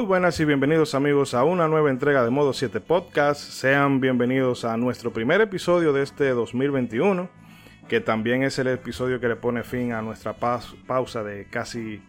[0.00, 3.38] Muy buenas y bienvenidos amigos a una nueva entrega de Modo 7 Podcast.
[3.38, 7.28] Sean bienvenidos a nuestro primer episodio de este 2021,
[7.86, 12.02] que también es el episodio que le pone fin a nuestra pausa de casi,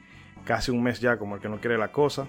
[0.45, 2.27] casi un mes ya, como el que no quiere la cosa.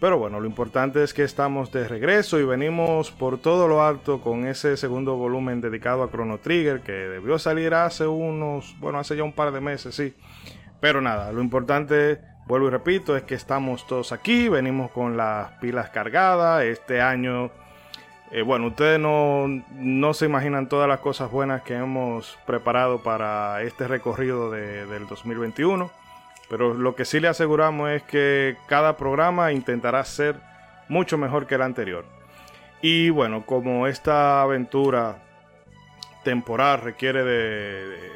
[0.00, 4.22] Pero bueno, lo importante es que estamos de regreso y venimos por todo lo alto
[4.22, 9.16] con ese segundo volumen dedicado a Chrono Trigger, que debió salir hace unos, bueno, hace
[9.16, 10.14] ya un par de meses, sí.
[10.80, 15.52] Pero nada, lo importante Vuelvo y repito, es que estamos todos aquí, venimos con las
[15.60, 16.62] pilas cargadas.
[16.64, 17.50] Este año,
[18.30, 23.62] eh, bueno, ustedes no, no, se imaginan todas las cosas buenas que hemos preparado para
[23.62, 25.90] este recorrido de, del 2021.
[26.50, 30.36] Pero lo que sí le aseguramos es que cada programa intentará ser
[30.90, 32.04] mucho mejor que el anterior.
[32.82, 35.16] Y bueno, como esta aventura
[36.24, 38.10] temporal requiere de, de,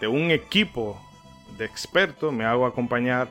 [0.00, 1.00] de un equipo
[1.56, 3.28] de expertos, me hago acompañar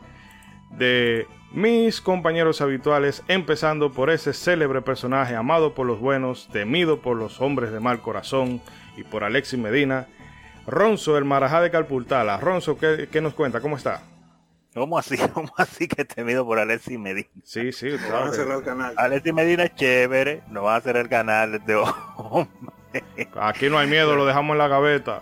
[0.77, 7.17] de mis compañeros habituales, empezando por ese célebre personaje amado por los buenos, temido por
[7.17, 8.61] los hombres de mal corazón
[8.95, 10.07] y por Alexis Medina,
[10.65, 12.37] Ronzo, el marajá de Calpultala.
[12.37, 13.59] Ronzo, ¿qué, ¿qué, nos cuenta?
[13.59, 14.01] ¿Cómo está?
[14.73, 15.17] ¿Cómo así?
[15.33, 17.29] ¿Cómo así que temido por Alexis Medina?
[17.43, 18.25] Sí, sí, claro.
[18.25, 18.93] a cerrar el canal.
[18.95, 21.75] Alexis Medina es chévere, no va a hacer el canal de
[22.15, 22.73] hombre.
[23.35, 25.21] Aquí no hay miedo, lo dejamos en la gaveta.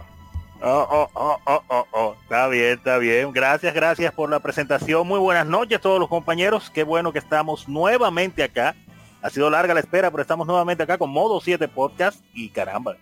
[0.61, 3.31] Oh, oh, oh, oh, oh, oh, Está bien, está bien.
[3.31, 5.07] Gracias, gracias por la presentación.
[5.07, 6.69] Muy buenas noches todos los compañeros.
[6.69, 8.75] Qué bueno que estamos nuevamente acá.
[9.21, 12.21] Ha sido larga la espera, pero estamos nuevamente acá con Modo 7 Podcast.
[12.33, 12.97] Y caramba,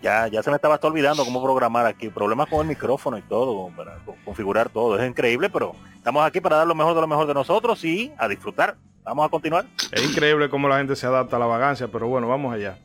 [0.00, 2.08] ya, ya se me estaba olvidando cómo programar aquí.
[2.08, 4.98] Problemas con el micrófono y todo, para configurar todo.
[4.98, 8.14] Es increíble, pero estamos aquí para dar lo mejor de lo mejor de nosotros y
[8.16, 8.76] a disfrutar.
[9.04, 9.66] Vamos a continuar.
[9.92, 12.78] Es increíble cómo la gente se adapta a la vagancia, pero bueno, vamos allá.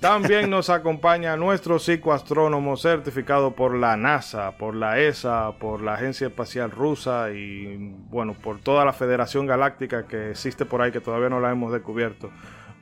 [0.00, 6.28] También nos acompaña nuestro psicoastrónomo certificado por la NASA, por la ESA, por la Agencia
[6.28, 7.76] Espacial Rusa y
[8.08, 11.72] bueno, por toda la Federación Galáctica que existe por ahí que todavía no la hemos
[11.72, 12.30] descubierto.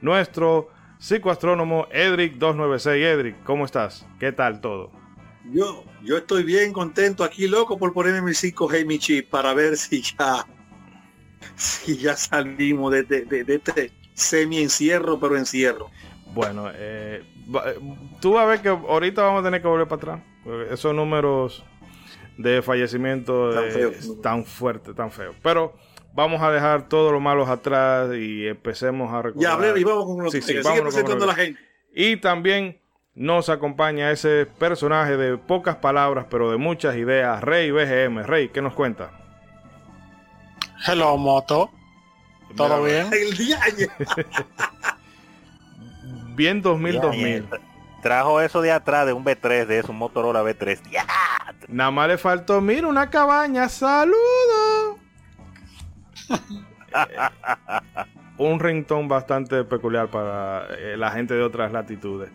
[0.02, 0.68] Nuestro
[0.98, 3.06] psicoastrónomo Edric 296.
[3.06, 4.06] Edric, ¿cómo estás?
[4.20, 4.92] ¿Qué tal todo?
[5.50, 9.76] Yo, yo estoy bien contento aquí, loco, por ponerme mi 5G mi chip para ver
[9.78, 10.46] si ya,
[11.54, 15.90] si ya salimos de, de, de, de este semi encierro, pero encierro.
[16.36, 17.24] Bueno, eh,
[18.20, 20.20] tú vas a ver que ahorita vamos a tener que volver para atrás.
[20.70, 21.64] Esos números
[22.36, 23.92] de fallecimiento tan, feo,
[24.22, 25.34] tan fuertes, tan feos.
[25.42, 25.72] Pero
[26.12, 29.42] vamos a dejar todos los malos atrás y empecemos a recordar.
[29.42, 31.58] Ya hablé y vamos con los sí, sí, vamos presentando la gente.
[31.94, 32.82] Y también
[33.14, 38.24] nos acompaña ese personaje de pocas palabras, pero de muchas ideas, Rey BGM.
[38.24, 39.10] Rey, ¿qué nos cuenta?
[40.86, 41.70] Hello, Moto.
[42.54, 43.06] ¿Todo bien?
[43.10, 43.58] El día
[46.36, 47.48] bien 2000 2000.
[48.02, 50.78] Trajo eso de atrás de un B3, de eso, un Motorola B3.
[50.90, 51.06] ¡Ya!
[51.66, 54.98] Nada más le faltó, mira, una cabaña, saludo.
[58.38, 62.30] un ringtone bastante peculiar para eh, la gente de otras latitudes.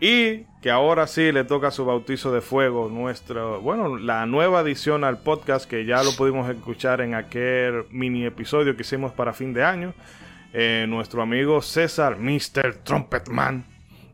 [0.00, 5.02] Y que ahora sí le toca su bautizo de fuego, nuestro, bueno, la nueva edición
[5.02, 9.52] al podcast que ya lo pudimos escuchar en aquel mini episodio que hicimos para fin
[9.52, 9.94] de año
[10.60, 12.82] eh, nuestro amigo César, Mr.
[12.82, 13.64] Trumpetman,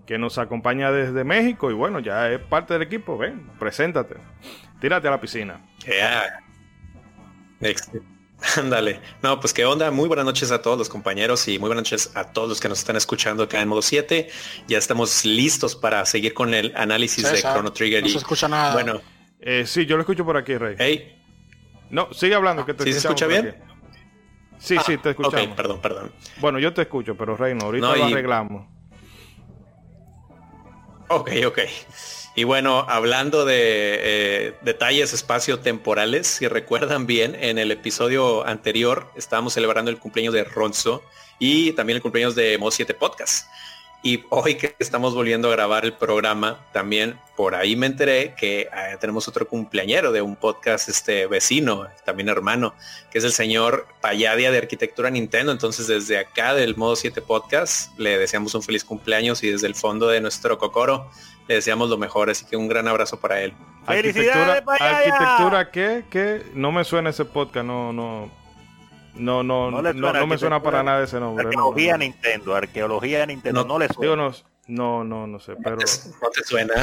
[0.04, 3.16] que nos acompaña desde México y bueno, ya es parte del equipo.
[3.16, 4.16] Ven, preséntate,
[4.78, 5.64] tírate a la piscina.
[5.86, 6.40] Yeah.
[8.58, 9.00] Ándale.
[9.22, 9.90] No, pues qué onda.
[9.90, 12.68] Muy buenas noches a todos los compañeros y muy buenas noches a todos los que
[12.68, 14.28] nos están escuchando acá en modo 7.
[14.68, 18.02] Ya estamos listos para seguir con el análisis de Chrono Trigger.
[18.02, 18.74] No se escucha nada.
[18.74, 19.00] Bueno.
[19.40, 20.76] Eh, sí, yo lo escucho por aquí, Rey.
[20.78, 21.22] Hey.
[21.88, 22.66] No, sigue hablando.
[22.66, 23.63] que te ¿Sí se escucha bien?
[24.58, 25.46] Sí, sí, te escuchamos.
[25.48, 26.12] Ok, perdón, perdón.
[26.40, 28.66] Bueno, yo te escucho, pero Reino, ahorita No, lo arreglamos.
[31.08, 31.58] Ok, ok.
[32.36, 39.52] Y bueno, hablando de eh, detalles espaciotemporales, si recuerdan bien, en el episodio anterior estábamos
[39.52, 41.04] celebrando el cumpleaños de Ronzo
[41.38, 43.46] y también el cumpleaños de Mo 7 Podcast.
[44.06, 48.60] Y hoy que estamos volviendo a grabar el programa, también por ahí me enteré que
[48.60, 48.68] eh,
[49.00, 52.74] tenemos otro cumpleañero de un podcast este vecino, también hermano,
[53.10, 55.52] que es el señor Payadia de Arquitectura Nintendo.
[55.52, 59.74] Entonces desde acá del Modo 7 Podcast le deseamos un feliz cumpleaños y desde el
[59.74, 61.08] fondo de nuestro cocoro
[61.48, 62.28] le deseamos lo mejor.
[62.28, 63.54] Así que un gran abrazo para él.
[63.86, 66.04] ¡Felicidades, Arquitectura, arquitectura ¿qué?
[66.10, 66.42] ¿Qué?
[66.52, 68.43] No me suena ese podcast, no, no.
[69.16, 71.44] No, no, No no, no, me suena para nada ese nombre.
[71.44, 71.98] no, Arqueología no.
[71.98, 74.16] Nintendo, arqueología Nintendo, no, No, le suena.
[74.16, 74.32] no,
[74.66, 75.76] no, no, no sé, pero...
[76.22, 76.74] ¿No te suena?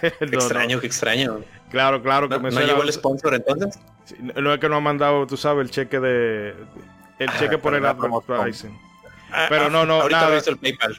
[0.00, 0.38] Qué No, no.
[0.38, 1.40] extraño, qué extraño.
[1.70, 2.68] Claro, claro que ¿No, me no suena...
[2.72, 3.78] llegó el sponsor entonces?
[4.04, 6.54] Sí, No es que no ha mandado, tú sabes, el cheque de...
[7.18, 8.76] El Ah, cheque por el advertising.
[9.32, 10.38] Ah, Pero ah, no, no, Ahorita nada.
[10.44, 10.98] el PayPal.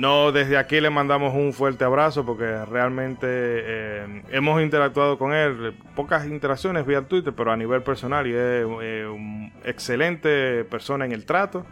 [0.00, 5.74] No, desde aquí le mandamos un fuerte abrazo porque realmente eh, hemos interactuado con él,
[5.94, 11.12] pocas interacciones vía Twitter, pero a nivel personal y es eh, un excelente persona en
[11.12, 11.66] el trato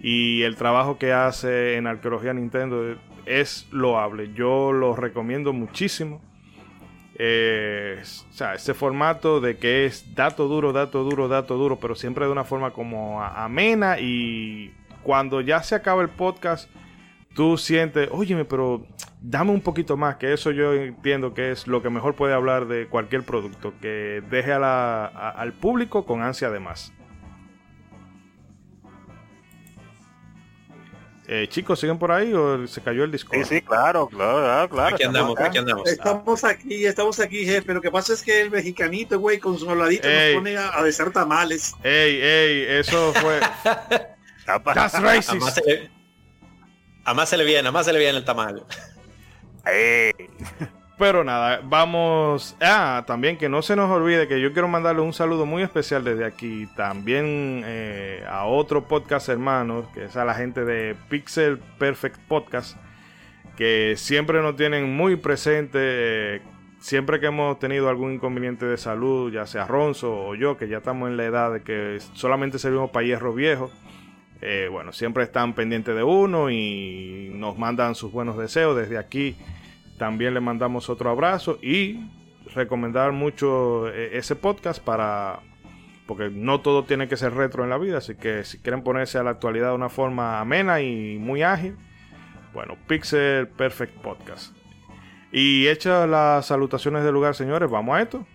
[0.00, 2.96] y el trabajo que hace en arqueología Nintendo
[3.26, 4.32] es loable.
[4.34, 6.20] Yo lo recomiendo muchísimo.
[7.14, 11.94] Eh, o sea, ese formato de que es dato duro, dato duro, dato duro, pero
[11.94, 16.68] siempre de una forma como amena y cuando ya se acaba el podcast
[17.38, 18.84] tú sientes, óyeme, pero
[19.22, 22.66] dame un poquito más, que eso yo entiendo que es lo que mejor puede hablar
[22.66, 26.92] de cualquier producto, que deje a la, al público con ansia de más.
[31.28, 33.32] Eh, chicos, ¿siguen por ahí o se cayó el disco?
[33.36, 34.96] Sí, sí, claro, claro, claro.
[34.96, 35.88] Aquí andamos, aquí andamos.
[35.88, 37.72] Estamos aquí, estamos aquí, jefe.
[37.72, 40.82] Lo que pasa es que el mexicanito, güey, con su habladito nos pone a, a
[40.82, 41.72] besar tamales.
[41.84, 43.38] Ey, ey, eso fue...
[44.74, 45.60] That's racist.
[47.14, 48.64] Más se le viene, a más se le viene el tamal.
[50.98, 52.56] Pero nada, vamos.
[52.60, 56.02] Ah, también que no se nos olvide que yo quiero mandarle un saludo muy especial
[56.02, 56.66] desde aquí.
[56.74, 62.76] También eh, a otro podcast hermano, que es a la gente de Pixel Perfect Podcast,
[63.56, 65.78] que siempre nos tienen muy presente.
[65.80, 66.42] Eh,
[66.80, 70.78] siempre que hemos tenido algún inconveniente de salud, ya sea Ronzo o yo, que ya
[70.78, 73.70] estamos en la edad de que solamente servimos para hierro viejo
[74.40, 78.76] eh, bueno, siempre están pendientes de uno y nos mandan sus buenos deseos.
[78.76, 79.36] Desde aquí
[79.98, 82.00] también le mandamos otro abrazo y
[82.54, 85.40] recomendar mucho eh, ese podcast para
[86.06, 89.18] porque no todo tiene que ser retro en la vida, así que si quieren ponerse
[89.18, 91.76] a la actualidad de una forma amena y muy ágil,
[92.54, 94.56] bueno, Pixel Perfect Podcast.
[95.32, 98.26] Y hechas las salutaciones del lugar, señores, vamos a esto.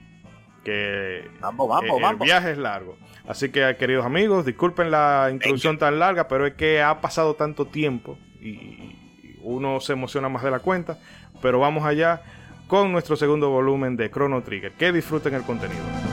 [0.63, 2.95] Que vamos, vamos, el viaje es largo.
[3.27, 7.65] Así que, queridos amigos, disculpen la introducción tan larga, pero es que ha pasado tanto
[7.65, 10.99] tiempo y uno se emociona más de la cuenta.
[11.41, 12.21] Pero vamos allá
[12.67, 14.73] con nuestro segundo volumen de Chrono Trigger.
[14.73, 16.12] Que disfruten el contenido.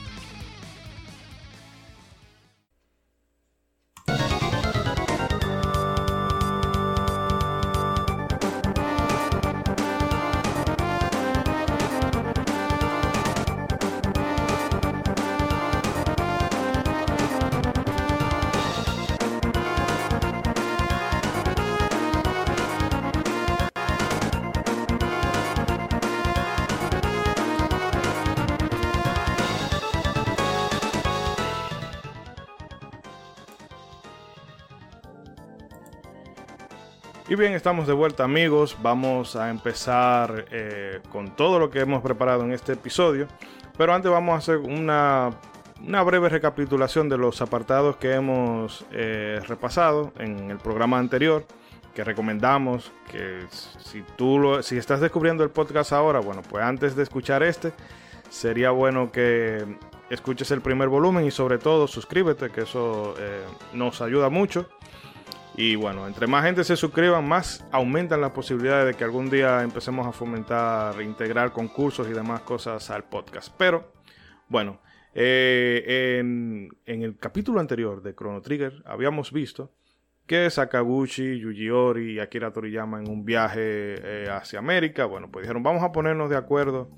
[37.31, 38.75] Y bien, estamos de vuelta amigos.
[38.81, 43.25] Vamos a empezar eh, con todo lo que hemos preparado en este episodio.
[43.77, 45.29] Pero antes vamos a hacer una,
[46.03, 51.45] breve recapitulación de los apartados que hemos eh, repasado en el programa anterior.
[51.95, 53.45] Que recomendamos que
[53.79, 57.71] si tú lo, si estás descubriendo el podcast ahora, bueno, pues antes de escuchar este,
[58.29, 59.77] sería bueno que
[60.09, 64.67] escuches el primer volumen y sobre todo suscríbete, que eso eh, nos ayuda mucho.
[65.55, 69.61] Y bueno, entre más gente se suscriban, más aumentan las posibilidades de que algún día
[69.63, 73.53] empecemos a fomentar, integrar concursos y demás cosas al podcast.
[73.57, 73.91] Pero
[74.47, 74.79] bueno,
[75.13, 79.73] eh, en, el capítulo anterior de Chrono Trigger habíamos visto
[80.25, 85.43] que Sakaguchi, Yuji Ori y Akira Toriyama en un viaje eh, hacia América, bueno, pues
[85.43, 86.89] dijeron, vamos a ponernos de acuerdo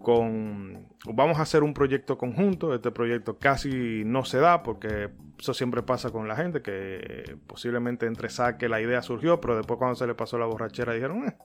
[0.00, 0.85] con...
[1.04, 2.74] Vamos a hacer un proyecto conjunto.
[2.74, 8.06] Este proyecto casi no se da porque eso siempre pasa con la gente, que posiblemente
[8.06, 11.36] entre saque la idea surgió, pero después cuando se le pasó la borrachera dijeron, eh,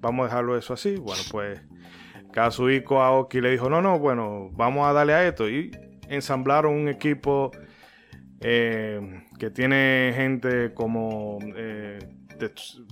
[0.00, 0.96] vamos a dejarlo eso así.
[0.96, 1.60] Bueno, pues
[2.32, 5.48] Kazuhiko Aoki le dijo, no, no, bueno, vamos a darle a esto.
[5.48, 5.70] Y
[6.08, 7.50] ensamblaron un equipo
[8.40, 11.98] eh, que tiene gente como, eh,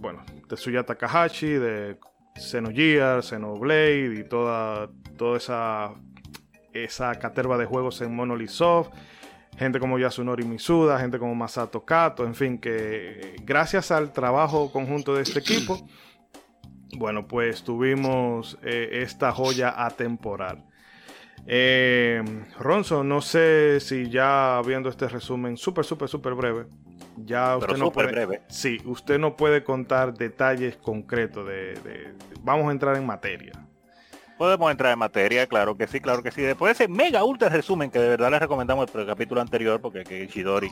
[0.01, 1.99] bueno, Tetsuya Takahashi, de
[2.37, 5.95] Xenogears, Xenoblade y toda, toda esa,
[6.73, 8.91] esa caterva de juegos en Monolith Soft.
[9.59, 15.15] Gente como Yasunori Misuda, gente como Masato Kato, en fin, que gracias al trabajo conjunto
[15.15, 15.87] de este equipo,
[16.97, 20.65] bueno, pues tuvimos eh, esta joya atemporal.
[21.47, 22.23] Eh,
[22.59, 26.67] Ronzo, no sé si ya viendo este resumen súper, súper, súper breve,
[27.25, 28.43] ya usted no puede, breve.
[28.49, 33.53] Sí, usted no puede contar detalles concretos de, Vamos a entrar en materia.
[34.39, 36.43] Podemos entrar en materia, claro que sí, claro que sí.
[36.43, 40.05] Después de ese mega ultra resumen que de verdad les recomendamos el capítulo anterior, porque
[40.05, 40.71] que Shidori.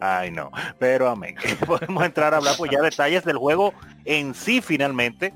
[0.00, 1.36] Ay no, pero amén.
[1.66, 3.72] Podemos entrar a hablar pues ya detalles del juego
[4.04, 5.32] en sí finalmente.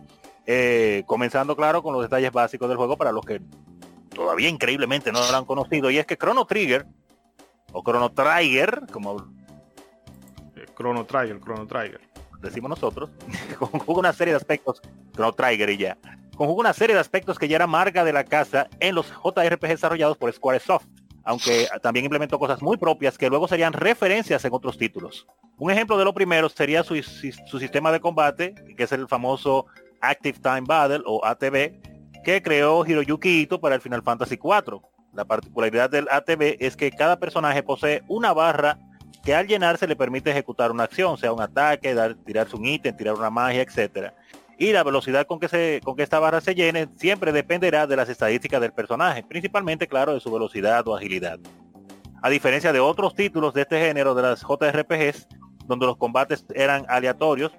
[0.50, 3.40] Eh, comenzando claro con los detalles básicos del juego para los que
[4.14, 5.90] todavía increíblemente no lo han conocido.
[5.90, 6.86] Y es que Chrono Trigger,
[7.72, 9.30] o Chrono Trigger, como
[10.78, 12.00] Chrono Trigger, Chrono Trigger.
[12.40, 13.10] Decimos nosotros,
[13.58, 14.80] conjuga una serie de aspectos,
[15.12, 15.98] Chrono Trigger y ya,
[16.36, 19.68] conjuga una serie de aspectos que ya era marca de la casa en los JRPG
[19.68, 20.86] desarrollados por Squaresoft,
[21.24, 25.26] aunque también implementó cosas muy propias que luego serían referencias en otros títulos.
[25.58, 29.66] Un ejemplo de lo primero sería su, su sistema de combate, que es el famoso
[30.00, 34.80] Active Time Battle o ATB, que creó Hiroyuki Ito para el Final Fantasy IV.
[35.12, 38.78] La particularidad del ATB es que cada personaje posee una barra
[39.28, 42.96] que al llenarse le permite ejecutar una acción, sea un ataque, dar, tirarse un ítem,
[42.96, 44.14] tirar una magia, etcétera.
[44.56, 47.94] Y la velocidad con que, se, con que esta barra se llene siempre dependerá de
[47.94, 51.38] las estadísticas del personaje, principalmente, claro, de su velocidad o agilidad.
[52.22, 55.28] A diferencia de otros títulos de este género de las JRPGs,
[55.66, 57.52] donde los combates eran aleatorios,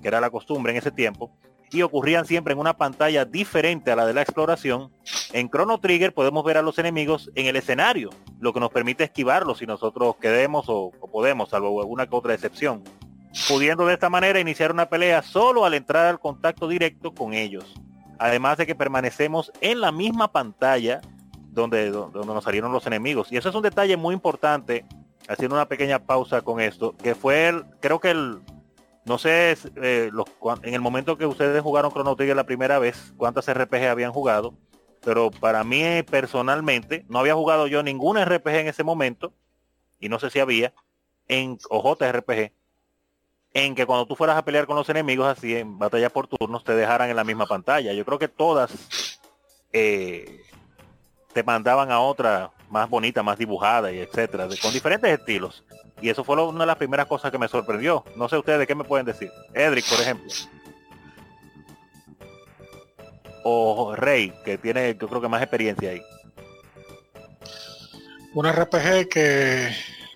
[0.00, 1.32] que era la costumbre en ese tiempo,
[1.70, 4.90] y ocurrían siempre en una pantalla diferente a la de la exploración,
[5.32, 9.04] en Chrono Trigger podemos ver a los enemigos en el escenario, lo que nos permite
[9.04, 12.84] esquivarlos si nosotros queremos o, podemos, salvo alguna otra excepción,
[13.48, 17.74] pudiendo de esta manera iniciar una pelea solo al entrar al contacto directo con ellos.
[18.18, 21.02] Además de que permanecemos en la misma pantalla
[21.50, 23.30] donde, donde nos salieron los enemigos.
[23.30, 24.86] Y eso es un detalle muy importante,
[25.28, 28.40] haciendo una pequeña pausa con esto, que fue el, creo que el,
[29.06, 30.10] no sé eh,
[30.62, 34.52] en el momento que ustedes jugaron Chrono Trigger la primera vez, cuántas RPG habían jugado,
[35.04, 39.32] pero para mí personalmente, no había jugado yo ningún RPG en ese momento,
[40.00, 40.74] y no sé si había,
[41.28, 41.96] en o
[43.54, 46.62] en que cuando tú fueras a pelear con los enemigos así en batalla por turnos,
[46.62, 47.94] te dejaran en la misma pantalla.
[47.94, 49.18] Yo creo que todas
[49.72, 50.42] eh,
[51.32, 55.64] te mandaban a otra más bonita, más dibujada y etcétera, con diferentes estilos.
[56.00, 58.04] Y eso fue una de las primeras cosas que me sorprendió.
[58.16, 59.30] No sé ustedes de qué me pueden decir.
[59.54, 60.30] Edric, por ejemplo.
[63.44, 66.02] O Rey, que tiene yo creo que más experiencia ahí.
[68.34, 69.70] Un RPG que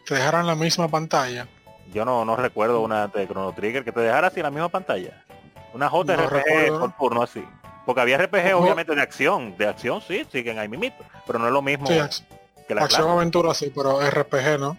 [0.07, 1.49] te dejara en la misma pantalla.
[1.93, 4.69] Yo no, no recuerdo una de Chrono Trigger que te dejara así en la misma
[4.69, 5.25] pantalla.
[5.73, 7.45] Una JRPG por turno así.
[7.87, 9.57] Porque había RPG obviamente de acción.
[9.57, 11.03] De acción sí, siguen ahí mimito.
[11.27, 14.77] Pero no es lo mismo que la Acción aventura sí, pero RPG no.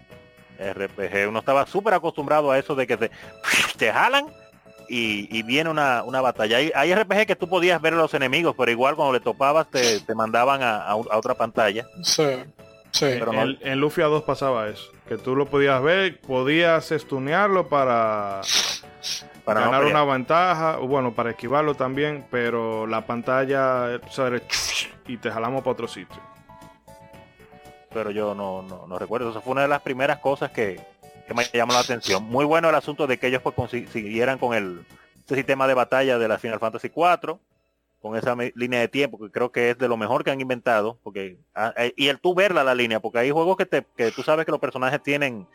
[0.58, 1.28] RPG.
[1.28, 3.10] Uno estaba súper acostumbrado a eso de que te,
[3.76, 4.26] te jalan
[4.88, 6.58] y, viene una, batalla.
[6.58, 9.68] Hay, hay, RPG que tú podías ver a los enemigos, pero igual cuando le topabas
[9.70, 11.86] te, mandaban a, otra pantalla.
[12.02, 12.26] Sí,
[12.90, 13.06] sí.
[13.18, 14.90] Pero en, Luffy 2 pasaba eso.
[15.08, 18.42] Que tú lo podías ver, podías estunearlo para,
[19.44, 24.00] para ganar una ventaja, o bueno, para esquivarlo también, pero la pantalla
[25.08, 26.31] y te jalamos para otro sitio
[27.92, 29.30] pero yo no, no, recuerdo.
[29.30, 30.80] Eso fue una de las primeras cosas que,
[31.34, 32.24] me llamó la atención.
[32.24, 34.84] Muy bueno el asunto de que ellos pues consiguieran con el
[35.20, 37.40] este sistema de batalla de la Final Fantasy 4
[38.02, 40.98] con esa línea de tiempo que creo que es de lo mejor que han inventado
[41.02, 44.10] porque ah, eh, y el tú verla la línea porque hay juegos que, te, que
[44.10, 45.46] tú sabes que los personajes tienen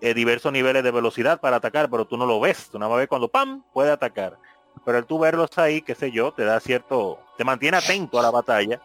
[0.00, 2.68] eh, diversos niveles de velocidad para atacar pero tú no lo ves.
[2.70, 4.36] Tú nada más ves cuando pam puede atacar.
[4.84, 8.22] Pero el tú verlos ahí qué sé yo te da cierto te mantiene atento a
[8.22, 8.82] la batalla.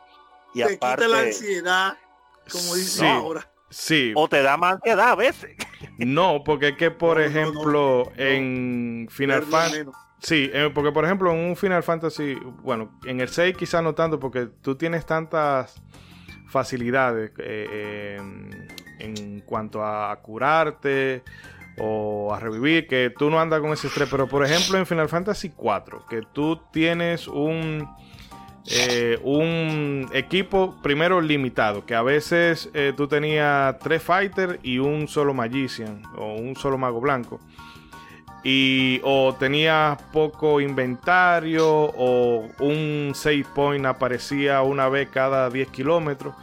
[0.54, 1.98] Y te aparte, quita la ansiedad
[2.51, 3.50] como dice ahora.
[3.70, 4.13] Sí.
[4.16, 5.56] O te da más ansiedad a veces.
[5.98, 9.89] No, porque es que, por ejemplo, en Final Fantasy...
[10.20, 13.94] Sí, eh, porque por ejemplo en un Final Fantasy, bueno, en el 6 quizás no
[13.94, 15.80] tanto porque tú tienes tantas
[16.48, 18.18] facilidades eh,
[19.00, 21.24] en cuanto a curarte
[21.77, 25.08] o a revivir, que tú no andas con ese estrés, pero por ejemplo en Final
[25.08, 27.88] Fantasy 4, que tú tienes un
[28.70, 35.08] eh, un equipo primero limitado, que a veces eh, tú tenías tres fighters y un
[35.08, 37.40] solo magician o un solo mago blanco.
[38.44, 46.36] Y o tenías poco inventario o un save point aparecía una vez cada 10 kilómetros.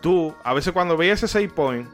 [0.00, 1.88] Tú, a veces cuando veías ese save point,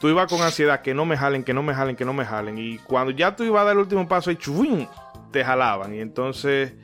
[0.00, 2.24] tú ibas con ansiedad que no me jalen, que no me jalen, que no me
[2.24, 2.58] jalen.
[2.58, 4.38] Y cuando ya tú ibas a dar el último paso, y
[5.30, 5.94] te jalaban.
[5.94, 6.74] Y entonces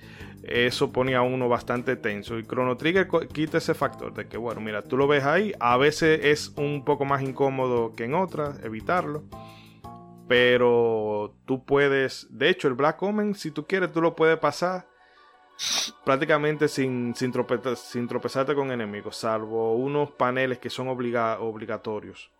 [0.46, 2.38] eso ponía a uno bastante tenso.
[2.38, 5.52] Y Chrono Trigger quita ese factor de que, bueno, mira, tú lo ves ahí.
[5.60, 9.24] A veces es un poco más incómodo que en otras, evitarlo.
[10.28, 14.86] Pero tú puedes, de hecho, el Black Omen, si tú quieres, tú lo puedes pasar
[16.04, 17.32] prácticamente sin, sin,
[17.76, 22.30] sin tropezarte con enemigos, salvo unos paneles que son obligatorios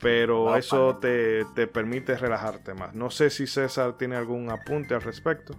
[0.00, 2.94] pero eso te, permite relajarte más.
[2.94, 5.54] No sé si César tiene algún apunte al respecto.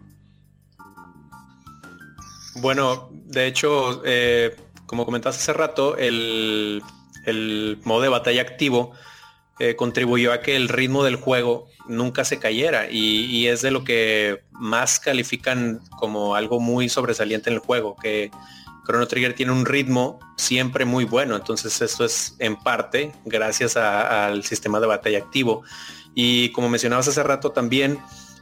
[2.56, 6.82] Bueno, de hecho, eh, como comentaste hace rato, el,
[7.84, 8.92] modo de batalla activo
[9.60, 13.72] eh, contribuyó a que el ritmo del juego nunca se cayera y, y, es de
[13.72, 18.32] lo que más califican como algo muy sobresaliente en el juego, que
[18.90, 24.44] Chrono Trigger tiene un ritmo siempre muy bueno, entonces esto es en parte gracias al
[24.44, 25.62] sistema de batalla activo.
[26.16, 28.00] Y como mencionabas hace rato también,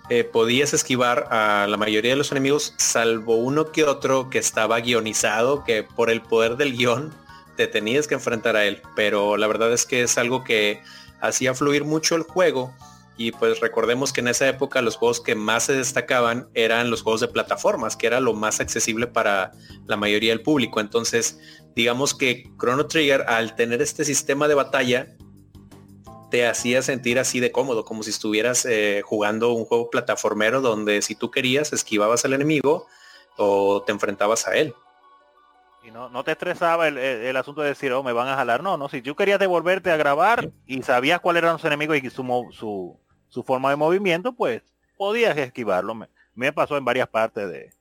[0.09, 4.79] eh, podías esquivar a la mayoría de los enemigos, salvo uno que otro que estaba
[4.79, 7.13] guionizado, que por el poder del guion
[7.55, 8.81] te tenías que enfrentar a él.
[8.95, 10.81] Pero la verdad es que es algo que
[11.19, 12.73] hacía fluir mucho el juego
[13.17, 17.01] y pues recordemos que en esa época los juegos que más se destacaban eran los
[17.01, 19.51] juegos de plataformas, que era lo más accesible para
[19.87, 20.79] la mayoría del público.
[20.79, 21.39] Entonces,
[21.75, 25.15] digamos que Chrono Trigger, al tener este sistema de batalla,
[26.29, 31.01] te hacía sentir así de cómodo, como si estuvieras eh, jugando un juego plataformero donde
[31.01, 32.87] si tú querías esquivabas al enemigo
[33.37, 34.73] o te enfrentabas a él.
[35.83, 38.61] Y no, no te estresaba el, asunto de decir, oh, me van a jalar.
[38.61, 42.09] No, no, si tú querías devolverte a grabar y sabías cuáles eran los enemigos y
[42.09, 44.63] su, su, su forma de movimiento, pues
[44.97, 45.95] podías esquivarlo.
[46.35, 47.77] Me, pasó en varias partes de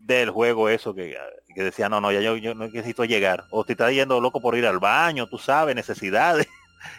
[0.00, 1.16] del juego eso que,
[1.54, 3.44] que decía, no, no, ya yo, yo no necesito llegar.
[3.52, 6.48] O te estás yendo loco por ir al baño, tú sabes, necesidades.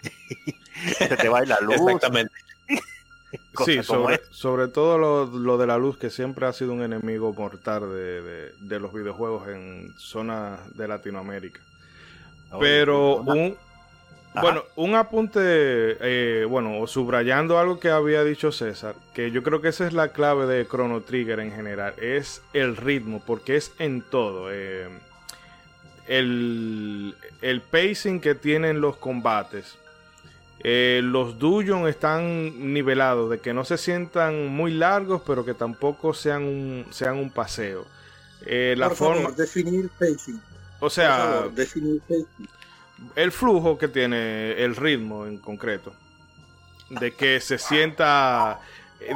[0.97, 1.75] se te va la luz.
[1.75, 2.33] Exactamente.
[3.65, 7.33] sí, sobre, sobre, todo lo, lo, de la luz, que siempre ha sido un enemigo
[7.33, 11.61] mortal de, de, de los videojuegos en zonas de Latinoamérica.
[12.59, 13.57] Pero un,
[14.41, 19.69] bueno, un apunte, eh, bueno, subrayando algo que había dicho César, que yo creo que
[19.69, 24.01] esa es la clave de Chrono Trigger en general, es el ritmo, porque es en
[24.01, 24.51] todo.
[24.51, 24.87] Eh,
[26.07, 27.15] el,
[27.71, 29.75] pacing que tienen los combates.
[30.65, 36.13] Eh, los dungeons están nivelados, de que no se sientan muy largos, pero que tampoco
[36.13, 37.85] sean un, sean un paseo.
[38.45, 39.31] la forma...
[39.31, 40.41] definir pacing.
[40.79, 42.47] O sea, definir pacing
[43.15, 45.93] el flujo que tiene el ritmo en concreto.
[46.89, 48.59] De que se sienta...
[48.99, 49.13] Eh,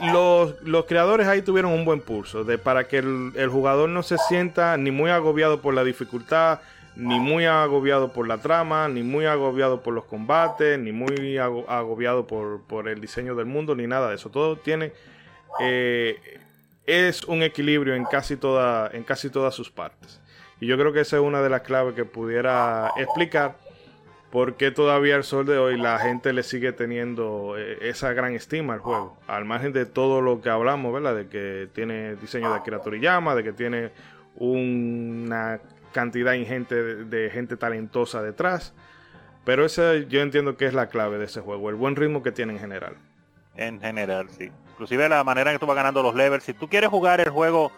[0.00, 4.76] los, creadores ahí tuvieron un buen pulso de para que el, jugador no se sienta
[4.76, 6.60] ni muy agobiado por la dificultad,
[6.96, 12.26] ni muy agobiado por la trama, ni muy agobiado por los combates, ni muy agobiado
[12.26, 14.30] por, el diseño del mundo, ni nada de eso.
[14.30, 14.92] Todo tiene
[15.60, 16.18] eh,
[16.86, 20.20] es un equilibrio en casi toda, en casi todas sus partes.
[20.60, 23.56] Y yo creo que esa es una de las claves que pudiera explicar
[24.30, 28.34] por qué todavía al sol de hoy la gente le sigue teniendo eh, esa gran
[28.34, 29.16] estima al juego.
[29.26, 31.16] Al margen de todo lo que hablamos, ¿verdad?
[31.16, 33.90] De que tiene diseño de Akira Toriyama, de que tiene
[34.36, 35.60] una
[35.92, 38.72] cantidad ingente de, gente talentosa detrás.
[39.44, 42.30] Pero esa yo entiendo que es la clave de ese juego, el buen ritmo que
[42.30, 42.94] tiene en general.
[43.56, 44.50] En general, sí.
[44.72, 46.44] Inclusive la manera en que tú vas ganando los levels.
[46.44, 47.72] Si tú quieres jugar el juego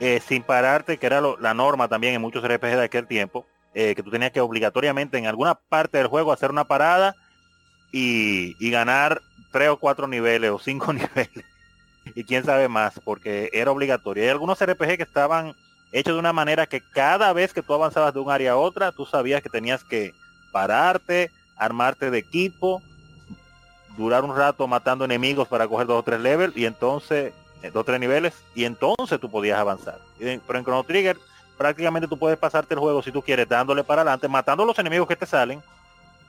[0.00, 3.94] eh, sin pararte, que era la norma también en muchos RPG de aquel tiempo, eh,
[3.94, 7.14] que tú tenías que obligatoriamente en alguna parte del juego hacer una parada
[7.90, 11.44] y, ganar tres o cuatro niveles o cinco niveles.
[12.14, 14.24] y quién sabe más, porque era obligatorio.
[14.24, 15.54] Hay algunos RPG que estaban
[15.92, 18.92] hechos de una manera que cada vez que tú avanzabas de un área a otra,
[18.92, 20.14] tú sabías que tenías que
[20.50, 22.82] pararte, armarte de equipo,
[23.96, 27.32] durar un rato matando enemigos para coger dos o tres levels y entonces
[27.62, 29.98] dos o tres niveles y entonces tú podías avanzar.
[30.18, 31.18] Pero en Chrono Trigger
[31.56, 35.08] prácticamente tú puedes pasarte el juego si tú quieres dándole para adelante, matando los enemigos
[35.08, 35.62] que te salen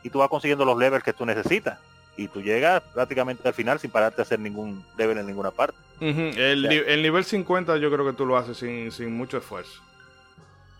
[0.03, 1.79] y tú vas consiguiendo los levels que tú necesitas.
[2.15, 5.77] Y tú llegas prácticamente al final sin pararte a hacer ningún level en ninguna parte.
[5.99, 9.81] el, nivel 50 yo creo que tú lo haces sin, sin mucho esfuerzo.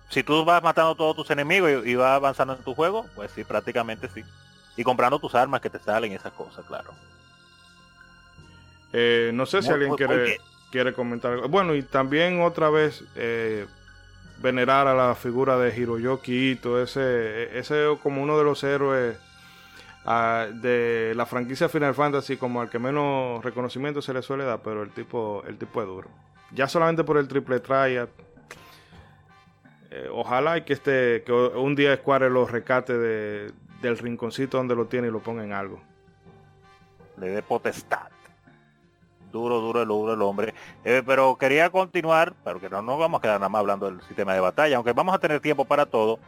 [0.09, 3.43] Si tú vas matando todos tus enemigos y, vas avanzando en tu juego, pues sí,
[3.43, 4.21] prácticamente sí.
[4.77, 6.91] Y comprando tus armas que te salen, esas cosas, claro.
[8.91, 10.39] Eh, no sé si alguien quiere...
[10.69, 11.49] quiere comentar algo.
[11.49, 13.65] Bueno, y también otra vez eh,
[14.43, 19.17] venerar a la figura de Hiroyoki Ito, ese, ese como uno de los héroes
[20.05, 24.59] ah, de la franquicia Final Fantasy, como al que menos reconocimiento se le suele dar,
[24.61, 26.09] pero el tipo, el tipo es duro.
[26.51, 28.09] Ya solamente por el triple triad.
[29.89, 33.51] eh, ojalá y que este, que un día Square lo recate de,
[33.81, 35.81] del rinconcito donde lo tiene y lo ponga en algo.
[37.17, 38.12] le dé potestad.
[39.33, 40.53] Duro, duro, el duro el hombre.
[40.85, 44.01] Eh, pero quería continuar, pero que no nos vamos a quedar nada más hablando del
[44.03, 46.19] sistema de batalla, aunque vamos a tener tiempo para todo.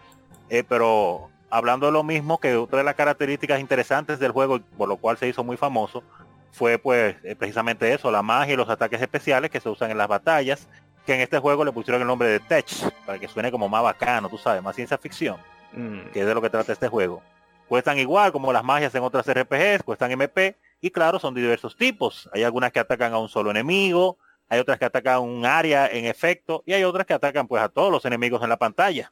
[0.50, 4.90] eh, pero hablando de lo mismo, que otra de las características interesantes del juego, por
[4.90, 6.04] lo cual se hizo muy famoso,
[6.52, 9.98] fue pues eh, precisamente eso, la magia y los ataques especiales que se usan en
[9.98, 10.68] las batallas,
[11.06, 12.66] que en este juego le pusieron el nombre de Tech,
[13.06, 15.38] para que suene como más bacano, tú sabes, más ciencia ficción
[15.74, 16.12] Mm.
[16.14, 17.22] que es de lo que trata este juego.
[17.68, 21.76] Cuestan igual como las magias en otras RPGs, cuestan MP y claro, son de diversos
[21.76, 22.30] tipos.
[22.32, 26.06] Hay algunas que atacan a un solo enemigo, hay otras que atacan un área en
[26.06, 29.12] efecto y hay otras que atacan pues a todos los enemigos en la pantalla.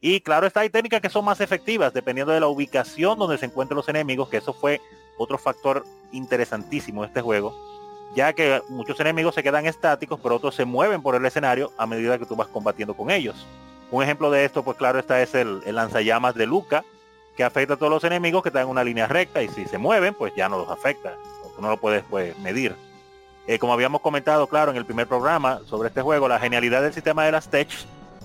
[0.00, 3.44] Y claro, está hay técnicas que son más efectivas dependiendo de la ubicación donde se
[3.44, 4.80] encuentren los enemigos, que eso fue
[5.18, 7.54] otro factor interesantísimo de este juego,
[8.16, 11.86] ya que muchos enemigos se quedan estáticos, pero otros se mueven por el escenario a
[11.86, 13.46] medida que tú vas combatiendo con ellos.
[13.90, 16.82] Un ejemplo de esto, pues claro, está es el lanzallamas de Luca,
[17.36, 19.78] que afecta a todos los enemigos que están en una línea recta y si se
[19.78, 21.14] mueven, pues ya no los afecta.
[21.58, 22.74] No lo puedes pues, medir.
[23.46, 26.94] Eh, como habíamos comentado, claro, en el primer programa sobre este juego, la genialidad del
[26.94, 27.68] sistema de las tech,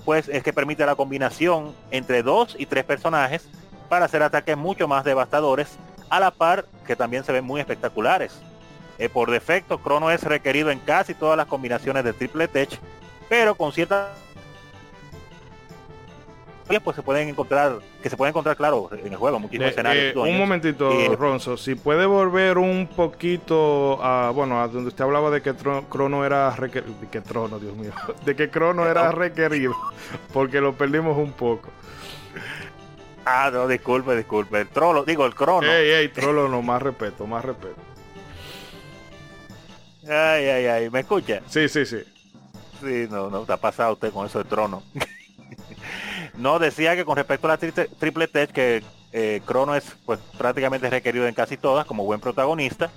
[0.06, 3.50] pues es que permite la combinación entre dos y tres personajes
[3.90, 5.78] para hacer ataques mucho más devastadores,
[6.10, 8.40] a la par que también se ven muy espectaculares.
[8.98, 12.70] Eh, por defecto, Crono es requerido en casi todas las combinaciones de triple tech,
[13.28, 14.10] pero con ciertas
[16.84, 20.16] pues se pueden encontrar, que se pueden encontrar, claro, en el juego, muchísimos Eh, escenarios.
[20.16, 25.04] eh, un momentito, Eh, Ronzo, si puede volver un poquito a, bueno, a donde usted
[25.04, 27.92] hablaba de que Tro- Crono era requerido, que Trono, Dios mío,
[28.26, 29.74] de que Crono era requerido,
[30.34, 31.70] porque lo perdimos un poco.
[33.26, 34.62] Ah, no, disculpe, disculpe.
[34.62, 35.66] El trolo, digo, el crono.
[35.68, 37.76] Ey, ey, Trollo, no, más respeto, más respeto.
[40.04, 41.42] Ay, ay, ay, ¿me escucha?
[41.48, 42.04] Sí, sí, sí.
[42.80, 44.84] Sí, no, no, te ha pasado usted con eso de trono.
[46.38, 50.20] no, decía que con respecto a la triple, triple tech, que eh, Crono es pues
[50.38, 52.92] prácticamente requerido en casi todas como buen protagonista.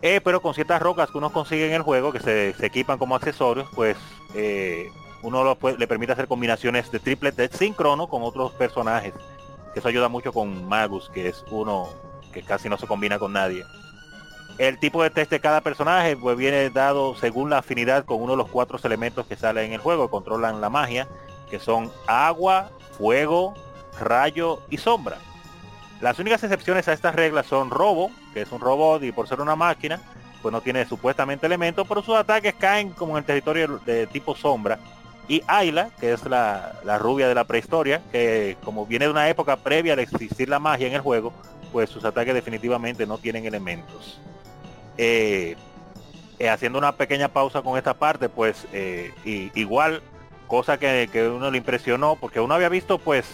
[0.00, 2.98] Eh, pero con ciertas rocas que uno consigue en el juego, que se, se equipan
[2.98, 3.96] como accesorios, pues
[4.34, 4.88] eh,
[5.22, 9.12] uno le permite hacer combinaciones de triple tech sin Crono con otros personajes.
[9.72, 11.88] Que eso ayuda mucho con Magus, que es uno
[12.32, 13.64] que casi no se combina con nadie.
[14.58, 18.32] El tipo de test de cada personaje pues viene dado según la afinidad con uno
[18.32, 21.06] de los cuatro elementos que salen en el juego, controlan la magia,
[21.50, 23.54] que son agua, fuego,
[24.00, 25.18] rayo y sombra.
[26.00, 29.40] Las únicas excepciones a estas reglas son Robo, que es un robot y por ser
[29.40, 30.00] una máquina,
[30.42, 34.36] pues no tiene supuestamente elementos, pero sus ataques caen como en el territorio de tipo
[34.36, 34.78] sombra.
[35.26, 39.28] Y Ayla, que es la, la rubia de la prehistoria, que como viene de una
[39.28, 41.32] época previa al existir la magia en el juego,
[41.72, 44.20] pues sus ataques definitivamente no tienen elementos.
[44.96, 45.56] Eh,
[46.38, 49.12] eh, haciendo una pequeña pausa con esta parte, pues eh,
[49.54, 50.02] igual,
[50.48, 53.26] cosa que, que uno le impresionó, porque uno había visto pues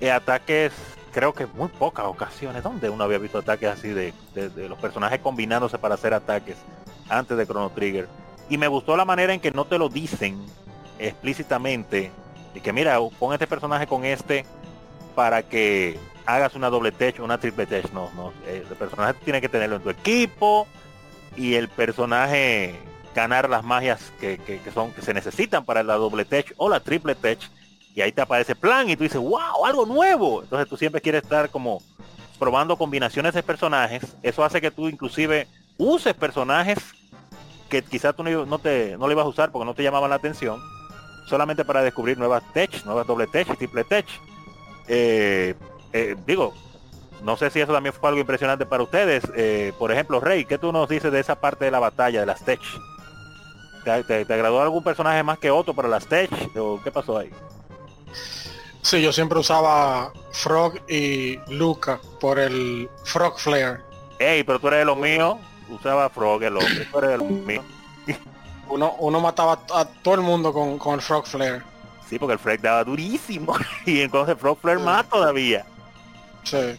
[0.00, 0.72] eh, ataques,
[1.12, 5.20] creo que muy pocas ocasiones, donde uno había visto ataques así de, de- los personajes
[5.20, 6.56] combinándose para hacer ataques
[7.08, 8.08] antes de Chrono Trigger.
[8.50, 10.38] Y me gustó la manera en que no te lo dicen
[10.98, 12.10] explícitamente,
[12.54, 14.44] y que mira, pon este personaje con este
[15.14, 17.90] para que hagas una doble tech una triple tech.
[17.92, 18.32] No, no.
[18.46, 20.66] El personaje tiene que tenerlo en tu equipo
[21.36, 22.74] y el personaje
[23.16, 26.80] ganar las magias que, que- son que se necesitan para la doble tech o la
[26.80, 27.38] triple tech.
[27.94, 30.42] Y ahí te aparece plan y tú dices, wow, algo nuevo.
[30.42, 31.80] Entonces tú siempre quieres estar como
[32.38, 34.02] probando combinaciones de personajes.
[34.22, 35.48] Eso hace que tú inclusive
[35.78, 36.78] uses personajes
[37.70, 40.10] que quizás tú no, no te no le ibas a usar porque no te llamaban
[40.10, 40.60] la atención.
[41.26, 44.06] Solamente para descubrir nuevas tech, nuevas doble tech y triple tech.
[44.88, 45.54] Eh,
[45.94, 46.52] eh, digo,
[47.24, 49.24] no sé si eso también fue algo impresionante para ustedes.
[49.34, 52.26] Eh, por ejemplo, Rey, ¿qué tú nos dices de esa parte de la batalla, de
[52.26, 52.60] las tech?
[53.86, 56.28] ¿Te, te, te agradó algún personaje más que otro para las tech?
[56.56, 57.30] ¿O qué pasó ahí?
[58.82, 63.78] Sí, yo siempre usaba Frog y Luca por el Frog Flare.
[64.18, 65.36] Ey, pero tú eres de los míos.
[65.68, 66.88] Usaba Frog, el hombre.
[66.90, 67.64] Tú eres de los míos.
[68.68, 71.62] Uno, uno mataba a todo el mundo con, con el Frog Flare.
[72.08, 73.54] Sí, porque el Frog daba durísimo.
[73.86, 75.64] y entonces Frog Flare más todavía.
[76.42, 76.76] Sí.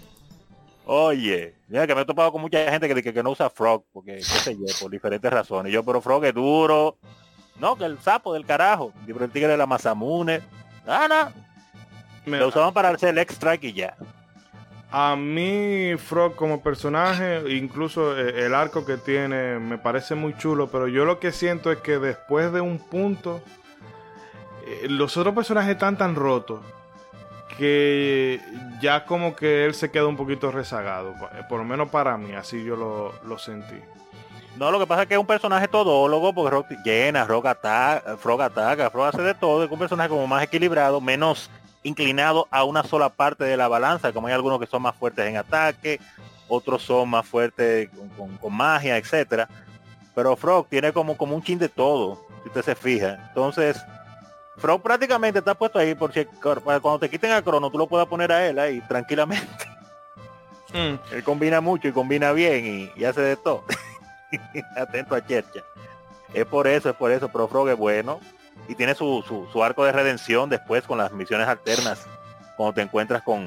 [0.89, 3.83] Oye, mira que me he topado con mucha gente que, dice que no usa Frog,
[3.91, 5.71] porque qué sé yo, por diferentes razones.
[5.73, 6.97] Yo, pero Frog es duro.
[7.59, 8.93] No, que el sapo del carajo.
[9.05, 10.41] Pero el tigre de la Mazamune.
[10.87, 11.33] Ah, no.
[12.31, 13.97] Me- Lo usaban para hacer el X-Strike y ya.
[14.89, 20.69] A mí, Frog como personaje, incluso eh, el arco que tiene, me parece muy chulo,
[20.69, 23.41] pero yo lo que siento es que después de un punto,
[24.65, 26.61] eh, los otros personajes están tan rotos
[27.57, 28.39] que
[28.79, 32.33] ya como que él se queda un poquito rezagado, eh, por lo menos para mí,
[32.33, 33.75] así yo lo, lo sentí.
[34.57, 38.17] No, lo que pasa es que es un personaje todólogo, porque Rock llena, Rock ataca,
[38.17, 41.49] Frog ataca, Frog hace de todo, es un personaje como más equilibrado, menos
[41.83, 45.27] inclinado a una sola parte de la balanza, como hay algunos que son más fuertes
[45.27, 45.99] en ataque,
[46.47, 47.89] otros son más fuertes
[48.41, 49.47] con, magia, etcétera.
[50.15, 53.27] Pero Frog tiene como, como un chin de todo, si usted se fija.
[53.27, 53.77] Entonces,
[54.57, 58.07] Frog prácticamente está puesto ahí por si cuando te quiten a Crono, tú lo puedas
[58.07, 59.65] poner a él ahí tranquilamente.
[60.73, 60.95] Mm.
[61.13, 63.63] Él combina mucho y combina bien y hace de todo.
[64.75, 65.63] Atento a Chercha.
[66.33, 68.19] Es por eso, es por eso, pero Frog es bueno.
[68.67, 72.05] Y tiene su, su, arco de redención después con las misiones alternas.
[72.57, 73.45] Cuando te encuentras con,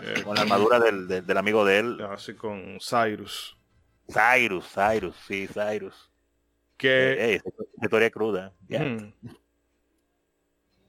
[0.00, 2.00] eh, con la armadura del, del, amigo de él.
[2.10, 3.56] Así con Cyrus.
[4.08, 6.10] Cyrus, Cyrus, sí, Cyrus.
[6.76, 7.34] Que...
[7.34, 7.42] Eh,
[7.82, 8.52] historia cruda.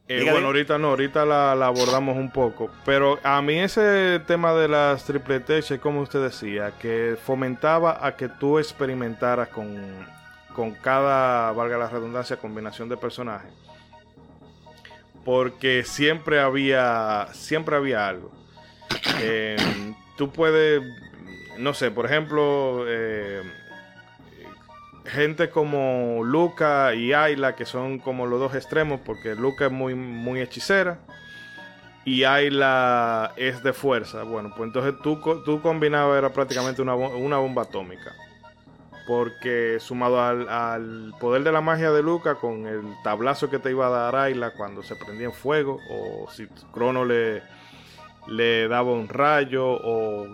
[0.09, 2.69] Eh, bueno, ahorita no, ahorita la, abordamos un poco.
[2.85, 8.15] Pero a mí ese tema de las triple T, como usted decía, que fomentaba a
[8.17, 9.81] que tú experimentaras con,
[10.53, 13.51] con cada, valga la redundancia, combinación de personajes.
[15.23, 18.31] Porque siempre había, siempre había algo.
[19.21, 19.57] Eh,
[20.17, 20.81] tú puedes,
[21.57, 23.41] no sé, por ejemplo, eh,
[25.05, 29.95] gente como Luca y Ayla, que son como los dos extremos, porque Luca es muy,
[29.95, 30.99] muy hechicera
[32.05, 34.23] y Ayla es de fuerza.
[34.23, 38.13] Bueno, pues entonces tú, tú combinabas era prácticamente una, bomba atómica.
[39.05, 43.87] Porque sumado al, poder de la magia de Luca, con el tablazo que te iba
[43.87, 47.43] a dar Ayla cuando se prendía en fuego, o si Crono le,
[48.27, 50.25] le daba un rayo, o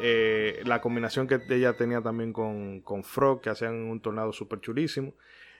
[0.00, 4.60] eh, la combinación que ella tenía también con, con Frog, que hacían un tornado súper
[4.60, 5.14] chulísimo.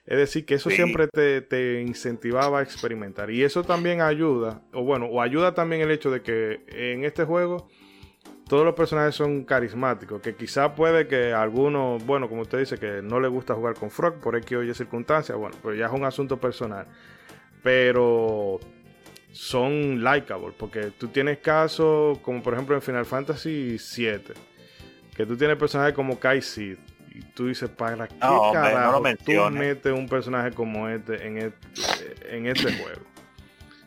[0.09, 3.31] Es decir, que eso siempre te, incentivaba a experimentar.
[3.31, 7.25] Y eso también ayuda, o bueno, o ayuda también el hecho de que en este
[7.25, 7.69] juego
[8.49, 10.23] todos los personajes son carismáticos.
[10.23, 13.91] Que quizá puede que algunos, bueno, como usted dice, que no le gusta jugar con
[13.91, 16.87] Frog por X o Y circunstancias, bueno, pues ya es un asunto personal.
[17.63, 18.61] Pero
[19.33, 24.35] son likeable, porque tú tienes casos como por ejemplo en Final Fantasy VII,
[25.15, 26.79] que tú tienes personajes como Kai Sid,
[27.15, 32.47] y tú dices, ¿para qué carajo tú metes un personaje como este en este, en
[32.47, 33.03] este juego?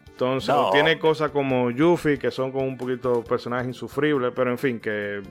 [0.10, 4.80] Entonces, tiene cosas como Yuffie, que son como un poquito personajes insufribles, pero en fin,
[4.80, 5.22] que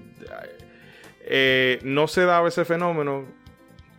[1.20, 3.24] eh, no se da ese fenómeno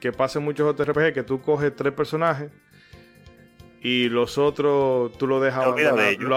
[0.01, 2.51] que pasa en muchos JRPG, que tú coges tres personajes
[3.83, 5.65] y los otros tú lo dejas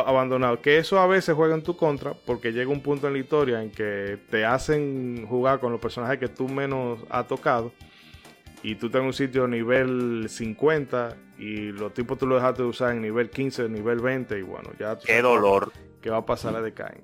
[0.07, 3.18] abandonado, Que eso a veces juega en tu contra porque llega un punto en la
[3.18, 7.72] historia en que te hacen jugar con los personajes que tú menos has tocado
[8.62, 12.68] y tú estás en un sitio nivel 50 y los tipos tú lo dejaste de
[12.68, 14.96] usar en nivel 15, nivel 20 y bueno, ya...
[14.96, 15.70] Qué dolor.
[16.00, 17.02] Que va a pasar a decaen.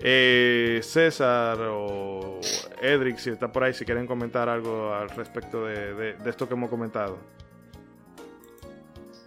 [0.00, 2.40] Eh, César o
[2.82, 6.68] Edric, si está por ahí, si quieren comentar algo al respecto de esto que hemos
[6.68, 7.16] comentado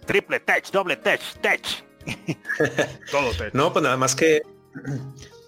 [0.06, 1.62] triple tech, doble tech, tech.
[3.10, 3.52] Todo tech.
[3.52, 4.42] No, pues nada más que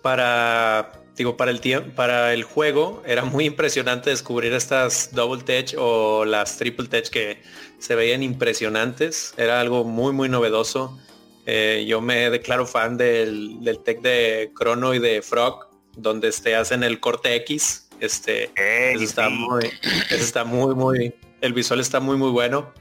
[0.03, 5.75] para digo para el tiempo para el juego era muy impresionante descubrir estas double tech
[5.77, 7.43] o las triple tech que
[7.79, 9.35] se veían impresionantes.
[9.37, 10.99] Era algo muy muy novedoso.
[11.47, 16.55] Eh, yo me declaro fan del, del tech de Chrono y de Frog donde este
[16.55, 17.89] hacen el corte X.
[18.01, 19.71] Este está muy
[20.11, 22.73] está muy muy el visual está muy muy bueno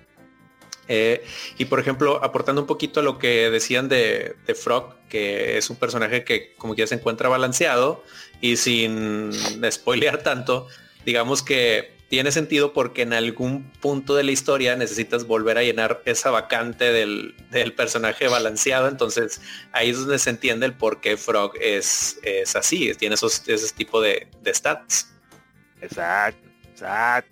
[0.88, 1.26] eh,
[1.58, 5.76] y por ejemplo, aportando un poquito a lo que decían de, Frog, que es un
[5.76, 8.04] personaje que como que ya se encuentra balanceado
[8.41, 9.32] y sin
[9.69, 10.67] spoilear tanto,
[11.06, 16.02] digamos que tiene sentido porque en algún punto de la historia necesitas volver a llenar
[16.06, 17.36] esa vacante del,
[17.76, 18.88] personaje balanceado.
[18.88, 19.41] Entonces
[19.73, 23.76] ahí es donde se entiende el por qué Frog es, es así, tiene esos, ese
[23.76, 25.13] tipo de, stats.
[25.82, 27.32] Exacto, exacto.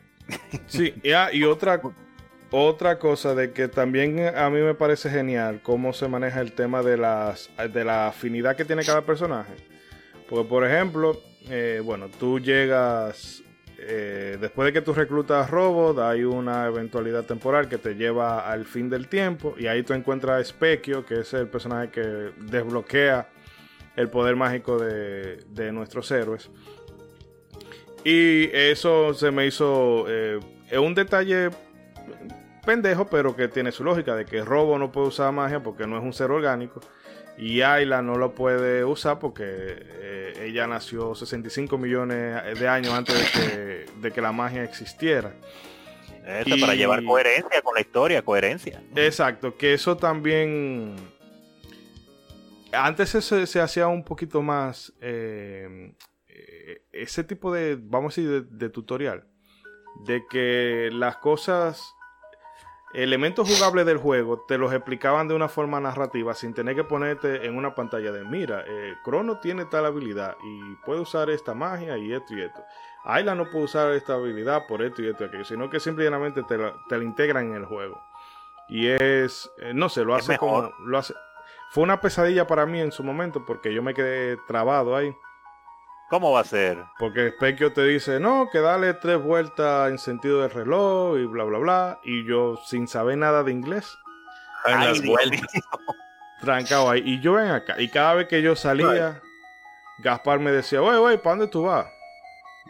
[0.67, 1.79] Sí, y otra
[2.55, 6.83] otra cosa de que también a mí me parece genial cómo se maneja el tema
[6.83, 9.53] de, las, de la afinidad que tiene cada personaje.
[10.29, 13.43] Porque, por ejemplo, eh, bueno, tú llegas,
[13.77, 18.65] eh, después de que tú reclutas robot, hay una eventualidad temporal que te lleva al
[18.65, 23.27] fin del tiempo y ahí tú encuentras a Specchio, que es el personaje que desbloquea
[23.97, 26.49] el poder mágico de, de nuestros héroes.
[28.05, 30.39] Y eso se me hizo eh,
[30.77, 31.49] un detalle
[32.65, 35.97] pendejo, pero que tiene su lógica de que Robo no puede usar magia porque no
[35.97, 36.81] es un ser orgánico.
[37.37, 43.15] Y Ayla no lo puede usar porque eh, ella nació 65 millones de años antes
[43.15, 45.33] de que, de que la magia existiera.
[46.25, 48.81] Eso, para llevar coherencia con la historia, coherencia.
[48.95, 50.95] Exacto, que eso también...
[52.71, 54.91] Antes se, se hacía un poquito más...
[55.01, 55.93] Eh,
[56.27, 59.25] eh, ese tipo de, vamos a decir, de tutorial.
[60.05, 61.94] De que las cosas
[62.95, 67.45] elementos jugables del juego te los explicaban de una forma narrativa sin tener que ponerte
[67.45, 71.97] en una pantalla de mira, eh, Crono tiene tal habilidad y puede usar esta magia
[71.97, 72.63] y esto y esto.
[73.03, 76.41] Ayla no puede usar esta habilidad por esto y esto y aquello, sino que simplemente
[76.43, 78.01] te la, te integran en el juego.
[78.67, 81.13] Y es, eh, no sé, lo hace como, lo hace.
[81.69, 85.15] Fue una pesadilla para mí en su momento porque yo me quedé trabado ahí.
[86.09, 86.77] ¿Cómo va a ser?
[86.99, 91.43] Porque Specchio te dice, no, que dale tres vueltas en sentido del reloj y bla,
[91.45, 91.99] bla, bla.
[92.03, 93.97] Y yo, sin saber nada de inglés,
[94.65, 95.41] las vueltas.
[96.41, 97.01] trancado ahí.
[97.03, 97.75] Y yo ven acá.
[97.79, 99.21] Y cada vez que yo salía,
[99.99, 101.87] Gaspar me decía, wey, wey, ¿para dónde tú vas?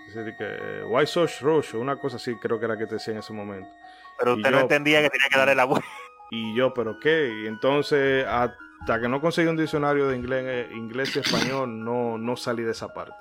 [0.07, 1.75] Dice que, why so rush?
[1.75, 3.69] Una cosa así, creo que era que te decía en ese momento.
[4.17, 5.87] Pero usted no entendía que tenía que darle la vuelta.
[6.31, 7.43] Y yo, ¿pero qué?
[7.43, 12.17] Y entonces, hasta que no conseguí un diccionario de inglés, eh, inglés y español, no,
[12.17, 13.13] no salí de esa parte.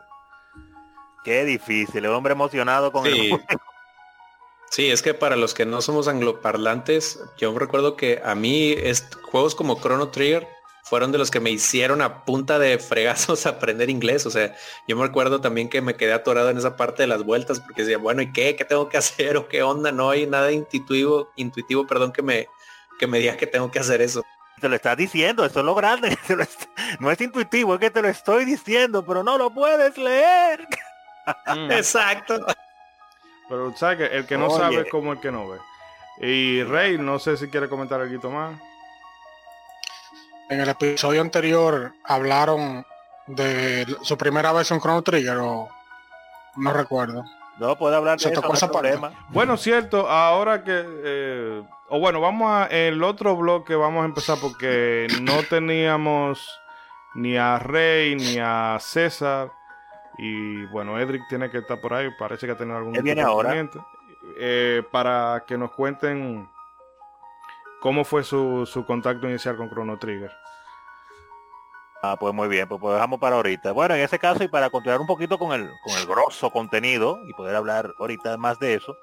[1.24, 3.30] Qué difícil, el hombre emocionado con sí.
[3.32, 3.40] el
[4.70, 8.74] Sí, es que para los que no somos angloparlantes, yo recuerdo que a mí
[9.30, 10.48] juegos como Chrono Trigger
[10.82, 14.26] fueron de los que me hicieron a punta de fregazos aprender inglés.
[14.26, 14.54] O sea,
[14.88, 17.82] yo me recuerdo también que me quedé atorado en esa parte de las vueltas porque
[17.82, 18.56] decía, bueno, ¿y qué?
[18.56, 19.36] ¿Qué tengo que hacer?
[19.36, 19.92] ¿O qué onda?
[19.92, 22.48] No hay nada intuitivo, intuitivo, perdón, que me,
[22.98, 24.24] que me diga que tengo que hacer eso.
[24.60, 26.18] Te lo estás diciendo, eso es lo grande.
[27.00, 30.66] No es intuitivo, es que te lo estoy diciendo, pero no lo puedes leer.
[31.46, 31.70] Mm.
[31.72, 32.44] Exacto.
[33.48, 35.58] Pero sabes que el que no sabe es como el que no ve.
[36.20, 38.54] Y Rey, no sé si quiere comentar algo más.
[40.48, 42.84] En el episodio anterior hablaron
[43.26, 45.68] de su primera vez en Chrono Trigger o
[46.56, 47.24] no recuerdo.
[47.58, 49.12] No puede hablar de eso, problema.
[49.30, 54.38] Bueno, cierto, ahora que eh, o bueno, vamos a el otro bloque vamos a empezar
[54.40, 56.60] porque no teníamos
[57.14, 59.52] ni a Rey ni a César
[60.18, 63.68] y bueno, Edric tiene que estar por ahí, parece que ha tenido algún viene ahora.
[64.36, 66.48] Eh, para que nos cuenten
[67.80, 70.32] cómo fue su, su contacto inicial con Chrono Trigger.
[72.02, 73.72] Ah, pues muy bien, pues, pues dejamos para ahorita.
[73.72, 77.18] Bueno, en ese caso y para continuar un poquito con el, con el grosso contenido
[77.26, 78.94] y poder hablar ahorita más de eso,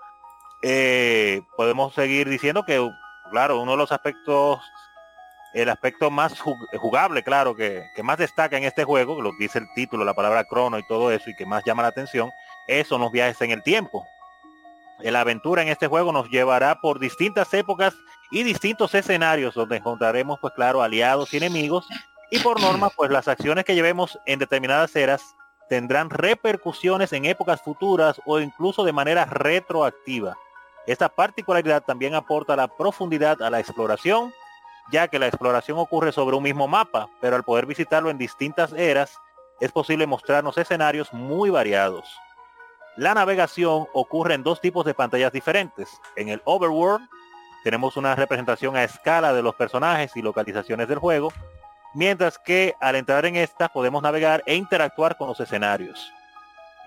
[0.62, 2.88] eh, podemos seguir diciendo que,
[3.32, 4.60] claro, uno de los aspectos
[5.54, 9.68] el aspecto más jugable, claro, que, más destaca en este juego, lo que dice el
[9.76, 12.32] título, la palabra crono y todo eso, y que más llama la atención,
[12.88, 14.06] son los viajes en el tiempo.
[15.00, 17.96] La aventura en este juego nos llevará por distintas épocas
[18.30, 21.88] y distintos escenarios donde encontraremos, pues claro, aliados y enemigos,
[22.30, 25.22] y por norma, pues las acciones que llevemos en determinadas eras
[25.68, 30.38] tendrán repercusiones en épocas futuras o incluso de manera retroactiva.
[30.88, 34.34] Esta particularidad también aporta la profundidad a la exploración
[34.91, 38.73] ya que la exploración ocurre sobre un mismo mapa, pero al poder visitarlo en distintas
[38.73, 39.17] eras,
[39.60, 42.15] es posible mostrarnos escenarios muy variados.
[42.97, 45.89] La navegación ocurre en dos tipos de pantallas diferentes.
[46.15, 47.08] En el Overworld
[47.63, 51.32] tenemos una representación a escala de los personajes y localizaciones del juego,
[51.93, 56.12] mientras que al entrar en esta podemos navegar e interactuar con los escenarios.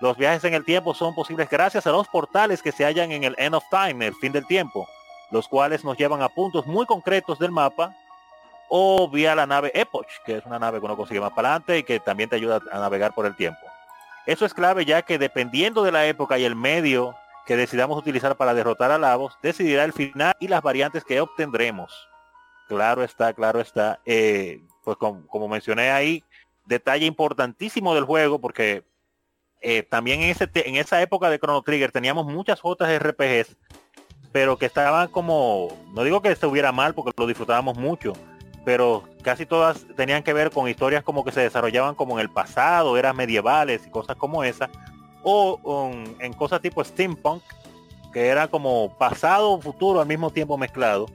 [0.01, 3.23] Los viajes en el tiempo son posibles gracias a los portales que se hallan en
[3.23, 4.87] el End of Time, el fin del tiempo,
[5.35, 7.93] los cuales nos llevan a puntos muy concretos del mapa,
[8.69, 11.77] o vía la nave Epoch, que es una nave que uno consigue más para adelante
[11.77, 13.59] y que también te ayuda a navegar por el tiempo.
[14.25, 18.37] Eso es clave ya que dependiendo de la época y el medio que decidamos utilizar
[18.37, 22.07] para derrotar a Lavos, decidirá el final y las variantes que obtendremos.
[22.69, 23.99] Claro está, claro está.
[24.05, 26.23] Eh, pues como, mencioné ahí,
[26.65, 28.83] detalle importantísimo del juego porque
[29.61, 33.57] eh, también en, ese en esa época de Chrono Trigger teníamos muchas JRPGs
[34.35, 38.11] pero que estaban como, no digo que estuviera mal porque lo disfrutábamos mucho,
[38.65, 42.29] pero casi todas tenían que ver con historias como que se desarrollaban como en el
[42.29, 44.69] pasado, eran medievales y cosas como esa,
[45.23, 47.41] o en cosas tipo steampunk,
[48.11, 51.05] que era como pasado o futuro al mismo tiempo mezclado.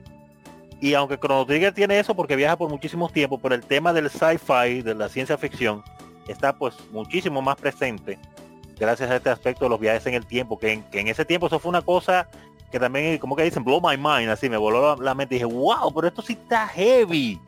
[0.80, 4.08] Y aunque Chrono Trigger tiene eso porque viaja por muchísimos tiempos, pero el tema del
[4.08, 5.84] sci-fi, de la ciencia ficción,
[6.26, 8.18] está pues muchísimo más presente
[8.78, 11.26] gracias a este aspecto de los viajes en el tiempo, que en, que en ese
[11.26, 12.26] tiempo eso fue una cosa
[12.70, 15.92] que también, como que dicen, blow my mind, así me voló la, mente dije, wow,
[15.92, 17.40] pero esto sí está heavy.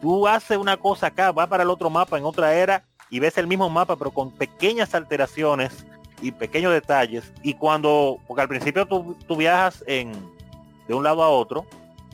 [0.00, 3.38] Tú haces una cosa acá, va para el otro mapa en otra era y ves
[3.38, 5.86] el mismo mapa, pero con pequeñas alteraciones
[6.20, 7.32] y pequeños detalles.
[7.42, 10.12] Y cuando, porque al principio tú, viajas en,
[10.88, 11.64] de un lado a otro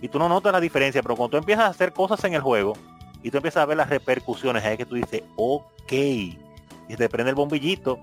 [0.00, 2.42] y tú no notas la diferencia, pero cuando tú empiezas a hacer cosas en el
[2.42, 2.74] juego
[3.22, 7.30] y tú empiezas a ver las repercusiones, es que tú dices, ok, y te prende
[7.30, 7.98] el bombillito.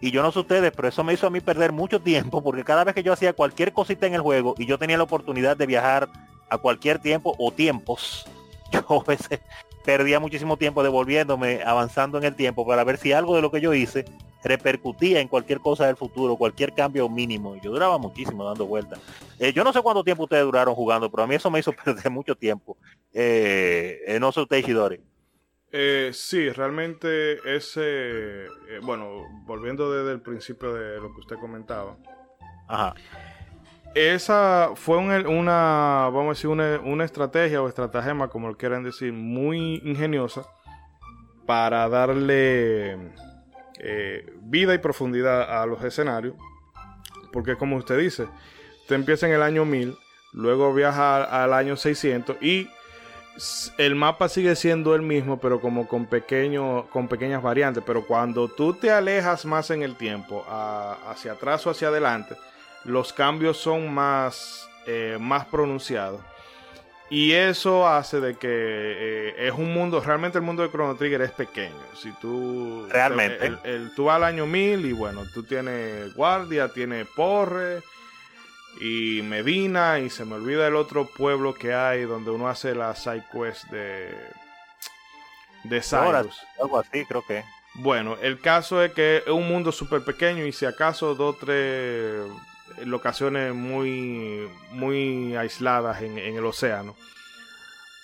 [0.00, 2.64] Y yo no sé ustedes, pero eso me hizo a mí perder mucho tiempo, porque
[2.64, 5.56] cada vez que yo hacía cualquier cosita en el juego y yo tenía la oportunidad
[5.56, 6.08] de viajar
[6.48, 8.26] a cualquier tiempo o tiempos,
[8.72, 9.40] yo a veces
[9.84, 13.60] perdía muchísimo tiempo devolviéndome, avanzando en el tiempo para ver si algo de lo que
[13.60, 14.04] yo hice
[14.44, 17.56] repercutía en cualquier cosa del futuro, cualquier cambio mínimo.
[17.56, 19.00] Yo duraba muchísimo dando vueltas.
[19.38, 21.72] Eh, yo no sé cuánto tiempo ustedes duraron jugando, pero a mí eso me hizo
[21.84, 22.76] perder mucho tiempo.
[23.12, 25.00] Eh, eh no sé usted, Ishidori.
[25.70, 31.96] Eh, sí, realmente ese, eh, bueno, volviendo desde el principio de lo que usted comentaba.
[32.68, 32.94] Ajá.
[33.94, 35.22] Esa fue una,
[36.10, 40.46] vamos a decir, una, una estrategia o estratagema, como lo quieran decir, muy ingeniosa
[41.46, 43.12] para darle
[43.78, 46.34] eh, vida y profundidad a los escenarios.
[47.32, 48.28] Porque como usted dice,
[48.82, 49.96] usted empieza en el año 1000,
[50.32, 52.68] luego viaja al año 600 y
[53.78, 57.82] el mapa sigue siendo el mismo, pero como con, pequeño, con pequeñas variantes.
[57.86, 62.36] Pero cuando tú te alejas más en el tiempo, hacia atrás o hacia adelante,
[62.84, 66.20] los cambios son más, eh, más pronunciados.
[67.10, 71.22] Y eso hace de que eh, es un mundo, realmente el mundo de Chrono Trigger
[71.22, 71.74] es pequeño.
[71.94, 72.86] Si tú...
[72.90, 73.46] Realmente.
[73.64, 77.82] El, tú vas al año 1000 y bueno, tú tienes guardia, tienes porre
[78.80, 82.94] y Medina y se me olvida el otro pueblo que hay donde uno hace la
[82.94, 84.14] side quest de...
[85.64, 86.40] De Cyrus.
[86.60, 87.44] Algo así creo que.
[87.74, 92.24] Bueno, el caso es que es un mundo súper pequeño y si acaso dos, tres
[92.84, 96.96] locaciones muy, muy aisladas en, el océano.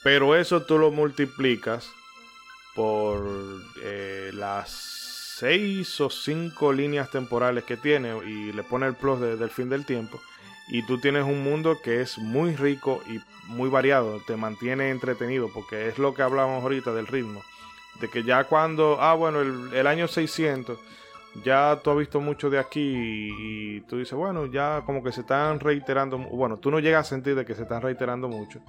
[0.03, 1.89] Pero eso tú lo multiplicas
[2.75, 3.25] por
[3.83, 4.71] eh, las
[5.39, 9.87] seis o cinco líneas temporales que tiene y le pone el plus del fin del
[9.87, 10.21] tiempo.
[10.69, 15.51] Y tú tienes un mundo que es muy rico y muy variado, te mantiene entretenido
[15.53, 17.43] porque es lo que hablamos ahorita del ritmo.
[18.01, 20.79] De que ya cuando, ah bueno, el, año 600
[21.45, 22.81] ya tú has visto mucho de aquí
[23.39, 27.11] y, tú dices, bueno, ya como que se están reiterando, bueno, tú no llegas a
[27.11, 28.61] sentir de que se están reiterando mucho,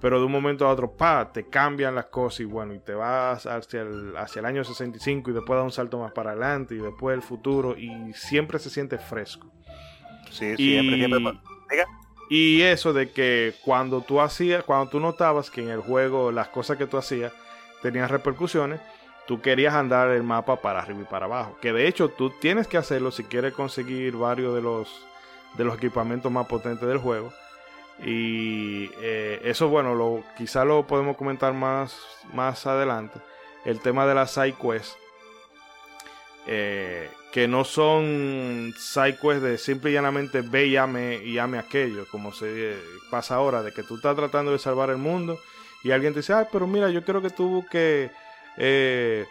[0.00, 2.94] pero de un momento a otro, pa, te cambian las cosas y bueno, y te
[2.94, 6.74] vas hacia el, hacia el año 65 y después da un salto más para adelante
[6.74, 9.50] y después el futuro y siempre se siente fresco.
[10.34, 11.40] Sí, siempre, y.
[12.28, 16.48] Y eso de que cuando tú hacías, cuando tú notabas que en el juego las
[16.48, 17.32] cosas que tú hacías
[17.82, 18.80] tenían repercusiones,
[19.26, 21.56] tú querías andar el mapa para arriba y para abajo.
[21.60, 25.06] Que de hecho tú tienes que hacerlo si quieres conseguir varios de los,
[25.56, 27.32] de los equipamientos más potentes del juego.
[28.02, 31.96] Y eh, eso, bueno, lo, quizá lo podemos comentar más,
[32.32, 33.20] más adelante.
[33.64, 34.96] El tema de las side quests.
[36.46, 42.06] Eh, que no son side quests de simple y llanamente ve y ame, y aquello,
[42.08, 42.76] como se
[43.10, 45.40] pasa ahora, de que tú estás tratando de salvar el mundo
[45.82, 48.10] y alguien te dice, ay, pero mira, yo creo que tú que
[48.56, 49.26] eh,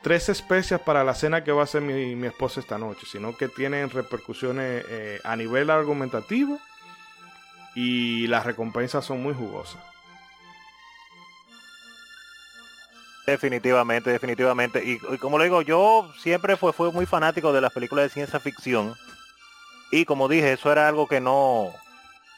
[0.00, 3.48] tres especias para la cena que va a hacer mi, esposa esta noche, sino que
[3.48, 6.58] tienen repercusiones eh, a nivel argumentativo
[7.74, 9.82] y las recompensas son muy jugosas.
[13.26, 14.82] Definitivamente, definitivamente.
[14.84, 18.40] Y, como le digo, yo siempre fue, fue muy fanático de las películas de ciencia
[18.40, 18.94] ficción.
[19.90, 21.72] Y como dije, eso era algo que no,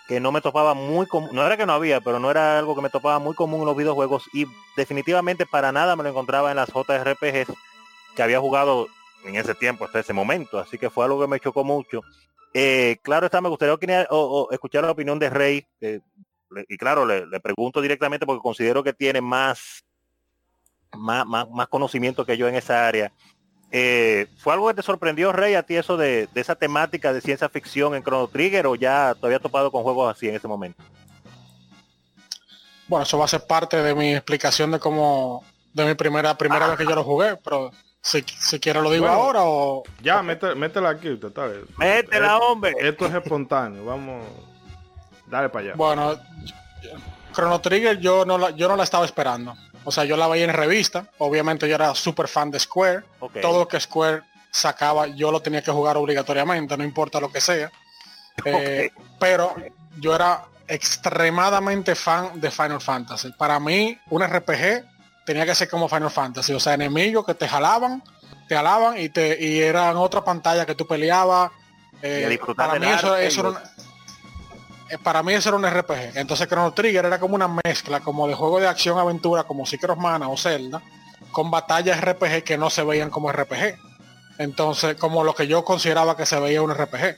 [0.09, 2.74] que no me topaba muy común, no era que no había, pero no era algo
[2.74, 6.51] que me topaba muy común en los videojuegos y definitivamente para nada me lo encontraba
[6.51, 7.53] en las JRPGs
[8.14, 8.89] que había jugado
[9.24, 12.03] en ese tiempo, hasta ese momento, así que fue algo que me chocó mucho.
[12.55, 13.74] Eh, claro está, me gustaría
[14.51, 19.85] escuchar la opinión de Rey, y claro, le, pregunto directamente porque considero que tiene más,
[20.97, 23.12] más, más conocimiento que yo en esa área.
[23.74, 27.49] Eh, ¿Fue algo que te sorprendió, Rey, a ti eso de, esa temática de ciencia
[27.49, 30.82] ficción en Chrono Trigger o ya todavía topado con juegos así en ese momento?
[32.86, 36.68] Bueno, eso va a ser parte de mi explicación de cómo, de mi primera primera
[36.68, 37.72] vez que yo lo jugué, pero
[38.03, 39.84] si, si quiero lo digo ahora o...
[40.03, 41.32] Ya, métela aquí, usted
[41.78, 42.74] Métela, hombre.
[42.78, 44.22] Esto es espontáneo, vamos,
[45.28, 45.74] dale para allá.
[45.76, 46.18] Bueno,
[47.32, 49.57] Chrono Trigger yo no yo no la estaba esperando.
[49.85, 51.07] O sea, yo la veía en revista.
[51.18, 53.05] Obviamente yo era súper fan de Square.
[53.41, 57.41] Todo lo que Square sacaba, yo lo tenía que jugar obligatoriamente, no importa lo que
[57.41, 57.70] sea.
[58.47, 59.55] Eh, pero
[59.99, 63.30] yo era extremadamente fan de Final Fantasy.
[63.33, 64.85] Para mí, un RPG
[65.26, 66.55] tenía que ser como Final Fantasy.
[66.55, 68.03] O sea, enemigos que te jalaban,
[68.49, 71.51] te jalaban y te y eran otra pantalla que tú peleabas.
[72.01, 73.55] Eh, para mí eso, eso eh,
[74.99, 76.16] para mí eso era un RPG.
[76.16, 79.97] Entonces Chrono Trigger era como una mezcla, como de juego de acción aventura, como Secret
[79.97, 80.82] Mana o Zelda,
[81.30, 83.78] con batallas RPG que no se veían como RPG.
[84.38, 87.16] Entonces, como lo que yo consideraba que se veía un RPG.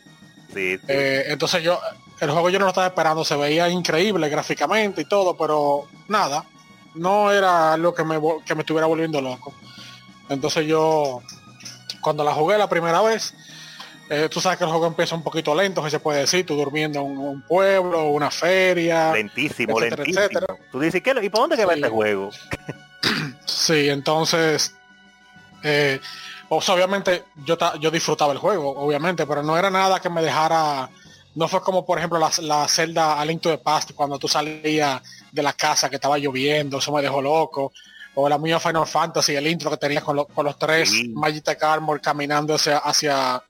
[0.53, 1.81] Sí, eh, entonces yo,
[2.21, 6.45] el juego yo no lo estaba esperando, se veía increíble gráficamente y todo, pero nada,
[6.95, 9.55] no era lo que me, que me estuviera volviendo loco.
[10.29, 11.23] Entonces yo,
[12.01, 13.35] cuando la jugué la primera vez,
[14.11, 16.57] eh, tú sabes que el juego empieza un poquito lento, que se puede decir, tú
[16.57, 19.13] durmiendo en un pueblo, una feria.
[19.13, 20.21] Lentísimo, lentísimo.
[20.71, 22.31] Tú dices, ¿qué, ¿y por dónde que va este juego?
[23.47, 24.75] sí, entonces,
[25.63, 26.01] eh,
[26.49, 30.91] obviamente yo, yo disfrutaba el juego, obviamente, pero no era nada que me dejara,
[31.35, 35.03] no fue como por ejemplo la, la celda Aliento de Past, cuando tú salías
[35.33, 37.73] de la casa que estaba lloviendo, eso me dejó loco
[38.15, 41.09] o la mía Final Fantasy, el intro que tenías con, con los tres sí.
[41.09, 43.43] Magic Armor caminando hacia hacia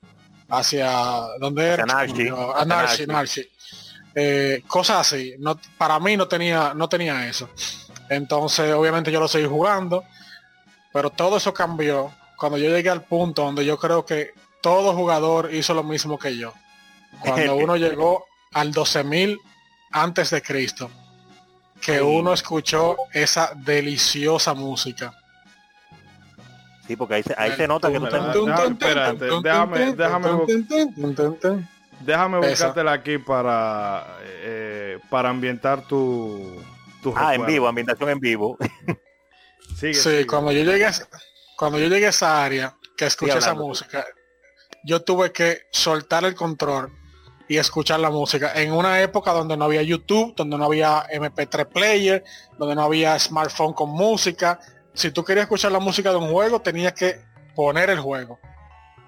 [0.49, 0.91] hacia
[1.41, 3.49] donde era Anarchy,
[4.15, 5.35] eh, cosas así.
[5.39, 7.49] No, para mí no tenía no tenía eso.
[8.09, 10.05] Entonces, obviamente yo lo seguí jugando,
[10.93, 15.53] pero todo eso cambió cuando yo llegué al punto donde yo creo que todo jugador
[15.53, 16.53] hizo lo mismo que yo.
[17.21, 19.39] Cuando uno llegó al 12.000
[19.93, 20.91] antes de Cristo
[21.81, 25.13] que uno escuchó esa deliciosa música.
[26.87, 30.31] Sí, porque ahí se, ahí se nota que no Espérate, déjame, déjame,
[32.01, 36.63] déjame buscártela aquí para eh, para ambientar tu,
[37.03, 38.59] tu Ah, en vivo, ambientación en vivo.
[39.77, 40.87] Sigue, sí, cuando yo llegué
[41.57, 44.05] cuando yo llegué a esa área que escuché esa música,
[44.85, 46.93] yo tuve que soltar el control
[47.49, 48.53] y escuchar la música.
[48.55, 52.25] En una época donde no había YouTube, donde no había MP3 player,
[52.59, 54.59] donde no había smartphone con música.
[54.95, 57.21] Si tú querías escuchar la música de un juego, tenías que
[57.55, 58.39] poner el juego.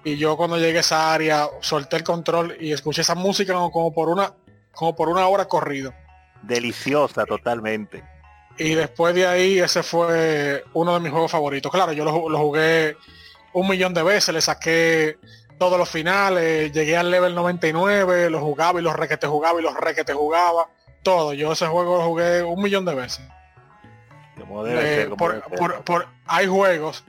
[0.03, 3.93] Y yo cuando llegué a esa área, solté el control y escuché esa música como,
[3.93, 4.33] por una
[4.71, 5.93] como por una hora corrido.
[6.43, 8.03] Deliciosa totalmente.
[8.57, 11.71] Y después de ahí, ese fue uno de mis juegos favoritos.
[11.71, 12.95] Claro, yo lo, lo jugué
[13.53, 15.17] un millón de veces, le saqué
[15.57, 19.75] todos los finales, llegué al level 99, lo jugaba y los requete jugaba y los
[19.75, 20.69] requete jugaba,
[21.03, 21.33] todo.
[21.33, 23.21] Yo ese juego lo jugué un millón de veces.
[24.67, 27.03] Eh, por, hay juegos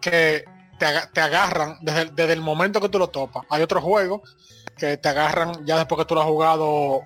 [0.00, 0.44] que
[0.78, 3.44] te, agarran desde, el momento que tú lo topas.
[3.48, 4.36] Hay otros juegos
[4.76, 7.02] que te agarran ya después que tú lo has jugado,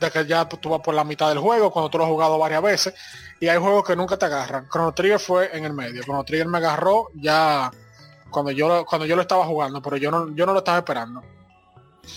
[0.00, 2.38] de que ya tú vas por la mitad del juego, cuando tú lo has jugado
[2.38, 2.94] varias veces.
[3.40, 4.68] Y hay juegos que nunca te agarran.
[4.68, 6.02] Chrono Trigger fue en el medio.
[6.02, 7.70] Chrono Trigger me agarró ya
[8.30, 11.22] cuando yo cuando yo lo estaba jugando, pero yo no yo no lo estaba esperando.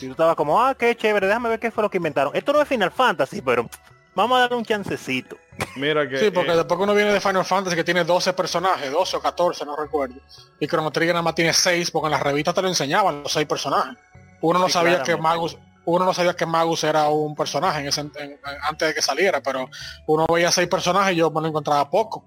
[0.01, 2.35] Y tú estabas como, ah, qué chévere, déjame ver qué fue lo que inventaron.
[2.35, 3.67] Esto no es Final Fantasy, pero
[4.13, 5.35] vamos a darle un chancecito.
[5.75, 6.17] Mira que.
[6.17, 9.21] Sí, porque eh, después uno viene de Final Fantasy que tiene 12 personajes, 12 o
[9.21, 10.15] 14, no recuerdo.
[10.59, 13.31] Y Chrono Trigger nada más tiene 6, porque en las revistas te lo enseñaban, los
[13.31, 13.97] 6 personajes.
[14.41, 18.01] Uno no sabía que Magus, uno no sabía que Magus era un personaje en ese,
[18.01, 19.69] antes de que saliera, pero
[20.07, 22.23] uno veía 6 personajes y yo me lo encontraba poco.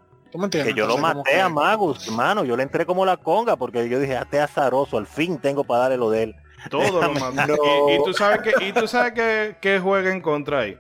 [0.50, 2.42] Que yo lo maté a Magus, hermano.
[2.44, 5.82] Yo le entré como la conga porque yo dije, este azaroso, al fin tengo para
[5.82, 6.36] darle lo de él.
[6.70, 7.52] Todo lo maté.
[7.94, 10.78] Y, tú sabes que, y tú sabes que, que juega en contra ahí.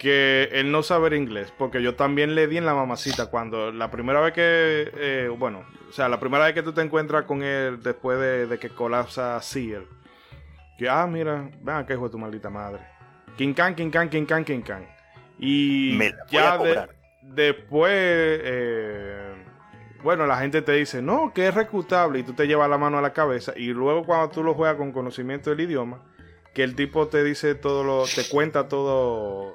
[0.00, 3.90] Que él no saber inglés, porque yo también le di en la mamacita cuando la
[3.90, 7.42] primera vez que, eh, bueno, o sea, la primera vez que tú te encuentras con
[7.42, 9.84] él después de, que colapsa Seer,
[10.78, 12.80] que, ah, mira, vean que juega tu maldita madre.
[13.36, 14.86] King Kang, King Kang, King Kang, King Kang.
[15.38, 15.98] Y
[16.30, 16.88] ya de,
[17.22, 19.34] después, eh,
[20.02, 22.98] bueno, la gente te dice, no, que es reclutable y tú te llevas la mano
[22.98, 26.02] a la cabeza y luego cuando tú lo juegas con conocimiento del idioma,
[26.54, 29.54] que el tipo te dice todo lo, te cuenta todo,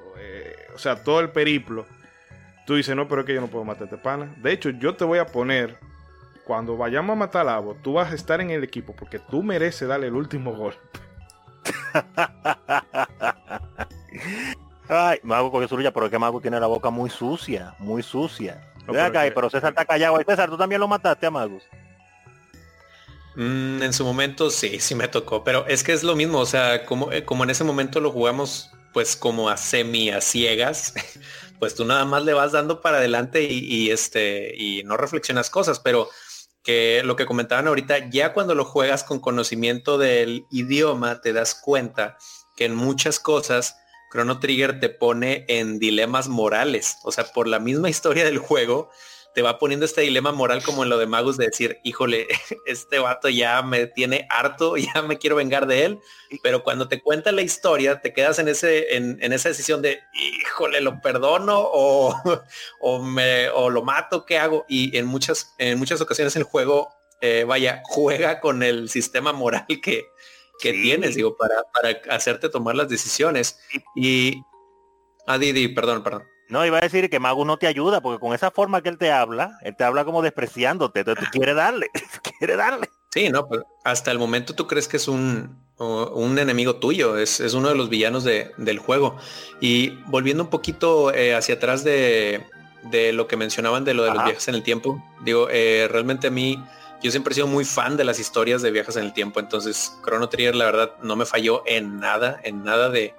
[0.76, 1.86] o sea, todo el periplo,
[2.66, 4.32] tú dices, no, pero es que yo no puedo matarte pana.
[4.36, 5.78] De hecho, yo te voy a poner,
[6.44, 9.42] cuando vayamos a matar a Avo, tú vas a estar en el equipo porque tú
[9.42, 10.78] mereces darle el último golpe.
[14.88, 18.02] Ay, Mago cogió su lucha, pero es que Mago tiene la boca muy sucia, muy
[18.02, 18.60] sucia.
[18.86, 20.18] pero, César está callado.
[20.26, 21.62] César, ¿tú también lo mataste a Magus?
[23.34, 26.46] Mm, en su momento sí, sí me tocó, pero es que es lo mismo, o
[26.46, 30.94] sea, como, eh, como en ese momento lo jugamos pues como a semi, a ciegas,
[31.58, 35.80] pues tú nada más le vas dando para adelante y, este, y no reflexionas cosas,
[35.80, 36.08] pero
[36.62, 41.54] que lo que comentaban ahorita, ya cuando lo juegas con conocimiento del idioma, te das
[41.54, 42.16] cuenta
[42.56, 43.76] que en muchas cosas
[44.10, 46.96] Chrono Trigger te pone en dilemas morales.
[47.04, 48.88] O sea, por la misma historia del juego,
[49.36, 52.26] te va poniendo este dilema moral como en lo de Magus de decir, híjole,
[52.66, 55.98] este vato ya me tiene harto, ya me quiero vengar de él.
[56.42, 60.80] Pero cuando te cuenta la historia, te quedas en ese, en, esa decisión de, híjole,
[60.80, 62.16] lo perdono o,
[62.80, 64.64] o, me, o lo mato, ¿qué hago?
[64.70, 66.88] Y en muchas, en muchas ocasiones el juego,
[67.20, 70.06] eh, vaya, juega con el sistema moral que,
[70.58, 73.60] que tienes, digo, para, para hacerte tomar las decisiones.
[73.94, 74.40] Y...
[75.26, 76.22] Ah, Didi, perdón, perdón.
[76.48, 78.98] No, iba a decir que Magus no te ayuda, porque con esa forma que él
[78.98, 81.88] te habla, él te habla como despreciándote, entonces tú quieres darle,
[82.38, 82.88] quieres darle.
[83.10, 87.40] Sí, no, pero hasta el momento tú crees que es un, un enemigo tuyo, es,
[87.54, 89.16] uno de los villanos del juego.
[89.60, 92.44] Y volviendo un poquito eh, hacia atrás de,
[93.12, 96.30] lo que mencionaban de lo de los viajes en el tiempo, digo, eh, realmente a
[96.30, 96.62] mí,
[97.02, 99.92] yo siempre he sido muy fan de las historias de viajes en el tiempo, entonces
[100.04, 103.14] Chrono Trigger la verdad no me falló en nada, en nada de,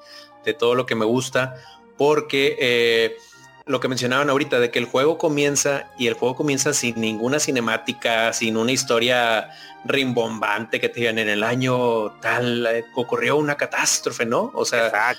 [0.45, 1.55] de todo lo que me gusta,
[1.97, 3.17] porque eh,
[3.65, 7.39] lo que mencionaban ahorita, de que el juego comienza y el juego comienza sin ninguna
[7.39, 9.49] cinemática, sin una historia
[9.85, 14.51] rimbombante que te digan en el año tal, eh, ocurrió una catástrofe, ¿no?
[14.53, 15.15] O sea,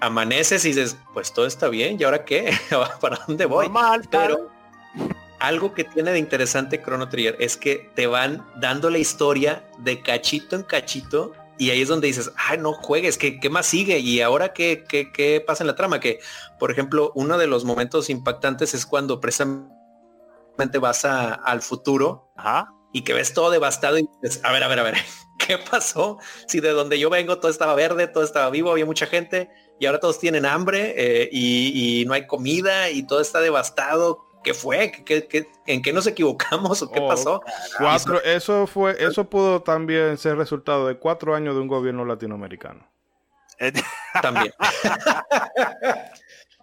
[0.00, 2.52] amaneces y dices, pues todo está bien, ¿y ahora qué?
[3.00, 3.70] ¿Para dónde voy?
[4.10, 4.50] Pero
[5.38, 10.02] algo que tiene de interesante Chrono Trigger es que te van dando la historia de
[10.02, 13.98] cachito en cachito y ahí es donde dices, ay, no juegues, ¿qué, qué más sigue?
[13.98, 16.00] Y ahora ¿qué, qué, qué pasa en la trama?
[16.00, 16.20] Que,
[16.58, 19.68] por ejemplo, uno de los momentos impactantes es cuando precisamente
[20.80, 22.32] vas al futuro
[22.92, 24.94] y que ves todo devastado y dices, a ver, a ver, a ver,
[25.46, 26.18] ¿qué pasó?
[26.46, 29.50] Si de donde yo vengo todo estaba verde, todo estaba vivo, había mucha gente
[29.80, 34.27] y ahora todos tienen hambre eh, y, y, no hay comida y todo está devastado.
[34.42, 34.92] ¿Qué fue?
[35.66, 37.42] en qué nos equivocamos o qué oh, pasó?
[37.78, 42.88] Cuatro, eso fue, eso pudo también ser resultado de cuatro años de un gobierno latinoamericano.
[44.22, 44.52] también.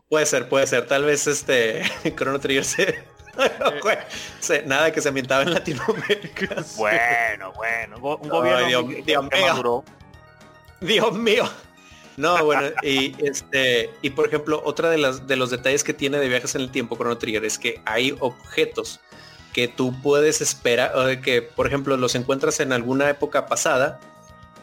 [0.10, 0.88] puede ser, puede ser.
[0.88, 1.84] Tal vez este
[2.16, 2.66] Chrono Trigger
[4.40, 6.64] se, nada que se ambientaba en Latinoamérica.
[6.78, 7.98] Bueno, bueno.
[7.98, 9.84] Un gobierno Dios, mío.
[10.80, 11.50] Dios mío.
[12.18, 16.18] No, bueno, y este, y por ejemplo, otra de las de los detalles que tiene
[16.18, 19.02] de viajes en el tiempo Chrono Trigger es que hay objetos
[19.54, 24.00] que tú puedes esperar, o que por ejemplo los encuentras en alguna época pasada,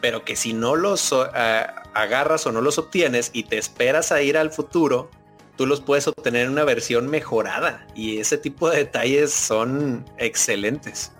[0.01, 4.37] pero que si no los agarras o no los obtienes y te esperas a ir
[4.37, 5.09] al futuro,
[5.55, 7.85] tú los puedes obtener en una versión mejorada.
[7.95, 11.11] Y ese tipo de detalles son excelentes.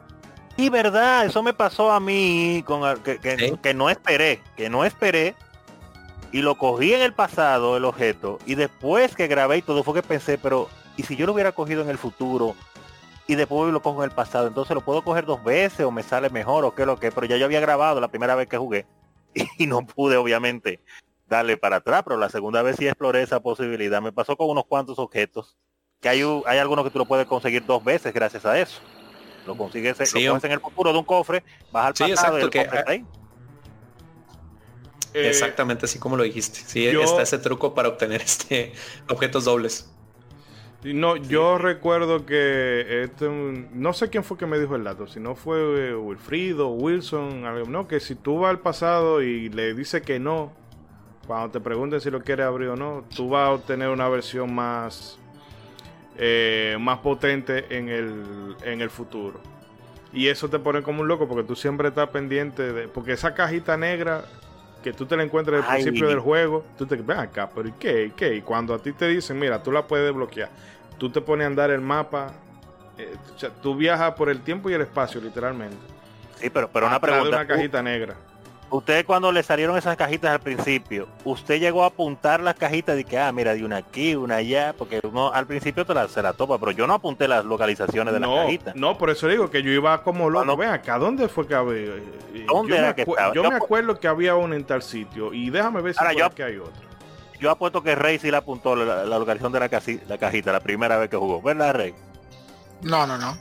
[0.55, 5.35] Y verdad, eso me pasó a mí con que, que no esperé, que no esperé
[6.33, 9.93] y lo cogí en el pasado, el objeto, y después que grabé y todo fue
[9.93, 10.67] que pensé, pero
[10.97, 12.55] ¿y si yo lo hubiera cogido en el futuro
[13.27, 14.47] y después lo cojo en el pasado?
[14.47, 17.27] Entonces lo puedo coger dos veces o me sale mejor o qué lo que, pero
[17.27, 18.87] ya yo había grabado la primera vez que jugué
[19.59, 20.79] y no pude obviamente
[21.27, 24.01] darle para atrás, pero la segunda vez sí exploré esa posibilidad.
[24.01, 25.55] Me pasó con unos cuantos objetos,
[26.01, 28.81] que hay, hay algunos que tú lo puedes conseguir dos veces gracias a eso.
[29.45, 32.91] Lo consigues, en el futuro de un cofre, vas al pasado y el cofre está
[32.91, 33.05] ahí.
[35.13, 36.59] Eh, Exactamente así como lo dijiste.
[36.65, 38.73] Sí, está ese truco para obtener este
[39.09, 39.89] objetos dobles.
[40.83, 45.21] No, yo recuerdo que este, no sé quién fue que me dijo el dato, si
[45.21, 50.01] no fue eh, Wilfrido, Wilson, no, que si tú vas al pasado y le dices
[50.01, 50.51] que no,
[51.25, 54.53] cuando te pregunten si lo quieres abrir o no, tú vas a obtener una versión
[54.53, 55.17] más,
[56.17, 59.39] eh, más potente en el, en el futuro.
[60.11, 63.33] Y eso te pone como un loco porque tú siempre estás pendiente de, porque esa
[63.33, 64.25] cajita negra
[64.83, 67.71] que tú te la encuentres al principio del juego, tú te ven acá, pero ¿y
[67.73, 68.05] qué?
[68.05, 68.35] ¿Y qué?
[68.35, 70.49] Y cuando a ti te dicen, mira, tú la puedes desbloquear,
[70.97, 72.33] tú te pones a andar el mapa,
[72.97, 75.77] eh, o sea, tú viajas por el tiempo y el espacio, literalmente.
[76.35, 77.23] Sí, pero, pero una pregunta.
[77.23, 78.15] De una cajita negra.
[78.73, 83.03] Usted cuando le salieron esas cajitas al principio, usted llegó a apuntar las cajitas de
[83.03, 86.23] que, ah, mira, de una aquí, una allá, porque uno al principio te la, se
[86.23, 88.75] la topa, pero yo no apunté las localizaciones de las cajitas.
[88.75, 90.45] No, por eso digo que yo iba como loco.
[90.45, 91.91] No, Ven acá, ¿dónde fue que había?
[92.47, 95.93] ¿Dónde yo, me, yo, me acuerdo que había uno en tal sitio y déjame ver
[95.93, 96.81] si yo, que hay otro.
[97.39, 99.69] Yo apuesto que Rey sí la apuntó la, localización de la,
[100.07, 101.93] la cajita la primera vez que jugó, ¿verdad, Rey?
[102.81, 103.37] No, no, no.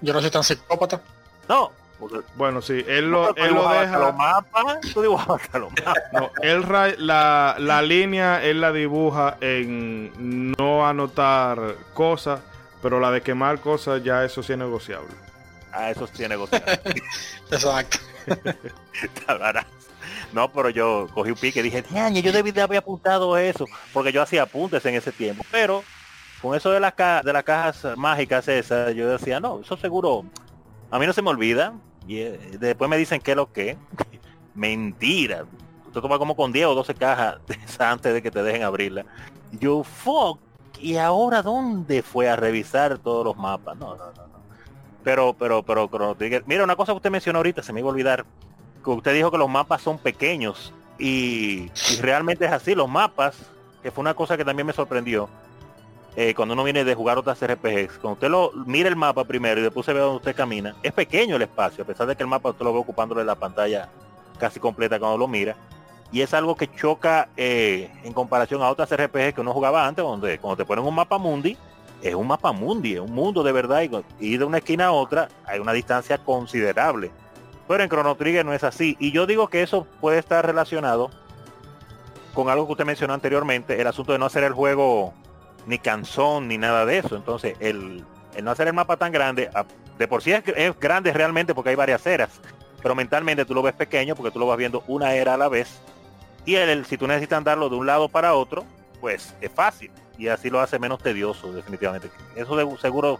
[0.00, 1.00] Yo no soy tan psicópata.
[1.48, 1.70] No,
[2.36, 3.98] bueno, sí, él lo, él lo deja.
[3.98, 6.02] Los mapas, tú dibujas los mapas.
[6.12, 6.64] No, él
[6.98, 12.40] la, la línea él la dibuja en no anotar cosas,
[12.82, 15.14] pero la de quemar cosas ya eso sí es negociable.
[15.72, 16.80] Ah, eso sí es negociable.
[17.50, 17.98] Exacto.
[20.32, 21.84] no, pero yo cogí un pique y dije,
[22.22, 25.82] yo debí de haber apuntado eso, porque yo hacía apuntes en ese tiempo, pero
[26.42, 30.24] con eso de las de las cajas mágicas esas, yo decía, no, eso seguro
[30.90, 31.74] a mí no se me olvida.
[32.06, 33.76] Y eh, después me dicen que lo que.
[34.54, 35.44] Mentira.
[35.92, 37.38] Tú tomas como con 10 o 12 cajas
[37.78, 39.04] antes de que te dejen abrirla.
[39.52, 40.38] Yo, fuck.
[40.78, 43.76] ¿Y ahora dónde fue a revisar todos los mapas?
[43.78, 44.36] No, no, no, no.
[45.02, 46.16] Pero, pero, pero,
[46.46, 48.26] mira, una cosa que usted mencionó ahorita, se me iba a olvidar.
[48.84, 50.74] Que usted dijo que los mapas son pequeños.
[50.98, 52.74] Y, y realmente es así.
[52.74, 53.38] Los mapas,
[53.82, 55.28] que fue una cosa que también me sorprendió
[56.16, 59.60] eh, cuando uno viene de jugar otras RPGs, cuando usted lo mira el mapa primero
[59.60, 62.22] y después se ve donde usted camina, es pequeño el espacio, a pesar de que
[62.22, 63.90] el mapa usted lo ve ocupándole la pantalla
[64.38, 65.56] casi completa cuando lo mira.
[66.12, 70.02] Y es algo que choca eh, en comparación a otras RPGs que uno jugaba antes,
[70.02, 71.56] donde cuando te ponen un mapa mundi,
[72.00, 73.82] es un mapa mundi, es un mundo de verdad,
[74.18, 77.10] y, de una esquina a otra hay una distancia considerable.
[77.68, 78.96] Pero en Chrono Trigger no es así.
[79.00, 81.10] Y yo digo que eso puede estar relacionado
[82.32, 85.12] con algo que usted mencionó anteriormente, el asunto de no hacer el juego
[85.66, 87.16] ni canzón ni nada de eso.
[87.16, 88.04] Entonces, el,
[88.42, 89.50] no hacer el mapa tan grande,
[89.98, 92.40] de por sí es, grande realmente porque hay varias eras,
[92.82, 95.48] pero mentalmente tú lo ves pequeño porque tú lo vas viendo una era a la
[95.48, 95.80] vez.
[96.44, 98.64] Y el, si tú necesitas andarlo de un lado para otro,
[99.00, 99.90] pues es fácil.
[100.16, 102.08] Y así lo hace menos tedioso, definitivamente.
[102.36, 103.18] Eso seguro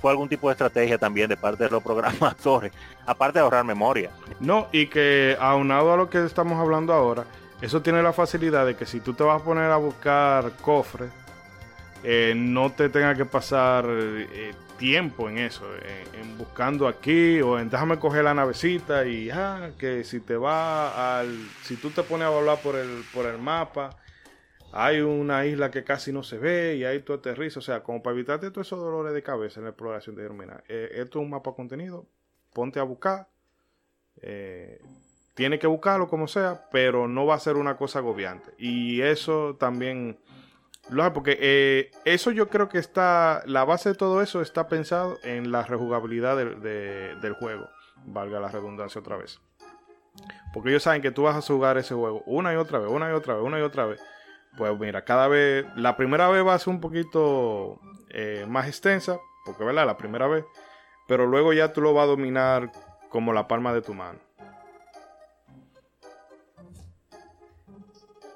[0.00, 2.72] fue algún tipo de estrategia también de parte de los programadores,
[3.06, 4.10] aparte de ahorrar memoria.
[4.40, 7.24] No, y que aunado a lo que estamos hablando ahora,
[7.60, 11.12] eso tiene la facilidad de que si tú te vas a poner a buscar cofres,
[12.04, 17.60] eh, no te tenga que pasar eh, tiempo en eso, eh, en buscando aquí o
[17.60, 21.28] en déjame coger la navecita y ah, que si te va al,
[21.62, 23.96] si tú te pones a hablar por el, por el mapa,
[24.72, 28.02] hay una isla que casi no se ve y ahí tú aterrizas, o sea, como
[28.02, 31.30] para evitarte todos esos dolores de cabeza en la exploración de mira, esto es un
[31.30, 32.06] mapa contenido,
[32.52, 33.28] ponte a buscar,
[35.34, 38.52] tiene que buscarlo como sea, pero no va a ser una cosa agobiante.
[38.58, 40.18] Y eso también
[41.12, 45.52] porque eh, eso yo creo que está, la base de todo eso está pensado en
[45.52, 47.68] la rejugabilidad del juego,
[48.04, 49.40] valga la redundancia otra vez.
[50.52, 53.08] Porque ellos saben que tú vas a jugar ese juego una y otra vez, una
[53.08, 54.00] y otra vez, una y otra vez.
[54.58, 57.80] Pues mira, cada vez, la primera vez va a ser un poquito
[58.10, 60.44] eh, más extensa, porque verdad, la primera vez,
[61.08, 62.70] pero luego ya tú lo vas a dominar
[63.08, 64.18] como la palma de tu mano.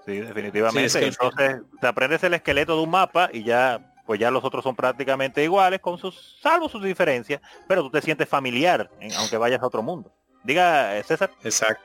[0.07, 1.05] Sí, definitivamente.
[1.05, 4.77] Entonces, te aprendes el esqueleto de un mapa y ya, pues ya los otros son
[4.77, 8.89] prácticamente iguales, con sus, salvo sus diferencias, pero tú te sientes familiar,
[9.19, 10.13] aunque vayas a otro mundo.
[10.45, 11.33] Diga, eh, César.
[11.43, 11.83] Exacto.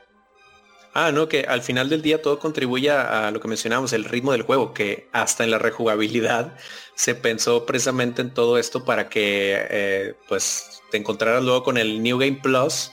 [0.94, 4.32] Ah, no, que al final del día todo contribuye a lo que mencionamos, el ritmo
[4.32, 6.54] del juego, que hasta en la rejugabilidad
[6.94, 12.02] se pensó precisamente en todo esto para que eh, pues te encontraras luego con el
[12.02, 12.92] New Game Plus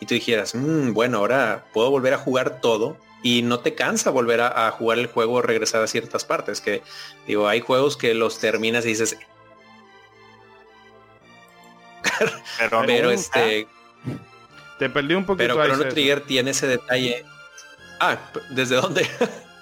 [0.00, 4.10] y tú dijeras, mm, bueno, ahora puedo volver a jugar todo y no te cansa
[4.10, 6.60] volver a, jugar el juego o regresar a ciertas partes.
[6.60, 6.82] Que
[7.26, 9.16] digo, hay juegos que los terminas y dices.
[12.86, 13.66] pero, este.
[14.78, 15.54] Te perdí un poquito.
[15.54, 17.24] Pero Chrono Trigger tiene ese detalle.
[18.00, 18.18] Ah,
[18.50, 19.06] ¿desde dónde?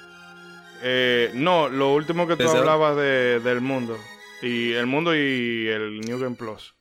[0.83, 3.99] Eh, no, lo último que tú hablabas de, del mundo.
[4.41, 6.75] Y el mundo y el New Game Plus.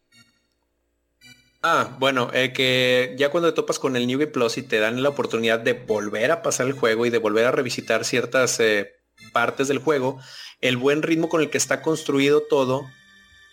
[1.62, 4.80] Ah, bueno, eh, que ya cuando te topas con el New Game Plus y te
[4.80, 8.62] dan la oportunidad de volver a pasar el juego y de volver a revisitar ciertas
[8.62, 8.94] eh,
[9.34, 10.20] partes del juego,
[10.62, 12.86] el buen ritmo con el que está construido todo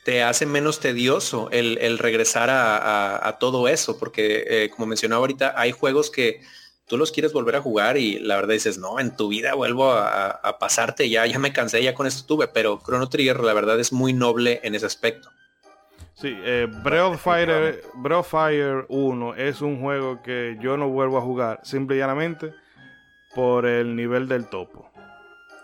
[0.05, 5.73] te hace menos tedioso el, regresar a, todo eso, porque eh, como mencionaba ahorita, hay
[5.73, 6.43] juegos que
[6.87, 9.91] tú los quieres volver a jugar y la verdad dices, no, en tu vida vuelvo
[9.91, 13.53] a, a pasarte, ya, ya me cansé, ya con esto tuve, pero Chrono Trigger la
[13.53, 15.31] verdad es muy noble en ese aspecto.
[16.17, 17.83] Sí, eh, Breath, of Fire,
[18.25, 22.55] Fire 1 es un juego que yo no vuelvo a jugar, simple y llanamente
[23.35, 24.91] por el nivel del topo.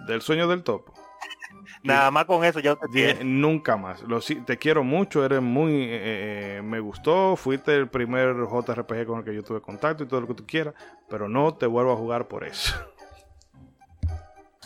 [0.07, 0.92] Del sueño del topo.
[1.82, 4.03] Nada más con eso yo te Nunca más.
[4.03, 5.72] Lo, te quiero mucho, eres muy...
[5.84, 10.07] Eh, eh, me gustó, fuiste el primer JRPG con el que yo tuve contacto y
[10.07, 10.74] todo lo que tú quieras,
[11.09, 12.74] pero no te vuelvo a jugar por eso.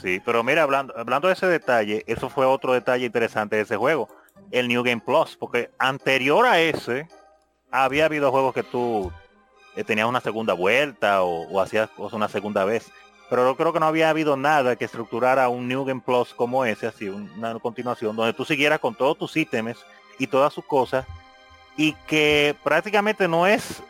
[0.02, 3.76] Sí, pero mira, hablando, hablando de ese detalle, eso fue otro detalle interesante de ese
[3.76, 4.08] juego
[4.50, 7.08] el New Game Plus, porque anterior a ese
[7.70, 9.12] había habido juegos que tú
[9.76, 12.90] eh, tenías una segunda vuelta o, hacías cosas una segunda vez.
[13.28, 16.64] Pero yo creo que no había habido nada que estructurara un New Game Plus como
[16.64, 19.84] ese, así, una continuación, donde tú siguieras con todos tus ítems
[20.18, 21.04] y todas sus cosas,
[21.76, 23.82] y que prácticamente no es,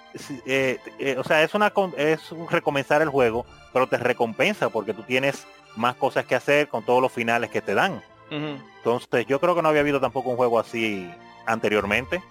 [0.46, 4.94] eh, eh, o sea, es una es un recomenzar el juego, pero te recompensa porque
[4.94, 5.46] tú tienes
[5.76, 8.02] más cosas que hacer con todos los finales que te dan.
[8.30, 11.10] Entonces, yo creo que no había habido tampoco un juego así
[11.46, 12.22] anteriormente.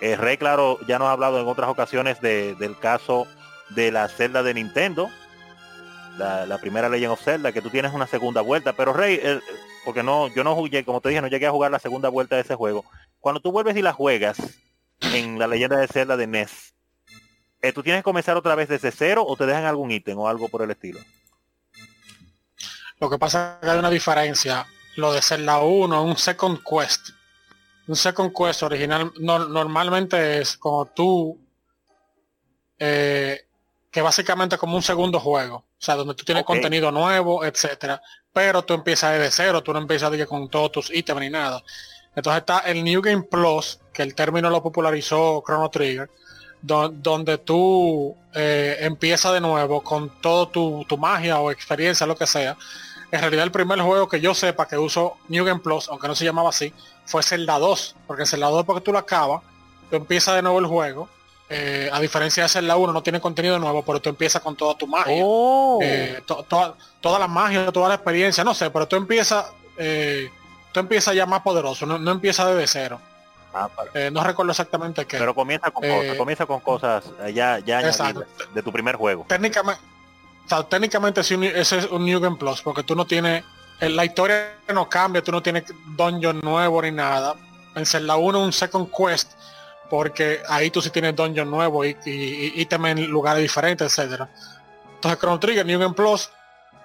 [0.00, 3.26] Eh, Rey, claro, ya nos ha hablado en otras ocasiones del caso
[3.70, 5.10] de la celda de Nintendo,
[6.18, 9.20] la, primera Legend of Zelda, que tú tienes una segunda vuelta, pero Rey,
[9.84, 12.36] porque no, yo no jugué, como te dije, no llegué a jugar la segunda vuelta
[12.36, 12.84] de ese juego.
[13.20, 14.38] Cuando tú vuelves y la juegas
[15.00, 16.74] en la leyenda de Zelda de NES,
[17.60, 20.28] eh, ¿tú tienes que comenzar otra vez desde cero o te dejan algún ítem o
[20.28, 20.98] algo por el estilo?
[22.98, 24.66] Lo que pasa que hay una diferencia
[24.96, 27.10] lo de ser la 1, un second quest.
[27.88, 31.38] Un second quest original normalmente es como tú,
[32.78, 33.46] eh,
[33.90, 35.56] que básicamente como un segundo juego.
[35.56, 38.00] O sea, donde tú tienes contenido nuevo, etcétera.
[38.32, 41.62] Pero tú empiezas desde cero, tú no empiezas con todos tus ítems ni nada.
[42.14, 46.10] Entonces está el New Game Plus, que el término lo popularizó Chrono Trigger,
[46.60, 52.26] donde tú eh, empiezas de nuevo con todo tu, tu magia o experiencia, lo que
[52.26, 52.56] sea
[53.12, 56.14] en realidad el primer juego que yo sepa que uso New Game Plus, aunque no
[56.14, 56.72] se llamaba así,
[57.04, 57.96] fue Zelda 2.
[58.06, 59.42] Porque Zelda 2 porque tú lo acabas,
[59.90, 61.10] tú empiezas de nuevo el juego,
[61.50, 64.74] eh, a diferencia de la 1, no tiene contenido nuevo, pero tú empiezas con toda
[64.78, 65.22] tu magia.
[65.22, 65.78] Oh.
[65.82, 69.44] Eh, toda la magia, toda la experiencia, no sé, pero tú empiezas,
[69.76, 70.30] eh,
[70.72, 73.00] tú empiezas ya más poderoso, no, no empiezas desde cero.
[73.52, 73.68] Ah,
[74.10, 75.18] no recuerdo exactamente qué.
[75.18, 77.04] Pero comienza con cosas, comienza con cosas
[77.34, 77.82] ya, ya
[78.54, 79.26] de tu primer juego.
[79.28, 79.82] Técnicamente,
[80.68, 83.44] técnicamente ese es un New Game Plus, porque tú no tienes,
[83.80, 85.64] la historia no cambia, tú no tienes
[85.96, 87.34] dungeon nuevo ni nada.
[87.74, 89.32] En ser la 1 un second quest
[89.92, 94.26] porque ahí tú sí tienes dungeon nuevo y, y, en lugares diferentes, etcétera.
[94.94, 96.30] Entonces Chrono Trigger, New Game Plus,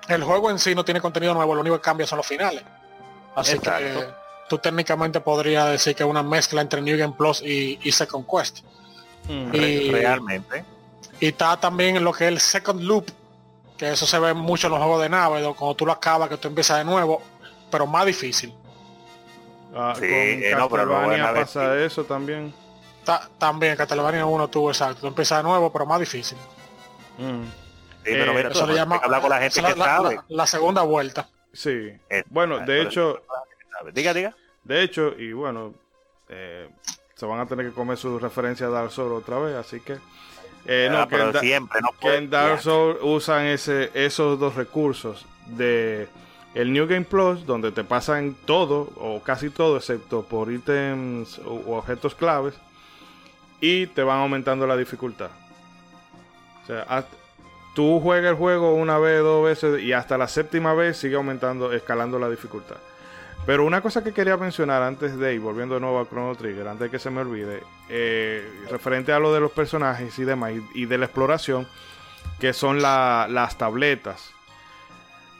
[0.09, 2.63] el juego en sí no tiene contenido nuevo, lo único que cambia son los finales.
[3.33, 4.07] Así que
[4.49, 8.59] tú técnicamente podrías decir que es una mezcla entre New Game Plus y, Second Quest.
[9.29, 10.65] Mm, y, realmente.
[11.21, 13.09] Y está también lo que es el Second Loop,
[13.77, 16.37] que eso se ve mucho en los juegos de nave, cuando tú lo acabas, que
[16.37, 17.21] tú empiezas de nuevo,
[17.69, 18.53] pero más difícil.
[19.75, 20.89] Ah, sí, con eh, no, pero
[21.35, 22.53] pasa eso también
[23.37, 25.01] también Castlevania 1 tuvo exacto.
[25.01, 26.37] Tú empiezas de nuevo, pero más difícil.
[27.17, 27.43] Mm.
[27.43, 30.19] Sí, pero mira, eso le llama hablar con la gente que la, sabe.
[30.29, 31.27] La, segunda vuelta.
[31.53, 31.91] Sí.
[32.29, 33.21] bueno, de hecho.
[33.93, 34.35] Diga, diga.
[34.63, 35.73] De hecho, y bueno,
[36.29, 36.69] eh,
[37.15, 39.97] se van a tener que comer su referencia a Dark Souls otra vez, así que.
[40.69, 45.25] Eh, no, que en, siempre, no que en Dark Souls usan ese, esos dos recursos
[45.45, 46.09] de
[46.53, 51.71] el New Game Plus, donde te pasan todo o casi todo, excepto por ítems u
[51.71, 52.55] objetos claves,
[53.61, 55.29] y te van aumentando la dificultad.
[56.63, 57.05] O sea,
[57.73, 61.71] tú juegas el juego una vez, dos veces y hasta la séptima vez sigue aumentando,
[61.71, 62.77] escalando la dificultad.
[63.45, 66.67] Pero una cosa que quería mencionar antes de ir, volviendo de nuevo a Chrono Trigger,
[66.67, 70.53] antes de que se me olvide, eh, referente a lo de los personajes y demás,
[70.73, 71.65] y, de la exploración,
[72.39, 74.33] que son las tabletas.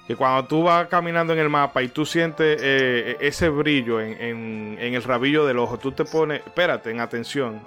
[0.08, 4.78] Que cuando tú vas caminando en el mapa y tú sientes eh, ese brillo en,
[4.80, 7.62] el rabillo del ojo, tú te pones, espérate, en atención,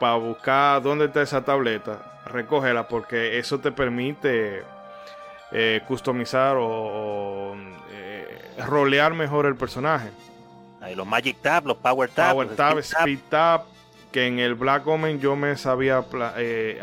[0.00, 4.64] para buscar dónde está esa tableta, recógela porque eso te permite
[5.52, 7.56] eh, customizar o,
[8.66, 10.10] rolear mejor el personaje.
[10.80, 12.32] Hay los Magic Tab, los Power Tab.
[12.32, 13.62] Power Tab, Speed, Tab.
[14.12, 16.04] que en el Black Omen yo me sabía
[16.36, 16.80] eh,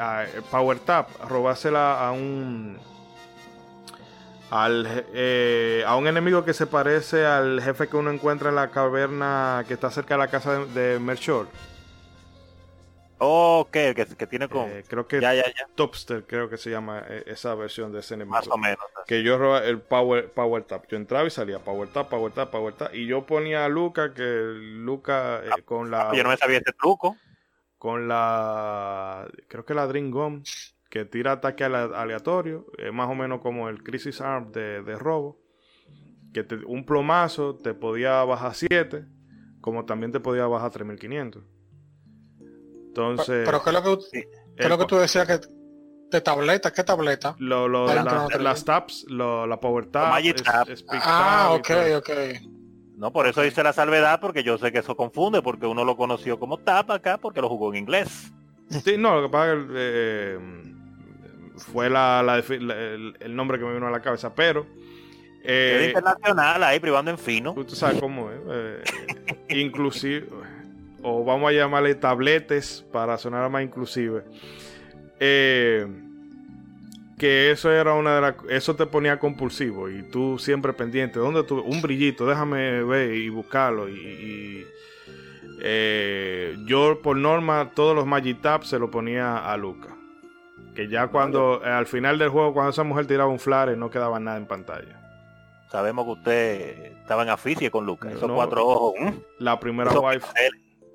[0.51, 2.77] Power Tab, robársela a un
[4.51, 5.05] al,
[5.85, 9.73] a un enemigo que se parece al jefe que uno encuentra en la caverna que
[9.73, 11.47] está cerca de la casa de, de Merchor.
[13.17, 14.67] Ok, que, que tiene como.
[14.67, 15.45] Eh, creo que ya, ya,
[15.75, 18.35] Topster, creo que se llama eh, esa versión de ese enemigo.
[18.35, 18.83] Más o menos.
[19.07, 20.85] Que yo robaba el Power, power Tap.
[20.87, 22.93] Yo entraba y salía Power Tap, Power Tap, Power Tap.
[22.93, 26.11] Y yo ponía a Luca, que Luca eh, ah, con la.
[26.13, 27.15] Yo no me sabía ese truco.
[27.77, 29.27] Con la.
[29.47, 30.43] Creo que la Dream Gun,
[30.89, 32.65] que tira ataque aleatorio.
[32.77, 35.39] Es más o menos como el Crisis Arm de, de robo.
[36.33, 39.05] Que un plomazo te podía bajar 7,
[39.61, 41.54] como también te podía bajar 3500.
[42.95, 43.43] Entonces.
[43.45, 45.39] Pero, ¿qué es lo que, ¿qué lo que tú decías que
[46.11, 46.71] de tableta?
[46.71, 47.35] ¿Qué tableta?
[47.39, 50.13] Lo, lo, las tabs, la Power Tab.
[51.01, 52.09] ah, ok, ok.
[52.95, 55.97] No, por eso hice la salvedad, porque yo sé que eso confunde, porque uno lo
[55.97, 58.31] conoció como Tab acá, porque lo jugó en inglés.
[58.69, 60.39] Sí, no, lo que pasa es que eh,
[61.57, 64.65] fue la, el, nombre que me vino a la cabeza, pero...
[65.43, 67.53] Eh, internacional ahí, privando en fino.
[67.53, 68.39] Tú sabes cómo es.
[68.49, 68.83] Eh,
[69.49, 70.27] inclusive
[71.07, 74.23] o vamos a llamarle tabletes para sonar más inclusive.
[75.19, 75.85] Eh,
[77.19, 81.19] que eso era una de las eso te ponía compulsivo y tú siempre pendiente.
[81.19, 83.87] Dónde tú un brillito déjame ver y buscarlo.
[83.87, 84.65] Y,
[85.61, 89.95] eh, yo por norma todos los Magic se lo ponía a Luca
[90.75, 94.19] que ya cuando al final del juego cuando esa mujer tiraba un flare no quedaba
[94.19, 95.01] nada en pantalla.
[95.71, 98.11] Sabemos que usted estaba en aficie con Luca.
[98.11, 98.93] Esos cuatro ojos
[99.39, 100.25] la primera wife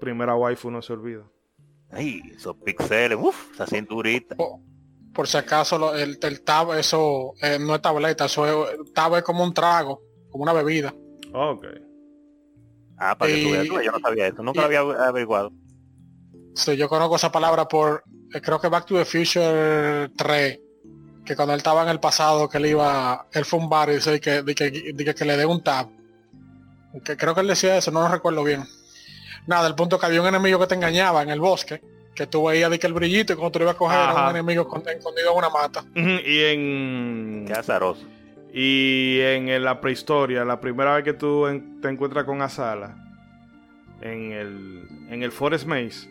[0.00, 1.24] primera waifu no se olvida.
[1.92, 4.36] Ay, esos pixeles, uff, esa cinturita.
[5.14, 9.22] Por, si acaso el, el, tab, eso eh, no es tableta, eso es, tab es
[9.22, 10.94] como un trago, como una bebida.
[11.32, 11.66] Ok.
[12.96, 15.52] Ah, para que tú veas, yo no sabía eso, nunca lo había averiguado.
[16.54, 20.60] Sí, yo conozco esa palabra por, eh, creo que Back to the Future 3,
[21.24, 23.94] que cuando él estaba en el pasado, que él iba, él fue un bar y
[23.94, 25.88] dice que, que, que, le dé un tab.
[27.04, 28.64] Que creo que él decía eso, no lo recuerdo bien.
[29.46, 31.80] Nada, el punto que había un enemigo que te engañaba en el bosque,
[32.14, 34.30] que tú veías de que el brillito y cuando tú ibas a coger era un
[34.30, 35.84] enemigo escondido en una mata.
[35.94, 37.44] Y en...
[37.46, 38.04] Qué azaroso.
[38.52, 41.46] Y en la prehistoria, la primera vez que tú
[41.80, 42.96] te encuentras con Asala,
[44.00, 46.08] en el, en el Forest Maze,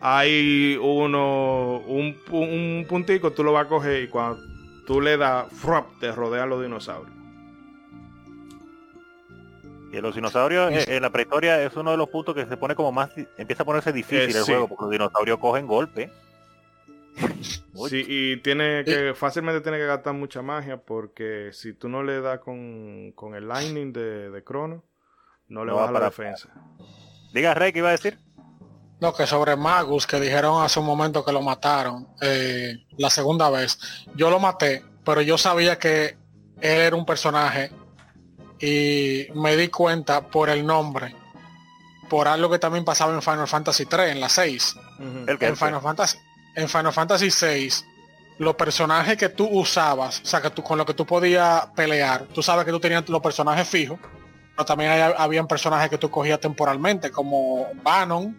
[0.00, 4.38] hay uno, un, un puntico, tú lo vas a coger y cuando
[4.86, 5.46] tú le das,
[5.98, 7.15] te rodean los dinosaurios.
[9.92, 12.92] Y los dinosaurios en, la prehistoria es uno de los puntos que se pone como
[12.92, 16.10] más, empieza a ponerse difícil eh, el juego, porque los dinosaurios cogen golpe.
[17.88, 22.22] Sí, y tiene que, fácilmente tiene que gastar mucha magia, porque si tú no le
[22.22, 24.82] das con, el lightning de, de Crono,
[25.48, 26.48] no le va a la defensa.
[27.34, 28.18] Diga Rey, ¿qué iba a decir?
[29.00, 33.50] No, que sobre Magus, que dijeron hace un momento que lo mataron eh, la segunda
[33.50, 33.78] vez.
[34.14, 36.16] Yo lo maté, pero yo sabía que
[36.60, 37.70] él era un personaje
[38.60, 41.14] y me di cuenta por el nombre,
[42.08, 44.76] por algo que también pasaba en Final Fantasy 3, en la 6.
[45.26, 46.18] en, Final Fantasy,
[46.54, 47.86] en Final Fantasy 6,
[48.38, 52.26] los personajes que tú usabas, o sea, que tú con lo que tú podías pelear,
[52.26, 53.98] tú sabes que tú tenías los personajes fijos,
[54.54, 58.36] pero también había habían personajes que tú cogías temporalmente, como Banon,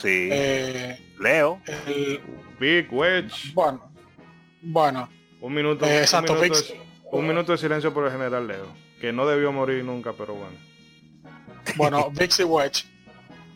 [0.00, 0.28] Sí.
[0.32, 1.60] Eh, Leo.
[2.58, 3.52] Big Wedge.
[3.54, 3.92] Bueno.
[4.62, 5.08] Bueno.
[5.40, 5.84] Un minuto.
[5.86, 6.06] Eh,
[7.12, 8.66] un, minuto de, silencio por el general Leo.
[9.00, 10.56] Que no debió morir nunca, pero bueno.
[11.76, 12.84] Bueno, Bixie Wedge.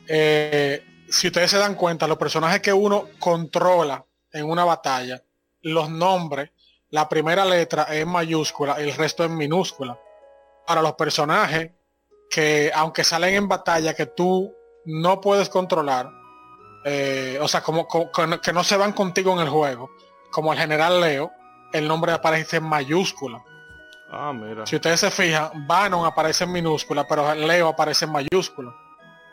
[0.09, 5.23] Eh, si ustedes se dan cuenta, los personajes que uno controla en una batalla,
[5.63, 6.51] los nombres,
[6.91, 9.99] la primera letra es mayúscula, el resto es minúscula.
[10.67, 11.73] Para los personajes
[12.31, 14.53] que, aunque salen en batalla, que tú
[14.87, 16.11] no puedes controlar,
[16.85, 19.91] eh, o sea, como, que no se van contigo en el juego,
[20.31, 21.31] como el general Leo,
[21.73, 23.43] el nombre aparece en mayúscula.
[24.17, 24.67] Ah, mira.
[24.67, 28.75] Si ustedes se fijan, Banon aparece en minúscula, pero Leo aparece en mayúscula.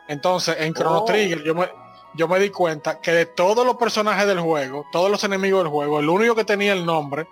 [0.07, 1.05] Entonces, en Chrono oh.
[1.05, 1.69] Trigger yo me,
[2.15, 5.71] yo me di cuenta que de todos los personajes del juego, todos los enemigos del
[5.71, 7.27] juego, el único que tenía el nombre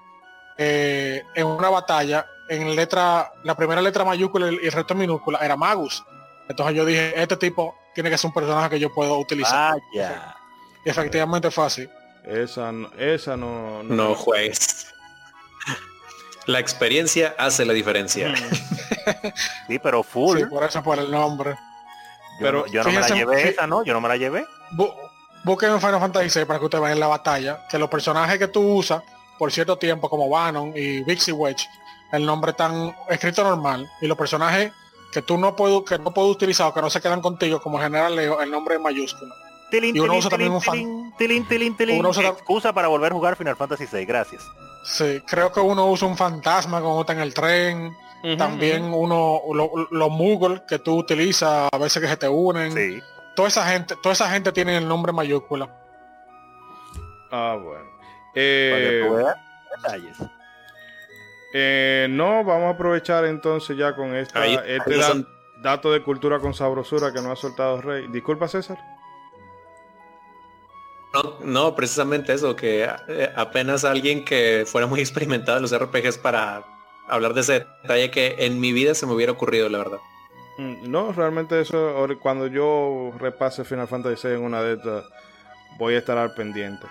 [0.57, 5.39] eh, en una batalla, en letra, la primera letra mayúscula y el resto en minúscula,
[5.39, 6.03] era Magus.
[6.47, 9.75] Entonces yo dije, este tipo tiene que ser un personaje que yo puedo utilizar.
[9.93, 11.89] Y efectivamente fue así.
[12.25, 13.83] Esa, esa no...
[13.83, 14.93] No, no juegues.
[16.49, 18.29] La experiencia hace la diferencia.
[18.29, 19.27] Mm.
[19.67, 20.47] sí, pero full.
[20.47, 21.55] por eso por el nombre.
[22.39, 23.83] pero yo no me la llevé esa, ¿no?
[23.83, 24.47] Yo no me la llevé.
[25.43, 28.47] busquen en Final Fantasy VI para que ustedes vean la batalla, que los personajes que
[28.47, 29.03] tú usas
[29.37, 31.67] por cierto tiempo, como Banon y Vixie Wedge,
[32.11, 34.73] el nombre tan escrito normal, y los personajes
[35.13, 37.79] que tú no puedes que no puedes utilizar o que no se quedan contigo como
[37.79, 39.33] general Leo el nombre es mayúsculo
[39.71, 41.13] y uno usa también un fan
[41.97, 44.43] uno usa excusa para volver a jugar Final Fantasy 6 gracias
[44.83, 47.97] sí creo que uno usa un fantasma cuando está en el tren.
[48.37, 49.41] También uno
[49.91, 52.73] los Moogle que tú utilizas a veces que se te unen.
[52.73, 53.01] Sí.
[53.33, 55.73] toda esa gente toda esa gente tiene el nombre mayúscula.
[57.31, 57.89] Ah bueno.
[58.35, 59.07] Eh,
[59.77, 60.17] detalles.
[61.53, 64.99] eh, no, vamos a aprovechar entonces ya con esta, este
[65.61, 68.07] dato de cultura con sabrosura que no ha soltado Rey.
[68.09, 68.77] Disculpa, César.
[71.43, 76.63] No, precisamente eso, que eh, apenas alguien que fuera muy experimentado en los RPGs para
[77.07, 79.99] hablar de ese detalle que en mi vida se me hubiera ocurrido, la verdad.
[80.57, 85.05] Mm, no, realmente eso, cuando yo repase Final Fantasy VI en una de estas,
[85.77, 86.85] voy a estar al pendiente.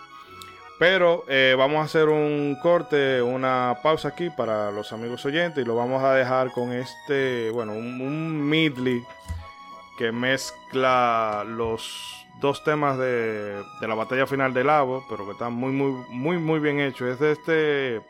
[0.79, 5.67] Pero eh, vamos a hacer un corte, una pausa aquí para los amigos oyentes y
[5.67, 9.05] lo vamos a dejar con este, bueno, un, un
[9.99, 15.73] que mezcla los dos temas de, la batalla final del Lavo, pero que está muy,
[15.73, 17.07] muy, muy, muy bien hecho.
[17.07, 18.03] Es de este, eh,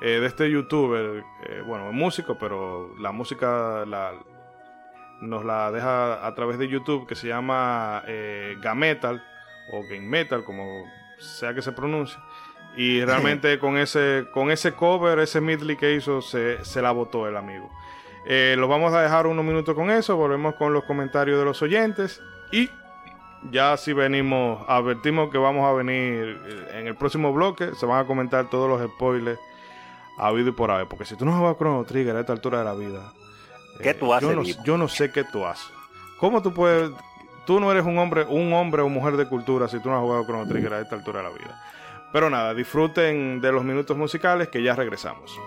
[0.00, 4.12] de este youtuber, eh, bueno, músico, pero la música la,
[5.20, 8.02] nos la deja a través de YouTube que se llama
[8.60, 9.22] Gametal
[9.72, 10.84] o Game Metal, como
[11.18, 12.18] sea que se pronuncie.
[12.76, 17.36] Y realmente con ese, con ese cover, ese medley que hizo, se, la votó el
[17.36, 17.70] amigo.
[18.24, 21.60] Eh, lo vamos a dejar unos minutos con eso, volvemos con los comentarios de los
[21.60, 22.22] oyentes
[22.52, 22.70] y
[23.50, 26.40] ya si venimos, advertimos que vamos a venir
[26.72, 29.40] en el próximo bloque, se van a comentar todos los spoilers
[30.18, 32.64] habido y por haber, porque si tú no juegas Chrono Trigger a esta altura de
[32.64, 33.12] la vida,
[33.82, 34.28] ¿qué eh, tú haces?
[34.28, 35.66] Yo no, yo no, sé qué tú haces.
[36.18, 36.92] ¿Cómo tú puedes
[37.46, 40.02] tú no eres un hombre, un hombre o mujer de cultura si tú no has
[40.02, 41.62] jugado Chrono Trigger a esta altura de la vida.
[42.12, 45.38] Pero nada, disfruten de los minutos musicales que ya regresamos.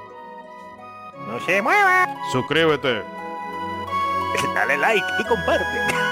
[1.28, 2.08] No se mueva.
[2.32, 3.02] Suscríbete.
[4.56, 6.05] Dale like y comparte.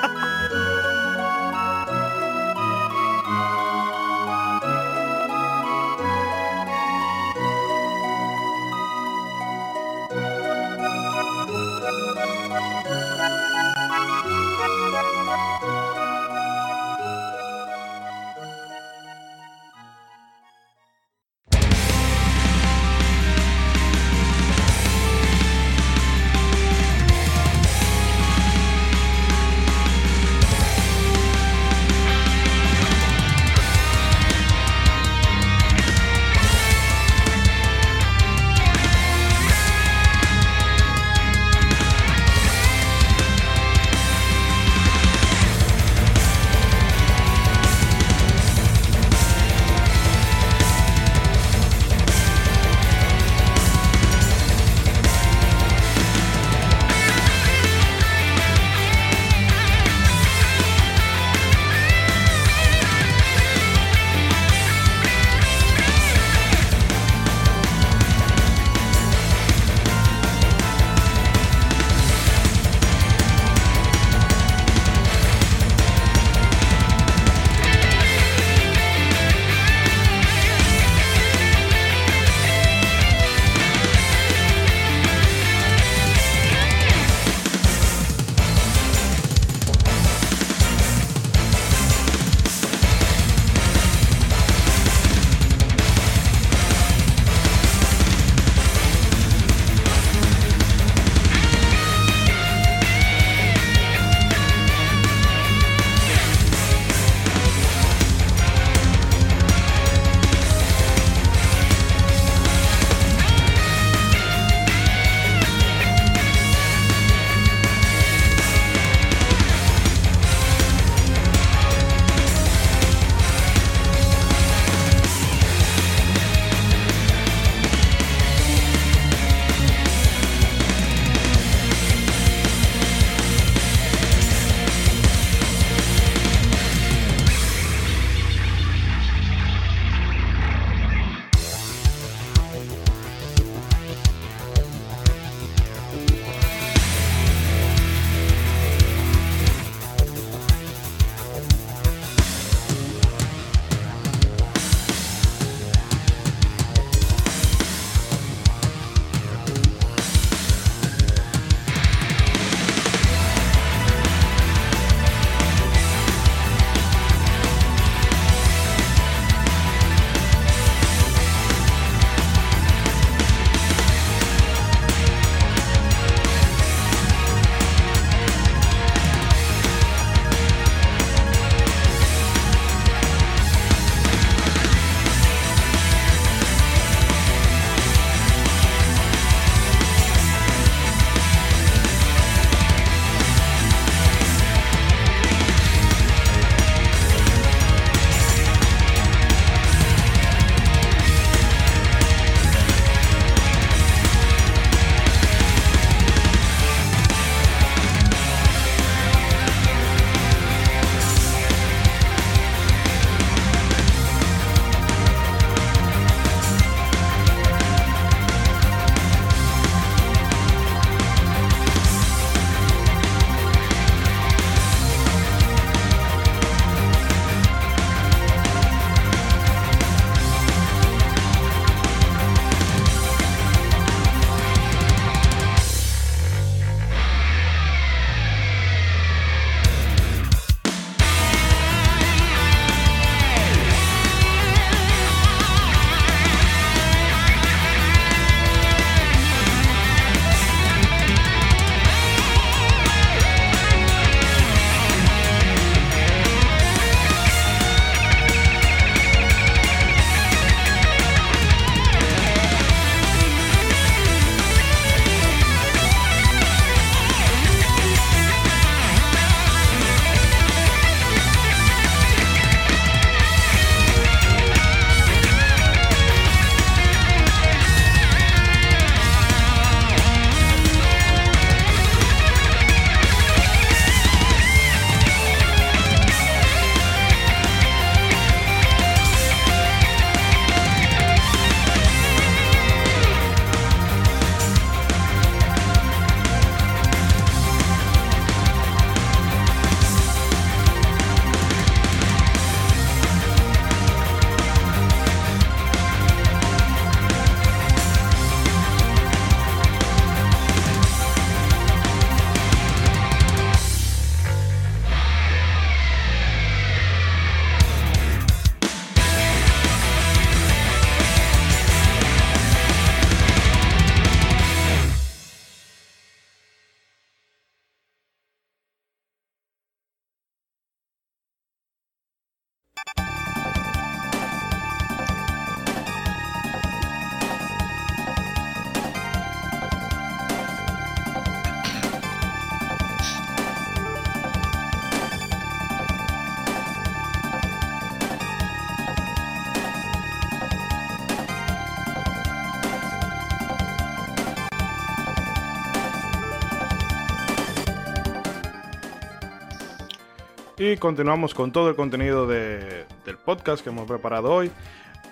[360.84, 364.52] Continuamos con todo el contenido del podcast que hemos preparado hoy.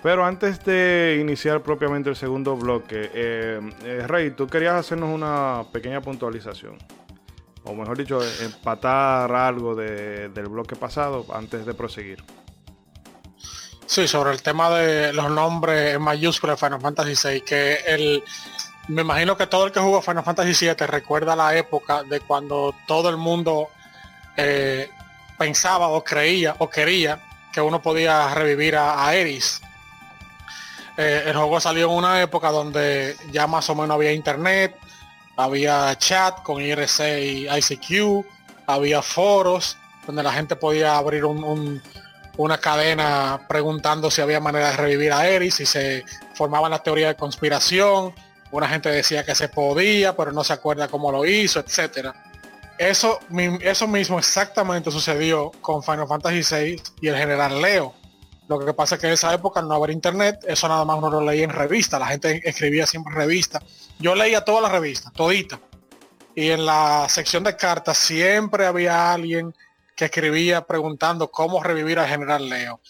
[0.02, 5.64] Pero antes de iniciar propiamente el segundo bloque, eh, eh, Rey, tú querías hacernos una
[5.72, 6.76] pequeña puntualización.
[7.64, 12.22] O mejor dicho, empatar algo del bloque pasado antes de proseguir.
[13.86, 18.22] Sí, sobre el tema de los nombres mayúsculas de Final Fantasy VI, que el,
[18.88, 22.74] me imagino que todo el que jugó Final Fantasy VII recuerda la época de cuando
[22.86, 23.68] todo el mundo
[24.36, 24.90] eh,
[25.42, 27.18] pensaba o creía o quería
[27.52, 29.60] que uno podía revivir a, Eris
[30.96, 34.76] eh, el juego salió en una época donde ya más o menos había internet,
[35.36, 38.24] había chat con IRC y ICQ,
[38.66, 45.12] había foros donde la gente podía abrir una cadena preguntando si había manera de revivir
[45.12, 46.04] a Eris, si se
[46.34, 48.14] formaba la teoría de conspiración,
[48.52, 52.14] una gente decía que se podía, pero no se acuerda cómo lo hizo, etcétera.
[52.78, 53.18] Eso,
[53.60, 57.94] eso mismo exactamente sucedió con Final Fantasy VI y el general Leo.
[58.48, 61.10] Lo que pasa es que en esa época no había internet, eso nada más uno
[61.10, 63.62] lo leía en revista, la gente escribía siempre revista.
[63.98, 65.60] Yo leía todas las revistas, todita.
[66.34, 69.54] Y en la sección de cartas siempre había alguien
[69.94, 72.80] que escribía preguntando cómo revivir al general Leo.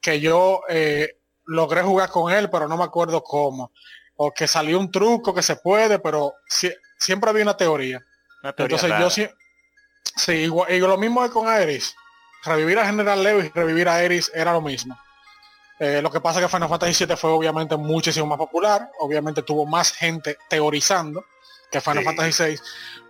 [0.00, 3.72] Que yo eh, logré jugar con él, pero no me acuerdo cómo.
[4.16, 6.34] O que salió un truco que se puede, pero
[6.98, 8.04] siempre había una teoría.
[8.56, 9.28] Entonces yo sí,
[10.16, 11.96] sí igual, y lo mismo es con Aeris.
[12.44, 14.98] Revivir a General Leo y revivir a Eris era lo mismo.
[15.78, 19.42] Eh, lo que pasa es que Final Fantasy VII fue obviamente muchísimo más popular, obviamente
[19.42, 21.24] tuvo más gente teorizando
[21.70, 22.60] que Final Fantasy VI,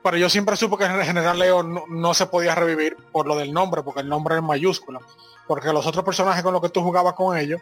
[0.03, 3.53] pero yo siempre supo que en General Leo no, se podía revivir por lo del
[3.53, 5.01] nombre, porque el nombre es mayúscula,
[5.47, 7.61] porque los otros personajes con los que tú jugabas con ellos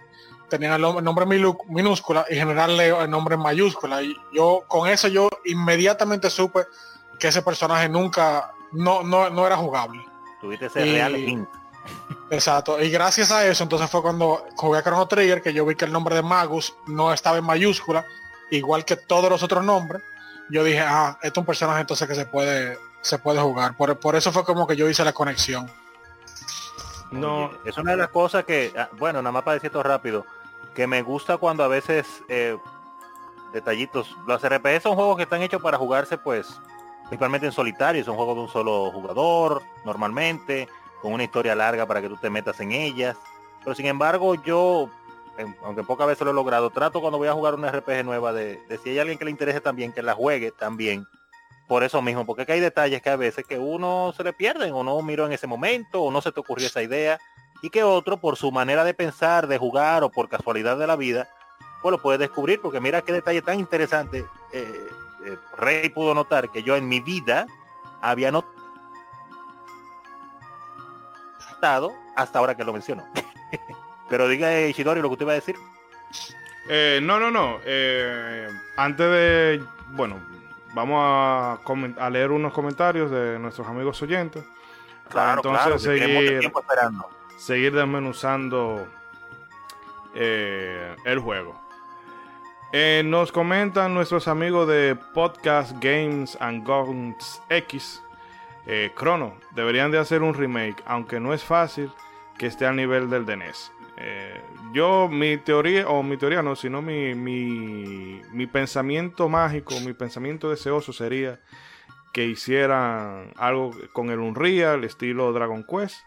[0.48, 5.08] tenían el, nombre minúscula y General Leo el nombre en mayúscula, y yo con eso
[5.08, 6.66] yo inmediatamente supe
[7.22, 10.04] que ese personaje nunca, no, no, era jugable.
[10.40, 11.48] Tuviste ese real hint.
[12.30, 15.76] Exacto, y gracias a eso entonces fue cuando jugué a Chrono Trigger que yo vi
[15.76, 18.04] que el nombre de Magus no estaba en mayúscula,
[18.50, 20.02] igual que todos los otros nombres.
[20.50, 23.76] Yo dije, ah, este es un personaje entonces que se puede, se puede jugar.
[23.76, 25.70] Por, eso fue como que yo hice la conexión.
[27.12, 30.26] No, es una de las cosas que, ah, bueno, nada más para decir esto rápido,
[30.74, 32.58] que me gusta cuando a veces eh,
[33.52, 36.58] detallitos, los RPS son juegos que están hechos para jugarse pues
[37.12, 40.66] principalmente en solitario, son juegos de un solo jugador normalmente
[41.02, 43.18] con una historia larga para que tú te metas en ellas.
[43.62, 44.88] Pero sin embargo, yo,
[45.62, 48.58] aunque pocas veces lo he logrado, trato cuando voy a jugar una RPG nueva de,
[48.82, 51.06] si hay alguien que le interese también, que la juegue también.
[51.68, 54.82] Por eso mismo, porque hay detalles que a veces que uno se le pierden o
[54.82, 57.18] no miró en ese momento o no se te ocurrió esa idea
[57.60, 60.96] y que otro por su manera de pensar, de jugar o por casualidad de la
[60.96, 61.28] vida,
[61.82, 64.24] pues lo puede descubrir porque mira qué detalle tan interesante.
[64.54, 64.88] Eh,
[65.24, 67.46] eh, Rey pudo notar que yo en mi vida
[68.00, 68.48] había notado
[72.16, 73.04] hasta ahora que lo menciono.
[74.08, 75.56] Pero diga Ishidori lo que usted iba a decir.
[76.68, 77.58] Eh, no, no, no.
[77.64, 80.20] Eh, antes de, bueno,
[80.74, 81.58] vamos a,
[81.98, 84.44] a, leer unos comentarios de nuestros amigos oyentes.
[85.08, 86.52] Claro, entonces seguir,
[87.36, 88.86] seguir desmenuzando
[90.14, 91.60] eh, el juego.
[93.04, 98.02] Nos comentan nuestros amigos de Podcast Games and Guns X
[98.66, 101.90] eh, Chrono, deberían de hacer un remake, aunque no es fácil
[102.38, 103.72] que esté al nivel del de NES.
[103.98, 104.40] Eh,
[104.72, 110.92] yo, mi teoría, o mi teoría no, sino mi, mi, pensamiento mágico, mi pensamiento deseoso
[110.92, 111.40] sería
[112.12, 116.00] que hicieran algo con el Unreal, estilo Dragon Quest,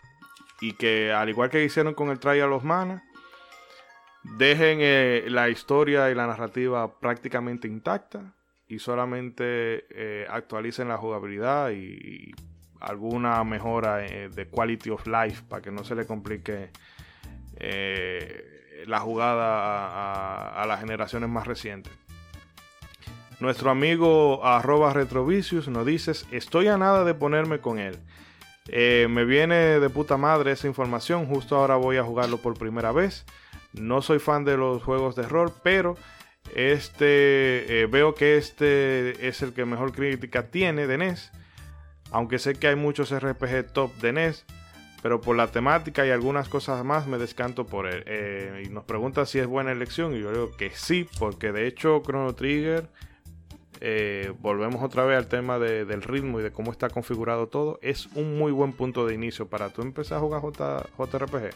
[0.61, 3.03] y que al igual que hicieron con el Trial of Mana,
[4.37, 8.33] dejen eh, la historia y la narrativa prácticamente intacta
[8.67, 12.33] y solamente eh, actualicen la jugabilidad y,
[12.81, 16.69] alguna mejora eh, de quality of life para que no se le complique
[18.85, 21.91] la jugada a, las generaciones más recientes.
[23.39, 27.97] Nuestro amigo arroba nos dice, estoy a nada de ponerme con él.
[28.67, 33.25] me viene de puta madre esa información, justo ahora voy a jugarlo por primera vez.
[33.79, 35.95] No soy fan de los juegos de rol, pero
[36.53, 41.31] este, eh, veo que este es el que mejor crítica tiene de NES.
[42.11, 44.45] Aunque sé que hay muchos RPG top de NES.
[45.01, 48.03] Pero por la temática y algunas cosas más me descanto por él.
[48.07, 50.15] Eh, y nos pregunta si es buena elección.
[50.15, 51.07] Y yo digo que sí.
[51.19, 52.89] Porque de hecho Chrono Trigger.
[53.81, 57.77] Eh, volvemos otra vez al tema del ritmo y de cómo está configurado todo.
[57.81, 61.53] Es un muy buen punto de inicio para tú empezar a jugar JRPG.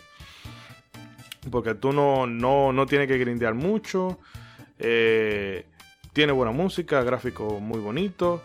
[1.51, 4.19] Porque tú no, no, no tienes que grindear mucho.
[4.77, 5.65] Eh,
[6.13, 8.41] tiene buena música, gráfico muy bonito.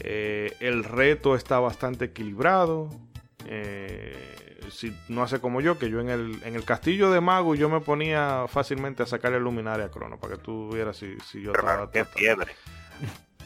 [0.00, 2.90] Eh, el reto está bastante equilibrado.
[3.46, 4.16] Eh,
[4.70, 7.68] si no hace como yo, que yo en el, en el castillo de Mago yo
[7.68, 11.40] me ponía fácilmente a sacar el luminaria a Crono, para que tú vieras si, si
[11.40, 11.90] yo estaba...
[11.90, 12.52] Qué fiebre.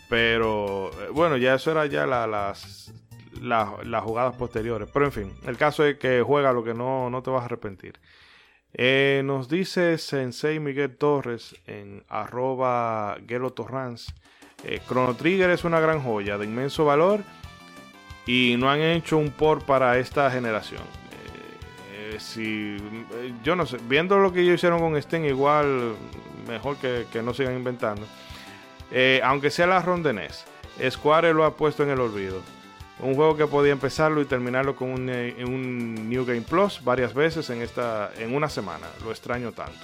[0.09, 2.93] Pero eh, bueno, ya eso era ya las,
[3.41, 4.89] las, jugadas posteriores.
[4.93, 7.47] Pero en fin, el caso es que juega lo que no, no te vas a
[7.47, 7.99] arrepentir.
[8.75, 14.13] Eh, nos dice Sensei Miguel Torres en arroba Gelo Torrance.
[14.65, 17.21] Eh, Chrono Trigger es una gran joya de inmenso valor
[18.27, 20.83] y no han hecho un port para esta generación.
[21.93, 22.77] Eh, si,
[23.43, 25.95] yo no sé, viendo lo que ellos hicieron con Steam, igual
[26.49, 28.07] mejor que, no sigan inventando.
[29.23, 30.45] aunque sea la ronda NES,
[30.91, 32.41] Square lo ha puesto en el olvido.
[33.03, 37.13] Un juego que podía empezarlo y terminarlo con un, eh, un, New Game Plus varias
[37.13, 38.87] veces en, esta, en una semana.
[39.05, 39.79] Lo extraño tanto.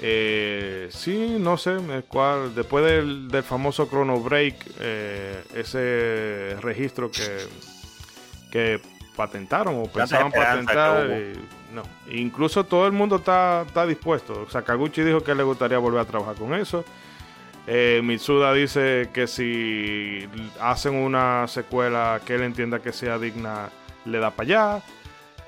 [0.00, 1.76] Eh, sí, no sé,
[2.08, 7.46] cuál, después del, famoso Chrono Break, eh, ese registro que,
[8.50, 8.80] que
[9.14, 11.08] patentaron o pensaban patentar.
[11.72, 14.48] no, incluso todo el mundo está, está dispuesto.
[14.50, 16.84] Sakaguchi dijo que le gustaría volver a trabajar con eso.
[17.66, 20.28] Eh, Mitsuda dice que si
[20.60, 23.70] hacen una secuela que él entienda que sea digna,
[24.04, 24.82] le da para allá.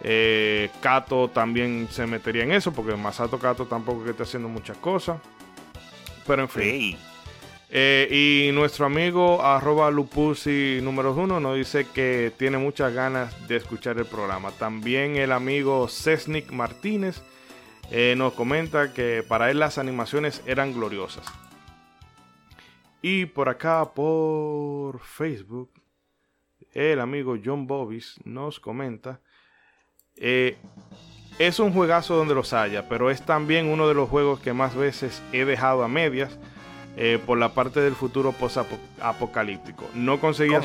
[0.02, 4.76] Eh, Kato también se metería en eso, porque Masato Kato tampoco que esté haciendo muchas
[4.78, 5.18] cosas.
[6.26, 6.98] Pero en fin.
[7.68, 13.56] Eh, y nuestro amigo arroba Lupusi número uno nos dice que tiene muchas ganas de
[13.56, 14.52] escuchar el programa.
[14.52, 17.22] También el amigo Cesnik Martínez
[17.90, 21.26] eh, nos comenta que para él las animaciones eran gloriosas.
[23.08, 25.70] Y por acá, por Facebook,
[26.72, 29.20] el amigo John Bobis nos comenta.
[30.16, 30.56] Eh,
[31.38, 34.74] es un juegazo donde los haya, pero es también uno de los juegos que más
[34.74, 36.36] veces he dejado a medias
[36.96, 39.88] eh, por la parte del futuro post-apocalíptico.
[39.94, 40.60] No conseguía,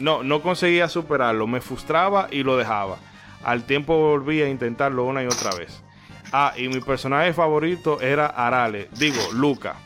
[0.00, 2.98] no, no conseguía superarlo, me frustraba y lo dejaba.
[3.44, 5.84] Al tiempo volví a intentarlo una y otra vez.
[6.32, 9.76] Ah, y mi personaje favorito era Arale, digo, Luca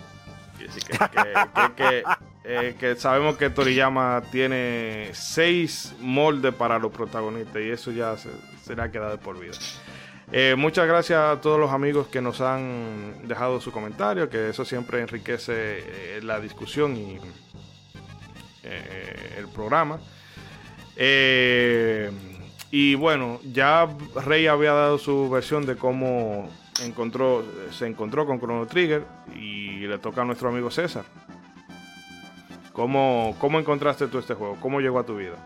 [2.44, 8.74] eh, que, sabemos que Toriyama tiene seis moldes para los protagonistas y eso ya se,
[8.74, 9.54] le ha quedado por vida.
[10.32, 14.64] Eh, muchas gracias a todos los amigos que nos han dejado su comentario, que eso
[14.64, 17.20] siempre enriquece eh, la discusión y
[19.36, 20.00] el programa.
[22.70, 23.86] y bueno, ya
[24.24, 26.50] Rey había dado su versión de cómo
[26.82, 31.04] encontró, se encontró con Chrono Trigger y le toca a nuestro amigo César.
[32.72, 34.56] ¿Cómo, cómo encontraste tú este juego?
[34.60, 35.36] ¿Cómo llegó a tu vida?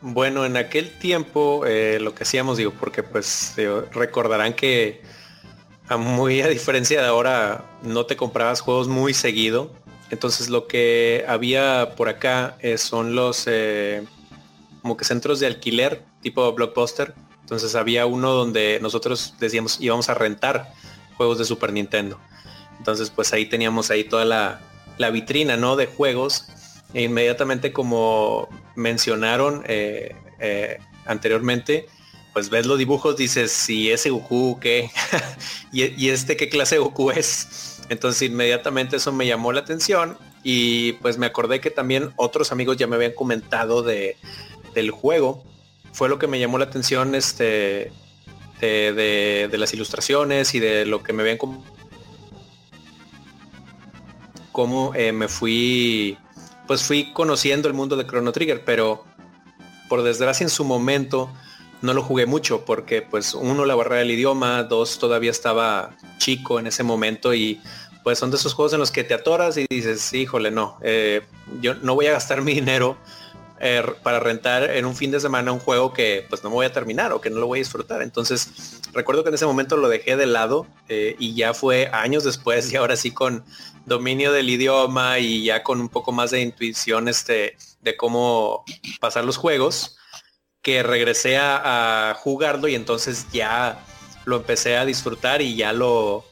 [0.00, 3.56] Bueno, en aquel tiempo eh, lo que hacíamos, digo, porque pues
[3.92, 5.02] recordarán que
[5.88, 9.72] a muy a diferencia de ahora no te comprabas juegos muy seguido.
[10.10, 14.04] Entonces lo que había por acá eh, son los eh,
[14.82, 17.14] como que centros de alquiler tipo blockbuster
[17.48, 20.70] entonces había uno donde nosotros decíamos íbamos a rentar
[21.16, 22.20] juegos de Super Nintendo.
[22.76, 25.74] Entonces pues ahí teníamos ahí toda la, vitrina, ¿no?
[25.74, 26.46] De juegos.
[26.92, 30.76] E inmediatamente como mencionaron eh, eh,
[31.06, 31.86] anteriormente,
[32.34, 34.90] pues ves los dibujos, dices, si ese Goku, ¿qué?
[35.72, 37.80] y, este, ¿qué clase de Goku es?
[37.88, 42.76] Entonces inmediatamente eso me llamó la atención y pues me acordé que también otros amigos
[42.76, 44.18] ya me habían comentado de,
[44.74, 45.42] del juego
[45.92, 47.92] fue lo que me llamó la atención este,
[48.60, 51.64] de, las ilustraciones y de lo que me como
[54.52, 56.18] cómo eh, me fui
[56.66, 59.04] pues fui conociendo el mundo de Chrono Trigger pero
[59.88, 61.30] por desgracia en su momento
[61.80, 66.58] no lo jugué mucho porque pues uno la barrera del idioma dos todavía estaba chico
[66.58, 67.60] en ese momento y
[68.02, 71.22] pues son de esos juegos en los que te atoras y dices híjole no eh,
[71.60, 72.96] yo no voy a gastar mi dinero
[73.60, 76.66] eh, para rentar en un fin de semana un juego que pues no me voy
[76.66, 78.02] a terminar o que no lo voy a disfrutar.
[78.02, 82.24] Entonces recuerdo que en ese momento lo dejé de lado eh, y ya fue años
[82.24, 83.44] después y ahora sí con
[83.86, 88.64] dominio del idioma y ya con un poco más de intuición este, de cómo
[89.00, 89.98] pasar los juegos
[90.62, 93.84] que regresé a, jugarlo y entonces ya
[94.24, 96.24] lo empecé a disfrutar y ya lo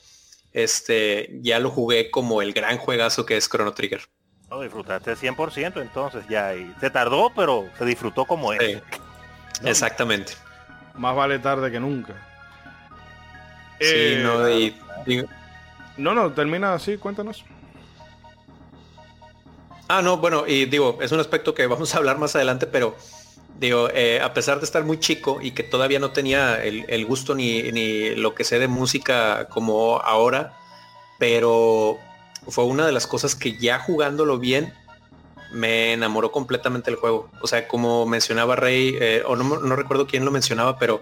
[0.52, 4.02] este ya lo jugué como el gran juegazo que es Chrono Trigger.
[4.56, 6.54] No, disfrutaste 100% entonces ya.
[6.54, 8.80] Y se tardó, pero se disfrutó como es.
[9.62, 10.32] Exactamente.
[10.94, 12.14] Más vale tarde que nunca.
[13.78, 14.74] Sí, eh,
[15.98, 17.44] no, no, no, termina así, cuéntanos.
[19.88, 22.96] Ah, no, bueno, y digo, es un aspecto que vamos a hablar más adelante, pero
[23.60, 27.34] digo, eh, a pesar de estar muy chico y que todavía no tenía el, gusto
[27.34, 30.56] ni, ni, lo que sé de música como ahora,
[31.18, 31.98] pero
[32.48, 34.72] fue una de las cosas que ya jugándolo bien
[35.52, 37.30] me enamoró completamente el juego.
[37.40, 41.00] O sea, como mencionaba Rey, eh, o no, no, recuerdo quién lo mencionaba, pero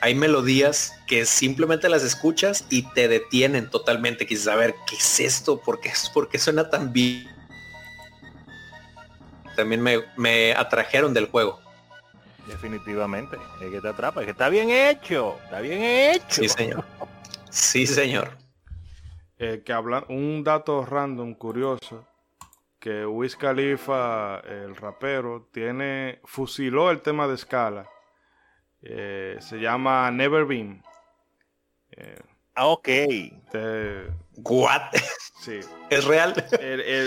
[0.00, 4.26] hay melodías que simplemente las escuchas y te detienen totalmente.
[4.26, 7.28] Quieres saber qué es esto, por qué, por qué suena tan bien.
[9.56, 11.60] También me, me atrajeron del juego.
[12.46, 16.42] Definitivamente, es que te atrapa, es que está bien hecho, está bien hecho.
[16.42, 16.84] Sí, señor.
[17.50, 18.47] Sí, señor.
[19.40, 22.04] Eh, que hablan un dato random curioso
[22.80, 27.88] que Wiz Khalifa, el rapero, tiene fusiló el tema de escala.
[28.82, 30.82] Eh, se llama Never Been.
[31.90, 32.20] Eh,
[32.54, 32.88] ah, ok.
[34.36, 34.92] What?
[35.40, 35.60] Sí.
[35.90, 36.34] ¿Es real?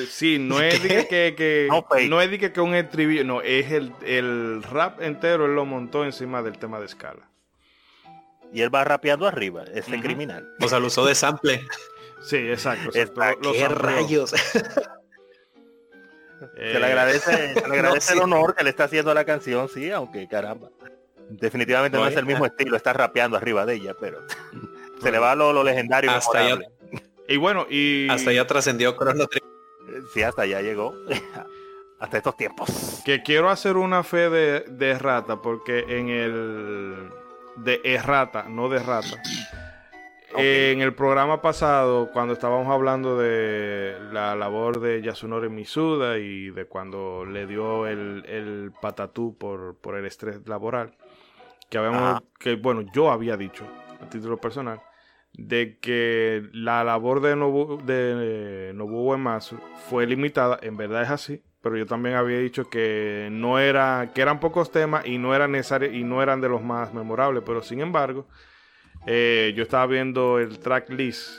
[0.09, 1.67] sí, no es de que,
[2.09, 6.03] no, es de que, un estribillo, no, es el, el rap entero, él lo montó
[6.03, 7.29] encima del tema de escala.
[8.53, 10.45] Y él va rapeando arriba, ese criminal.
[10.59, 11.61] O sea, lo usó de sample.
[12.21, 12.91] Sí, exacto.
[12.91, 14.31] ¿Qué rayos?
[16.55, 19.69] se le agradece, se le agradece el honor que le está haciendo a la canción,
[19.69, 20.69] sí, aunque caramba.
[21.29, 24.19] Definitivamente no, es el mismo estilo, está rapeando arriba de ella, pero
[25.01, 26.11] se le va lo, lo legendario.
[26.11, 26.59] Hasta allá,
[27.27, 28.09] y bueno, y...
[28.09, 29.25] Hasta ya trascendió Chrono
[30.13, 30.93] Sí, hasta allá llegó.
[31.99, 33.01] hasta estos tiempos.
[33.05, 37.09] Que quiero hacer una fe de, de rata, porque en el...
[37.57, 39.21] De errata, no de rata.
[40.35, 46.65] En el programa pasado, cuando estábamos hablando de la labor de Yasunori Misuda y de
[46.65, 50.95] cuando le dio el, el patatú por, por el estrés laboral,
[51.69, 53.65] que habíamos, que bueno, yo había dicho
[54.01, 54.81] a título personal,
[55.33, 59.57] de que la labor de Nobu, de Nobuo Uematsu
[59.89, 64.21] fue limitada, en verdad es así, pero yo también había dicho que no era, que
[64.21, 67.61] eran pocos temas y no eran necesarios y no eran de los más memorables, pero
[67.61, 68.27] sin embargo,
[69.05, 71.29] eh, yo estaba viendo el track list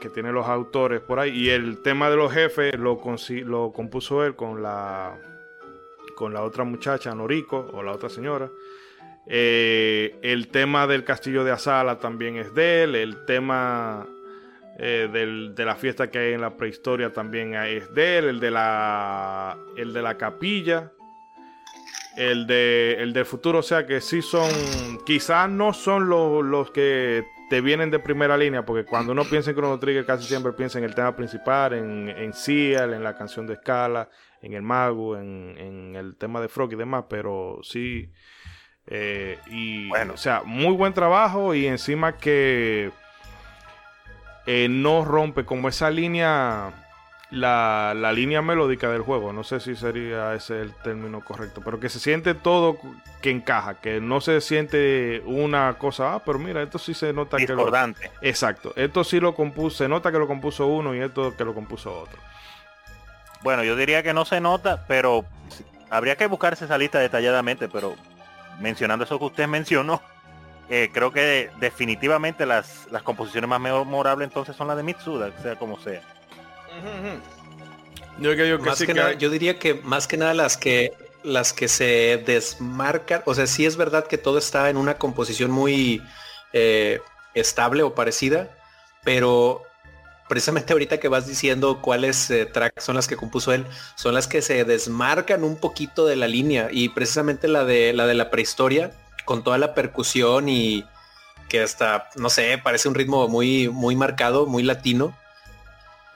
[0.00, 2.98] que tiene los autores por ahí y el tema de los jefes lo,
[3.72, 5.18] compuso él con la
[6.14, 8.50] con la otra muchacha Noriko o la otra señora
[9.30, 12.94] eh, el tema del castillo de Asala también es de él.
[12.94, 14.06] El tema
[14.78, 15.08] eh,
[15.54, 18.24] de la fiesta que hay en la prehistoria también es de él.
[18.24, 20.92] El de la, el de la capilla.
[22.18, 24.50] El, de, el del futuro, o sea que sí son,
[25.06, 29.56] quizás no son los, que te vienen de primera línea, porque cuando uno piensa en
[29.56, 33.46] Chrono Trigger casi siempre piensa en el tema principal, en, en Seal, en la canción
[33.46, 34.10] de Scala,
[34.42, 38.10] en el mago, en, en el tema de Frog y demás, pero sí,
[38.90, 40.14] eh, y, bueno.
[40.14, 42.90] o sea, muy buen trabajo y encima que
[44.46, 46.87] eh, no rompe como esa línea,
[47.30, 49.32] la, línea melódica del juego.
[49.32, 52.78] No sé si sería ese el término correcto, pero que se siente todo
[53.20, 57.36] que encaja, que no se siente una cosa, ah, pero mira, esto sí se nota
[57.36, 57.68] que lo...
[58.22, 61.54] Exacto, esto sí lo compuso, se nota que lo compuso uno y esto que lo
[61.54, 62.18] compuso otro.
[63.42, 65.24] Bueno, yo diría que no se nota, pero
[65.90, 67.94] habría que buscarse esa lista detalladamente, pero
[68.60, 70.02] mencionando eso que usted mencionó,
[70.68, 75.56] eh, creo que definitivamente las, las composiciones más memorables entonces son las de Mitsuda, sea
[75.56, 76.02] como sea.
[78.20, 78.32] Yo,
[79.18, 80.92] yo diría que más que nada las que
[81.22, 85.50] las que se desmarcan, o sea, sí es verdad que todo está en una composición
[85.50, 86.02] muy
[86.52, 87.00] eh,
[87.34, 88.56] estable o parecida,
[89.04, 89.62] pero
[90.28, 94.26] precisamente ahorita que vas diciendo cuáles eh, tracks son las que compuso él, son las
[94.26, 98.30] que se desmarcan un poquito de la línea y precisamente la de la de la
[98.30, 98.92] prehistoria
[99.24, 100.84] con toda la percusión y
[101.48, 105.16] que hasta no sé parece un ritmo muy muy marcado, muy latino.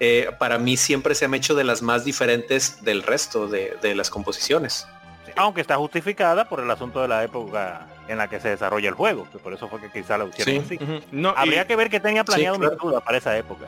[0.05, 4.11] Eh, para mí siempre se han hecho de las más diferentes del resto de, las
[4.11, 4.89] composiciones.
[5.37, 8.97] Aunque está justificada por el asunto de la época en la que se desarrolla el
[8.97, 10.81] juego, que por eso fue que quizá la hicieron así.
[11.13, 12.67] no, Habría que ver que tenía planeado mi
[13.05, 13.67] para esa época.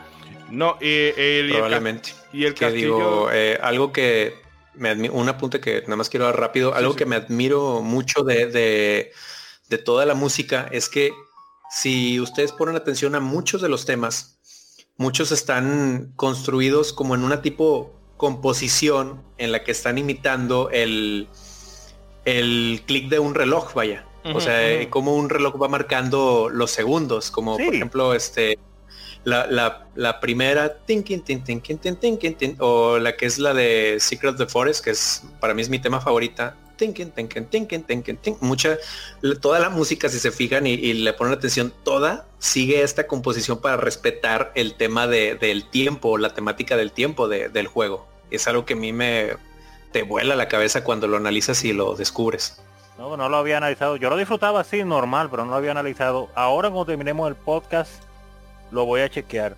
[0.50, 2.10] No, y, el, Probablemente.
[2.32, 4.34] Y el, que digo, eh, algo que
[4.74, 8.46] me un apunte que nada más quiero dar rápido, algo que me admiro mucho de,
[9.68, 11.12] de, toda la música es que
[11.70, 14.33] si ustedes ponen atención a muchos de los temas,
[14.96, 21.28] muchos están construidos como en una tipo composición en la que están imitando el,
[22.24, 24.06] el clic de un reloj, vaya.
[24.24, 28.58] o sea, como un reloj va marcando los segundos, como por ejemplo este
[29.24, 30.78] la, la, primera,
[32.58, 35.68] o la que es la de Secret of the Forest, que es para mí es
[35.68, 36.56] mi tema favorita.
[38.40, 38.76] Mucha,
[39.40, 43.76] toda la música, si se fijan y, le ponen atención, toda sigue esta composición para
[43.76, 48.06] respetar el tema de, del tiempo, la temática del tiempo del juego.
[48.30, 49.36] Es algo que a mí me
[49.92, 52.60] te vuela la cabeza cuando lo analizas y lo descubres.
[52.98, 53.96] No, no lo había analizado.
[53.96, 56.28] Yo lo disfrutaba así normal, pero no lo había analizado.
[56.34, 58.02] Ahora cuando terminemos el podcast,
[58.72, 59.56] lo voy a chequear.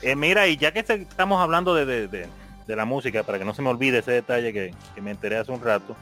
[0.00, 2.08] Eh, mira, y ya que estamos hablando de,
[2.66, 5.52] de la música, para que no se me olvide ese detalle que, me enteré hace
[5.52, 5.96] un rato,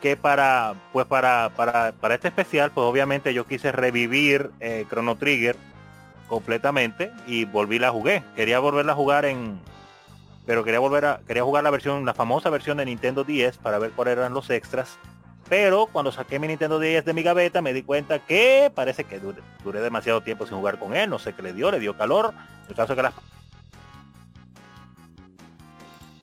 [0.00, 5.16] que para, pues para, para, para este especial, pues obviamente yo quise revivir eh, Chrono
[5.16, 5.56] Trigger
[6.28, 8.22] completamente y volví la jugué.
[8.36, 9.60] Quería volverla a jugar en,
[10.46, 13.78] pero quería volver a, quería jugar la versión, la famosa versión de Nintendo 10 para
[13.78, 14.98] ver cuáles eran los extras.
[15.48, 19.18] Pero cuando saqué mi Nintendo 10 de mi gaveta me di cuenta que parece que
[19.18, 22.32] duré, demasiado tiempo sin jugar con él, no sé qué le dio, le dio calor.
[22.68, 22.94] El caso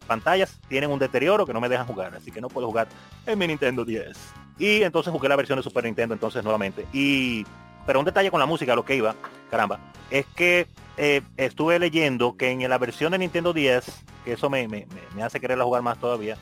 [0.06, 2.88] pantallas tienen un deterioro que no me dejan jugar, así que no puedo jugar
[3.26, 4.18] en mi Nintendo 10.
[4.57, 6.86] Y entonces jugué la versión de Super Nintendo entonces nuevamente.
[6.94, 7.45] Y
[7.86, 9.15] pero un detalle con la música, lo que iba,
[9.52, 9.80] caramba,
[10.10, 10.68] es que
[10.98, 15.23] eh, estuve leyendo que en la versión de Nintendo 10, que eso me, me, me
[15.23, 16.38] hace quererla jugar más todavía,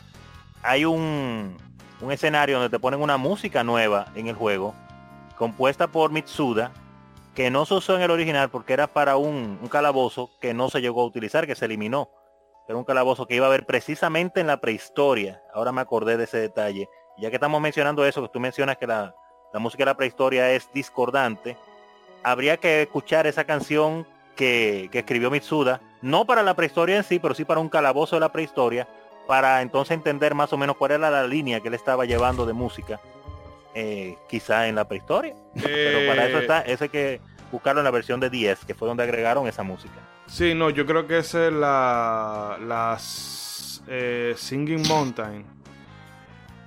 [0.64, 1.58] hay un,
[2.10, 4.74] escenario donde te ponen una música nueva en el juego,
[5.38, 6.72] compuesta por Mitsuda,
[7.36, 10.82] que no se usó en el original porque era para un, calabozo que no se
[10.82, 12.10] llegó a utilizar, que se eliminó.
[12.68, 15.42] Era un calabozo que iba a haber precisamente en la prehistoria.
[15.54, 16.90] Ahora me acordé de ese detalle.
[17.18, 19.16] Ya que estamos mencionando eso, que tú mencionas que la,
[19.54, 21.58] la música de la prehistoria es discordante,
[22.24, 27.20] habría que escuchar esa canción que, que escribió Mitsuda, no para la prehistoria en sí,
[27.20, 28.88] pero sí para un calabozo de la prehistoria,
[29.28, 32.54] para entonces entender más o menos cuál era la línea que él estaba llevando de
[32.54, 33.00] música,
[33.76, 35.36] eh, quizá en la prehistoria.
[35.62, 37.22] Pero para eso está, eso hay que
[37.52, 40.00] buscarlo en la versión de 10, que fue donde agregaron esa música.
[40.34, 42.98] Sí, no, yo creo que esa es la,
[43.88, 45.46] eh, Singing Mountain.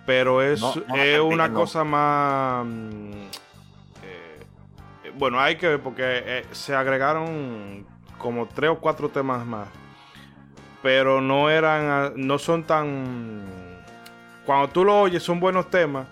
[0.07, 0.63] Pero es,
[0.95, 2.65] es una cosa más...
[2.65, 3.11] Mm,
[4.05, 7.85] eh, bueno, hay que ver porque se agregaron
[8.19, 9.69] como tres o cuatro temas más
[10.87, 13.45] pero no eran, ah, no son tan...
[14.45, 16.07] Cuando tú lo oyes son buenos temas,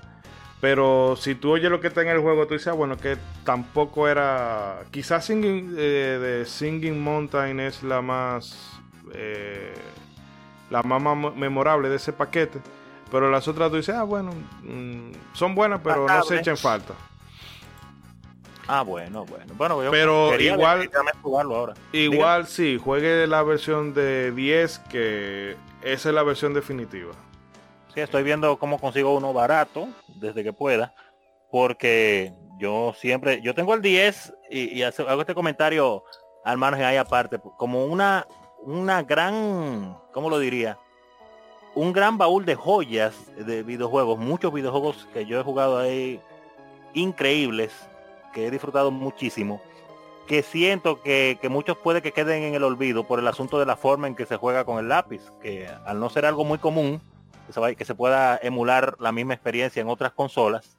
[0.64, 3.18] pero si tú oyes lo que está en el juego, tú dices, ah, bueno, que
[3.44, 4.84] tampoco era...
[4.90, 8.80] Quizás Singing, eh, de Singing Mountain es la más...
[9.12, 9.74] Eh,
[10.70, 12.60] la más memorable de ese paquete.
[13.10, 14.30] Pero las otras tú dices, ah, bueno,
[14.62, 16.94] mm, son buenas, pero no se echen falta.
[18.66, 19.52] Ah, bueno, bueno.
[19.58, 20.88] Bueno, pero igual,
[21.52, 21.74] ahora.
[21.92, 27.12] Igual sí, juegue la versión de 10 que esa es la versión definitiva.
[28.02, 30.94] Estoy viendo cómo consigo uno barato desde que pueda,
[31.50, 36.02] porque yo siempre, yo tengo el 10 y, hago este comentario
[36.44, 38.26] al margen ahí aparte, como una,
[38.62, 40.78] una gran, ¿cómo lo diría?
[41.74, 46.20] Un gran baúl de joyas de videojuegos, muchos videojuegos que yo he jugado ahí
[46.94, 47.72] increíbles
[48.32, 49.62] que he disfrutado muchísimo,
[50.26, 53.76] que siento que, muchos puede que queden en el olvido por el asunto de la
[53.76, 57.00] forma en que se juega con el lápiz, que al no ser algo muy común,
[57.76, 60.76] que se, pueda emular la misma experiencia en otras consolas,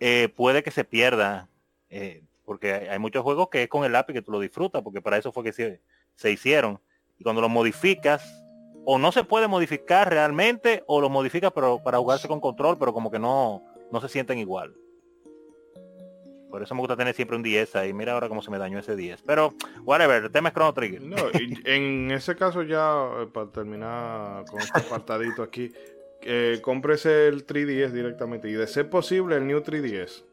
[0.00, 1.48] eh, puede que se pierda,
[1.90, 5.00] eh, porque hay, muchos juegos que es con el lápiz que tú lo disfrutas, porque
[5.00, 5.80] para eso fue que se,
[6.16, 6.80] se hicieron.
[7.18, 8.42] Y cuando lo modificas,
[8.84, 12.92] o no se puede modificar realmente, o lo modificas pero para jugarse con control, pero
[12.92, 14.74] como que no, no se sienten igual.
[16.52, 17.94] Por eso me gusta tener siempre un 10 ahí.
[17.94, 19.22] Mira ahora cómo se me dañó ese 10.
[19.22, 19.54] Pero,
[19.84, 21.00] whatever, el tema es Chrono Trigger.
[21.00, 21.16] No,
[21.64, 25.72] en ese caso ya, eh, para terminar con este apartadito aquí,
[26.20, 28.50] eh, cómprese el 3DS directamente.
[28.50, 30.24] Y de ser posible, el New 3DS.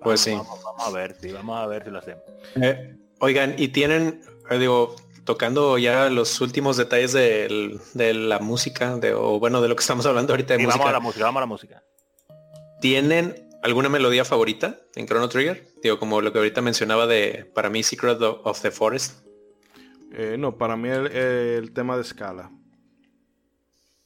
[0.00, 0.32] Pues sí.
[0.32, 2.24] Vamos, a ver, sí, vamos a ver si lo hacemos.
[2.56, 9.12] Eh, oigan, y tienen, eh, digo, tocando ya los últimos detalles de, la música, de,
[9.12, 10.78] o bueno, de lo que estamos hablando ahorita de música.
[10.78, 11.82] Vamos a la música, vamos a la música.
[12.80, 15.66] ¿Tienen ¿Alguna melodía favorita en Chrono Trigger?
[15.82, 19.26] Digo, como lo que ahorita mencionaba de, para mí, Secret of the Forest.
[20.12, 22.50] Eh, no, para mí el, tema de escala.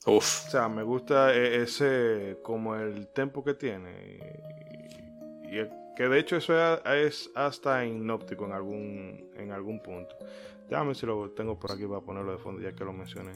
[0.06, 0.46] Uf.
[0.46, 4.20] O sea, me gusta e, ese, como el tempo que tiene.
[5.50, 5.56] Y,
[5.96, 6.54] que de hecho eso
[6.92, 10.14] es, hasta hipnóptico en algún, en algún punto.
[10.70, 13.32] Déjame si lo tengo por aquí para ponerlo de fondo ya que lo mencioné.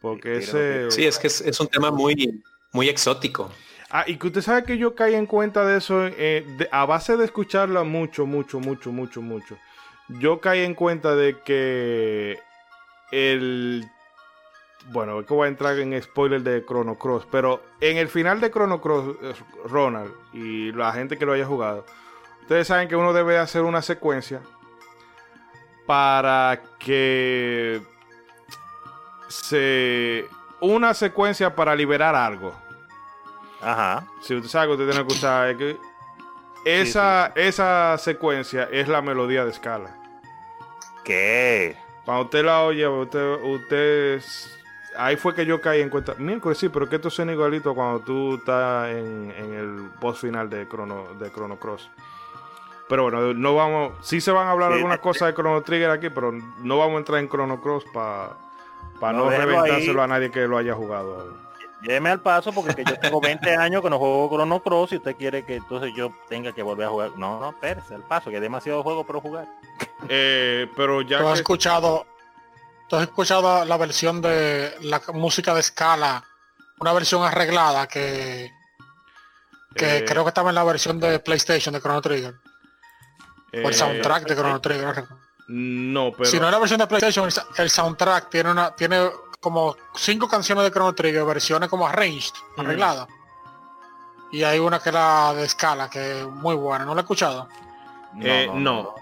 [0.00, 0.90] Porque ese...
[0.90, 2.42] Sí, es que es, es un tema muy,
[2.72, 3.50] muy exótico.
[3.90, 7.16] Ah, y que usted sabe que yo caí en cuenta de eso eh, a base
[7.16, 9.56] de escucharla mucho, mucho, mucho, mucho, mucho.
[10.08, 12.38] Yo caí en cuenta de que
[13.10, 13.84] el...
[14.90, 18.40] Bueno, es que voy a entrar en spoiler de Chrono Cross, pero en el final
[18.40, 19.16] de Chrono Cross,
[19.64, 21.84] Ronald y la gente que lo haya jugado,
[22.42, 24.40] ustedes saben que uno debe hacer una secuencia
[25.86, 27.82] para que
[29.28, 30.26] se...
[30.60, 32.67] Una secuencia para liberar algo.
[33.60, 34.06] Ajá.
[34.20, 35.78] Si usted sabe que usted tiene que escuchar, que
[36.64, 39.96] esa, esa secuencia es la melodía de escala.
[41.04, 41.76] ¿Qué?
[42.04, 44.22] Cuando usted la oye, usted, usted
[44.96, 46.14] ahí fue que yo caí en cuenta.
[46.18, 50.68] Miércoles sí, pero que esto suena igualito cuando tú estás en, el boss final de
[50.68, 51.90] Chrono, de Chrono Cross.
[52.88, 53.92] Pero bueno, no vamos.
[54.00, 56.98] Sí se van a hablar algunas cosas de Chrono Trigger aquí, pero no vamos a
[56.98, 58.36] entrar en Chrono Cross para
[58.98, 61.47] Para no, reventárselo a nadie que lo haya jugado.
[61.82, 65.14] Lléveme al paso porque yo tengo 20 años que no juego Chrono Cross y usted
[65.16, 67.10] quiere que entonces yo tenga que volver a jugar.
[67.16, 69.46] No, no, espérese, al paso, que hay demasiado juego para jugar.
[70.08, 71.18] Eh, pero ya...
[71.18, 72.06] ¿Tú has escuchado,
[72.88, 76.24] tú has escuchado la versión de la música de escala,
[76.80, 78.50] una versión arreglada que,
[79.74, 82.34] que eh, creo que estaba en la versión de PlayStation de Chrono Trigger.
[83.52, 85.04] o el soundtrack de Chrono Trigger.
[85.48, 86.26] No, pero...
[86.26, 89.08] Si no es la versión de PlayStation, el soundtrack tiene una tiene
[89.40, 93.08] como cinco canciones de Chrono Trigger, versiones como arranged, arregladas.
[94.30, 96.84] Y hay una que era de escala, que es muy buena.
[96.84, 97.48] ¿No la he escuchado?
[98.20, 98.94] Eh, no.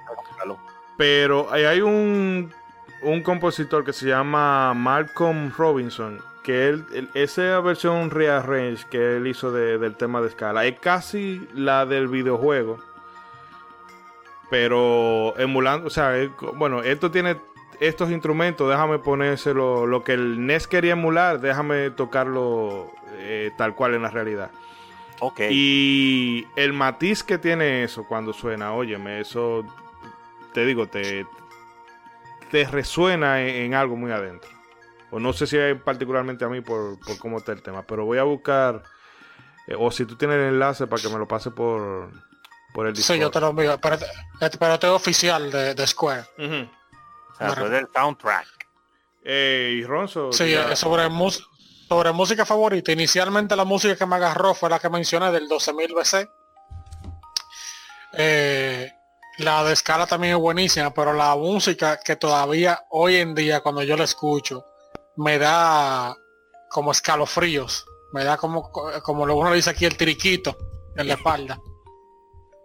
[0.97, 2.53] Pero hay un,
[3.03, 9.51] un compositor que se llama Malcolm Robinson, que él, esa versión rearrange que él hizo
[9.51, 12.79] del tema de escala es casi la del videojuego.
[14.51, 16.13] Pero emulando, o sea,
[16.55, 17.37] bueno, esto tiene
[17.81, 23.95] estos instrumentos, déjame ponérselo, lo que el NES quería emular, déjame tocarlo eh, tal cual
[23.95, 24.51] en la realidad.
[25.21, 25.41] Ok.
[25.51, 29.65] Y el matiz que tiene eso cuando suena, óyeme, eso,
[30.53, 31.27] te digo, te,
[32.51, 34.51] te resuena en, algo muy adentro.
[35.11, 38.05] O no sé si hay particularmente a mí por, por cómo está el tema, pero
[38.05, 38.83] voy a buscar,
[39.67, 42.11] eh, o si tú tienes el enlace para que me lo pase por,
[42.77, 43.17] por el Discord.
[43.17, 43.97] Sí, yo te lo envío, pero,
[44.59, 46.27] pero te oficial de, Square
[47.39, 48.47] del soundtrack.
[49.25, 50.31] Eh, Ronzo.
[50.31, 51.09] Sí, sobre,
[51.89, 52.93] sobre música favorita.
[52.93, 56.31] Inicialmente la música que me agarró fue la que mencioné del 12.000 BC.
[58.13, 58.93] Eh,
[59.39, 63.83] la de escala también es buenísima, pero la música que todavía hoy en día cuando
[63.85, 64.67] yo la escucho
[65.17, 66.15] me da
[66.69, 70.59] como escalofríos, me da como como uno dice aquí el tiriquito
[70.95, 71.59] en la espalda.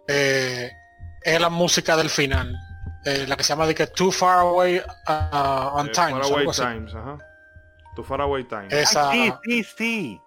[0.08, 0.70] Eh,
[1.22, 2.54] es la música del final.
[3.04, 6.22] Eh, la que se llama de que Too Far Away uh, on eh, Time.
[6.22, 7.18] Far Away Times, ajá.
[7.96, 8.72] Too Far Away Times.
[8.72, 10.20] Esa, sí, sí, sí.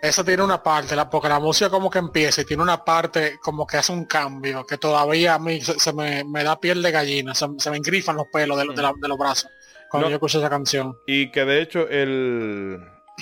[0.00, 3.38] Esa tiene una parte, la, porque la música como que empieza y tiene una parte
[3.42, 6.92] como que hace un cambio, que todavía a mí se, me, me, da piel de
[6.92, 9.50] gallina, se, me engrifan los pelos de, de, los brazos
[9.90, 10.96] cuando yo escucho esa canción.
[11.06, 12.78] Y que de hecho el,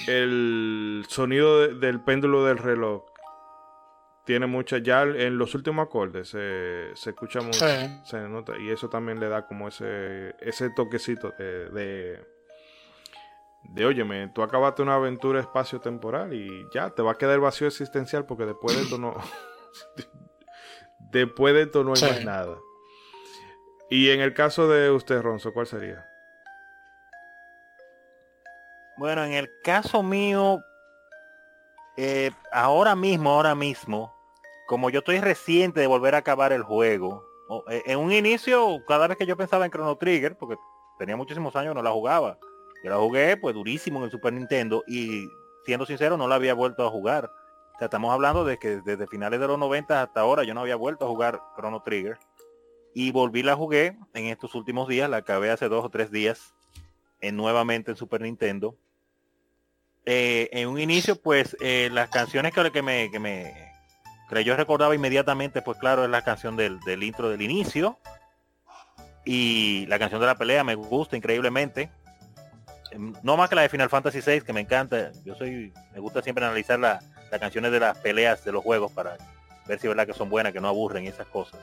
[0.06, 3.04] el sonido del péndulo del reloj
[4.26, 7.64] tiene mucha, ya en los últimos acordes se, se escucha mucho,
[8.04, 12.26] se nota, y eso también le da como ese, ese toquecito de, de,
[13.62, 18.26] de, óyeme, tú acabaste una aventura espacio-temporal y ya, te va a quedar vacío existencial
[18.26, 19.14] porque después de esto no,
[21.12, 22.58] después de esto no hay más nada.
[23.88, 26.04] Y en el caso de usted, Ronzo, ¿cuál sería?
[28.96, 30.58] Bueno, en el caso mío,
[31.96, 34.15] eh, ahora mismo, ahora mismo,
[34.66, 37.24] como yo estoy reciente de volver a acabar el juego,
[37.70, 40.56] eh, en un inicio, cada vez que yo pensaba en Chrono Trigger, porque
[40.98, 42.38] tenía muchísimos años no la jugaba,
[42.82, 45.28] yo la jugué pues durísimo en el Super Nintendo y
[45.64, 47.30] siendo sincero no la había vuelto a jugar.
[47.74, 50.60] O sea, estamos hablando de que desde finales de los 90 hasta ahora yo no
[50.60, 52.18] había vuelto a jugar Chrono Trigger.
[52.94, 56.54] Y volví la jugué en estos últimos días, la acabé hace dos o tres días
[57.20, 58.76] en, nuevamente en Super Nintendo.
[60.06, 63.52] Eh, en un inicio, pues eh, las canciones que, que, me, que, me,
[64.28, 67.98] que yo recordaba inmediatamente, pues claro, es la canción del, intro del inicio.
[69.24, 71.90] Y la canción de la pelea me gusta increíblemente.
[72.92, 75.10] Em, no más que la de Final Fantasy VI, que me encanta.
[75.24, 77.02] Yo soy, me gusta siempre analizar las
[77.40, 79.16] canciones de las peleas de los juegos para
[79.66, 81.60] ver si es verdad que son buenas, que no aburren y esas cosas.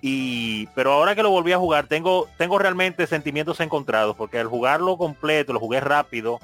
[0.00, 4.46] Y, pero ahora que lo volví a jugar, tengo, tengo realmente sentimientos encontrados, porque al
[4.46, 6.38] jugarlo completo, lo jugué rápido,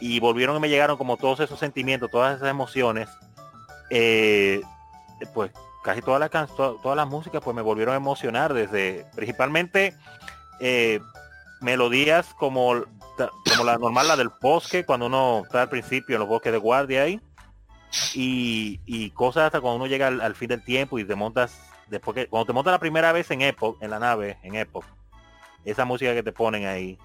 [0.00, 3.08] y volvieron y me llegaron como todos esos sentimientos, todas esas emociones
[3.90, 4.62] eh,
[5.32, 5.52] pues
[5.84, 9.94] casi todas las todas las músicas pues me volvieron a emocionar desde principalmente
[10.58, 10.98] eh,
[11.60, 12.84] melodías como
[13.16, 16.58] como la normal la del bosque cuando uno está al principio en los bosques de
[16.58, 17.20] guardia ahí
[18.14, 22.26] y, cosas hasta cuando uno llega al, fin del tiempo y te montas después que
[22.26, 24.84] cuando te montas la primera vez en Epoch en la nave en Epoch
[25.64, 26.98] esa música que te ponen ahí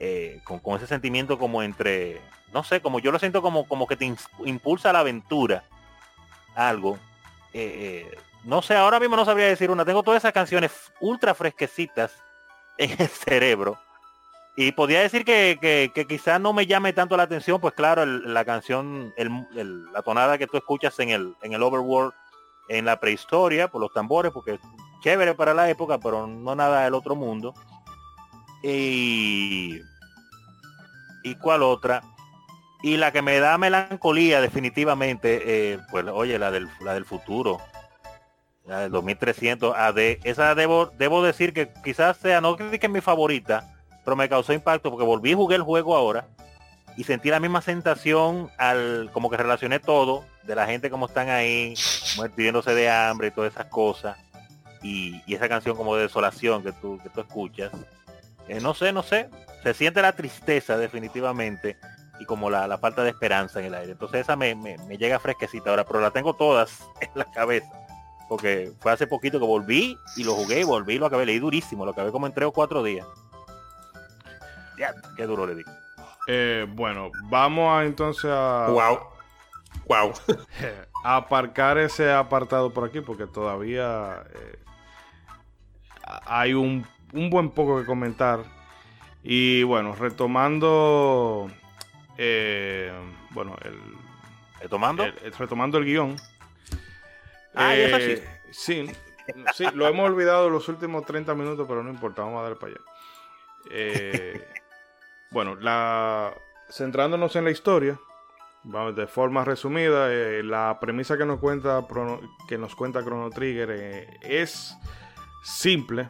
[0.00, 2.20] eh, con, ese sentimiento como entre
[2.52, 4.12] no sé como yo lo siento como como que te
[4.44, 5.64] impulsa la aventura
[6.58, 6.98] algo.
[7.52, 9.84] Eh, eh, no sé, ahora mismo no sabría decir una.
[9.84, 12.12] Tengo todas esas canciones ultra fresquecitas
[12.78, 13.78] en el cerebro.
[14.56, 18.44] Y podría decir que, que, quizás no me llame tanto la atención, pues claro, la
[18.44, 22.12] canción, la tonada que tú escuchas en el, en el Overworld,
[22.68, 24.60] en la prehistoria, por los tambores, porque es
[25.00, 27.54] chévere para la época, pero no nada del otro mundo.
[28.64, 29.80] Y,
[31.22, 32.02] ¿Y cuál otra?
[32.82, 37.58] Y la que me da melancolía definitivamente, eh, pues oye, la del, la del futuro,
[38.66, 43.00] la del 2300 AD, esa debo, debo decir que quizás sea, no que es mi
[43.00, 43.74] favorita,
[44.04, 46.28] pero me causó impacto porque volví a jugar el juego ahora
[46.98, 51.28] y sentí la misma sensación al como que relacioné todo de la gente como están
[51.28, 51.74] ahí
[52.34, 54.18] pidiéndose de hambre y todas esas cosas.
[54.82, 57.72] Y, esa canción como de desolación que tú que tú escuchas
[58.46, 59.28] eh, no sé no sé
[59.62, 61.76] se siente la tristeza definitivamente
[62.20, 65.70] y como la, falta de esperanza en el aire entonces esa me, me, llega fresquecita
[65.70, 67.70] ahora pero la tengo todas en la cabeza
[68.28, 71.38] porque fue hace poquito que volví y lo jugué y volví y lo acabé leí
[71.38, 73.06] durísimo lo acabé como en tres o cuatro días
[74.78, 75.70] ya qué duro le digo
[76.30, 78.66] eh, bueno, vamos a entonces a.
[78.68, 78.98] Wow.
[79.86, 80.12] Wow.
[81.02, 84.58] a aparcar ese apartado por aquí porque todavía eh,
[86.26, 88.40] hay un, buen poco que comentar.
[89.24, 91.50] Y bueno, retomando.
[92.18, 92.92] Eh,
[93.30, 93.80] bueno, el.
[94.60, 95.06] ¿Retomando?
[95.38, 96.16] retomando el guion.
[97.54, 98.90] Ah, eh, sí.
[99.54, 102.72] Sí, lo hemos olvidado los últimos 30 minutos, pero no importa, vamos a darle para
[102.72, 102.80] allá.
[103.70, 104.46] Eh,
[105.30, 106.34] bueno, la,
[106.70, 107.98] centrándonos en la historia,
[108.64, 111.86] vamos, de forma resumida, eh, la premisa que nos cuenta,
[112.48, 114.76] que nos cuenta Chrono Trigger eh, es
[115.42, 116.06] simple,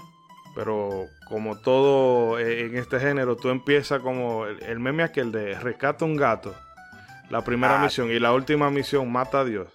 [0.58, 6.04] pero como todo eh, en este género, tú empiezas como el, meme aquel de rescata
[6.04, 6.52] un gato,
[7.30, 7.84] la primera ah.
[7.84, 9.68] misión y la última misión mata a Dios.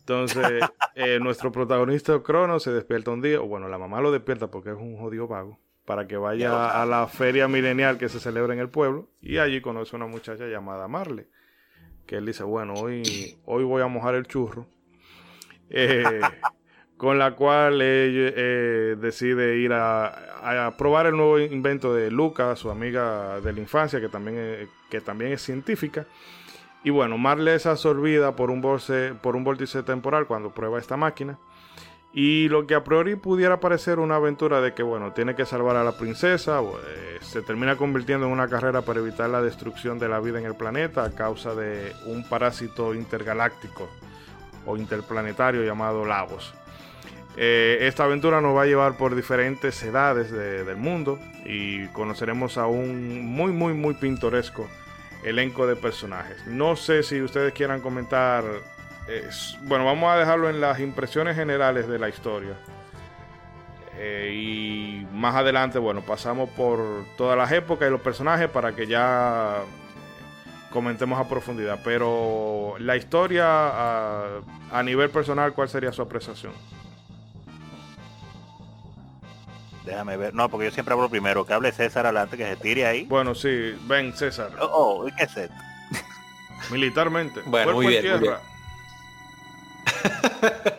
[0.00, 0.64] Entonces,
[1.20, 4.76] nuestro protagonista Crono se despierta un día, o bueno, la mamá lo despierta porque es
[4.76, 8.70] un jodido vago para que vaya a la feria milenial que se celebra en el
[8.70, 11.28] pueblo y allí conoce a una muchacha llamada Marley,
[12.04, 14.66] que él dice, bueno, hoy, hoy voy a mojar el churro,
[15.70, 16.20] eh,
[16.98, 23.40] con la cual eh, decide ir a, probar el nuevo invento de Luca, su amiga
[23.40, 26.06] de la infancia, que también es, que también es científica.
[26.84, 28.60] Y bueno, Marley es absorbida por un,
[29.22, 31.38] por un vórtice temporal cuando prueba esta máquina
[32.12, 35.76] y lo que a priori pudiera parecer una aventura de que, bueno, tiene que salvar
[35.76, 40.08] a la princesa, eh, se termina convirtiendo en una carrera para evitar la destrucción de
[40.08, 43.88] la vida en el planeta a causa de un parásito intergaláctico
[44.66, 46.57] o interplanetario llamado Lavos.
[47.40, 52.66] Eh, esta aventura nos va a llevar por diferentes edades del mundo y conoceremos a
[52.66, 54.68] un muy, muy, muy pintoresco
[55.22, 56.46] elenco de personajes.
[56.46, 58.44] No sé si ustedes quieran comentar
[59.62, 62.54] bueno, vamos a dejarlo en las impresiones generales de la historia.
[63.96, 66.78] Eh, y más adelante, bueno, pasamos por
[67.16, 69.62] todas las épocas y los personajes para que ya
[70.70, 71.80] comentemos a profundidad.
[71.82, 73.46] Pero la historia
[74.70, 76.52] a, nivel personal, ¿cuál sería su apreciación?
[79.88, 80.34] Déjame ver.
[80.34, 81.46] No, porque yo siempre hablo primero.
[81.46, 83.04] Que hable César adelante, que se tire ahí.
[83.04, 83.74] Bueno, sí.
[83.86, 84.50] Ven, César.
[84.60, 85.50] Oh, oh ¿qué es
[86.70, 87.40] Militarmente.
[87.46, 88.34] Bueno, muy bien, muy bien.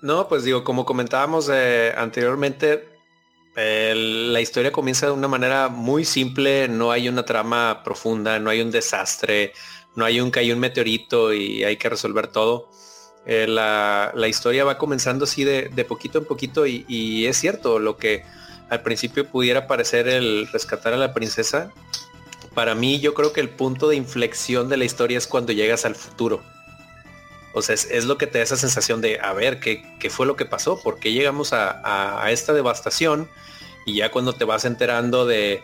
[0.00, 2.88] no, pues digo, como comentábamos eh, anteriormente,
[3.54, 8.62] la historia comienza de una manera muy simple, no hay una trama profunda, no hay
[8.62, 9.52] un desastre,
[9.96, 12.70] no hay un cayó un meteorito y hay que resolver todo.
[13.28, 18.24] Eh, la, historia va comenzando así de, poquito en poquito y, es cierto, lo que
[18.68, 21.70] al principio pudiera parecer el rescatar a la princesa,
[22.54, 25.84] para mí yo creo que el punto de inflexión de la historia es cuando llegas
[25.84, 26.42] al futuro
[27.58, 30.26] o sea, es, lo que te da esa sensación de, a ver, ¿qué, qué fue
[30.26, 30.80] lo que pasó?
[30.80, 33.28] ¿Por qué llegamos a, esta devastación?
[33.84, 35.62] Y ya cuando te vas enterando de,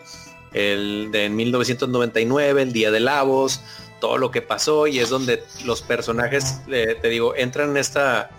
[0.53, 3.61] el, de 1999, el Día de Lavos,
[3.99, 8.29] todo lo que pasó, y es donde los personajes, eh, te digo, entran en esta...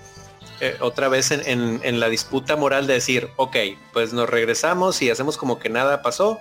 [0.61, 3.57] Eh, otra vez en, la disputa moral de decir, ok,
[3.93, 6.41] pues nos regresamos y hacemos como que nada pasó,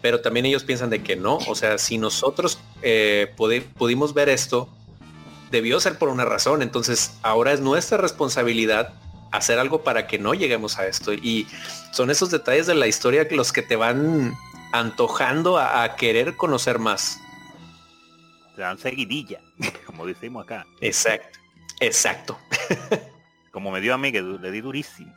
[0.00, 4.68] pero también ellos piensan de que no, o sea, si nosotros eh, pudimos ver esto,
[5.52, 6.62] debió ser por una razón.
[6.62, 8.94] Entonces ahora es nuestra responsabilidad
[9.30, 11.12] hacer algo para que no lleguemos a esto.
[11.12, 11.46] Y
[11.92, 14.34] son esos detalles de la historia los que te van
[14.72, 17.18] antojando a, querer conocer más.
[18.54, 19.40] Te dan seguidilla,
[19.86, 20.66] como decimos acá.
[20.80, 21.38] Exacto,
[21.80, 22.38] exacto.
[23.52, 25.12] como me dio a mí que le di durísimo.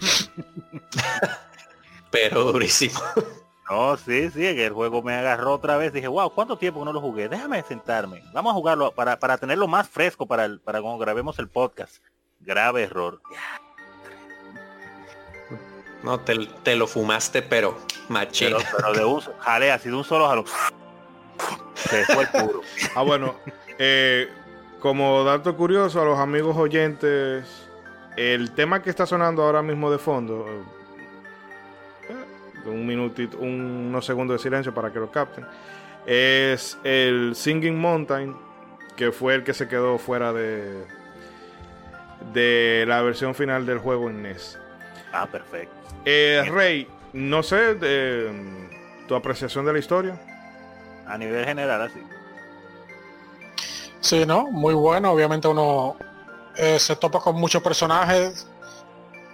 [2.10, 3.00] Pero durísimo.
[3.68, 5.92] No, sí, sí, que el juego me agarró otra vez.
[5.92, 7.28] Dije, wow, ¿cuánto tiempo no lo jugué?
[7.28, 8.22] Déjame sentarme.
[8.32, 11.96] Vamos a jugarlo para, para tenerlo más fresco para, el, para cuando grabemos el podcast.
[12.40, 13.20] Grave error.
[16.02, 17.76] No, te, lo fumaste, pero
[18.08, 18.54] machín.
[18.76, 20.44] Pero, de un jale, así de un solo jalón.
[21.74, 22.62] Se fue el puro.
[22.94, 23.34] Ah, bueno.
[23.78, 24.28] Eh,
[24.80, 27.68] como dato curioso a los amigos oyentes,
[28.16, 30.46] el tema que está sonando ahora mismo de fondo,
[32.64, 35.46] un minutito, unos segundos de silencio para que lo capten,
[36.06, 38.36] es el Singing Mountain,
[38.96, 40.84] que fue el que se quedó fuera de,
[42.32, 44.58] de la versión final del juego en NES.
[45.12, 45.74] Ah, perfecto.
[46.04, 47.76] Eh, Rey, no sé,
[49.08, 50.20] tu apreciación de la historia.
[51.06, 52.02] A nivel general, así.
[54.00, 54.50] Sí, ¿no?
[54.50, 55.12] Muy bueno.
[55.12, 55.96] Obviamente uno
[56.56, 58.46] eh, se topa con muchos personajes.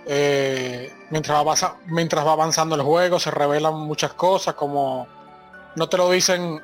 [0.07, 5.07] Eh, mientras, va, mientras va avanzando el juego se revelan muchas cosas como
[5.77, 6.61] no te lo dicen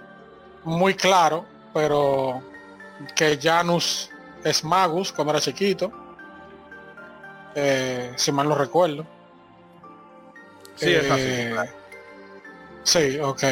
[0.65, 2.43] muy claro, pero
[3.15, 4.11] que Janus
[4.45, 5.93] es Magus cuando era chiquito.
[7.55, 9.07] Eh, si mal no recuerdo.
[10.77, 11.71] Sí, es así.
[12.85, 13.43] Sí, ok.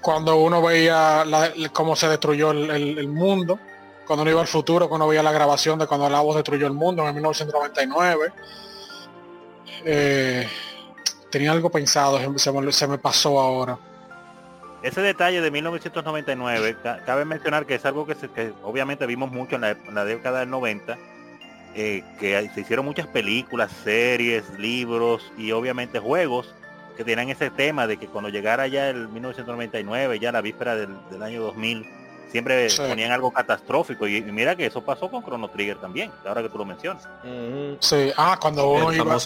[0.00, 1.24] Cuando uno veía
[1.72, 3.58] cómo se destruyó el, mundo,
[4.06, 6.72] cuando uno iba al futuro, cuando veía la grabación de cuando la voz destruyó el
[6.72, 8.32] mundo en 1999.
[9.84, 10.48] Eh,
[11.30, 13.78] tenía algo pensado, se me, pasó ahora.
[14.82, 20.04] Ese detalle de 1999, cabe mencionar que es algo que, obviamente vimos mucho en la,
[20.04, 20.96] década del 90,
[21.74, 26.54] eh, que se hicieron muchas películas, series, libros y obviamente juegos
[26.98, 30.96] que tenían ese tema de que cuando llegara ya el 1999, ya la víspera del,
[31.10, 31.86] del año 2000,
[32.32, 34.08] siempre ponían algo catastrófico.
[34.08, 37.08] Y, mira que eso pasó con Chrono Trigger también, ahora que tú lo mencionas.
[37.78, 39.16] Sí, ah, cuando uno iba...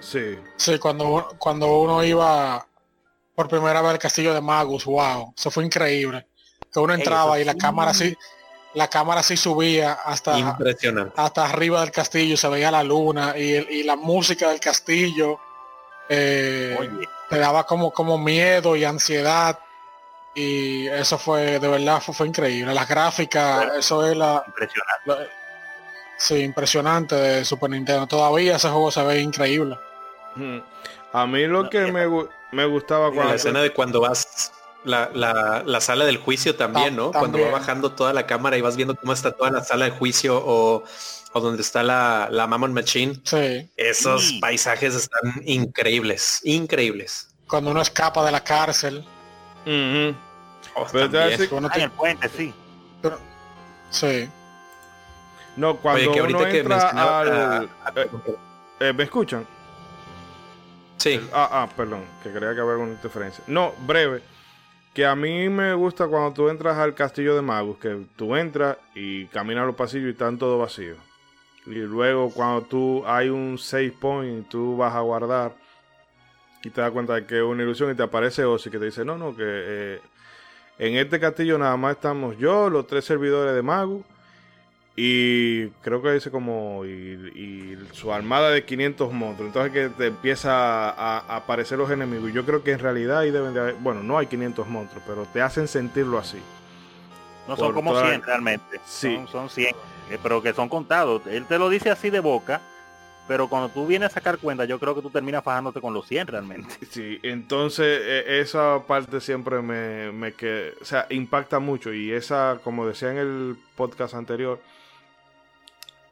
[0.00, 0.36] Sí.
[0.56, 2.66] Sí, cuando, cuando uno iba
[3.36, 6.26] por primera vez al castillo de Magus, wow, eso fue increíble.
[6.72, 8.16] Que uno entraba y la cámara así,
[8.74, 10.58] la cámara así subía hasta,
[11.14, 15.38] hasta arriba del castillo, se veía la luna y, la música del castillo
[16.08, 16.76] eh,
[17.28, 19.58] te daba como, como miedo y ansiedad.
[20.34, 22.74] Y eso fue de verdad fue, increíble.
[22.74, 25.30] Las gráficas eso es la impresionante.
[26.16, 28.06] sí impresionante de Super Nintendo.
[28.06, 29.78] Todavía ese juego se ve increíble.
[31.12, 32.06] A mí lo que me,
[32.50, 34.52] me, gustaba cuando la escena de cuando vas
[34.84, 37.12] la, la, la sala del juicio también, ¿no?
[37.12, 39.92] Cuando va bajando toda la cámara y vas viendo cómo está toda la sala de
[39.92, 40.84] juicio o,
[41.34, 43.20] o donde está la, la Mammon Machine.
[43.24, 43.68] Sí.
[43.76, 47.28] Esos paisajes están increíbles, increíbles.
[47.48, 49.04] Cuando uno escapa de la cárcel.
[50.76, 52.54] Oh, el puente, sí.
[53.90, 54.28] sí.
[55.56, 57.64] No, cuando uno entra al...
[57.96, 58.08] Eh,
[58.80, 59.44] eh, ¿Me escuchan?
[60.98, 61.20] Sí.
[61.32, 63.42] ah, ah, perdón, que creía que había alguna interferencia.
[63.48, 64.22] No, breve.
[64.94, 68.76] Que a mí me gusta cuando tú entras al castillo de Magus, que tú entras
[68.94, 70.94] y caminas los pasillos y están todo vacío.
[71.66, 75.54] Y luego cuando tú hay un save point y tú vas a guardar
[76.62, 78.86] y te das cuenta de que es una ilusión y te aparece Ozzy que te
[78.86, 80.00] dice, no, no, que eh,
[80.78, 84.02] en este castillo nada más estamos yo, los tres servidores de Magu.
[84.96, 86.84] Y creo que dice como.
[86.84, 89.48] Y, su armada de 500 monstruos.
[89.48, 92.32] Entonces que te empieza a, aparecer los enemigos.
[92.32, 93.74] Yo creo que en realidad ahí deben de haber.
[93.74, 96.38] Bueno, no hay 500 monstruos, pero te hacen sentirlo así.
[97.48, 98.80] No son como 100 realmente.
[98.86, 99.16] Sí.
[99.16, 99.74] Son, son 100.
[100.10, 101.26] Eh, pero que son contados.
[101.26, 102.60] Él te lo dice así de boca
[103.26, 106.06] pero cuando tú vienes a sacar cuenta, yo creo que tú terminas fajándote con los
[106.06, 106.74] 100 realmente.
[106.90, 112.60] Sí, entonces e, esa parte siempre me, me que, o sea, impacta mucho y esa,
[112.62, 114.60] como decía en el podcast anterior,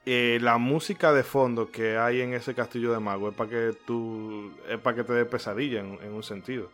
[0.07, 3.77] eh, la música de fondo que hay en ese castillo de mago es para que
[3.87, 6.71] tú, es para que te dé pesadilla en, un sentido.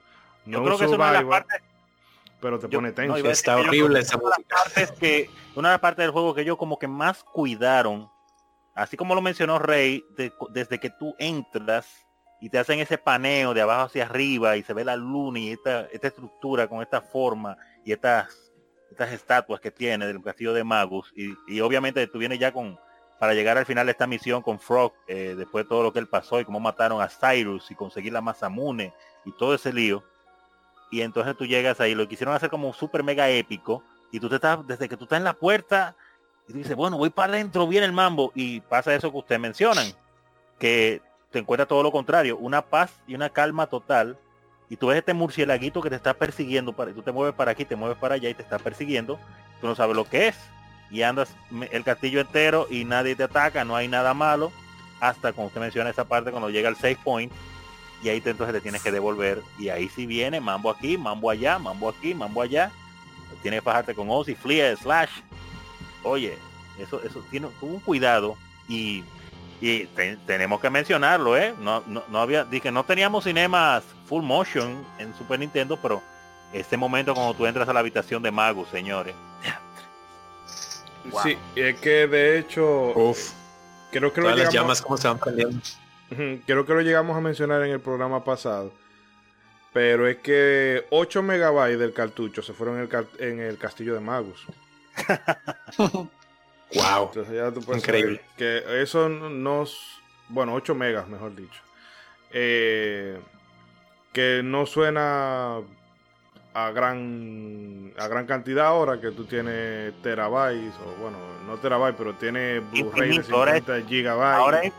[0.46, 1.62] No yo creo que es una de las partes
[2.40, 3.16] pero te pone tenso.
[3.16, 4.56] está horrible esa música.
[4.98, 8.10] que, una de las partes del juego que ellos como que más cuidaron
[8.78, 10.04] así como lo mencionó Rey,
[10.50, 12.06] desde que tú entras
[12.40, 15.50] y te hacen ese paneo de abajo hacia arriba y se ve la luna y
[15.50, 18.52] esta, estructura con esta forma y estas,
[18.92, 22.78] estas estatuas que tiene del castillo de Magus y, obviamente tú vienes ya con
[23.18, 25.98] para llegar al final de esta misión con Frog eh, después de todo lo que
[25.98, 28.94] él pasó y cómo mataron a Cyrus y conseguir la Masamune
[29.24, 30.04] y todo ese lío
[30.90, 34.36] y entonces tú llegas ahí lo quisieron hacer como súper mega épico y tú te
[34.36, 35.96] estás desde que tú estás en la puerta
[36.48, 38.32] y dice, bueno, voy para adentro, viene el mambo.
[38.34, 39.92] Y pasa eso que ustedes mencionan,
[40.58, 44.18] que te encuentra todo lo contrario, una paz y una calma total.
[44.70, 47.64] Y tú ves este murcielaguito que te está persiguiendo, para, tú te mueves para aquí,
[47.64, 49.18] te mueves para allá y te está persiguiendo.
[49.60, 50.38] Tú no sabes lo que es.
[50.90, 51.34] Y andas
[51.70, 54.50] el castillo entero y nadie te ataca, no hay nada malo.
[55.00, 57.32] Hasta como usted menciona esa parte, cuando llega al save point.
[58.02, 59.42] Y ahí te, entonces te tienes que devolver.
[59.58, 62.70] Y ahí sí viene, mambo aquí, mambo allá, mambo aquí, mambo allá.
[63.42, 65.10] Tienes que bajarte con Ozzy, Flea, Slash
[66.02, 66.38] oye,
[66.78, 68.36] eso, eso tiene, tuvo un cuidado
[68.68, 69.04] y,
[70.24, 71.52] tenemos que mencionarlo, ¿eh?
[71.60, 76.00] No, no, había, dije, no teníamos cinemas full motion en Super Nintendo, pero
[76.52, 79.16] este momento cuando tú entras a la habitación de Magus, señores.
[81.24, 82.94] Sí, es que de hecho,
[83.90, 85.58] creo que lo llegamos, llamas como se van prendiendo.
[86.10, 88.72] Creo que lo llegamos a mencionar en el programa pasado.
[89.72, 94.00] Pero es que 8 megabytes del cartucho se fueron en el, en el castillo de
[94.00, 94.46] Magus
[96.74, 97.10] wow.
[97.74, 98.20] Increíble.
[98.36, 100.00] Que eso nos.
[100.28, 101.60] Bueno, 8 megas, mejor dicho.
[102.30, 103.18] Eh,
[104.12, 105.58] que no suena
[106.54, 112.14] a gran a gran cantidad ahora que tú tienes terabytes o bueno no terabytes pero
[112.14, 114.72] tiene Blu-ray de 50 gigabytes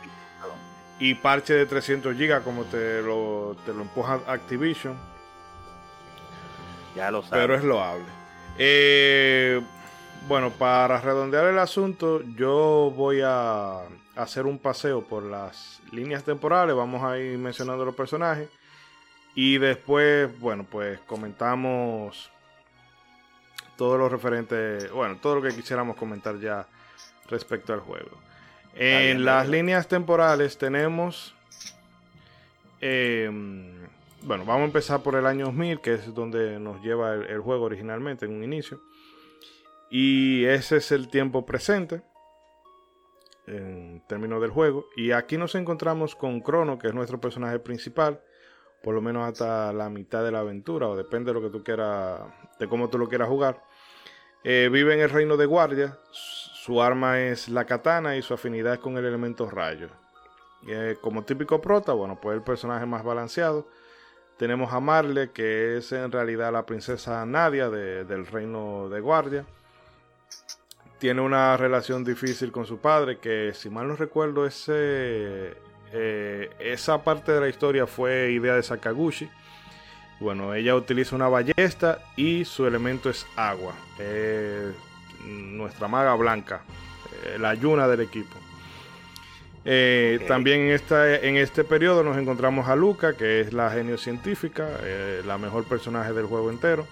[1.00, 4.96] y parche de 300 gigas como te lo te lo empuja Activision.
[6.96, 8.06] Ya lo sabes pero es loable.
[8.58, 9.62] Eh,
[10.28, 13.82] bueno para redondear el asunto yo voy a
[14.16, 18.50] hacer un paseo por las líneas temporales vamos a ir mencionando los personajes
[19.36, 22.30] y después, bueno, pues comentamos
[23.78, 26.68] todo lo referente, bueno, todo lo que quisiéramos comentar ya
[27.30, 28.18] respecto al juego.
[28.76, 31.36] En las líneas temporales tenemos,
[32.80, 33.88] em,
[34.22, 37.66] bueno, vamos a empezar por el año 2000, que es donde nos lleva el, juego
[37.66, 38.82] originalmente en un inicio.
[39.90, 42.02] Y ese es el tiempo presente
[43.48, 44.86] en términos del juego.
[44.96, 48.22] Y aquí nos encontramos con Crono, que es nuestro personaje principal
[48.82, 51.64] por lo menos hasta la mitad de la aventura, o depende de lo que tú
[51.64, 52.22] quieras,
[52.60, 53.62] de cómo tú lo quieras jugar.
[54.44, 56.00] Eh, vive en el reino de guardia,
[56.70, 59.88] su arma es la katana y su afinidad es con el elemento rayo.
[60.68, 63.66] Eh, como típico prota, bueno, pues el personaje más balanceado.
[64.38, 69.46] Tenemos a Marle, que es en realidad la princesa Nadia del reino de guardia.
[71.00, 75.58] Tiene una relación difícil con su padre, que si mal no recuerdo, ese
[75.92, 79.28] eh, esa parte de la historia fue idea de Sakaguchi.
[80.20, 83.74] Bueno, ella utiliza una ballesta y su elemento es agua.
[85.58, 86.62] Nuestra maga blanca,
[87.24, 88.36] eh, la yuna del equipo.
[89.66, 93.98] Eh, también en, esta, en este periodo nos encontramos a Luca, que es la genio
[93.98, 94.68] científica,
[95.26, 96.88] la mejor personaje del juego entero,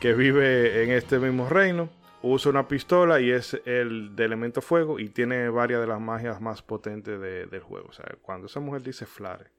[0.00, 1.88] que vive en este mismo reino
[2.26, 6.40] usa una pistola y es el de elemento fuego y tiene varias de las magias
[6.40, 7.88] más potentes del juego.
[7.88, 9.50] O sea, cuando esa mujer dice flare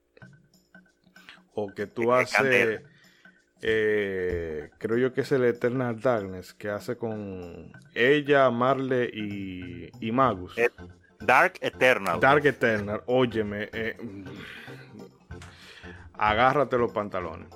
[1.54, 2.82] o que tú haces,
[3.68, 10.56] eh, creo yo que es el Eternal Darkness que hace con ella, Marle y, Magus.
[11.20, 12.20] Dark Eternal.
[12.20, 13.98] Dark Eternal, óyeme, eh,
[16.14, 17.48] agárrate los pantalones.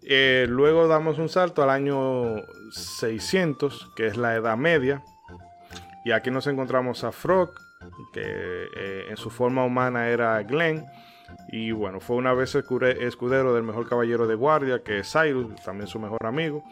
[0.00, 2.36] Eh, luego damos un salto al año
[2.70, 5.02] 600, que es la Edad Media.
[6.06, 7.52] Y aquí nos encontramos a Frog,
[8.14, 10.86] que eh, en su forma humana era Glenn.
[11.48, 15.86] Y bueno, fue una vez escudero del mejor caballero de guardia, que es Cyrus, también
[15.86, 16.64] su mejor amigo.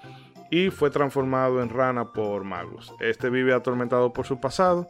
[0.51, 2.93] Y fue transformado en rana por Magus.
[3.01, 4.89] Este vive atormentado por su pasado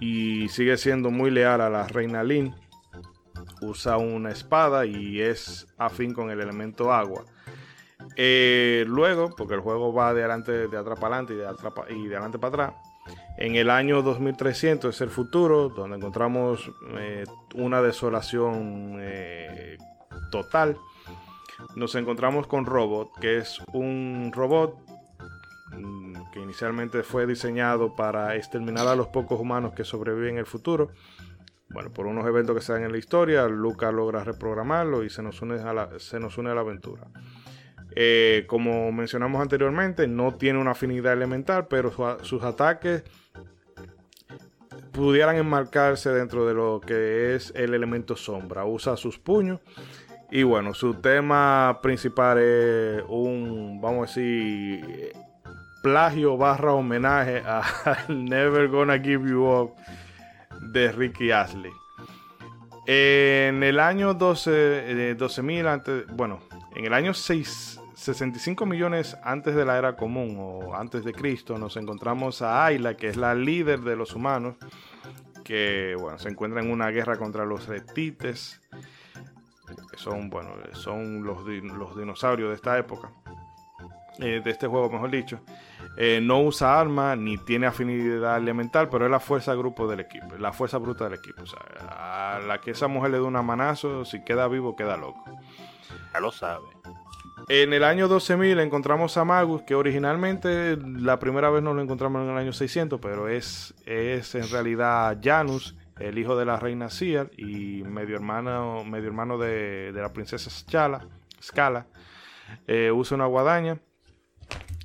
[0.00, 2.54] y sigue siendo muy leal a la reina Lin.
[3.62, 7.24] Usa una espada y es afín con el elemento agua.
[8.16, 12.08] Eh, luego, porque el juego va de adelante, de atrás para adelante y de, y
[12.08, 12.85] de adelante para atrás.
[13.38, 17.24] En el año 2300 es el futuro, donde encontramos eh,
[17.54, 19.76] una desolación eh,
[20.30, 20.78] total.
[21.74, 24.78] Nos encontramos con Robot, que es un robot
[25.76, 30.46] mm, que inicialmente fue diseñado para exterminar a los pocos humanos que sobreviven en el
[30.46, 30.90] futuro.
[31.68, 35.22] Bueno, por unos eventos que se dan en la historia, Luca logra reprogramarlo y se
[35.22, 37.08] nos une a se nos une a la aventura.
[37.98, 41.90] Eh, como mencionamos anteriormente, no tiene una afinidad elemental, pero
[42.22, 43.02] sus ataques
[44.92, 48.66] pudieran enmarcarse dentro de lo que es el elemento sombra.
[48.66, 49.60] Usa sus puños.
[50.30, 55.12] Y bueno, su tema principal es un, vamos a decir,
[55.82, 57.62] plagio barra homenaje a
[58.08, 59.74] Never Gonna Give You Up
[60.60, 61.72] de Ricky Ashley.
[62.86, 66.40] En el año 12, 12.000 eh, antes, bueno,
[66.74, 71.56] en el año 6, 65 millones antes de la era común o antes de Cristo,
[71.56, 74.56] nos encontramos a Ayla, que es la líder de los humanos,
[75.42, 78.60] que bueno, se encuentra en una guerra contra los reptites,
[79.90, 83.10] que son, bueno, son los, los dinosaurios de esta época,
[84.18, 85.40] eh, de este juego, mejor dicho.
[85.96, 90.36] Eh, no usa arma ni tiene afinidad elemental, pero es la fuerza grupo del equipo,
[90.36, 91.44] la fuerza bruta del equipo.
[91.44, 91.60] O sea,
[92.36, 95.24] a la que esa mujer le da un manazo, si queda vivo, queda loco.
[96.12, 96.75] Ya lo sabe.
[97.48, 102.22] En el año 12.000 encontramos a Magus, que originalmente la primera vez no lo encontramos
[102.22, 106.90] en el año 600, pero es, es en realidad Janus, el hijo de la reina
[106.90, 111.06] Ciar y medio hermano, medio hermano de, la princesa Scala.
[111.40, 111.86] Scala.
[112.66, 113.78] Eh, usa una guadaña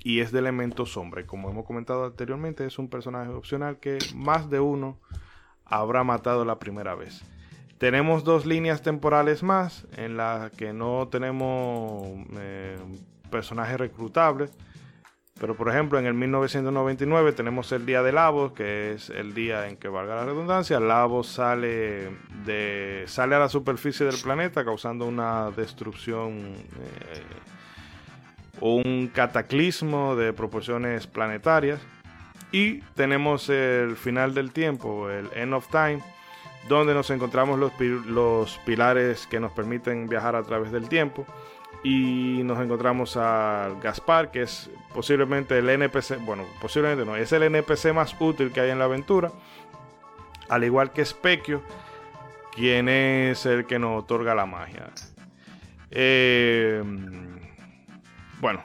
[0.03, 1.25] y es de elemento sombra.
[1.25, 4.99] Como hemos comentado anteriormente, es un personaje opcional que más de uno
[5.65, 7.23] habrá matado la primera vez.
[7.81, 12.03] Tenemos dos líneas temporales más en las que no tenemos
[12.37, 12.77] eh,
[13.31, 14.51] personajes reclutables.
[15.39, 19.67] Pero por ejemplo, en el 1999 tenemos el día de Lavos, que es el día
[19.67, 22.11] en que, valga la redundancia, Lavos sale
[22.45, 26.53] de, sale a la superficie del planeta causando una destrucción
[28.59, 31.81] un cataclismo de proporciones planetarias.
[32.51, 36.03] Y tenemos el final del tiempo, el End of Time,
[36.67, 37.71] donde nos encontramos los,
[38.05, 41.25] los pilares que nos permiten viajar a través del tiempo.
[41.83, 47.43] Y nos encontramos a Gaspar, que es posiblemente el NPC, bueno, posiblemente no, es el
[47.43, 49.31] NPC más útil que hay en la aventura.
[50.47, 51.63] Al igual que Specchio,
[52.53, 54.89] quien es el que nos otorga la magia.
[55.89, 56.83] Eh,
[58.39, 58.63] bueno,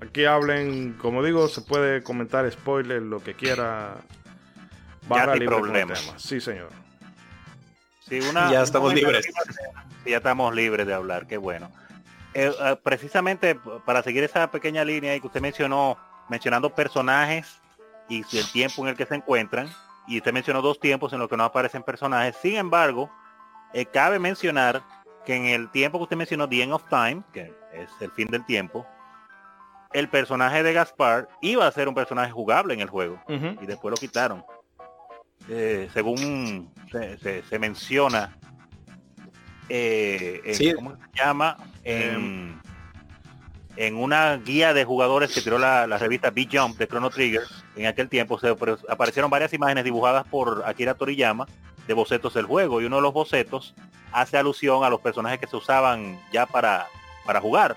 [0.00, 3.96] aquí hablen, como digo, se puede comentar spoiler, lo que quiera.
[5.08, 6.14] Barra libre problemas.
[6.16, 6.70] Sí, señor.
[8.50, 9.26] ya estamos libres.
[10.04, 11.70] Ya estamos libres de hablar, qué bueno.
[12.34, 13.54] Eh, eh, precisamente
[13.84, 15.96] para seguir esa pequeña línea y que usted mencionó,
[16.28, 17.60] mencionando personajes
[18.08, 19.70] y el tiempo en el que se encuentran,
[20.06, 22.36] y usted mencionó dos tiempos en los que no aparecen personajes.
[22.42, 23.10] Sin embargo,
[23.72, 24.82] eh, cabe mencionar
[25.24, 28.26] que en el tiempo que usted mencionó, The End of Time, que es el fin
[28.28, 28.86] del tiempo,
[29.92, 33.90] el personaje de Gaspar iba a ser un personaje jugable en el juego y después
[33.90, 34.44] lo quitaron.
[35.48, 38.36] Eh, según se, menciona,
[39.68, 41.56] eh, ¿cómo se llama?
[41.84, 42.60] En,
[43.76, 47.42] en, una guía de jugadores que tiró la, revista Big Jump de Chrono Trigger,
[47.76, 48.54] en aquel tiempo se
[48.88, 51.46] aparecieron varias imágenes dibujadas por Akira Toriyama
[51.86, 53.74] de bocetos del juego y uno de los bocetos
[54.12, 56.86] hace alusión a los personajes que se usaban ya para,
[57.24, 57.76] para jugar.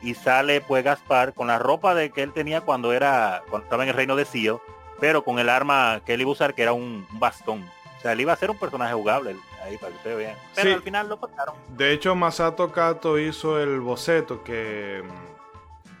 [0.00, 3.82] Y sale pues Gaspar con la ropa de que él tenía cuando era cuando estaba
[3.84, 4.60] en el reino de Sio,
[5.02, 7.68] pero con el arma que él iba a usar que era un, bastón.
[7.98, 9.34] O sea, él iba a ser un personaje jugable
[9.64, 10.36] ahí para que ustedes vean.
[10.54, 11.56] Pero al final lo pasaron.
[11.76, 15.02] De hecho, Masato Kato hizo el boceto que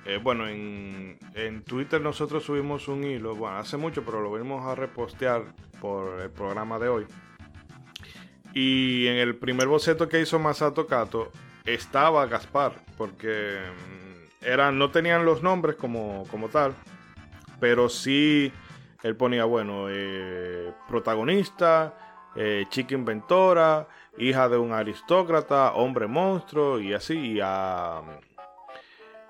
[0.04, 4.64] eh, bueno, en, en, Twitter nosotros subimos un hilo, bueno, hace mucho, pero lo vimos
[4.64, 5.46] a repostear
[5.80, 7.06] por el programa de hoy,
[8.54, 11.32] y en el primer boceto que hizo Masato Kato
[11.64, 16.74] estaba Gaspar, porque mm, eran, no tenían los nombres como, como tal,
[17.60, 18.52] pero sí
[19.02, 21.94] él ponía, bueno, eh, protagonista,
[22.34, 27.34] eh, chica inventora, hija de un aristócrata, hombre monstruo y así.
[27.34, 28.00] Y a,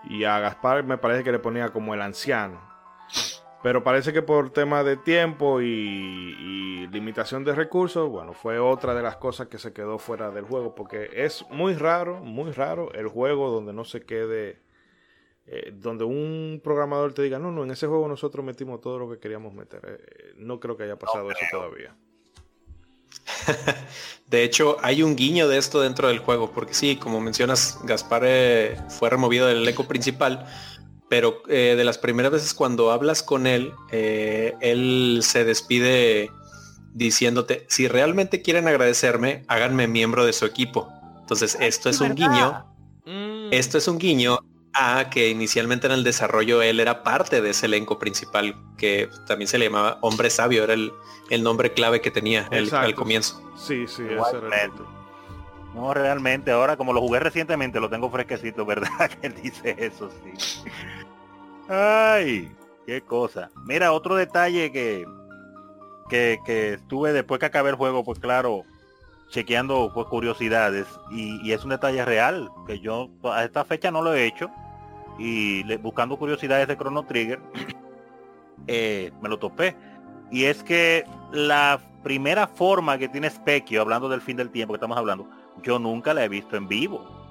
[0.04, 2.60] y a Gaspar me parece que le ponía como el anciano.
[3.62, 9.02] Pero parece que por tema de tiempo y, limitación de recursos, bueno, fue otra de
[9.02, 10.74] las cosas que se quedó fuera del juego.
[10.74, 14.60] Porque es muy raro, muy raro el juego donde no se quede,
[15.46, 19.10] eh, donde un programador te diga, no, no, en ese juego nosotros metimos todo lo
[19.10, 19.80] que queríamos meter.
[19.86, 21.94] Eh, no creo que haya pasado eso todavía.
[24.28, 28.22] De hecho, hay un guiño de esto dentro del juego, porque sí, como mencionas, Gaspar
[28.24, 30.46] eh, fue removido del elenco principal,
[31.08, 36.30] pero eh, de las primeras veces cuando hablas con él, eh, él se despide
[36.94, 40.88] diciéndote, si realmente quieren agradecerme, háganme miembro de su equipo.
[41.20, 42.66] Entonces, esto es un guiño.
[43.06, 43.52] Mm.
[43.52, 44.38] Esto es un guiño
[44.74, 49.48] a que inicialmente en el desarrollo él era parte de ese elenco principal, que también
[49.48, 50.92] se le llamaba Hombre Sabio, era el,
[51.42, 53.42] nombre clave que tenía el, al comienzo.
[53.56, 54.72] Sí, sí, ese era el
[55.74, 58.88] No, realmente, ahora como lo jugué recientemente, lo tengo fresquecito, ¿verdad?
[59.20, 60.64] Que él dice eso, sí.
[61.68, 62.54] Ay,
[62.86, 63.50] qué cosa.
[63.64, 65.06] Mira, otro detalle que,
[66.08, 68.64] que, que estuve después que acabé el juego, pues claro,
[69.32, 74.14] chequeando pues, curiosidades y, es un detalle real que yo a esta fecha no lo
[74.14, 74.50] he hecho
[75.24, 77.40] y buscando curiosidades de Chrono Trigger
[78.66, 79.76] eh, me lo topé
[80.30, 84.78] y es que la primera forma que tiene Specchio hablando del fin del tiempo que
[84.78, 85.28] estamos hablando
[85.62, 87.22] yo nunca la he visto en vivo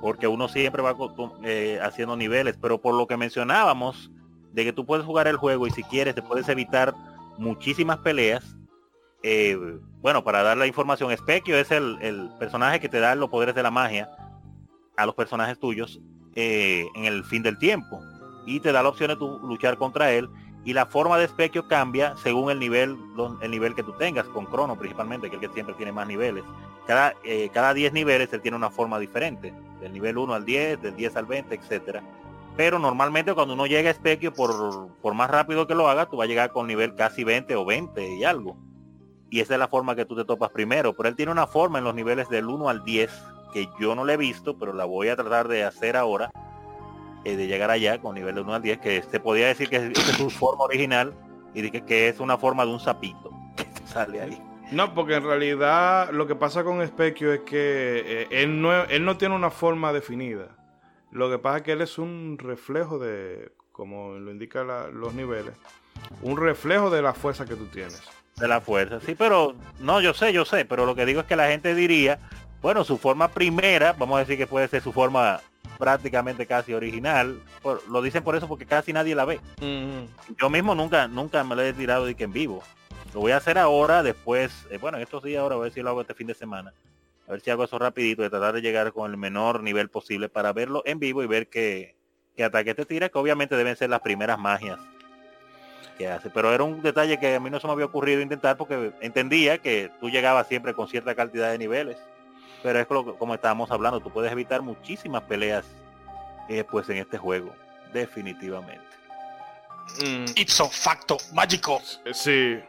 [0.00, 0.96] porque uno siempre va
[1.44, 4.10] eh, haciendo niveles, pero por lo que mencionábamos,
[4.52, 6.94] de que tú puedes jugar el juego y si quieres te puedes evitar
[7.38, 8.56] muchísimas peleas.
[9.22, 9.56] Eh,
[10.00, 13.62] bueno, para dar la información, Specchio es el, personaje que te da los poderes de
[13.62, 14.10] la magia
[14.96, 16.00] a los personajes tuyos
[16.40, 18.02] eh, en el fin del tiempo.
[18.46, 20.28] Y te da la opción de tu luchar contra él.
[20.64, 22.96] Y la forma de Specchio cambia según el nivel,
[23.40, 26.44] el nivel que tú tengas, con Crono principalmente, que el que siempre tiene más niveles.
[26.86, 27.14] Cada,
[27.52, 31.16] cada 10 niveles él tiene una forma diferente del nivel 1 al 10, del 10
[31.16, 32.02] al 20, etcétera.
[32.56, 36.18] Pero normalmente cuando uno llega a Specchio, por, por más rápido que lo haga, tú
[36.18, 38.56] vas a llegar con nivel casi 20 o 20 y algo.
[39.30, 40.92] Y esa es la forma que tú te topas primero.
[40.94, 43.10] Pero él tiene una forma en los niveles del 1 al 10
[43.50, 46.30] que yo no le he visto, pero la voy a tratar de hacer ahora,
[47.24, 49.76] eh, de llegar allá con nivel de 1 al 10, que se podía decir que
[49.76, 51.14] es, su forma original
[51.54, 54.42] y de que, que, es una forma de un sapito que sale ahí.
[54.72, 59.04] No, porque en realidad lo que pasa con Specchio es que eh, él, no, él
[59.04, 60.56] no tiene una forma definida.
[61.10, 65.54] Lo que pasa es que él es un reflejo de, como lo indican los niveles,
[66.22, 68.00] un reflejo de la fuerza que tú tienes.
[68.36, 71.26] De la fuerza, sí, pero no, yo sé, yo sé, pero lo que digo es
[71.26, 72.20] que la gente diría,
[72.62, 75.40] bueno, su forma primera, vamos a decir que puede ser su forma
[75.78, 77.40] prácticamente casi original.
[77.88, 79.40] lo dicen por eso porque casi nadie la ve.
[80.38, 82.62] Yo mismo nunca, nunca me lo he tirado de que en vivo.
[83.14, 85.88] Lo voy a hacer ahora, después, eh, bueno, estos días ahora, a ver si lo
[85.90, 86.72] hago este fin de semana.
[87.26, 90.28] A ver si hago eso rapidito, de tratar de llegar con el menor nivel posible
[90.28, 91.96] para verlo en vivo y ver qué,
[92.36, 94.78] qué ataque te tira, que obviamente deben ser las primeras magias
[95.98, 96.30] que hace.
[96.30, 99.58] Pero era un detalle que a mí no se me había ocurrido intentar porque entendía
[99.58, 101.96] que tú llegabas siempre con cierta cantidad de niveles.
[102.62, 105.64] Pero es como estábamos hablando, tú puedes evitar muchísimas peleas
[106.48, 107.54] eh, pues en este juego,
[107.92, 108.84] definitivamente.
[110.04, 110.26] Mm.
[110.36, 111.80] Ipso facto mágico.
[112.12, 112.60] Sí.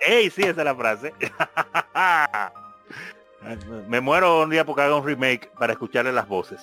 [0.00, 1.12] Ey, sí, esa es la frase.
[3.88, 6.60] Me muero un día porque haga un remake para escucharle las voces.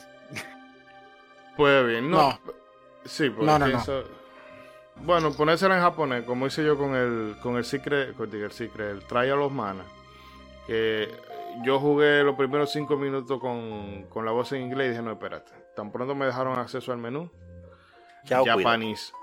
[1.58, 2.40] Pues bien, no.
[3.04, 3.84] Sí, porque no, no,
[4.98, 8.92] Bueno, ponérsela en japonés, como hice yo con el con el Secret, con el Secret,
[8.92, 9.84] el Trial of Mana.
[10.68, 11.10] Que
[11.64, 15.12] yo jugué los primeros cinco minutos con, con la voz en inglés y dije, no,
[15.12, 15.52] espérate.
[15.76, 17.30] Tan pronto me dejaron acceso al menú.
[18.26, 19.14] Chao, Japanese.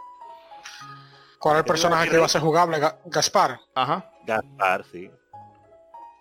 [1.38, 2.80] ¿Cuál es el personaje que iba a ser jugable?
[3.04, 3.60] Gaspar.
[3.74, 4.10] Ajá.
[4.24, 5.10] Gaspar, sí.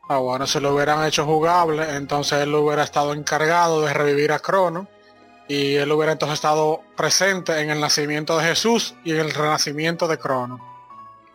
[0.08, 4.40] Ah, bueno, si lo hubieran hecho jugable, entonces él hubiera estado encargado de revivir a
[4.40, 4.88] Crono
[5.48, 10.08] y él hubiera entonces estado presente en el nacimiento de Jesús y en el renacimiento
[10.08, 10.60] de Crono.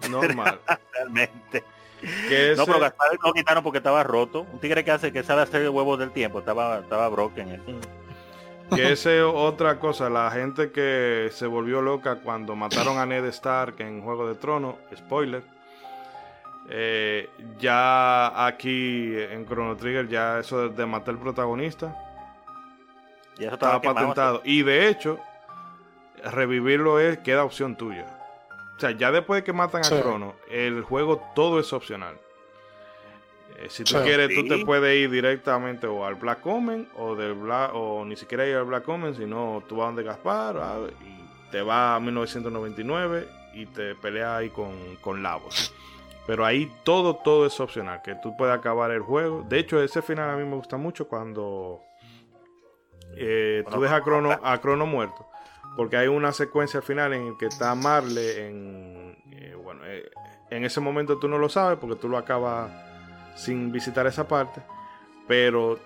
[0.08, 0.60] Normal.
[0.92, 1.64] Realmente.
[2.56, 4.46] No, pero Gaspar lo quitaron porque estaba roto.
[4.52, 7.48] Un tigre que hace que sabe hacer huevos del tiempo, estaba, estaba broken.
[7.50, 7.62] Él.
[8.76, 13.24] Y esa es otra cosa, la gente que se volvió loca cuando mataron a Ned
[13.26, 15.42] Stark en Juego de Tronos, spoiler.
[16.68, 17.28] Eh,
[17.58, 21.96] ya aquí en Chrono Trigger, ya eso de, matar al protagonista
[23.36, 24.40] ya estaba, patentado.
[24.44, 25.18] Y de hecho,
[26.22, 28.19] revivirlo es queda opción tuya.
[28.80, 32.18] O sea, ya después de que matan a Crono, el juego todo es opcional.
[33.58, 37.34] Eh, si tú quieres, tú te puedes ir directamente o al Black Omen o del
[37.34, 40.56] Black, o ni siquiera ir al Black Omen, sino tú vas donde Gaspar
[41.02, 45.74] y te vas a 1999 y te peleas ahí con, con Lavos.
[46.26, 49.44] Pero ahí todo, todo es opcional, que tú puedes acabar el juego.
[49.46, 51.82] De hecho, ese final a mí me gusta mucho cuando
[53.14, 55.29] eh, tú dejas a Crono, a Crono muerto.
[55.80, 59.16] Porque hay una secuencia al final en que está Marle en...
[59.32, 59.80] Eh, bueno,
[60.50, 62.70] en ese momento tú no lo sabes porque tú lo acabas
[63.34, 64.60] sin visitar esa parte,
[65.26, 65.78] pero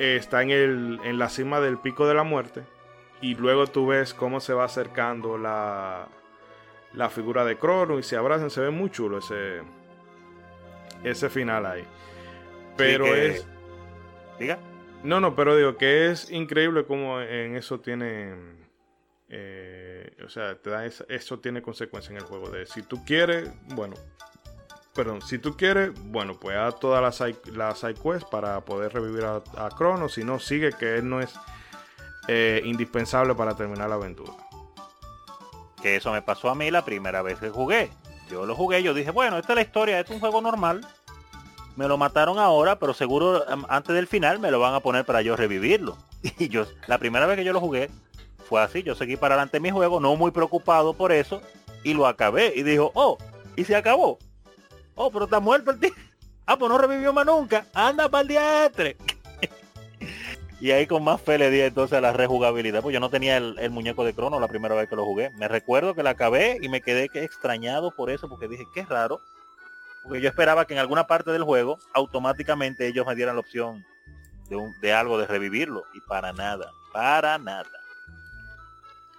[0.00, 2.64] está en, el, en la cima del pico de la muerte
[3.20, 6.08] y luego tú ves cómo se va acercando la,
[6.92, 9.62] la figura de Crono y se abrazan, se ve muy chulo ese,
[11.04, 11.84] ese final ahí.
[12.76, 13.46] Pero es...
[14.40, 14.58] Diga.
[15.04, 18.57] No, no, pero digo que es increíble como en eso tiene...
[19.30, 22.50] Eh, o sea, te da eso tiene consecuencias en el juego.
[22.50, 23.94] De si tú quieres, bueno,
[24.94, 29.24] perdón, si tú quieres, bueno, pues haz todas las la side quest para poder revivir
[29.24, 30.08] a, a Crono.
[30.08, 31.34] Si no, sigue que él no es
[32.30, 34.32] eh, indispensable para terminar la aventura.
[35.82, 37.90] Que eso me pasó a mí la primera vez que jugué.
[38.30, 40.86] Yo lo jugué, yo dije, bueno, esta es la historia, este es un juego normal.
[41.76, 45.22] Me lo mataron ahora, pero seguro antes del final me lo van a poner para
[45.22, 45.96] yo revivirlo.
[46.38, 47.88] Y yo, la primera vez que yo lo jugué,
[48.48, 48.82] fue así.
[48.82, 51.42] Yo seguí para adelante mi juego, no muy preocupado por eso,
[51.84, 52.52] y lo acabé.
[52.56, 53.18] Y dijo, oh,
[53.56, 54.18] y se acabó.
[54.94, 55.90] Oh, pero está muerto el tío.
[56.46, 57.66] Ah, pues no revivió más nunca.
[57.74, 58.72] Anda para el día
[60.60, 62.82] y ahí con más fe le di entonces a la rejugabilidad.
[62.82, 65.30] Pues yo no tenía el, muñeco de Crono la primera vez que lo jugué.
[65.30, 69.20] Me recuerdo que la acabé y me quedé extrañado por eso, porque dije, qué raro.
[70.02, 73.84] Porque yo esperaba que en alguna parte del juego automáticamente ellos me dieran la opción
[74.48, 75.84] de, de algo de revivirlo.
[75.94, 77.77] Y para nada, para nada.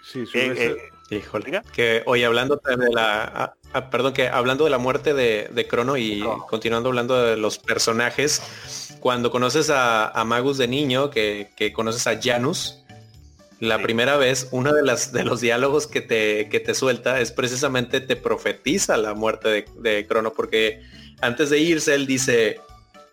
[0.01, 1.61] Sí, eh, Híjole.
[1.73, 5.67] Que hoy hablando de la ah, ah, perdón, que hablando de la muerte de, de
[5.67, 8.41] Crono y continuando hablando de los personajes,
[8.99, 12.83] cuando conoces a, Magus de niño, que, conoces a Janus,
[13.59, 17.31] la primera vez, uno de las de los diálogos que te, que te suelta es
[17.31, 20.81] precisamente te profetiza la muerte de, de Crono, porque
[21.21, 22.61] antes de irse él dice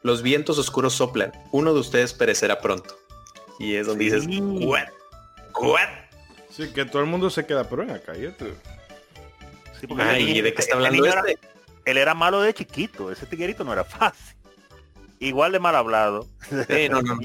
[0.03, 2.97] los vientos oscuros soplan, uno de ustedes perecerá pronto.
[3.59, 4.85] Y es donde dices, ¿what?
[5.61, 6.06] ¿what?
[6.57, 8.55] Sí, que todo el mundo se queda, pero acá, cállate.
[9.79, 11.39] Sí, porque Ay, ¿de qué está hablando este?
[11.85, 14.35] él era malo de chiquito, ese tiguerito no era fácil.
[15.19, 16.27] Igual de mal hablado.
[16.69, 17.19] Sí, no, no.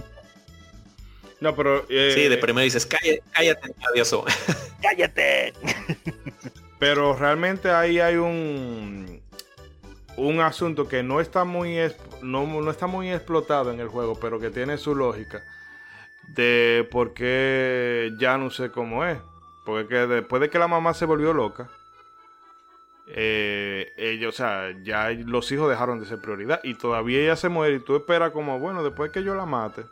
[1.40, 1.86] No, pero...
[1.90, 4.26] Eh, sí, de primero dices, cállate, cállate, adioso.
[4.82, 5.54] cállate.
[6.78, 9.22] Pero realmente ahí hay un
[10.18, 11.78] un asunto que no está muy
[12.22, 15.44] no, no, está muy explotado en el juego, pero que tiene su lógica
[16.30, 19.20] de por qué ya no sé cómo es.
[19.66, 21.70] Porque después de que la mamá se volvió loca,
[23.08, 27.50] eh, ellos, o sea, ya los hijos dejaron de ser prioridad y todavía ella se
[27.50, 29.84] muere y tú esperas como, bueno, después que yo la mate,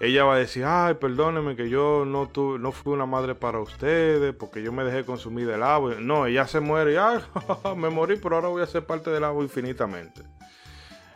[0.00, 3.60] ella va a decir, ay, perdóneme que yo no, tu, no fui una madre para
[3.60, 5.96] ustedes porque yo me dejé consumir del agua.
[6.00, 7.18] No, ella se muere y, ay,
[7.76, 10.22] me morí, pero ahora voy a ser parte del agua infinitamente.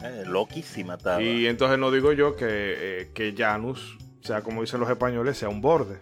[0.02, 4.90] Eh, loquísima Y entonces no digo yo que, eh, que Janus, sea como dicen los
[4.90, 5.98] españoles, sea un borde.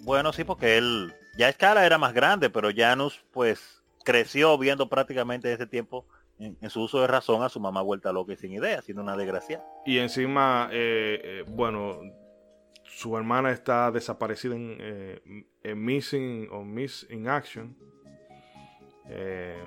[0.00, 5.52] Bueno, sí, porque él, ya Escala era más grande, pero Janus pues creció viendo prácticamente
[5.52, 6.06] ese tiempo
[6.38, 9.16] en, su uso de razón a su mamá vuelta loca y sin idea, siendo una
[9.16, 9.62] desgracia.
[9.86, 12.00] Y encima, eh, bueno,
[12.84, 17.76] su hermana está desaparecida en, Missing o Miss in Action.
[19.08, 19.62] Eh,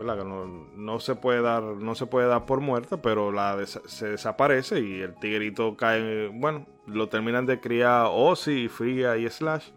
[0.00, 5.00] no, se puede dar, no se puede dar por muerta, pero la se desaparece y
[5.00, 9.70] el tigrito cae, bueno, lo terminan de criar Ozzy, Fría y Slash.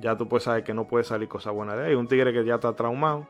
[0.00, 1.94] Ya tú puedes saber que no puede salir cosa buena de ahí.
[1.94, 3.26] Un tigre que ya está traumado.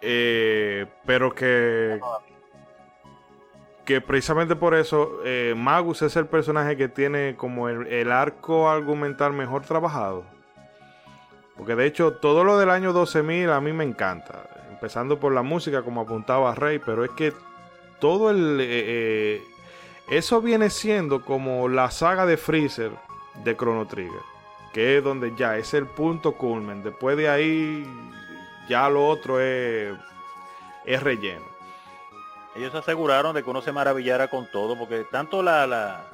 [0.00, 2.00] Eh, pero que
[3.84, 9.32] que precisamente por eso eh, Magus es el personaje que tiene como el arco argumental
[9.32, 10.24] mejor trabajado.
[11.62, 14.42] Porque de hecho todo lo del año 12.000 a mí me encanta.
[14.68, 17.32] Empezando por la música como apuntaba Rey, pero es que
[18.00, 18.58] todo el...
[18.60, 19.42] Eh, eh,
[20.10, 22.90] eso viene siendo como la saga de Freezer
[23.44, 24.22] de Chrono Trigger.
[24.72, 26.82] Que es donde ya es el punto culmen.
[26.82, 27.86] Después de ahí
[28.68, 29.96] ya lo otro es,
[30.84, 31.46] es relleno.
[32.56, 36.06] Ellos aseguraron de que uno se maravillara con todo, porque tanto la, la,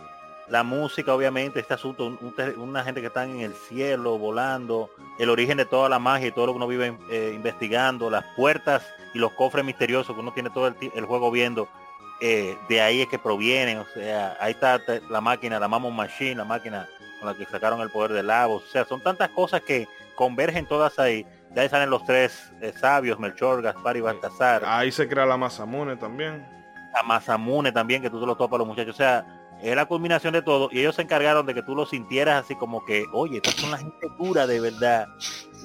[0.50, 2.18] la música, obviamente, este asunto,
[2.56, 6.32] una gente que está en el cielo, volando, el origen de toda la magia y
[6.32, 10.32] todo lo que uno vive eh, investigando, las puertas y los cofres misteriosos que uno
[10.32, 11.68] tiene todo el, juego viendo,
[12.20, 14.80] eh, de ahí es que provienen, o sea, ahí está
[15.10, 16.88] la máquina, la Mammon Machine, la máquina
[17.20, 20.66] con la que sacaron el poder de Lavos, o sea, son tantas cosas que convergen
[20.66, 24.62] todas ahí, de ahí salen los tres eh, sabios, Melchor, Gaspar y Baltasar.
[24.64, 26.46] Ahí se crea la Mazamune también.
[26.92, 29.86] La Mazamune también, que tú te lo topas a los muchachos, o sea, es la
[29.86, 33.06] culminación de todo y ellos se encargaron de que tú lo sintieras así como que,
[33.12, 35.08] oye, estas son la gente pura de verdad.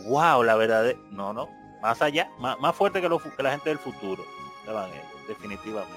[0.06, 0.95] Wow, la verdad.
[1.11, 1.49] No, no,
[1.82, 4.24] más allá, más, fuerte que, lo, que la gente del futuro.
[5.28, 5.94] definitivamente.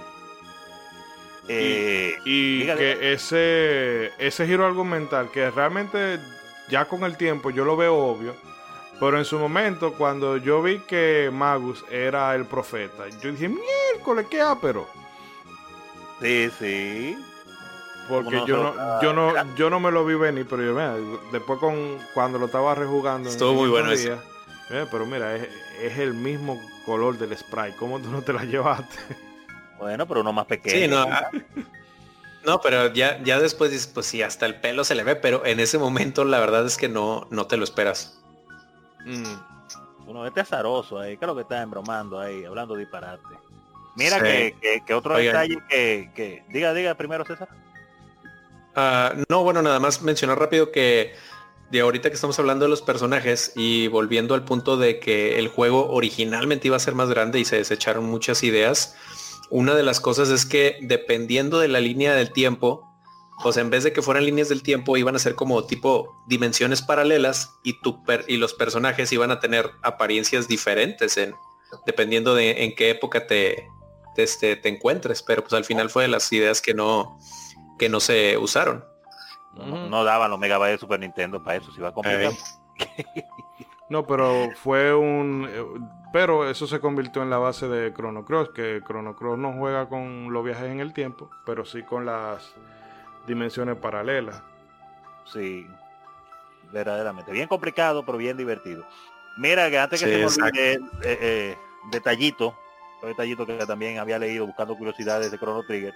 [1.48, 6.18] y, eh, que ese ese giro argumental que realmente
[6.68, 8.34] ya con el tiempo yo lo veo obvio
[8.98, 14.26] pero en su momento cuando yo vi que Magus era el profeta yo dije miércoles
[14.28, 14.88] qué ápero
[16.20, 17.16] sí sí
[18.08, 21.98] porque yo no, yo no, yo no me lo vi venir, pero yo, después con
[22.14, 23.28] cuando lo estaba rejugando.
[23.28, 24.18] Estuvo muy bueno día,
[24.68, 27.72] pero mira, es, el mismo color del spray.
[27.72, 28.96] ¿Cómo tú no te la llevaste?
[29.78, 31.04] Bueno, pero uno más pequeño.
[31.04, 31.12] no.
[31.12, 31.30] Ah,
[32.46, 35.44] no, pero ya, ya después dices, pues sí, hasta el pelo se le ve, pero
[35.44, 38.22] en ese momento la verdad es que no, no te lo esperas.
[39.04, 39.34] Mm.
[40.06, 43.34] Uno, este azaroso ahí, creo que está embromando ahí, hablando disparate.
[43.96, 47.48] Mira que, que, otro detalle que, que, Diga, diga primero César.
[48.76, 51.14] Ah, no, bueno, nada más mencionar rápido que
[51.70, 55.48] de ahorita que estamos hablando de los personajes y volviendo al punto de que el
[55.48, 58.94] juego originalmente iba a ser más grande y se desecharon muchas ideas,
[59.48, 62.86] una de las cosas es que dependiendo de la línea del tiempo,
[63.42, 66.82] pues en vez de que fueran líneas del tiempo, iban a ser como tipo dimensiones
[66.82, 71.34] paralelas y, tu y los personajes iban a tener apariencias diferentes en,
[71.86, 73.68] dependiendo de en qué época te,
[74.14, 75.22] te, este, te encuentres.
[75.22, 77.18] Pero pues al final fue de las ideas que no,
[77.78, 78.84] que no se usaron.
[79.54, 82.30] No, daban los megabytes de Super Nintendo para eso, si va a comprar.
[83.88, 85.48] no, pero fue un...
[85.50, 85.64] Eh,
[86.12, 89.88] pero eso se convirtió en la base de Chrono Cross, que Chrono Cross no juega
[89.88, 92.54] con los viajes en el tiempo, pero sí con las
[93.26, 94.42] dimensiones paralelas.
[95.24, 95.66] Sí,
[96.72, 97.32] verdaderamente.
[97.32, 98.84] Bien complicado, pero bien divertido.
[99.36, 101.58] Mira, que antes que se me olvide, eh, eh,
[101.90, 102.56] detallito,
[103.02, 105.94] detallito que también había leído buscando curiosidades de Chrono Trigger,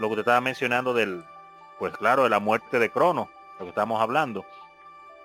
[0.00, 1.24] lo que te estaba mencionando del,
[1.78, 3.28] pues claro, de la muerte de Crono,
[3.58, 4.44] lo que estamos hablando.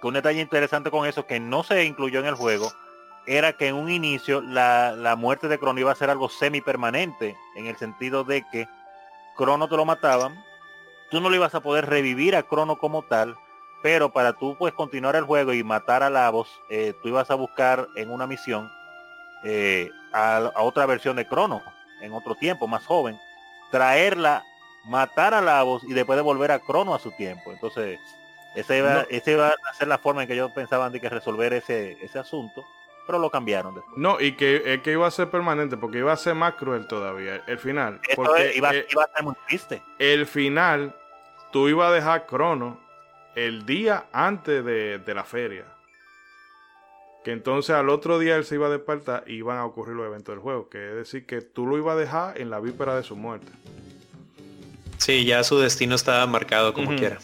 [0.01, 2.71] Que un detalle interesante con eso que no se incluyó en el juego
[3.25, 6.61] era que en un inicio la, la muerte de Crono iba a ser algo semi
[6.61, 8.67] permanente, en el sentido de que
[9.35, 10.43] Crono te lo mataban,
[11.09, 13.35] tú no lo ibas a poder revivir a Crono como tal,
[13.81, 17.35] pero para tú pues continuar el juego y matar a Lavos, eh, tú ibas a
[17.35, 18.71] buscar en una misión
[19.43, 21.61] eh, a, otra versión de Crono,
[22.01, 23.17] en otro tiempo, más joven,
[23.69, 24.43] traerla
[24.87, 27.51] matar a Lavos y después de volver a Crono a su tiempo.
[27.51, 27.99] Entonces,
[28.55, 31.97] esa iba, iba a ser la forma en que ellos pensaban de que resolver ese,
[32.01, 32.63] ese asunto,
[33.05, 33.97] pero lo cambiaron después.
[33.97, 37.43] No, y que, que iba a ser permanente, porque iba a ser más cruel todavía,
[37.47, 37.99] el final.
[38.55, 39.83] iba, iba, a ser muy triste.
[39.99, 40.95] El final,
[41.51, 42.79] tú ibas a dejar Crono
[43.35, 45.65] el día antes de, de la feria.
[47.25, 50.05] que entonces al otro día él se iba a despertar y iban a ocurrir los
[50.05, 52.95] eventos del juego, que es decir, que tú lo ibas a dejar en la víspera
[52.95, 53.51] de su muerte.
[55.05, 57.19] Sí, ya su destino estaba marcado como quiera.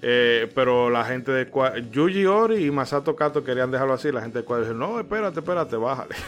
[0.00, 1.50] Eh, pero la gente de
[1.90, 4.10] Yuji Ori y Masato Kato querían dejarlo así.
[4.10, 6.14] La gente de Square dijo, no, espérate, espérate, bájale.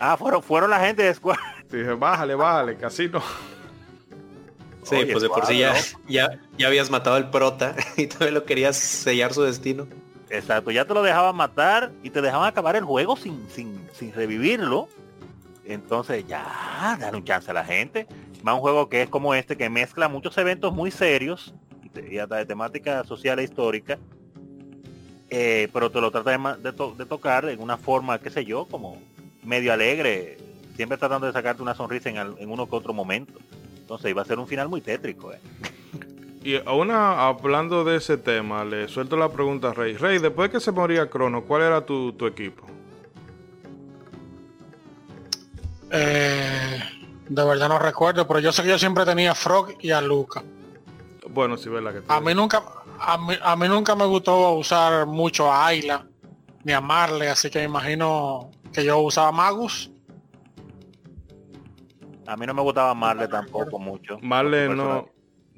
[0.00, 1.40] Ah, fueron, fueron la gente de Square.
[1.70, 3.22] Dije, bájale, bájale, casi no.
[4.82, 5.74] Sí, pues de por sí ya,
[6.08, 9.86] ya, habías matado al prota y todavía lo querías sellar su destino.
[10.30, 14.12] Exacto, ya te lo dejaban matar y te dejaban acabar el juego sin, sin, sin
[14.12, 14.88] revivirlo.
[15.66, 18.06] Entonces ya, dale un chance a la gente.
[18.42, 21.54] Más un juego que es como este, que mezcla muchos eventos muy serios
[22.10, 23.98] y hasta de temática social e histórica,
[25.30, 29.00] eh, pero te lo trata de, tocar en una forma, qué sé yo, como
[29.42, 30.38] medio alegre,
[30.76, 33.38] siempre tratando de sacarte una sonrisa en, uno que otro momento.
[33.78, 35.32] Entonces iba a ser un final muy tétrico.
[35.32, 35.38] Eh.
[36.42, 39.96] Y una, hablando de ese tema, le suelto la pregunta a Rey.
[39.96, 42.66] Rey, después de que se moría Crono, ¿cuál era tu, equipo?
[45.96, 46.80] Eh,
[47.28, 50.42] de verdad no recuerdo, pero yo sé que yo siempre tenía Frog y a Luca.
[51.30, 52.62] Bueno, sí, verdad que A mí nunca,
[52.98, 56.04] a mí, nunca me gustó usar mucho a Ayla
[56.64, 59.90] ni a Marley, así que me imagino que yo usaba Magus.
[62.26, 64.18] A mí no me gustaba Marley tampoco mucho.
[64.20, 65.08] Marley no.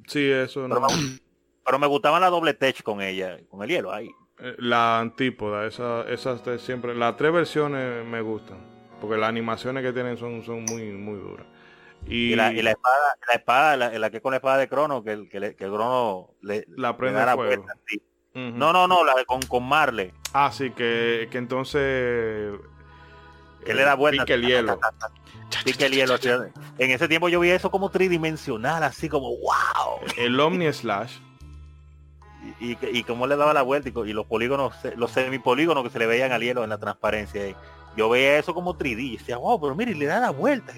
[0.07, 0.87] Sí, eso no.
[1.65, 4.11] pero me gustaba la doble tech con ella, con el hielo ahí.
[4.39, 8.59] Eh, la antípoda, esas esa siempre, las tres versiones me gustan,
[9.01, 11.47] porque las animaciones que tienen son, son muy, muy duras.
[12.09, 15.41] Y, la, espada, la espada, la, que con la espada de Crono, que, el, que,
[15.41, 17.67] le, que el Crono le, la prende le fuego.
[18.35, 20.13] No, no, no, la de con, con Marle.
[20.33, 22.53] Ah, sí, que, que entonces
[23.67, 24.25] que le da vuelta.
[24.25, 24.79] Pique el hielo.
[25.65, 26.17] Pique el hielo.
[26.79, 30.01] En ese tiempo yo vi eso como tridimensional, así como wow.
[30.17, 31.19] El Omni Slash.
[32.61, 35.99] Y, y, y cómo le daba la vuelta y, los polígonos, los semipolígonos que se
[35.99, 37.43] le veían al hielo en la transparencia.
[37.97, 40.75] Yo veía eso como 3D y decía, wow, pero mire, le da la vuelta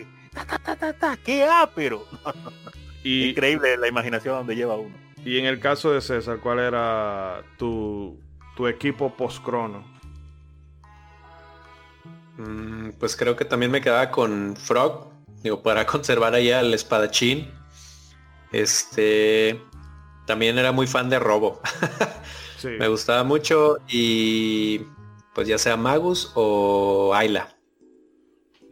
[1.24, 2.04] qué ápero.
[3.04, 4.94] Y, Increíble la imaginación donde lleva uno.
[5.24, 8.18] Y en el caso de César, ¿cuál era tu,
[8.68, 9.84] equipo post-crono?
[12.36, 15.12] Mm, pues creo que también me quedaba con Frog,
[15.44, 17.48] digo, para conservar allá el espadachín.
[18.50, 19.62] Este,
[20.26, 21.60] también era muy fan de Robo.
[22.64, 24.82] me gustaba mucho y
[25.38, 27.54] pues ya sea Magus o Ayla.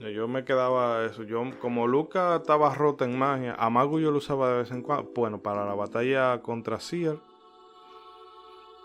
[0.01, 1.23] Yo me quedaba eso.
[1.23, 4.83] Yo, como Luca estaba rota en magia, a Mago yo lo usaba de vez en
[4.83, 5.13] cuando.
[5.15, 7.21] Bueno, para la batalla contra Seer.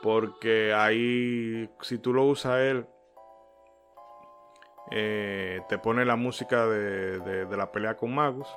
[0.04, 2.86] Porque ahí, si tú lo usas él,
[4.92, 8.48] eh, te pone la música de, la pelea con Magus.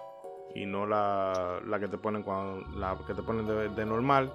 [0.55, 2.61] Y no la, que te ponen cuando.
[2.79, 4.31] La que te ponen de, normal.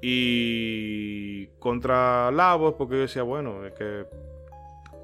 [0.00, 4.06] Y contra Lavos, porque yo decía, bueno, es que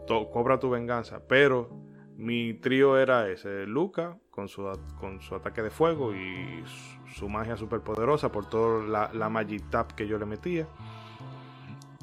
[0.07, 1.23] cobra tu venganza.
[1.27, 1.71] Pero
[2.17, 6.63] mi trío era ese, Luca con su, con su ataque de fuego y
[7.15, 10.67] su, magia super poderosa por toda la, la Magic Tap que yo le metía.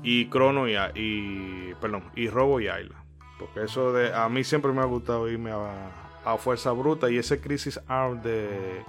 [0.03, 3.03] Y Crono y, y perdón, y Robo y Ayla.
[3.39, 5.91] Porque eso de a mí siempre me ha gustado irme a,
[6.26, 8.84] a fuerza bruta y ese Crisis Arm de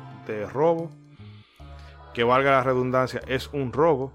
[0.53, 0.91] robo,
[2.15, 4.13] que valga la redundancia, es un robo.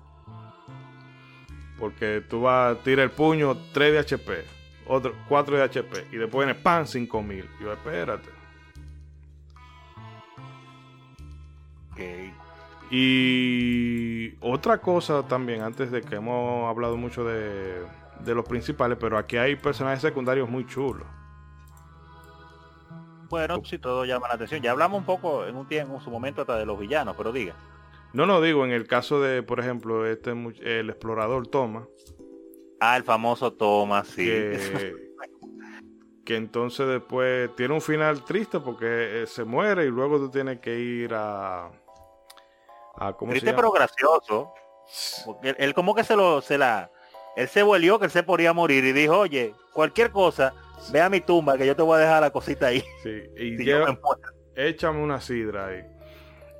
[1.79, 4.45] Porque tú vas a tirar el puño 3 de HP,
[4.87, 7.49] otro 4 de HP y después viene pan 5000.
[7.61, 8.29] Yo, espérate.
[12.89, 17.85] Y otra cosa también, antes de que hemos hablado mucho de,
[18.19, 21.07] de los principales, pero aquí hay personajes secundarios muy chulos.
[23.29, 24.61] Bueno, si todo llama la atención.
[24.61, 27.31] Ya hablamos un poco en un tiempo, en su momento hasta de los villanos, pero
[27.31, 27.55] diga.
[28.13, 31.87] No, no digo, en el caso de, por ejemplo, este el explorador Toma,
[32.85, 34.29] Ah, el famoso Thomas, sí.
[36.25, 40.59] Que, entonces después tiene un final triste porque eh, se muere y luego tú tienes
[40.59, 41.69] que ir a...
[42.95, 44.53] a ¿cómo triste pero gracioso.
[45.25, 46.41] Porque él, como que se lo...
[46.41, 46.89] Se la,
[47.35, 50.53] él se volvió que él se podía morir y dijo, oye, cualquier cosa,
[50.93, 52.83] ve a mi tumba que yo te voy a dejar la cosita ahí.
[53.01, 53.57] Sí, y
[54.55, 55.83] échame una sidra ahí.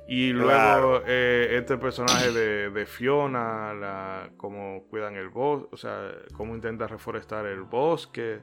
[0.06, 6.54] Y luego eh, este personaje de, Fiona, la, cómo cuidan el bosque, o sea, cómo
[6.54, 8.42] intenta reforestar el bosque.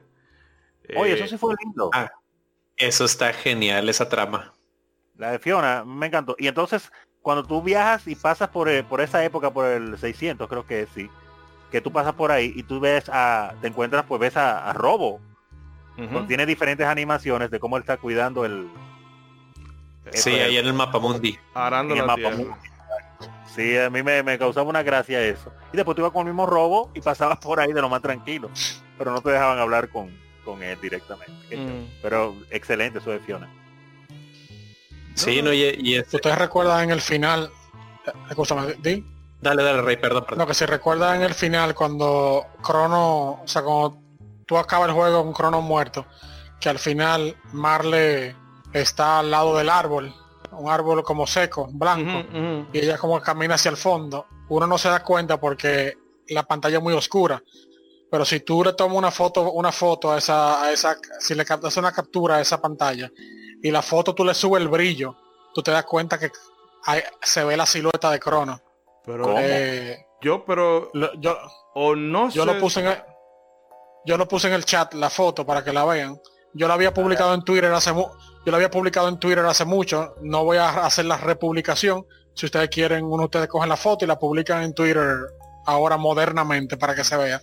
[0.96, 1.90] Oye, eso eh, sí fue lindo.
[1.94, 2.10] Ah,
[2.76, 4.52] eso está genial, esa trama.
[5.16, 6.34] La de Fiona, me encantó.
[6.36, 6.90] Y entonces,
[7.20, 10.88] cuando tú viajas y pasas por, eh, por esa época, por el 600, creo que
[10.92, 11.08] sí,
[11.70, 15.20] que tú pasas por ahí y tú ves a, te encuentras, pues ves a, Robo.
[16.26, 18.68] Tiene diferentes animaciones de cómo él está cuidando el,
[20.12, 21.38] Sí, ahí en el mapa mundi.
[21.54, 22.16] Arando la
[23.54, 25.52] Sí, a mí me, causaba una gracia eso.
[25.72, 28.00] Y después tú ibas con el mismo robo y pasabas por ahí de lo más
[28.00, 28.50] tranquilo.
[28.96, 30.10] Pero no te dejaban hablar con,
[30.44, 31.56] con él directamente.
[31.56, 32.00] Mm.
[32.00, 33.50] Pero excelente eso de Fiona.
[35.14, 37.50] Sí, no, y, Ustedes recuerdan en el final.
[38.28, 39.04] Escúchame, ¿di?
[39.40, 40.38] Dale, dale, Rey, perdón, perdón.
[40.38, 43.98] No, que se recuerda en el final cuando Crono, o sea, cuando
[44.46, 46.06] tú acabas el juego con Crono muerto,
[46.60, 48.36] que al final Marle
[48.72, 50.14] está al lado del árbol,
[50.52, 52.26] un árbol como seco, blanco,
[52.72, 54.26] y ella como camina hacia el fondo.
[54.48, 55.96] Uno no se da cuenta porque
[56.28, 57.42] la pantalla es muy oscura.
[58.10, 61.46] Pero si tú le tomas una foto, una foto a esa, a esa, si le
[61.46, 63.10] captas una captura a esa pantalla
[63.62, 65.16] y la foto tú le subes el brillo,
[65.54, 66.30] tú te das cuenta que
[67.22, 68.60] se ve la silueta de Crono.
[69.06, 71.38] Pero eh, yo, pero yo
[71.74, 73.02] o no yo lo puse en el,
[74.04, 76.20] yo lo puse en el chat la foto para que la vean.
[76.52, 77.92] Yo la había publicado en Twitter hace
[78.44, 80.14] yo la había publicado en Twitter hace mucho.
[80.22, 82.04] No voy a hacer la republicación.
[82.34, 85.18] Si ustedes quieren, uno de ustedes cogen la foto y la publican en Twitter
[85.66, 87.40] ahora modernamente para que se vea.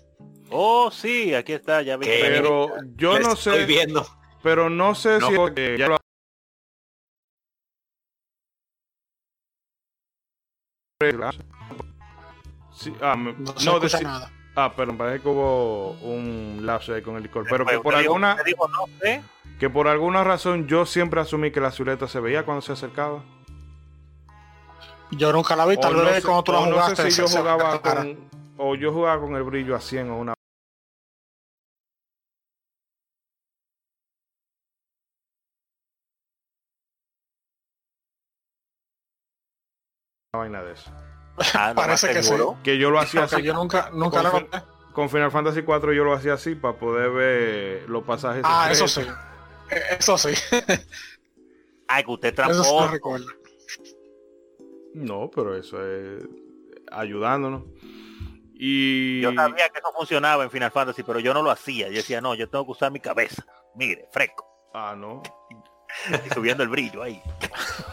[0.51, 2.07] Oh, sí, aquí está, ya vi.
[2.07, 3.65] Pero yo no sé.
[3.65, 4.05] viendo.
[4.41, 5.33] Pero no sé si
[12.73, 14.38] Sí, ah, no, no nada.
[14.55, 17.45] Ah, pero me parece que hubo un lapso ahí con el licor.
[17.49, 18.37] Pero que por alguna.
[19.59, 23.23] Que por alguna razón yo siempre asumí que la silueta se veía cuando se acercaba.
[25.11, 27.03] Yo nunca la vi, tal vez cuando tú la jugaste.
[27.03, 28.29] No sé si yo jugaba con.
[28.57, 30.33] O yo jugaba con el brillo a 100 o una.
[40.39, 40.91] vaina de eso.
[41.53, 42.33] Ah, Parece que sí.
[42.63, 43.41] Que yo lo hacía así.
[43.41, 44.47] Yo nunca, nunca con,
[44.93, 48.43] con Final Fantasy 4 yo lo hacía así para poder ver los pasajes.
[48.45, 49.01] Ah, eso sí.
[49.69, 50.33] E, eso sí.
[51.87, 52.89] Ay, que usted trampó.
[54.93, 56.23] No, pero eso es
[56.91, 57.63] ayudándonos.
[58.53, 59.21] Y...
[59.21, 61.87] Yo sabía que eso funcionaba en Final Fantasy, pero yo no lo hacía.
[61.87, 63.45] Yo decía, no, yo tengo que usar mi cabeza.
[63.75, 64.45] Mire, fresco.
[64.73, 65.23] Ah, no.
[66.25, 67.21] Y subiendo el brillo ahí.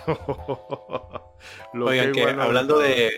[1.75, 3.13] Oigan, que hablando de...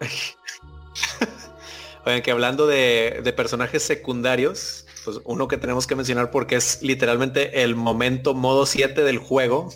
[2.04, 7.62] Oigan, que hablando de, personajes secundarios, pues uno que tenemos que mencionar porque es literalmente
[7.62, 9.70] el momento modo 7 del juego,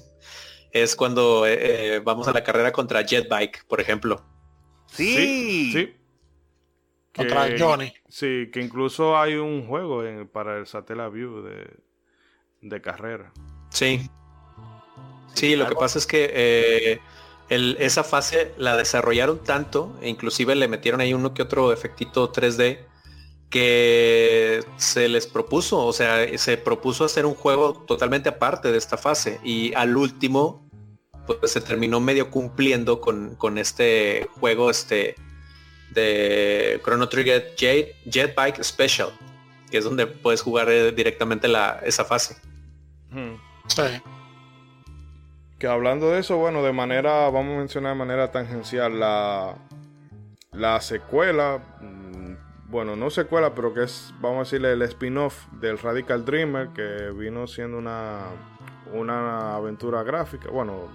[0.72, 4.24] es cuando eh, eh, vamos a la carrera contra Jetbike, por ejemplo.
[4.86, 5.72] Sí.
[5.72, 5.94] Sí.
[7.14, 7.92] Contra Johnny.
[8.08, 11.68] Sí, que incluso hay un juego para el Satellite View de,
[12.60, 13.32] de carrera.
[13.70, 14.08] Sí.
[15.34, 17.00] Sí, lo que pasa es que eh,
[17.50, 22.86] esa fase la desarrollaron tanto, e inclusive le metieron ahí uno que otro efectito 3D,
[23.50, 28.96] que se les propuso, o sea, se propuso hacer un juego totalmente aparte de esta
[28.96, 30.70] fase y al último
[31.26, 35.16] pues se terminó medio cumpliendo con, este juego este
[35.90, 39.10] de Chrono Trigger Jetbike Special,
[39.70, 42.36] que es donde puedes jugar eh, directamente la, esa fase.
[43.66, 43.82] Sí.
[45.60, 49.58] Que hablando de eso, bueno, de manera, vamos a mencionar de manera tangencial la,
[50.52, 55.78] la secuela, mm, bueno, no secuela, pero que es, vamos a decirle, el spin-off del
[55.78, 58.22] Radical Dreamer, que vino siendo una,
[58.94, 60.88] una aventura gráfica, bueno,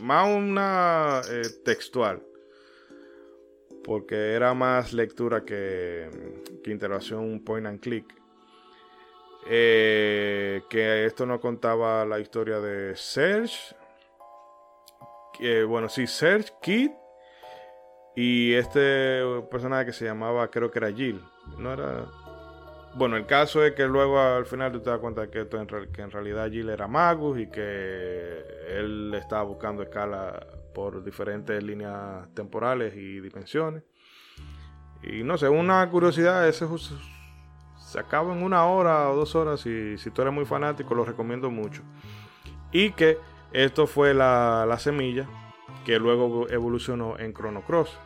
[0.00, 2.22] más una eh, textual,
[3.84, 6.08] porque era más lectura que,
[6.64, 8.06] que interacción point and click.
[9.46, 13.76] Eh, que esto no contaba la historia de Serge.
[15.66, 16.90] bueno, sí, Serge, Kid.
[18.16, 21.20] Y este personaje que se llamaba, creo que era Jill.
[21.58, 22.06] No era.
[22.94, 25.66] Bueno, el caso es que luego al final tú te das cuenta que, esto en,
[25.66, 32.32] que en realidad Jill era Magus y que él estaba buscando escala por diferentes líneas
[32.34, 33.82] temporales y dimensiones.
[35.02, 36.66] Y no sé, una curiosidad, ese
[37.94, 41.04] se acaba en una hora o dos horas y si tú eres muy fanático lo
[41.04, 41.82] recomiendo mucho.
[42.72, 43.18] Y que
[43.52, 45.28] esto fue la, semilla
[45.84, 47.96] que luego evolucionó en Chrono Cross.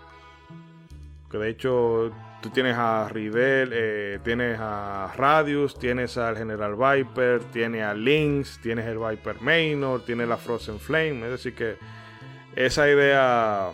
[1.31, 2.13] Que de hecho
[2.43, 8.61] tú tienes a Rivel, eh, tienes a Radius, tienes al General Viper, tienes a Lynx,
[8.61, 11.25] tienes el Viper Maynor, tienes la Frozen Flame.
[11.25, 11.79] Es decir que
[12.57, 13.71] esa idea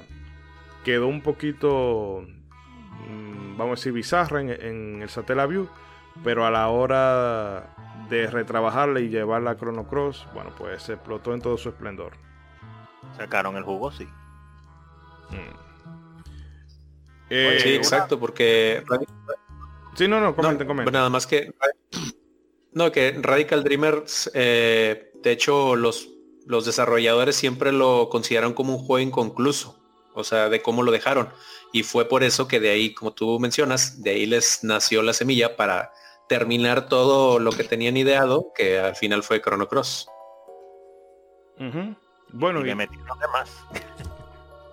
[0.84, 2.24] quedó un poquito,
[3.08, 5.68] mm, vamos a decir, bizarra en, el Satellite View
[6.22, 7.74] pero a la hora
[8.08, 12.12] de retrabajarla y llevarla a Chrono Cross, bueno, pues se explotó en todo su esplendor.
[13.16, 14.04] Sacaron el jugo, sí.
[15.30, 15.56] Mm.
[17.30, 18.84] Eh, sí, exacto, porque...
[19.94, 20.92] Sí, no, no, comenten, comenten.
[20.92, 21.54] Nada más que...
[22.72, 26.08] No, que Radical Dreamers, eh, de hecho, los,
[26.44, 29.78] los desarrolladores siempre lo consideran como un juego inconcluso,
[30.12, 31.28] o sea, de cómo lo dejaron.
[31.72, 35.12] Y fue por eso que de ahí, como tú mencionas, de ahí les nació la
[35.12, 35.92] semilla para
[36.28, 40.08] terminar todo lo que tenían ideado, que al final fue Chrono Cross.
[42.30, 42.96] Bueno, y, me metí
[43.32, 43.66] más.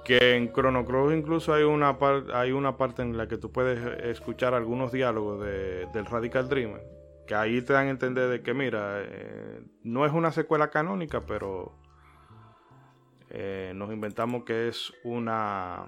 [0.03, 1.98] que en Chrono Cross incluso hay una,
[2.34, 6.82] hay una parte en la que tú puedes escuchar algunos diálogos de, del Radical Dreamer,
[7.28, 11.22] que ahí te dan a entender de que, mira, eh, no es una secuela canónica,
[11.26, 11.78] pero
[13.30, 15.88] eh, nos inventamos que es una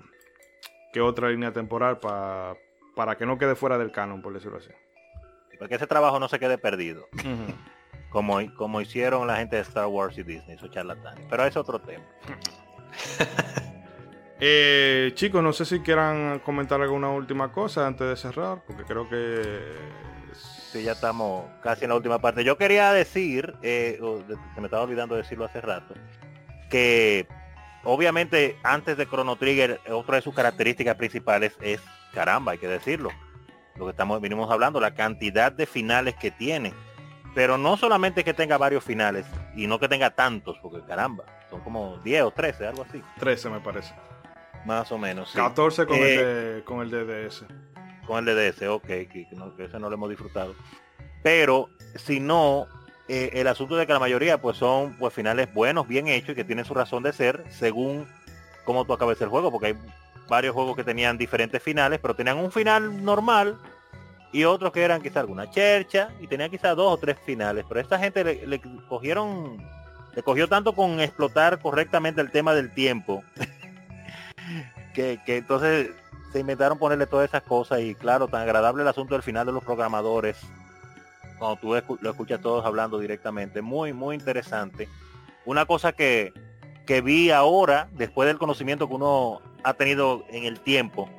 [0.94, 4.70] que otra línea temporal para que no quede fuera del canon, por decirlo así.
[5.64, 7.08] Porque ese trabajo no se quede perdido.
[8.10, 11.26] como, como hicieron la gente de Star Wars y Disney, esos charlatanes.
[11.30, 12.04] Pero es otro tema.
[14.42, 19.08] eh, chicos, no sé si quieran comentar alguna última cosa antes de cerrar, porque creo
[19.08, 19.74] que...
[20.34, 22.44] Sí, ya estamos casi en la última parte.
[22.44, 24.02] Yo quería decir, eh,
[24.56, 25.94] se me estaba olvidando decirlo hace rato,
[26.70, 27.26] que
[27.86, 31.80] obviamente antes de Chrono Trigger, otra de sus características principales es,
[32.14, 33.12] caramba, hay que decirlo,
[33.76, 36.74] lo que estamos vinimos hablando, la cantidad de finales que tiene.
[37.36, 39.26] Pero no solamente que tenga varios finales,
[39.56, 43.02] y no que tenga tantos, porque caramba, son como 10 o 13, algo así.
[43.20, 43.94] 13 me parece.
[44.66, 45.32] Más o menos.
[45.34, 47.46] 14 con, el eh, de, con el DDS.
[48.06, 50.54] Con el DDS, ok, que, que ese no lo hemos disfrutado.
[51.24, 52.68] Pero si no,
[53.08, 56.36] eh, el asunto de que la mayoría pues son pues finales buenos, bien hechos y
[56.36, 58.08] que tienen su razón de ser según
[58.66, 59.78] cómo tú acabes el juego, porque hay
[60.28, 63.58] varios juegos que tenían diferentes finales, pero tenían un final normal
[64.32, 67.80] y otros que eran quizá alguna chercha y tenían quizá dos o tres finales, pero
[67.80, 69.58] esta gente le, cogieron,
[70.16, 73.24] le cogió tanto con explotar correctamente el tema del tiempo,
[74.94, 75.92] que, que entonces
[76.32, 79.52] se inventaron ponerle todas esas cosas y claro, tan agradable el asunto del final de
[79.52, 80.38] los programadores
[81.38, 83.62] cuando tú lo escuchas todos hablando directamente.
[83.62, 84.88] Muy, muy interesante.
[85.46, 86.34] Una cosa que,
[86.86, 91.10] que vi ahora, después del conocimiento que uno ha tenido en el tiempo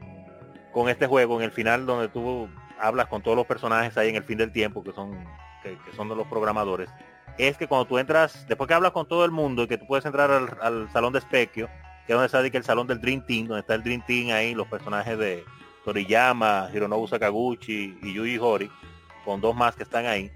[0.72, 2.48] con este juego, en el final donde tú
[2.78, 5.24] hablas con todos los personajes ahí en el fin del tiempo, que son,
[5.62, 6.90] que, son de los programadores,
[7.38, 9.86] es que cuando tú entras, después que hablas con todo el mundo y que tú
[9.86, 11.68] puedes entrar al, salón de especchio,
[12.06, 14.54] que es donde está el salón del Dream Team, donde está el Dream Team ahí,
[14.54, 15.44] los personajes de
[15.84, 18.70] Toriyama, Hironobu Sakaguchi y Yuji Hori,
[19.24, 20.30] con dos más que están ahí.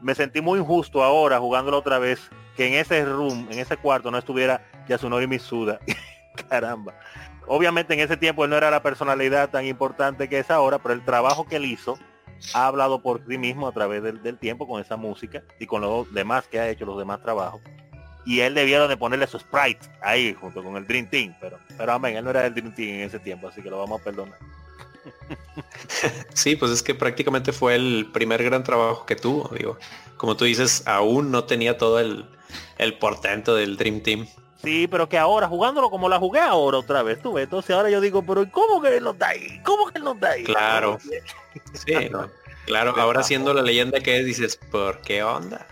[0.00, 4.10] Me sentí muy injusto ahora jugándolo otra vez que en ese room, en ese cuarto
[4.10, 5.78] no estuviera Yasunori Mitsuda.
[6.48, 6.94] Caramba.
[7.46, 10.94] Obviamente en ese tiempo él no era la personalidad tan importante que es ahora, pero
[10.94, 11.98] el trabajo que él hizo
[12.54, 16.12] ha hablado por sí mismo a través del, tiempo con esa música y con los
[16.12, 17.60] demás que ha hecho, los demás trabajos.
[18.24, 21.92] Y él debieron de ponerle su sprite ahí junto con el Dream Team, pero, pero
[21.92, 24.04] amén, él no era el Dream Team en ese tiempo, así que lo vamos a
[24.04, 24.38] perdonar.
[26.34, 29.78] Sí, pues es que prácticamente fue el primer gran trabajo que tuvo, digo.
[30.16, 32.24] Como tú dices, aún no tenía todo el,
[32.78, 34.26] el portento del Dream Team.
[34.62, 37.44] Sí, pero que ahora, jugándolo como la jugué ahora otra vez, tú ves.
[37.44, 39.60] Entonces ahora yo digo, pero ¿cómo que él no está ahí?
[39.64, 40.44] ¿Cómo que él no está ahí?
[40.44, 40.98] Claro.
[41.74, 41.92] Sí,
[42.66, 45.66] claro, ahora siendo la leyenda que es, dices, ¿por qué onda?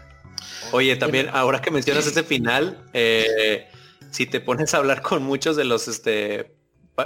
[0.72, 3.66] Oye, también, ahora que mencionas ese final, eh,
[4.10, 6.54] si te pones a hablar con muchos de los este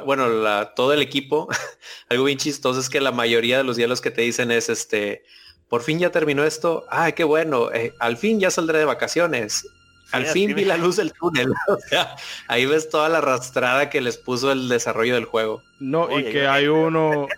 [0.04, 0.26] bueno,
[0.74, 1.48] todo el equipo,
[2.08, 5.24] algo bien chistoso es que la mayoría de los diálogos que te dicen es este,
[5.68, 9.66] por fin ya terminó esto, ay, qué bueno, eh, al fin ya saldré de vacaciones,
[10.12, 11.52] al fin vi la luz del túnel.
[12.48, 15.62] ahí ves toda la arrastrada que les puso el desarrollo del juego.
[15.80, 17.28] No, y que hay uno...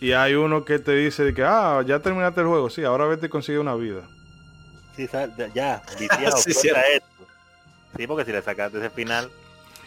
[0.00, 3.24] Y hay uno que te dice que, ah, ya terminaste el juego, sí, ahora vete
[3.24, 4.02] y consigue una vida.
[4.96, 5.08] Sí,
[5.54, 5.82] ya,
[6.36, 9.30] sí, sí, porque si le sacaste ese final.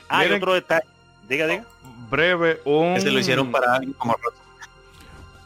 [0.10, 0.88] Ah, hay otro detalle
[1.30, 1.66] Diga, diga.
[2.10, 3.00] Breve, un...
[3.00, 4.16] Se lo hicieron para alguien como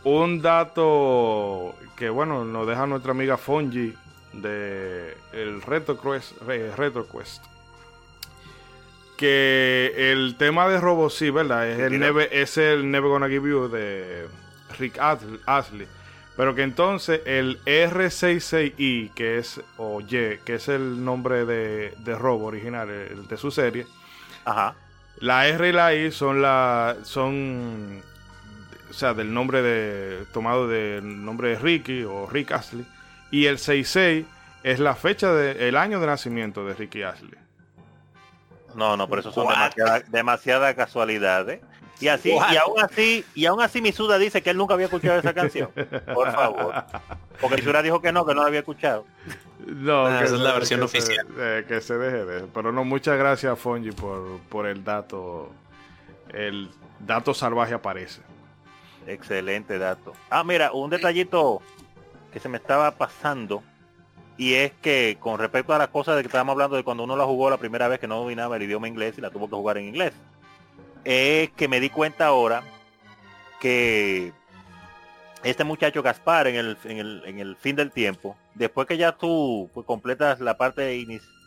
[0.04, 3.94] Un dato que, bueno, nos deja nuestra amiga Fonji
[4.34, 7.44] de el Retro Quest, Retro Quest.
[9.18, 10.80] Que el tema de
[11.10, 11.70] sí, ¿verdad?
[11.70, 14.28] Es el, Never, es el Never Gonna Give You de
[14.80, 15.88] Rick Astley.
[16.36, 22.16] Pero que entonces el R66i, que es, o Y, que es el nombre de, de
[22.16, 23.86] Robo original, el de su serie,
[24.46, 24.76] Ajá.
[25.20, 28.02] La R y la I son la son
[28.90, 32.86] o sea, del nombre de tomado del nombre de Ricky o Rick Astley
[33.32, 34.26] y el 66
[34.64, 37.40] es la fecha del año de nacimiento de Ricky Astley.
[38.76, 41.62] No, no, por eso son demasiadas demasiada casualidades.
[42.00, 45.20] Y así, y aún así, y aún así Misuda dice que él nunca había escuchado
[45.20, 45.70] esa canción.
[46.14, 46.74] Por favor.
[47.40, 49.06] Porque Misuda dijo que no, que no la había escuchado.
[49.68, 51.28] No, esa es la versión oficial.
[51.38, 55.52] Eh, que se deje de Pero no, muchas gracias Fonji por, por el dato.
[56.30, 58.22] El dato salvaje aparece.
[59.06, 60.14] Excelente dato.
[60.32, 61.62] Ah, mira, un detallito
[62.32, 63.64] que se me estaba pasando.
[64.38, 67.16] Y es que con respecto a las cosas de que estábamos hablando de cuando uno
[67.16, 69.56] la jugó la primera vez que no dominaba el idioma inglés y la tuvo que
[69.56, 70.14] jugar en inglés
[71.04, 72.64] es que me di cuenta ahora
[73.60, 74.34] que
[75.44, 79.86] este muchacho Gaspar en el, en el, fin del tiempo, después que ya tú pues,
[79.86, 81.06] completas la parte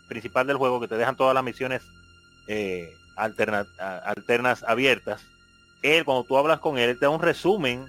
[0.09, 1.83] principal del juego, que te dejan todas las misiones
[2.49, 5.25] eh, alternas abiertas,
[5.83, 7.87] él cuando tú hablas con él, te da un resumen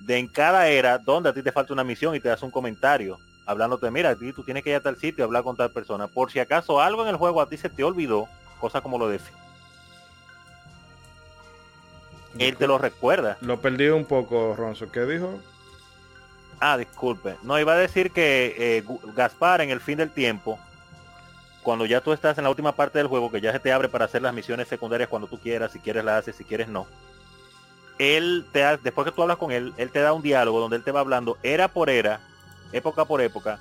[0.00, 2.50] de en cada era donde a ti te falta una misión y te das un
[2.50, 5.70] comentario hablándote, mira, ti tú tienes que ir a tal sitio y hablar con tal
[5.70, 6.06] persona.
[6.06, 8.28] Por si acaso algo en el juego a ti se te olvidó,
[8.60, 9.18] cosa como lo de
[12.38, 13.36] él te lo recuerda.
[13.40, 14.90] Lo perdí un poco, Ronzo.
[14.90, 15.40] ¿Qué dijo?
[16.60, 17.36] Ah, disculpe.
[17.42, 20.58] No, iba a decir que eh, Gaspar en el fin del tiempo,
[21.62, 23.88] cuando ya tú estás en la última parte del juego, que ya se te abre
[23.88, 26.86] para hacer las misiones secundarias cuando tú quieras, si quieres las haces, si quieres no.
[27.98, 30.76] Él te da, después que tú hablas con él, él te da un diálogo donde
[30.76, 32.20] él te va hablando era por era,
[32.72, 33.58] época por época,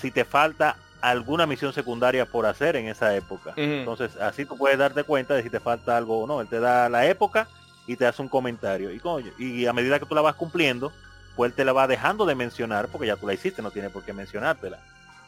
[0.00, 3.52] si te falta alguna misión secundaria por hacer en esa época.
[3.56, 6.40] Entonces, así tú puedes darte cuenta de si te falta algo o no.
[6.40, 7.46] Él te da la época
[7.86, 8.90] y te hace un comentario.
[8.90, 9.00] Y,
[9.38, 10.92] y a medida que tú la vas cumpliendo,
[11.36, 13.90] pues él te la va dejando de mencionar porque ya tú la hiciste, no tiene
[13.90, 14.78] por qué mencionártela.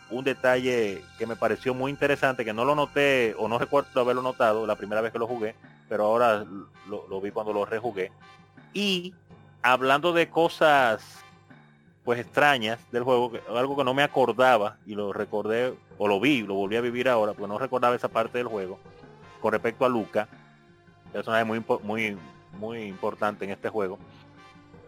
[0.08, 4.22] Un detalle que me pareció muy interesante, que no lo noté o no recuerdo haberlo
[4.22, 5.56] notado la primera vez que lo jugué,
[5.89, 6.44] pero ahora
[6.89, 8.10] lo, vi cuando lo rejugué.
[8.73, 9.15] Y
[9.62, 11.23] hablando de cosas
[12.05, 16.42] pues extrañas del juego, algo que no me acordaba y lo recordé o lo vi,
[16.42, 18.78] lo volví a vivir ahora, porque no recordaba esa parte del juego,
[19.40, 20.28] con respecto a Luca,
[21.12, 22.16] personaje muy, muy,
[22.58, 23.98] muy importante en este juego,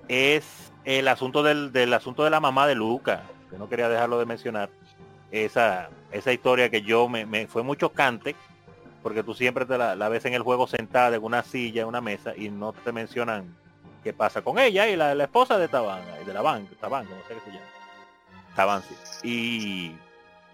[0.07, 4.27] es el asunto del, asunto de la mamá de Luca, que no quería dejarlo de
[4.27, 4.71] mencionar.
[5.31, 8.35] Esa, esa historia que yo me, fue muy chocante,
[9.03, 12.01] porque tú siempre te la, ves en el juego sentada en una silla, en una
[12.01, 13.57] mesa, y no te mencionan
[14.03, 17.35] qué pasa con ella y la, esposa de Tabanga, de la banca, Tabanga, no sé
[17.35, 17.67] qué se llama.
[18.55, 18.83] Taban,
[19.23, 19.95] Y,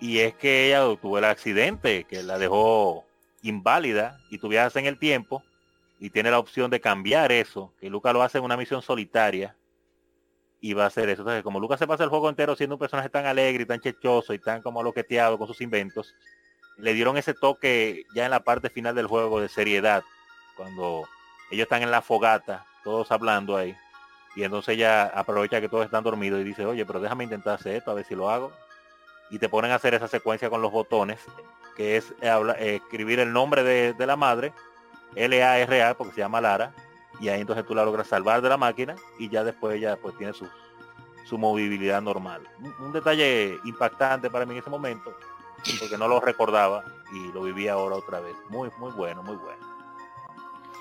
[0.00, 3.05] y es que ella tuvo el accidente que la dejó
[3.42, 5.42] inválida y tú en el tiempo
[5.98, 9.56] y tiene la opción de cambiar eso, que Luca lo hace en una misión solitaria
[10.60, 11.23] y va a hacer eso.
[11.23, 13.81] Entonces, como Luca se pasa el juego entero siendo un personaje tan alegre y tan
[13.81, 16.14] chechoso y tan como loqueteado con sus inventos,
[16.77, 20.03] le dieron ese toque ya en la parte final del juego de seriedad,
[20.57, 21.05] cuando
[21.51, 23.77] ellos están en la fogata, todos hablando ahí,
[24.36, 27.77] y entonces ella aprovecha que todos están dormidos y dice, oye, pero déjame intentar hacer
[27.77, 28.53] esto, a ver si lo hago.
[29.31, 31.20] Y te ponen a hacer esa secuencia con los botones,
[31.77, 34.53] que es eh, escribir el nombre de, de la madre
[35.17, 36.73] L-A-R-A porque se llama Lara
[37.20, 40.17] y ahí entonces tú la logras salvar de la máquina y ya después ella pues
[40.17, 40.49] tiene su,
[41.25, 42.43] su movilidad normal.
[42.81, 45.17] Un, detalle impactante para mí en ese momento
[45.78, 48.34] porque no lo recordaba y lo vivía ahora otra vez.
[48.49, 49.75] Muy, muy bueno, muy bueno.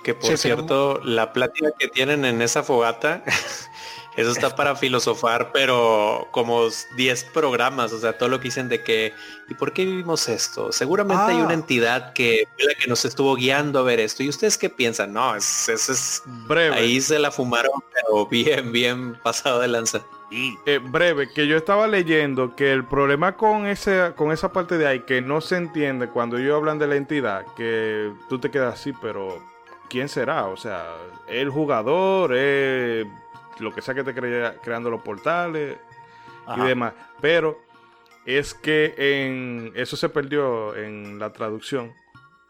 [0.03, 3.23] Que por cierto, la plática que tienen en esa fogata
[4.15, 8.83] Eso está para filosofar, pero como 10 programas, o sea, todo lo que dicen de
[8.83, 9.13] que,
[9.49, 10.71] ¿y por qué vivimos esto?
[10.71, 11.53] Seguramente hay una ah.
[11.53, 14.21] entidad que la que nos estuvo guiando a ver esto.
[14.21, 15.13] ¿Y ustedes qué piensan?
[15.13, 16.75] No, es, es, breve.
[16.75, 20.03] Ahí se la fumaron, pero bien, bien pasado de lanza.
[20.65, 24.87] Eh, breve, que yo estaba leyendo que el problema con ese, con esa parte de
[24.87, 28.73] ahí que no se entiende cuando ellos hablan de la entidad, que tú te quedas
[28.73, 29.43] así, pero
[29.89, 30.47] ¿quién será?
[30.47, 30.95] O sea,
[31.27, 33.05] el jugador, es
[33.59, 35.77] lo que sea que te crea, creando los portales
[36.55, 36.93] y demás.
[37.21, 37.59] Pero
[38.25, 41.93] es que en eso se perdió en la traducción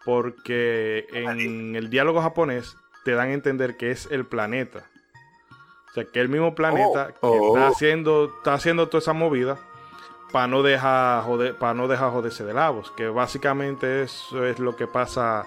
[0.05, 4.89] porque en el diálogo japonés te dan a entender que es el planeta.
[5.93, 7.31] O sea, que el mismo planeta oh.
[7.31, 7.71] que está oh.
[7.71, 9.59] haciendo está haciendo toda esa movida
[10.31, 11.23] para no dejar
[11.59, 15.45] para no dejar joderse de lavos, que básicamente eso es lo que pasa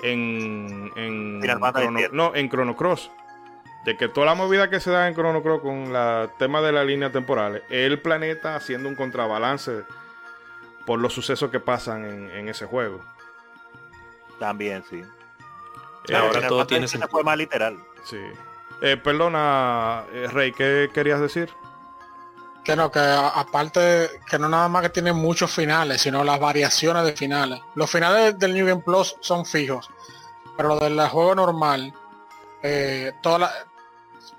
[0.00, 1.40] en en
[2.12, 3.10] no, en Chrono Cross
[3.84, 6.70] de que toda la movida que se da en Chrono Cross con el tema de
[6.70, 9.82] la línea temporal es el planeta haciendo un contrabalance
[10.86, 13.00] por los sucesos que pasan en, ese juego.
[14.38, 15.02] También, sí.
[16.08, 17.76] Eh, ahora todo tiene ese fue más literal.
[18.04, 18.20] Sí.
[18.82, 21.50] Eh, perdona, eh, Rey, ¿qué querías decir?
[22.62, 27.04] Que no, que aparte, que no nada más que tiene muchos finales, sino las variaciones
[27.04, 27.60] de finales.
[27.74, 29.90] Los finales del New Game Plus son fijos,
[30.56, 31.92] pero lo del juego normal,
[32.62, 33.52] eh, toda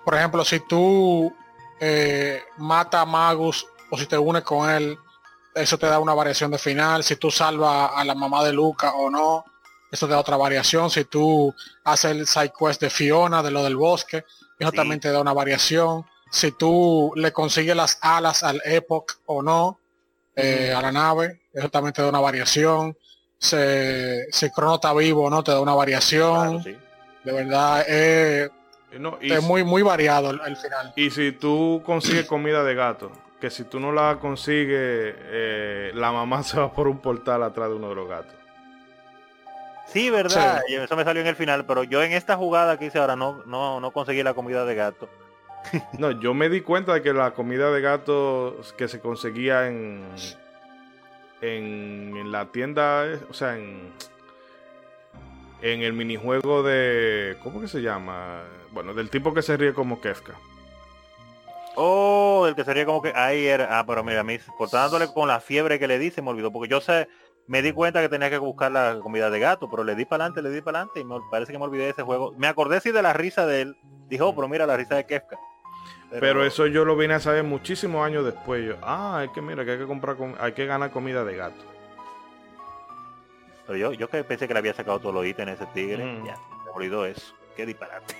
[0.05, 1.33] por ejemplo, si tú
[1.79, 4.99] eh, mata a Magus o si te unes con él,
[5.55, 7.03] eso te da una variación de final.
[7.03, 9.43] Si tú salvas a la mamá de Luca o no,
[9.91, 10.89] eso te da otra variación.
[10.89, 14.23] Si tú haces el side quest de Fiona, de lo del bosque,
[14.59, 16.05] eso también te da una variación.
[16.31, 19.79] Si tú le consigues las alas al Epoch o no,
[20.35, 22.97] eh, a la nave, eso también te da una variación.
[23.37, 23.57] Si,
[24.31, 26.63] si Crono está vivo o no, te da una variación.
[26.63, 28.49] De verdad, eh,
[29.21, 30.93] es muy, muy variado el, final.
[30.95, 36.11] Y si tú consigues comida de gato, que si tú no la consigues, eh, la
[36.11, 38.44] mamá se va por un portal atrás de uno de los gatos.
[39.87, 42.99] Sí, verdad, eso me salió en el final, pero yo en esta jugada que hice
[42.99, 45.07] ahora no, no, no conseguí la comida de gato.
[45.99, 50.03] no, yo me di cuenta de que la comida de gato que se conseguía en,
[51.41, 53.93] en, en la tienda, o sea, en,
[55.61, 58.43] en el minijuego de, ¿cómo que se llama?
[58.71, 60.33] Bueno, del tipo que se ríe como Kefka.
[61.75, 63.79] Oh, el que se ríe como que ahí era.
[63.79, 66.51] Ah, pero mira, a mí, portándole con la fiebre que le di, se me olvidó.
[66.51, 67.07] Porque yo sé,
[67.47, 70.25] me di cuenta que tenía que buscar la comida de gato, pero le di para
[70.25, 72.33] adelante, le di para adelante y me parece que me olvidé de ese juego.
[72.37, 73.77] Me acordé sí de la risa de él.
[74.07, 75.37] Dijo, oh, pero mira la risa de Kefka.
[76.19, 78.65] Pero, eso yo lo vine a saber muchísimos años después.
[78.65, 81.63] Yo, ah, es que mira, que hay que comprar, hay que ganar comida de gato.
[83.67, 86.05] Pero yo, yo que pensé que le había sacado todo lo ítems ese tigre.
[86.05, 86.25] Mm.
[86.25, 87.33] Ya, me olvidó eso.
[87.55, 88.15] Qué disparate.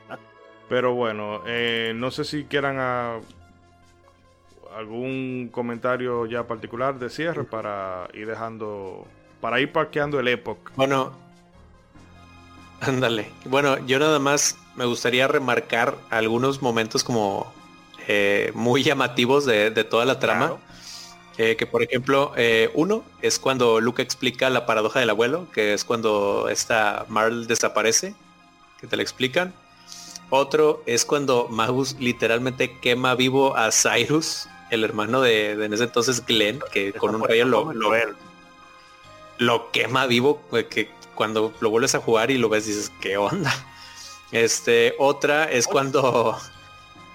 [0.68, 3.20] Pero bueno, eh, no sé si quieran a,
[4.76, 9.06] algún comentario ya particular de cierre para ir dejando,
[9.40, 10.58] para ir parqueando el Epoch.
[10.76, 11.12] Bueno,
[12.80, 13.30] ándale.
[13.44, 17.52] Bueno, yo nada más me gustaría remarcar algunos momentos como
[18.08, 20.56] eh, muy llamativos de, toda la trama.
[21.38, 25.72] Eh, que por ejemplo, eh, uno es cuando Luke explica la paradoja del abuelo, que
[25.72, 28.14] es cuando esta Marl desaparece,
[28.78, 29.54] que te la explican.
[30.28, 36.24] Otro es cuando Magus literalmente quema vivo a Cyrus, el hermano de, en ese entonces
[36.24, 37.92] Glenn, que con un rayo lo, lo,
[39.38, 43.52] lo, quema vivo, que cuando lo vuelves a jugar y lo ves dices, ¿qué onda?
[44.32, 46.38] Este, otra es cuando,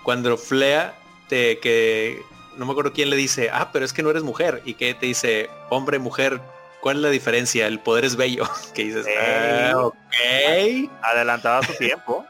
[0.03, 2.21] cuando Flea te, que
[2.57, 4.61] no me acuerdo quién le dice, ah, pero es que no eres mujer.
[4.65, 6.41] Y que te dice, hombre, mujer,
[6.85, 7.65] ¿cuál es la diferencia?
[7.65, 8.47] El poder es bello.
[8.75, 10.91] Que dices, ah, ok.
[11.01, 12.23] Adelantado a su tiempo.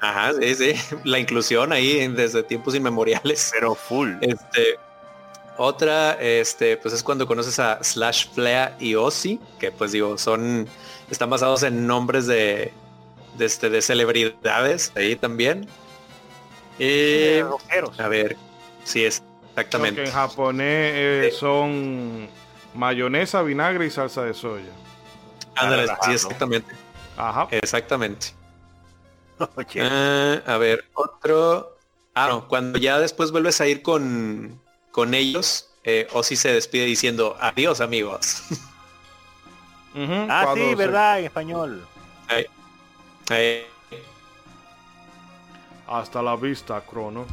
[0.00, 0.72] Ajá, sí, sí.
[1.04, 3.52] La inclusión ahí desde tiempos inmemoriales.
[3.54, 4.14] Pero full.
[4.20, 4.80] Este,
[5.58, 10.66] otra, este, pues es cuando conoces a Slash Flea y Ozzy, que pues digo, son,
[11.08, 12.72] están basados en nombres de,
[13.38, 15.68] de, este, de celebridades ahí también.
[16.80, 17.38] Y,
[17.98, 18.36] a ver,
[18.82, 20.02] sí es Exactamente.
[20.02, 22.28] en japonés eh, son
[22.74, 24.72] mayonesa, vinagre y salsa de soya.
[25.56, 26.74] Ándale, sí, exactamente.
[27.16, 27.48] Ajá.
[27.50, 28.28] Exactamente.
[29.38, 31.78] Ah, a ver, otro.
[32.14, 34.60] Ah, no, cuando ya después vuelves a ir con,
[34.92, 38.42] con ellos, eh, Ozzy se despide diciendo adiós amigos.
[40.28, 41.86] ah, sí, verdad, en español.
[45.86, 47.26] Hasta la vista, Crono.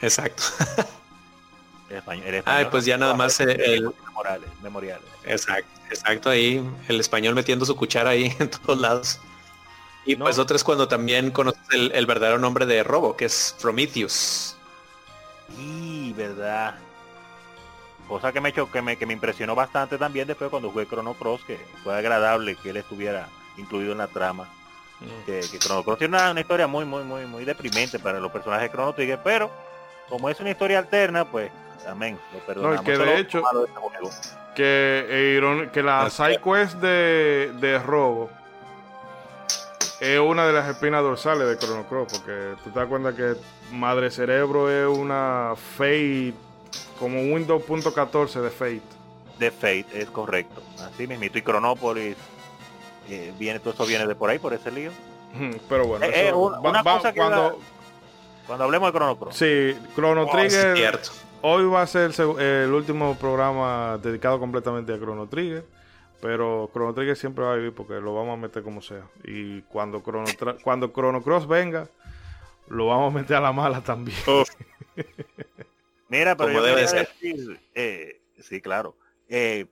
[0.00, 0.42] Exacto.
[2.44, 3.90] Ay, pues ya nada más el,
[4.62, 9.20] memoriales, Exacto, exacto ahí el español metiendo su cuchara ahí en todos lados.
[10.04, 14.56] Y pues otro es cuando también conoces el, verdadero nombre de Robo, que es Prometheus.
[15.58, 16.76] Y verdad.
[18.06, 21.12] Cosa que me hecho, que me, que me impresionó bastante también después cuando jugué Chrono
[21.12, 24.48] Cross, que fue agradable que él estuviera incluido en la trama.
[25.00, 25.26] Mm.
[25.26, 28.74] Que, Chrono Cross tiene una, historia muy, muy, muy, muy deprimente para los personajes de
[28.74, 29.50] Chrono Trigger, pero
[30.08, 31.50] como es una historia alterna, pues,
[31.88, 32.76] amén, lo perdonamos.
[32.76, 33.42] No, que de hecho,
[34.54, 38.30] que, eh, que la side quest de, de Robo
[40.00, 43.34] es una de las espinas dorsales de Chrono Cross, porque tú te das cuenta que
[43.72, 46.34] Madre Cerebro es una Fate,
[46.98, 48.82] como Windows.14 de Fate.
[49.38, 50.62] De Fate, es correcto.
[50.80, 52.16] Así mismo, y Chronopolis,
[53.08, 54.92] eh, viene, todo eso viene de por ahí, por ese lío.
[55.68, 57.58] Pero bueno, eh, una, cosa que cuando,
[58.46, 59.36] cuando hablemos de Chrono Cross.
[59.36, 61.00] Sí, Chrono oh, Trigger.
[61.42, 65.64] Hoy va a ser el, último programa dedicado completamente a Chrono Trigger.
[66.20, 69.04] Pero Chrono Trigger siempre va a vivir porque lo vamos a meter como sea.
[69.24, 70.26] Y cuando Chrono,
[70.64, 71.88] cuando Chrono Cross venga,
[72.68, 74.18] lo vamos a meter a la mala también.
[76.08, 77.08] Mira, pero yo debe ser.
[77.08, 78.96] Decir, eh, sí, claro.
[79.28, 79.66] Eh,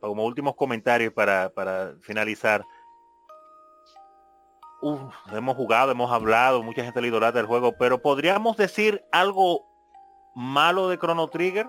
[0.00, 2.64] como últimos comentarios para, para finalizar
[5.32, 9.66] hemos jugado, hemos hablado, mucha gente le idolatra el juego, pero podríamos decir algo
[10.34, 11.66] malo de Chrono Trigger.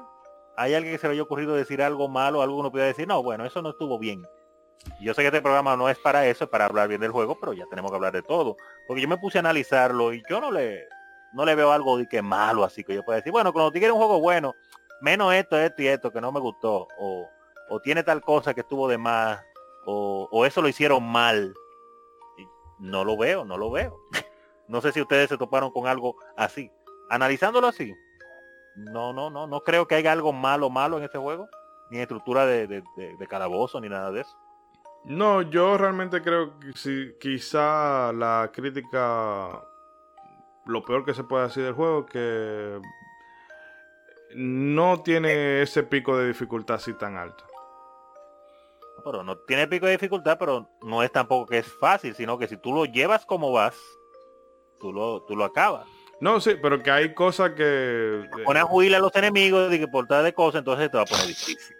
[0.57, 2.41] ¿Hay alguien que se le haya ocurrido decir algo malo?
[2.41, 4.23] Alguno puede decir, no, bueno, eso no estuvo bien.
[5.01, 7.37] Yo sé que este programa no es para eso, es para hablar bien del juego,
[7.39, 8.55] pero ya tenemos que hablar de todo.
[8.87, 10.85] Porque yo me puse a analizarlo y yo no le,
[11.33, 13.89] no le veo algo de que malo así que yo pueda decir, bueno, Chrono Trigger
[13.89, 14.53] es un juego bueno,
[15.01, 17.29] menos esto, esto y esto que no me gustó, o,
[17.83, 19.41] tiene tal cosa que estuvo de más,
[19.85, 21.53] o eso lo hicieron mal
[22.79, 23.99] no lo veo, no lo veo.
[24.67, 26.71] No sé si ustedes se toparon con algo así.
[27.09, 27.93] Analizándolo así,
[28.75, 31.47] no, no, no, no creo que haya algo malo, malo en este juego,
[31.89, 34.37] ni estructura de, de, calabozo, ni nada de eso.
[35.05, 39.63] No, yo realmente creo que si, quizá la crítica,
[40.65, 42.81] lo peor que se puede decir del juego es que
[44.35, 47.43] no tiene ese pico de dificultad así tan alto.
[49.03, 52.47] pero no tiene pico de dificultad, pero no es tampoco que es fácil, sino que
[52.47, 53.77] si tú lo llevas como vas,
[54.79, 55.87] tú lo, tú lo acabas.
[56.19, 58.27] No, sí, pero que hay cosas que...
[58.45, 61.03] Pone a huir a los enemigos de que por tal de cosas, entonces te va
[61.03, 61.75] a poner difícil.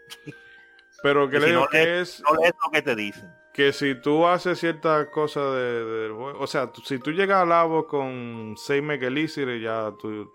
[1.02, 2.22] Pero que le digo que es...
[2.22, 3.32] No es lo que te dicen.
[3.54, 7.88] Que si tú haces ciertas cosas del juego, o sea, si tú llegas al labo
[7.88, 10.30] con 6 Megalíceres, ya tú,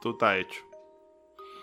[0.00, 0.60] tú estás hecho.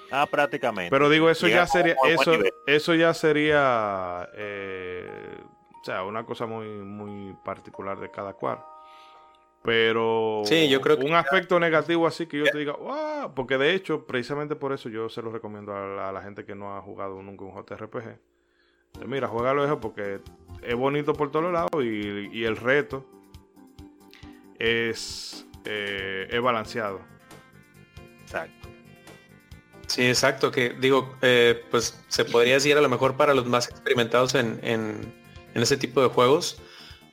[0.09, 0.90] Ah, prácticamente.
[0.90, 2.33] Pero digo, eso ya sería, eso,
[2.65, 5.38] eso ya sería, eh,
[5.81, 8.64] o sea, una cosa muy, muy particular de cada cual.
[9.64, 13.75] Pero sí, yo creo un aspecto negativo así que yo te diga, wow, porque de
[13.75, 17.22] hecho, precisamente por eso yo se lo recomiendo a la, gente que no ha jugado
[17.22, 18.17] nunca un JRPG.
[19.06, 20.19] Mira, juégalo eso porque
[20.64, 23.06] es bonito por todos lados y, el reto
[24.57, 26.99] es, eh, es balanceado.
[28.23, 28.69] Exacto.
[29.85, 33.69] Sí, exacto, que digo, eh, pues se podría decir a lo mejor para los más
[33.69, 35.14] experimentados en, en,
[35.53, 36.61] en ese tipo de juegos,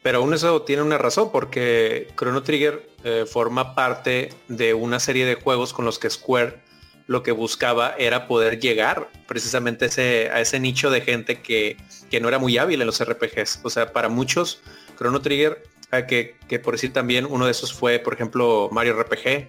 [0.02, 5.26] pero aún eso tiene una razón, porque Chrono Trigger eh, forma parte de una serie
[5.26, 6.68] de juegos con los que Square
[7.08, 11.78] lo que buscaba era poder llegar precisamente ese, a ese nicho de gente que,
[12.10, 13.60] que, no era muy hábil en los RPGs.
[13.62, 14.60] O sea, para muchos,
[14.96, 18.92] Chrono Trigger, eh, que, que por decir también uno de esos fue, por ejemplo, Mario
[19.02, 19.48] RPG,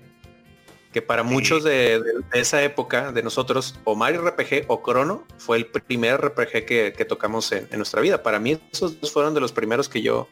[0.92, 2.02] que para muchos de,
[2.34, 7.52] esa época de nosotros, o Mario RPG o Chrono fue el primer RPG que, tocamos
[7.52, 8.24] en, nuestra vida.
[8.24, 10.28] Para mí esos dos fueron de los primeros que yo,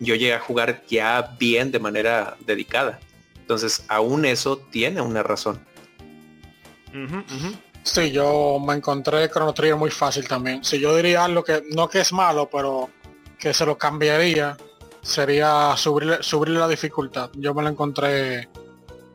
[0.00, 3.00] yo llegué a jugar ya bien de manera dedicada.
[3.36, 5.64] Entonces, aún eso tiene una razón.
[7.82, 10.62] Sí, yo me encontré Chrono Trigger muy fácil también.
[10.62, 12.90] Si yo diría algo que no que es malo, pero
[13.38, 14.56] que se lo cambiaría,
[15.00, 17.30] sería subir, subir la dificultad.
[17.34, 18.48] Yo me lo encontré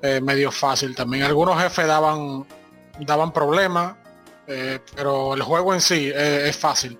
[0.01, 1.23] eh, medio fácil también.
[1.23, 2.45] Algunos jefes daban,
[2.99, 3.95] daban problemas,
[4.45, 6.97] eh, pero el juego en sí eh, es fácil.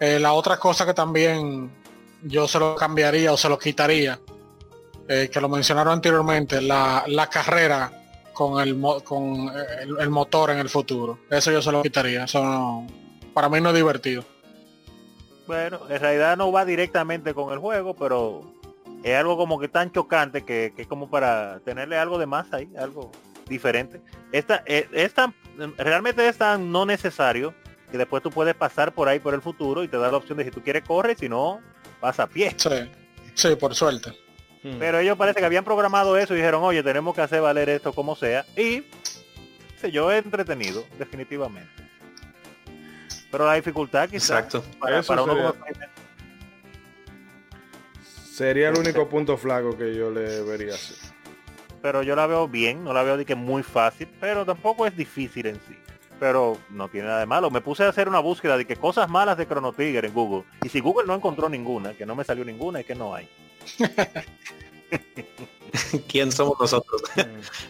[0.00, 1.70] la otra cosa que también
[2.22, 4.18] yo se lo cambiaría o se lo quitaría,
[5.06, 7.92] que lo mencionaron anteriormente, la, carrera
[8.34, 9.52] con, el, con
[10.00, 11.20] el, motor en el futuro.
[11.30, 12.24] Eso yo se lo quitaría.
[12.24, 12.84] Eso
[13.32, 14.24] para mí no es divertido.
[15.46, 18.55] Bueno, en realidad no va directamente con el juego, pero
[19.06, 22.68] es algo como que tan chocante que, es como para tenerle algo de más ahí,
[22.76, 23.12] algo
[23.48, 24.00] diferente.
[24.32, 25.32] Esta, eh, es, tan,
[25.78, 27.54] realmente es tan no necesario
[27.88, 30.38] que después tú puedes pasar por ahí por el futuro y te da la opción
[30.38, 31.60] de si tú quieres corre, si no,
[32.00, 32.52] pasa a pie.
[32.56, 32.90] Sí,
[33.34, 34.10] sí, por suerte.
[34.64, 34.80] Hmm.
[34.80, 37.92] Pero ellos parece que habían programado eso y dijeron, oye, tenemos que hacer valer esto
[37.92, 38.44] como sea.
[38.56, 38.86] Y
[39.76, 41.70] sé yo he entretenido, definitivamente.
[43.30, 44.64] Pero la dificultad quizás Exacto.
[44.80, 45.54] para, uno
[48.36, 50.94] Sería el único punto flaco que yo le vería así.
[51.80, 54.94] Pero yo la veo bien, no la veo de que muy fácil, pero tampoco es
[54.94, 55.74] difícil en sí.
[56.20, 57.50] Pero no tiene nada de malo.
[57.50, 60.44] Me puse a hacer una búsqueda de que cosas malas de Chrono Trigger en Google.
[60.62, 63.26] Y si Google no encontró ninguna, que no me salió ninguna, y que no hay.
[66.06, 67.04] ¿Quién somos nosotros?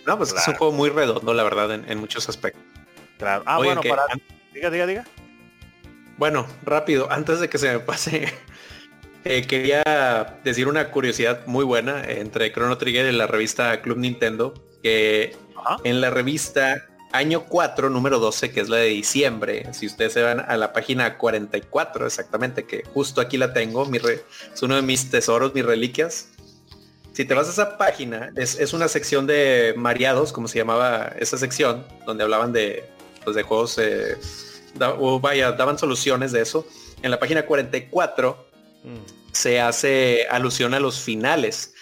[0.05, 2.65] No, pues es un juego muy redondo, la verdad, en, muchos aspectos.
[3.19, 3.45] Claro.
[3.47, 4.03] Ah, bueno, para...
[4.53, 5.05] Diga, diga, diga.
[6.17, 8.35] Bueno, rápido, antes de que se me pase
[9.29, 14.55] eh, quería decir una curiosidad muy buena entre Chrono Trigger y la revista Club Nintendo,
[14.83, 15.37] que
[15.85, 20.23] en la revista año 4, número 12, que es la de diciembre, si ustedes se
[20.23, 24.83] van a la página 44 exactamente, que justo aquí la tengo, mi es uno de
[24.83, 26.29] mis tesoros, mis reliquias.
[27.13, 31.39] Si te vas a esa página, es, una sección de mareados, como se llamaba esa
[31.39, 32.85] sección, donde hablaban de,
[33.25, 34.17] pues, de juegos, eh,
[34.99, 36.67] o vaya, daban soluciones de eso.
[37.03, 38.46] En la página 44
[39.33, 41.75] se hace alusión a los finales.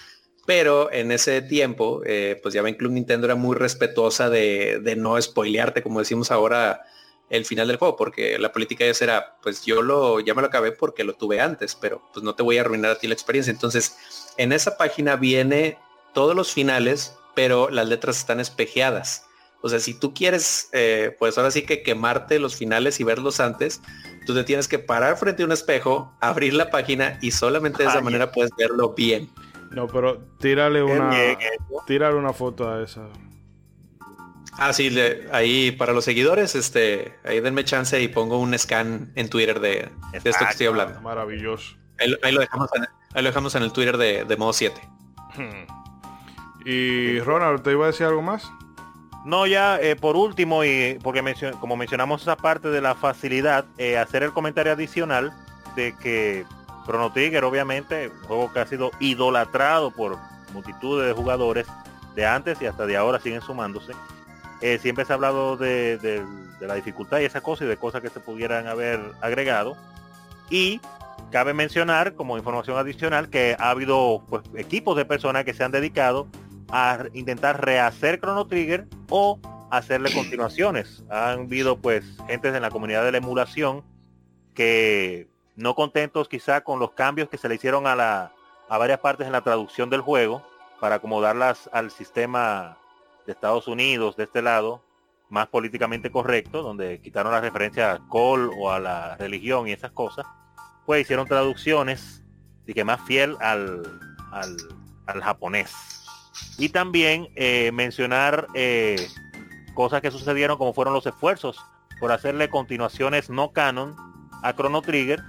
[0.46, 5.20] Pero en ese tiempo, eh, pues ya ven, Club Nintendo era muy respetuosa de, no
[5.20, 6.82] spoilearte, como decimos ahora,
[7.30, 10.48] el final del juego, porque la política ya era, pues yo lo, ya me lo
[10.48, 13.14] acabé porque lo tuve antes, pero pues no te voy a arruinar a ti la
[13.14, 13.50] experiencia.
[13.50, 13.96] Entonces,
[14.36, 15.78] en esa página viene
[16.12, 19.24] todos los finales, pero las letras están espejeadas.
[19.62, 23.40] O sea, si tú quieres, eh, pues ahora sí que quemarte los finales y verlos
[23.40, 23.80] antes,
[24.24, 27.88] tú te tienes que parar frente a un espejo, abrir la página y solamente de
[27.88, 29.30] esa manera puedes verlo bien.
[29.70, 31.12] No, pero tírale una,
[31.86, 33.08] tírale una foto a esa.
[34.56, 34.96] Ah, sí,
[35.32, 39.90] ahí para los seguidores, este, ahí denme chance y pongo un scan en Twitter de,
[40.12, 41.00] esto que estoy hablando.
[41.00, 41.76] Maravilloso.
[41.98, 42.82] Ahí, lo, dejamos en,
[43.14, 44.80] ahí lo dejamos en el Twitter de, de modo 7.
[46.64, 48.50] Y Ronald, ¿te iba a decir algo más?
[49.24, 51.22] No, ya eh, por último, y porque
[51.58, 55.32] como mencionamos esa parte de la facilidad, eh, hacer el comentario adicional
[55.76, 56.44] de que
[56.84, 60.18] Chrono Trigger, obviamente, un juego que ha sido idolatrado por
[60.52, 61.66] multitudes de jugadores
[62.14, 63.92] de antes y hasta de ahora siguen sumándose.
[64.60, 66.22] Eh, siempre se ha hablado de,
[66.60, 69.76] la dificultad y esa cosa y de cosas que se pudieran haber agregado.
[70.50, 70.80] Y
[71.30, 75.72] cabe mencionar como información adicional que ha habido pues, equipos de personas que se han
[75.72, 76.26] dedicado
[76.76, 79.38] a intentar rehacer Chrono Trigger o
[79.70, 81.04] hacerle continuaciones.
[81.08, 83.84] Han habido pues gentes en la comunidad de la emulación
[84.54, 88.32] que no contentos quizá con los cambios que se le hicieron a, la,
[88.68, 90.42] a varias partes en la traducción del juego
[90.80, 92.76] para acomodarlas al sistema
[93.24, 94.82] de Estados Unidos de este lado,
[95.30, 99.92] más políticamente correcto, donde quitaron la referencia a Col o a la religión y esas
[99.92, 100.26] cosas,
[100.86, 102.24] pues hicieron traducciones
[102.66, 104.00] y que más fiel al,
[104.32, 105.93] al, japonés.
[106.58, 109.08] Y también eh, mencionar eh,
[109.74, 111.58] cosas que sucedieron como fueron los esfuerzos
[112.00, 113.96] por hacerle continuaciones no canon
[114.42, 115.22] a Chrono Trigger,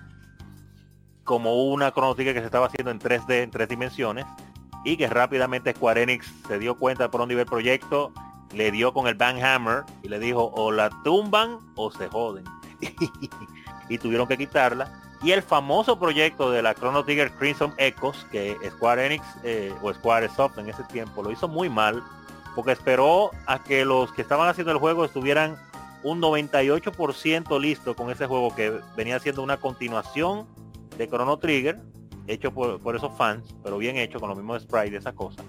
[1.24, 4.25] como una Chrono Trigger que se estaba haciendo en 3D, en tres dimensiones,
[4.84, 8.14] y que rápidamente Square Enix se dio cuenta por un nivel proyecto,
[8.53, 12.45] le dio con el Bang Hammer y le dijo o la tumban o se joden.
[13.90, 15.05] y tuvieron que quitarla.
[15.26, 19.92] Y el famoso proyecto de la Chrono Trigger Crimson Echoes, que Square Enix eh, o
[19.92, 22.04] Square Soft en ese tiempo lo hizo muy mal,
[22.54, 25.58] porque esperó a que los que estaban haciendo el juego estuvieran
[26.04, 30.45] un 98% listo con ese juego que venía siendo una continuación
[30.95, 31.80] de Chrono Trigger,
[32.28, 35.44] hecho por, esos fans, pero bien hecho con los mismos sprites y esas cosas.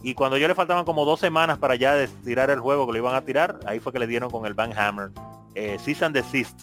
[0.00, 2.98] Y cuando yo le faltaban como dos semanas para ya tirar el juego que lo
[2.98, 5.10] iban a tirar, ahí fue que le dieron con el Van Hammer.
[5.56, 6.62] Eh, and desist.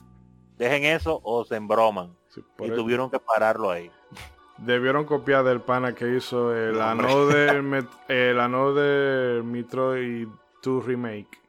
[0.58, 2.16] Dejen eso o se embroman.
[2.60, 3.92] Y tuvieron que pararlo ahí.
[4.58, 10.28] Debieron copiar del pana que hizo el ano del el ano del Metroid
[10.64, 11.40] 2 Remake.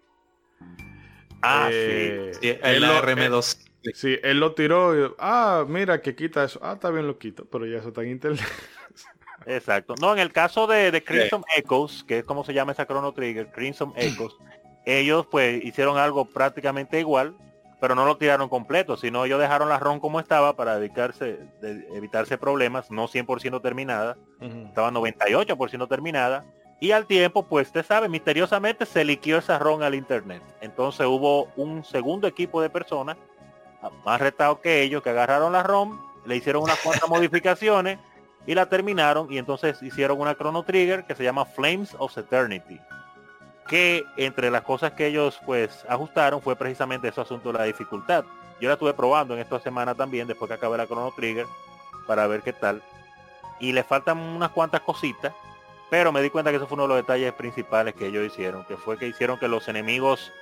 [1.43, 1.77] Ah, sí.
[1.77, 3.67] Eh, el RM2.
[3.95, 6.59] Sí, él lo tiró y, ah, mira que quita eso.
[6.63, 8.45] Ah, está bien lo quito, pero ya eso está en internet.
[9.47, 9.95] Exacto.
[10.01, 13.13] No, en el caso de, de Crimson Echoes, que es como se llama esa Chrono
[13.13, 14.35] Trigger, Crimson Echoes,
[14.85, 17.37] ellos pues hicieron algo prácticamente igual,
[17.81, 21.87] pero no lo tiraron completo, sino ellos dejaron la ROM como estaba para dedicarse, de,
[21.95, 26.45] evitarse problemas, no 100% terminada, estaba 98% terminada,
[26.79, 30.43] y al tiempo, pues usted sabe, misteriosamente se liquió esa ROM al internet.
[30.61, 33.17] Entonces hubo un segundo equipo de personas
[34.05, 37.99] más retado que ellos, que agarraron la ROM, le hicieron unas cuantas modificaciones
[38.47, 42.79] y la terminaron y entonces hicieron una Chrono Trigger que se llama Flames of Eternity.
[43.69, 48.25] Que entre las cosas que ellos pues ajustaron fue precisamente ese asunto de la dificultad.
[48.61, 51.47] Yo la estuve probando en esta semana también, después que acabé la Chrono Trigger,
[52.07, 52.83] para ver qué tal.
[53.61, 55.33] Y le faltan unas cuantas cositas,
[55.91, 58.65] pero me di cuenta que eso fue uno de los detalles principales que ellos hicieron,
[58.65, 60.33] que fue que hicieron que los enemigos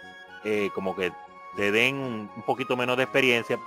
[0.44, 1.12] eh, como que
[1.57, 3.59] te den un poquito menos de experiencia,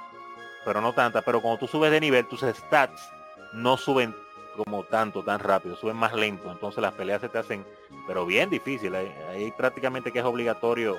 [0.63, 1.21] pero no tanta.
[1.21, 3.09] Pero cuando tú subes de nivel, tus stats
[3.53, 4.15] no suben
[4.57, 6.51] como tanto, tan rápido, suben más lento.
[6.51, 7.65] Entonces las peleas se te hacen,
[8.05, 8.93] pero bien difícil.
[8.95, 10.97] Ahí, prácticamente que es obligatorio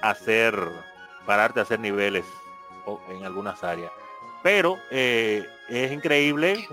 [0.00, 0.56] hacer,
[1.26, 2.24] pararte a hacer niveles
[3.10, 3.90] en algunas áreas.
[4.42, 6.66] Pero eh, es increíble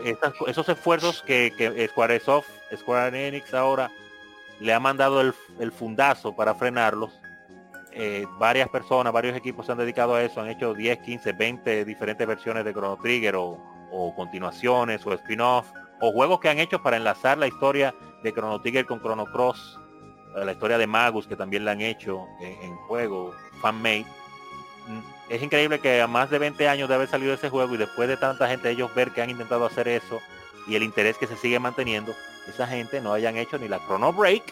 [0.45, 3.89] esos esfuerzos que, que Squaresoft, Square Enix ahora
[4.59, 7.11] le ha mandado el, fundazo para frenarlos
[7.91, 11.85] eh, varias personas, varios equipos se han dedicado a eso, han hecho 10, 15, 20
[11.85, 15.71] diferentes versiones de Chrono Trigger o, continuaciones o spin-off
[16.05, 19.79] o juegos que han hecho para enlazar la historia de Chrono Trigger con Chrono Cross,
[20.35, 24.05] eh, la historia de Magus que también la han hecho en, juego, fan-made.
[24.85, 24.99] Mm,
[25.29, 28.09] es increíble que a más de 20 años de haber salido ese juego y después
[28.09, 30.19] de tanta gente ellos ver que han intentado hacer eso
[30.67, 32.13] y el interés que se sigue manteniendo,
[32.49, 34.43] esa gente no hayan hecho ni la Chrono Break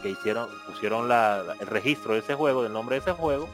[0.00, 3.50] que hicieron, pusieron el registro de ese juego, del nombre de ese juego,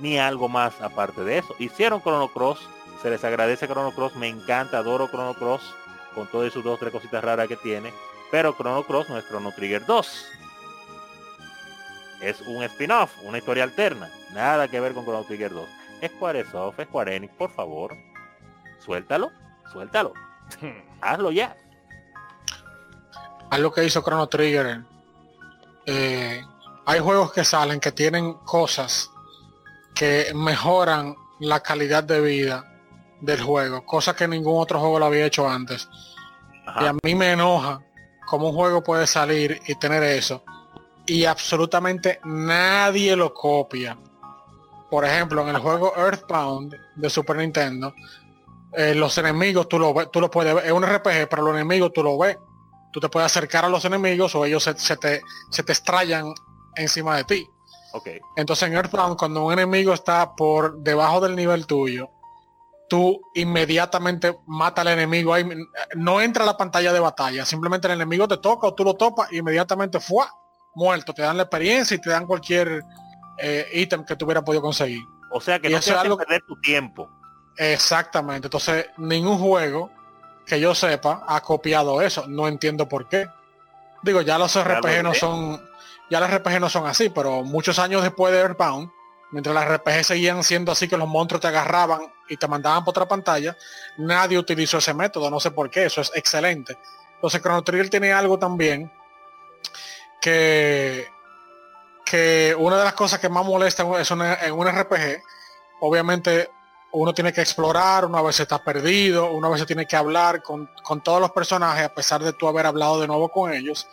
[0.00, 1.54] ni algo más aparte de eso.
[1.58, 2.68] Hicieron Chrono Cross,
[3.00, 5.74] se les agradece Chrono Cross, me encanta, adoro Chrono Cross,
[6.14, 7.92] con todas sus dos, tres cositas raras que tiene,
[8.30, 10.26] pero Chrono Cross no es Chrono Trigger 2.
[12.20, 15.68] Es un spin-off, una historia alterna, nada que ver con Chrono Trigger 2.
[16.06, 17.94] Squaresoft, Square Enix, por favor,
[18.78, 19.30] suéltalo,
[19.72, 20.12] suéltalo,
[21.00, 21.56] hazlo ya.
[23.50, 24.84] Haz lo que hizo Chrono Trigger
[25.86, 26.42] eh,
[26.86, 29.10] hay juegos que salen que tienen cosas
[29.94, 32.73] que mejoran la calidad de vida
[33.20, 35.88] del juego, cosas que ningún otro juego lo había hecho antes.
[36.80, 37.80] Y a mí me enoja
[38.26, 40.42] cómo un juego puede salir y tener eso
[41.06, 43.98] y absolutamente nadie lo copia.
[44.90, 47.94] Por ejemplo, en el juego Earthbound de Super Nintendo,
[48.72, 51.54] eh, los enemigos tú lo ves, tú lo puedes ver, es un RPG, pero los
[51.54, 52.38] enemigos tú lo ves
[52.94, 55.20] tú te puedes acercar a los enemigos o ellos se, te,
[55.50, 56.32] se te estrellan
[56.76, 57.50] encima de ti.
[57.92, 58.20] Okay.
[58.36, 62.08] Entonces en Earthbound, cuando un enemigo está por debajo del nivel tuyo,
[62.88, 65.46] tú inmediatamente mata al enemigo ahí.
[65.96, 68.94] No entra a la pantalla de batalla, simplemente el enemigo te toca o tú lo
[68.94, 70.24] topas y inmediatamente fue
[70.74, 71.12] muerto.
[71.12, 72.82] Te dan la experiencia y te dan cualquier
[73.38, 75.02] eh, ítem que tú hubieras podido conseguir.
[75.30, 76.16] O sea que no te algo...
[76.16, 77.10] perder tu tiempo.
[77.56, 78.46] Exactamente.
[78.46, 79.90] Entonces, ningún juego
[80.46, 82.26] que yo sepa ha copiado eso.
[82.28, 83.26] No entiendo por qué.
[84.02, 85.60] Digo, ya los RPG no son,
[86.10, 88.90] ya los RPG no son así, pero muchos años después de Earthbound,
[89.34, 92.92] mientras las RPG seguían siendo así que los monstruos te agarraban y te mandaban por
[92.92, 93.56] otra pantalla,
[93.98, 96.78] nadie utilizó ese método, no sé por qué, eso es excelente.
[97.16, 98.92] Entonces Chrono Trigger tiene algo también
[100.20, 101.08] que,
[102.06, 105.20] que una de las cosas que más molesta es en un RPG,
[105.80, 106.48] obviamente
[106.92, 110.70] uno tiene que explorar, una vez está perdido, una vez tiene que hablar con,
[111.02, 113.88] todos los personajes a pesar de tú haber hablado de nuevo con ellos.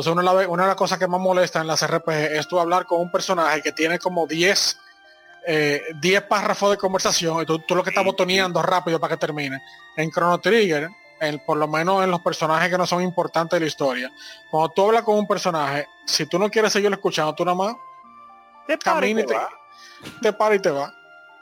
[0.00, 2.86] Entonces una, una de las cosas que más molesta en las RPG es tú hablar
[2.86, 4.78] con un personaje que tiene como 10
[5.46, 9.60] eh, párrafos de conversación y tú, lo que estás botoneando rápido para que termine.
[9.96, 10.88] En Chrono Trigger,
[11.46, 14.12] por lo menos en los personajes que no son importantes de la historia,
[14.50, 17.76] cuando tú hablas con un personaje, si tú no quieres seguir escuchando, tú nada más
[18.66, 19.36] te camina y te,
[20.22, 20.92] te para y te va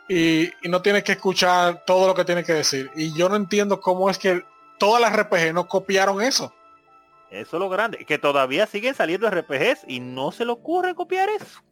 [0.09, 2.91] y, no tienes que escuchar todo lo que tiene que decir.
[2.95, 4.45] Y yo no entiendo cómo es que
[4.79, 6.53] todas las RPG no copiaron eso.
[7.31, 11.29] Eso es lo grande, que todavía siguen saliendo RPGs y no se le ocurre copiar
[11.29, 11.63] eso.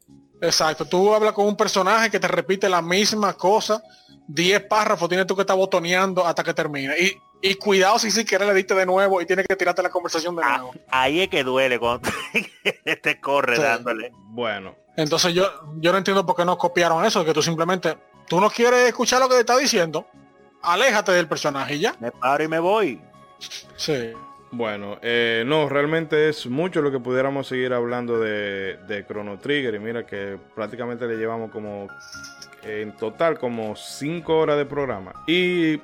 [0.40, 3.82] Exacto, tú hablas con un personaje que te repite la misma cosa,
[4.28, 6.94] 10 párrafos tienes tú que estar botoneando hasta que termine.
[6.98, 9.90] Y, y cuidado si si quieres le diste de nuevo y tienes que tirarte la
[9.90, 10.74] conversación de ah, nuevo.
[10.90, 12.10] ahí es que duele cuando
[13.02, 14.12] te corre dándole.
[14.14, 14.74] Bueno.
[14.96, 17.96] Entonces yo, yo no entiendo por qué no copiaron eso, que tú simplemente
[18.28, 20.06] tú no quieres escuchar lo que te está diciendo,
[20.62, 21.94] aléjate del personaje y ya.
[22.00, 23.00] Me paro y me voy.
[23.76, 24.12] Sí.
[24.56, 29.74] Bueno, eh, no, realmente es mucho lo que pudiéramos seguir hablando de, de Chrono Trigger
[29.74, 31.88] y mira que prácticamente le llevamos como
[32.62, 35.12] en total como 5 horas de programa.
[35.26, 35.80] Y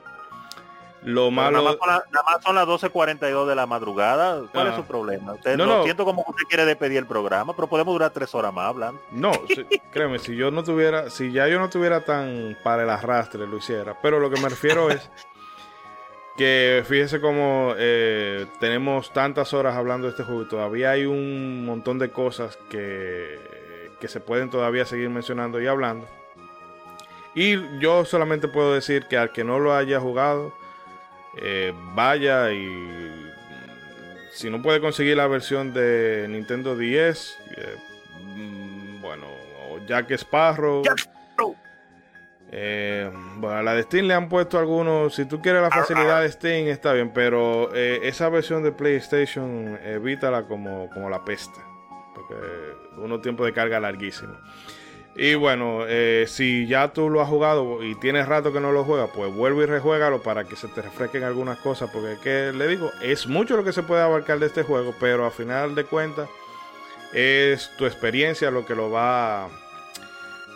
[1.02, 1.62] lo malo...
[1.62, 4.42] Nada más, son las 12.42 de la madrugada.
[4.52, 4.76] ¿Cuál es ah.
[4.76, 5.32] su problema?
[5.32, 8.34] Usted, no, no, siento como que usted quiere despedir el programa, pero podemos durar tres
[8.34, 9.00] horas más hablando.
[9.10, 9.32] No,
[9.92, 13.56] créeme, si yo no tuviera, si ya yo no tuviera tan para el arrastre, lo
[13.56, 13.96] hiciera.
[14.00, 15.10] Pero lo que me refiero es
[16.40, 21.66] que fíjese como eh, tenemos tantas horas hablando de este juego y todavía hay un
[21.66, 23.38] montón de cosas que,
[24.00, 26.08] que se pueden todavía seguir mencionando y hablando.
[27.34, 30.54] Y yo solamente puedo decir que al que no lo haya jugado,
[31.36, 33.22] eh, vaya y
[34.32, 37.76] si no puede conseguir la versión de Nintendo 10, eh,
[38.18, 39.26] mm, bueno,
[39.86, 40.82] Jack Sparrow.
[42.52, 45.14] Eh, bueno, a la de Steam le han puesto algunos.
[45.14, 50.46] Si tú quieres la facilidad de Steam, está bien, pero esa versión de PlayStation, evítala
[50.46, 51.60] como, como la peste.
[52.14, 52.34] Porque
[52.96, 54.34] uno tiempo de carga larguísimo.
[55.16, 58.84] Y bueno, eh, si ya tú lo has jugado y tienes rato que no lo
[58.84, 61.90] juegas, pues vuelve y rejuégalo para que se te refresquen algunas cosas.
[61.92, 65.26] Porque que le digo, es mucho lo que se puede abarcar de este juego, pero
[65.26, 66.28] a final de cuentas
[67.12, 69.48] es tu experiencia lo que lo va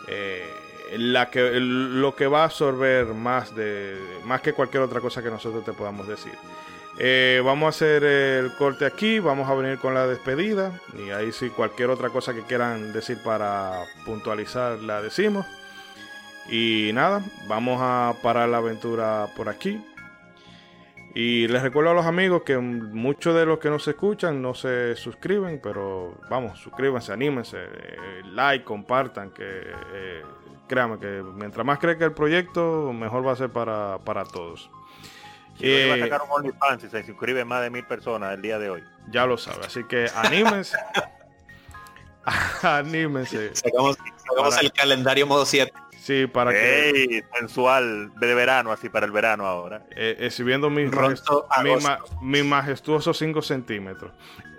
[0.07, 0.49] eh,
[0.97, 5.29] la que lo que va a absorber más de más que cualquier otra cosa que
[5.29, 6.33] nosotros te podamos decir.
[6.97, 11.33] Eh, vamos a hacer el corte aquí, vamos a venir con la despedida y ahí
[11.33, 15.45] si cualquier otra cosa que quieran decir para puntualizar la decimos.
[16.49, 19.83] Y nada, vamos a parar la aventura por aquí.
[21.15, 24.97] Y les recuerdo a los amigos que muchos de los que nos escuchan no se
[24.97, 30.23] suscriben, pero vamos, suscríbanse, anímense, eh, like, compartan, que eh,
[30.67, 34.69] créanme que mientras más crezca el proyecto, mejor va a ser para, para todos.
[35.59, 38.59] Y eh, a sacar un OnlyFans si se suscriben más de mil personas el día
[38.59, 38.83] de hoy.
[39.09, 40.77] Ya lo sabe, así que anímense.
[42.61, 43.55] anímense.
[43.55, 43.97] Sacamos,
[44.61, 45.71] el calendario modo 7.
[45.97, 47.23] Sí, para que...
[47.39, 49.85] Sensual de verano, así para el verano ahora.
[49.95, 50.91] Eh, exhibiendo mis,
[52.21, 54.11] mi, majestuosos 5 centímetros.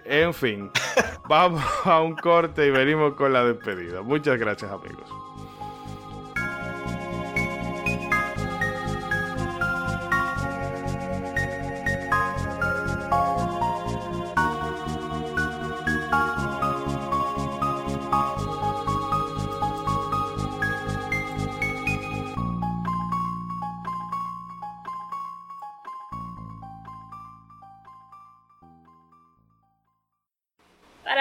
[0.04, 0.70] En fin,
[1.28, 4.02] vamos a un corte y venimos con la despedida.
[4.02, 5.25] Muchas gracias amigos.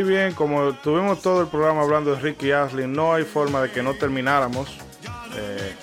[0.00, 3.70] Y bien, como tuvimos todo el programa hablando de Ricky Ashley, no hay forma de
[3.70, 4.78] que no termináramos
[5.36, 5.74] eh,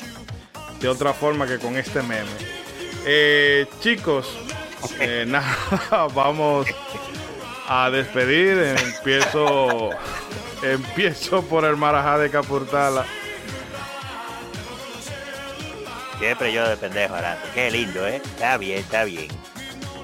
[0.79, 2.31] de otra forma que con este meme.
[3.05, 4.35] Eh, chicos,
[4.99, 5.55] eh, nada,
[6.15, 6.65] vamos
[7.67, 8.57] a despedir.
[8.57, 9.91] Empiezo,
[10.63, 13.05] empiezo por el Marajá de Capurtala.
[16.17, 17.13] Siempre yo de pendejo,
[17.53, 18.15] Qué lindo, ¿eh?
[18.15, 19.27] Está bien, está bien.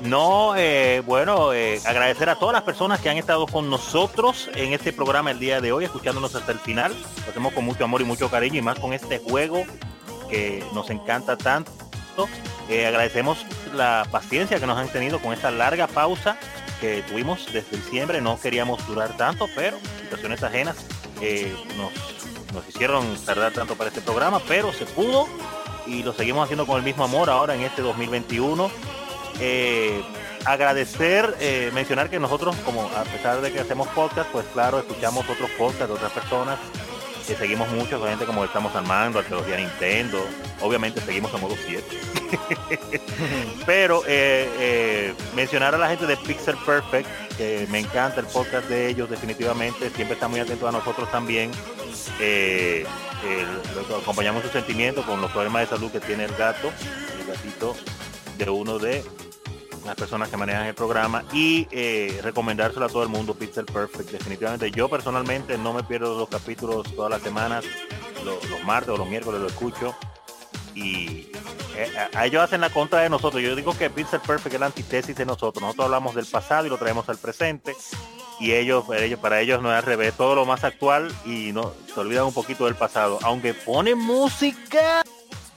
[0.03, 4.73] No, eh, bueno, eh, agradecer a todas las personas que han estado con nosotros en
[4.73, 6.93] este programa el día de hoy, escuchándonos hasta el final.
[7.23, 9.63] Lo hacemos con mucho amor y mucho cariño y más con este juego
[10.29, 11.71] que nos encanta tanto.
[12.67, 16.37] Eh, agradecemos la paciencia que nos han tenido con esta larga pausa
[16.81, 18.19] que tuvimos desde diciembre.
[18.19, 20.75] No queríamos durar tanto, pero situaciones ajenas
[21.77, 21.93] nos,
[22.53, 25.29] nos hicieron tardar tanto para este programa, pero se pudo
[25.87, 28.69] y lo seguimos haciendo con el mismo amor ahora en este 2021
[29.39, 30.03] eh,
[30.45, 35.27] agradecer, eh, mencionar que nosotros, como a pesar de que hacemos podcast, pues claro, escuchamos
[35.29, 36.59] otros podcasts de otras personas,
[37.27, 40.19] que seguimos mucho gente como Estamos Armando, Arqueología Nintendo,
[40.61, 41.83] obviamente seguimos a modo 7.
[43.65, 48.89] Pero eh, mencionar a la gente de Pixel Perfect, que me encanta el podcast de
[48.89, 51.51] ellos definitivamente, siempre está muy atento a nosotros también.
[54.01, 56.73] acompañamos su sentimiento con los problemas de salud que tiene el gato,
[57.19, 57.73] el gatito
[58.37, 59.03] de uno de
[59.85, 64.11] las personas que manejan el programa y eh, recomendárselo a todo el mundo, Pixel Perfect.
[64.11, 67.65] Definitivamente, yo personalmente no me pierdo los capítulos todas las semanas,
[68.23, 69.93] los, martes o los miércoles lo escucho
[70.73, 71.27] y
[71.75, 73.41] eh, a ellos hacen la contra de nosotros.
[73.41, 75.61] Yo digo que Pixel Perfect es la antítesis de nosotros.
[75.61, 77.75] Nosotros hablamos del pasado y lo traemos al presente
[78.39, 81.73] y ellos, ellos para ellos no es al revés, todo lo más actual y no
[81.93, 85.03] se olvidan un poquito del pasado, aunque pone música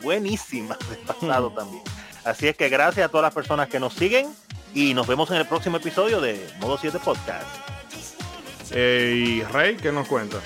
[0.02, 1.82] buenísima del pasado también.
[2.26, 4.26] Así es que gracias a todas las personas que nos siguen
[4.74, 7.46] y nos vemos en el próximo episodio de Modo 7 Podcast.
[8.72, 10.38] Eh, y Rey, ¿qué nos cuenta?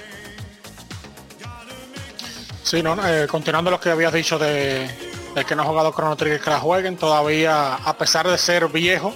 [2.62, 4.90] Sí, no, eh, continuando lo que habías dicho de,
[5.48, 9.14] que no ha jugado Chrono Trigger que la jueguen, todavía, a pesar de ser viejo,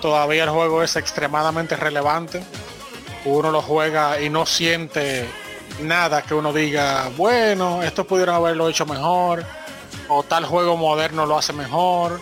[0.00, 2.44] todavía el juego es extremadamente relevante.
[3.24, 5.28] Uno lo juega y no siente
[5.80, 9.44] nada que uno diga, bueno, esto pudieron haberlo hecho mejor
[10.16, 12.20] o tal juego moderno lo hace mejor,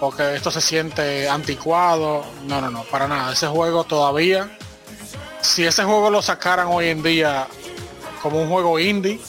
[0.00, 2.24] o que esto se siente anticuado.
[2.46, 3.32] No, no, no, para nada.
[3.32, 4.56] Ese juego todavía,
[5.40, 7.46] si ese juego lo sacaran hoy en día
[8.22, 9.20] como un juego indie,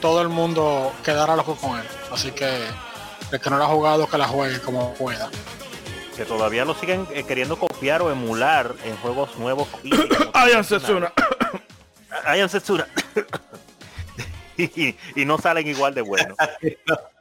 [0.00, 1.86] todo el mundo quedará loco con él.
[2.12, 2.66] Así que
[3.32, 5.30] el que no lo ha jugado, que la juegue como pueda.
[6.16, 9.68] Que todavía lo siguen eh, queriendo copiar o emular en juegos nuevos.
[10.32, 11.12] Hayan censura.
[12.24, 12.86] Hayan censura.
[14.56, 16.36] y, no salen igual de buenos.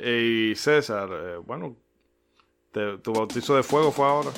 [0.00, 1.76] Y César, eh, bueno,
[2.72, 4.30] tu bautizo de fuego fue ahora.
[4.30, 4.34] Eh,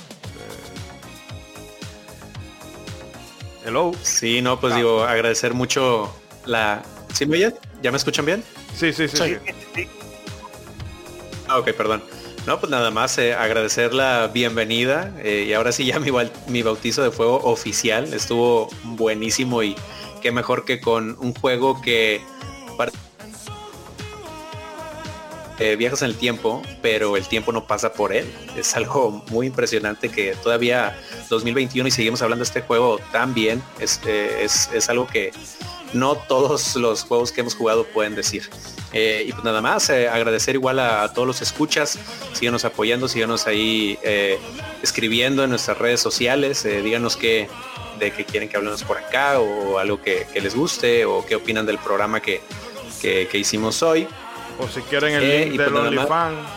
[3.67, 3.93] hello.
[4.03, 4.77] Sí, no, pues ah.
[4.77, 6.15] digo, agradecer mucho
[6.47, 6.83] la.
[7.13, 7.55] ¿Sí me oyen?
[7.83, 8.43] ¿Ya me escuchan bien?
[8.75, 9.37] Sí, sí, sí.
[11.49, 12.03] Ah, ok, perdón.
[12.47, 16.11] No, pues nada más eh, agradecer la bienvenida y ahora sí ya mi,
[16.49, 19.75] mi bautizo de fuego oficial estuvo buenísimo y
[20.21, 22.21] qué mejor que con un juego que
[25.61, 28.27] eh, viajas en el tiempo, pero el tiempo no pasa por él.
[28.57, 30.99] Es algo muy impresionante que todavía
[31.31, 33.63] 2021 y seguimos hablando de este juego tan bien.
[33.79, 35.31] Es, eh, es, algo que
[35.93, 38.51] no todos los juegos que hemos jugado pueden decir.
[38.93, 42.01] Eh, y pues nada más, agradecer igual a, todos los escuchas,
[42.33, 43.97] síganos apoyando, síganos ahí
[44.83, 47.49] escribiendo en nuestras redes sociales, díganos qué,
[48.01, 51.65] de qué quieren que hablemos por acá o algo que, les guste o qué opinan
[51.65, 52.41] del programa que,
[53.01, 54.09] que hicimos hoy.
[54.59, 56.49] O si quieren el eh, link del pues OnlyFans.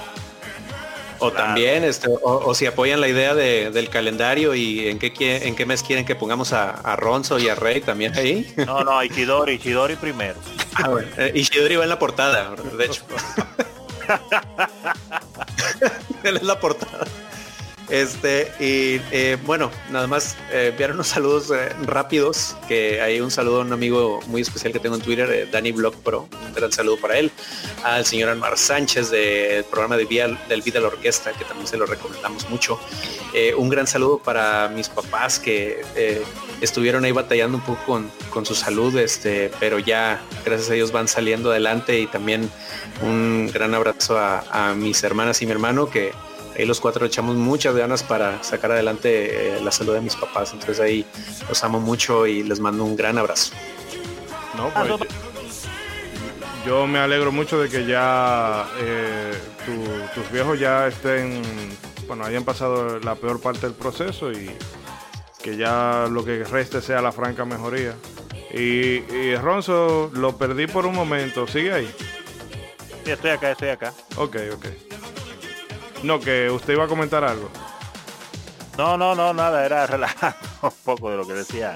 [1.19, 5.65] O también, este, o, si apoyan la idea del calendario y en qué, en qué
[5.65, 8.53] mes quieren que pongamos a, a Ronzo y a Rey también ahí.
[8.67, 10.35] No, no, Ichidori, Ichidori primero.
[10.75, 11.07] Ah, bueno.
[11.17, 13.01] Eh, Ichidori va en la portada, de hecho.
[16.23, 17.05] Él es la portada.
[17.89, 23.31] Este, y eh, bueno, nada más eh, enviar unos saludos eh, rápidos, que hay un
[23.31, 26.71] saludo a un amigo muy especial que tengo en Twitter, Dani Block Pro, un gran
[26.71, 27.31] saludo para él,
[27.83, 31.77] al señor Anmar Sánchez del programa de Vía, del Vida la Orquesta, que también se
[31.77, 32.77] lo recomendamos mucho.
[33.57, 35.81] un gran saludo para mis papás que
[36.59, 40.91] estuvieron ahí batallando un poco con, con su salud, este, pero ya gracias a Dios
[40.91, 42.49] van saliendo adelante y también
[43.01, 46.11] un gran abrazo a, a mis hermanas y mi hermano que
[46.57, 50.53] ahí los cuatro echamos muchas ganas para sacar adelante eh, la salud de mis papás.
[50.53, 51.05] Entonces ahí
[51.47, 53.53] los amo mucho y les mando un gran abrazo.
[54.55, 55.09] No, pues,
[56.65, 59.33] yo me alegro mucho de que ya eh,
[60.15, 61.41] tus viejos ya estén,
[62.07, 64.49] bueno, hayan pasado la peor parte del proceso y
[65.41, 67.95] que ya lo que reste sea la franca mejoría.
[68.51, 71.95] Y, y Ronzo, lo perdí por un momento, ¿sigue ahí?
[73.05, 73.93] Sí, estoy acá, estoy acá.
[74.17, 74.65] Ok, ok.
[76.03, 77.49] No, que usted iba a comentar algo.
[78.77, 81.75] No, no, no, nada, era relajando un poco de lo que decía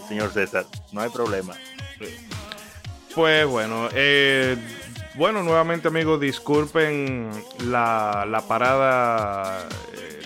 [0.00, 0.66] el señor César.
[0.90, 1.54] No hay problema.
[3.14, 4.56] Pues bueno, eh,
[5.14, 7.30] bueno, nuevamente amigos, disculpen
[7.66, 10.22] la, la parada eh,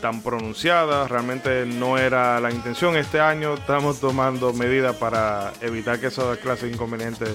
[0.00, 2.96] tan pronunciada, realmente no era la intención.
[2.96, 7.34] Este año estamos tomando medidas para evitar que esas clases inconvenientes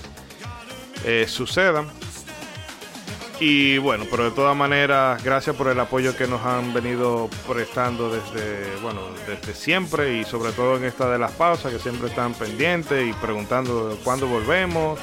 [1.03, 1.87] eh, sucedan.
[3.39, 8.09] Y bueno, pero de todas maneras, gracias por el apoyo que nos han venido prestando
[8.09, 12.33] desde, bueno, desde siempre y sobre todo en esta de las pausas, que siempre están
[12.33, 14.99] pendientes y preguntando cuándo volvemos,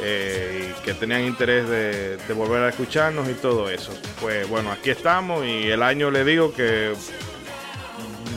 [0.00, 3.92] eh, y que tenían interés de, volver a escucharnos y todo eso.
[4.20, 6.92] Pues bueno, aquí estamos y el año le digo que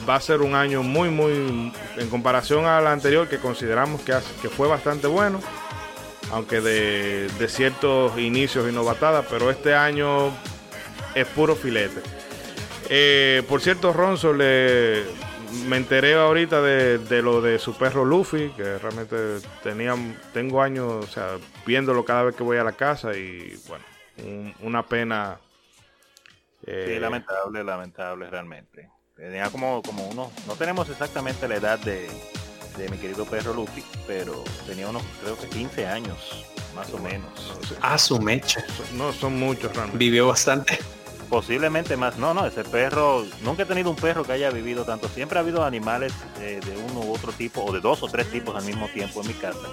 [0.10, 4.50] va a ser un año muy, muy, en comparación al anterior, que consideramos que, que
[4.50, 5.40] fue bastante bueno
[6.32, 10.32] aunque de, de ciertos inicios y novatadas, pero este año
[11.14, 12.02] es puro filete.
[12.90, 15.04] Eh, por cierto, Ronzo, le,
[15.68, 19.16] me enteré ahorita de, de, lo de su perro Luffy, que realmente
[19.64, 19.96] tenía,
[20.34, 23.86] tengo años, o sea, viéndolo cada vez que voy a la casa y bueno,
[24.18, 25.40] un, una pena.
[26.66, 28.90] Eh, sí, lamentable, lamentable realmente.
[29.16, 32.10] Tenía como, como uno, no tenemos exactamente la edad de,
[32.78, 36.46] de mi querido perro Luffy, pero tenía unos, creo que 15 años,
[36.76, 37.30] más o menos.
[37.82, 38.64] Ah, su mecha.
[38.94, 39.98] No, son muchos realmente.
[39.98, 40.80] Vivió bastante.
[41.30, 42.18] Posiblemente más.
[42.18, 45.08] No, no, ese perro, nunca he tenido un perro que haya vivido tanto.
[45.08, 48.30] Siempre ha habido animales eh, de uno u otro tipo, o de dos o tres
[48.30, 49.68] tipos al mismo tiempo en mi casa.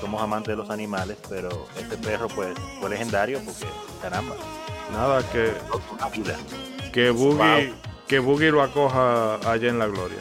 [0.00, 3.66] Somos amantes de los animales, pero este perro pues fue legendario porque,
[4.02, 4.36] caramba.
[4.92, 5.52] Nada, que...
[5.92, 6.36] Una vida.
[6.92, 7.76] Que Boogie, wow.
[8.06, 10.18] que Boogie lo acoja allá en la gloria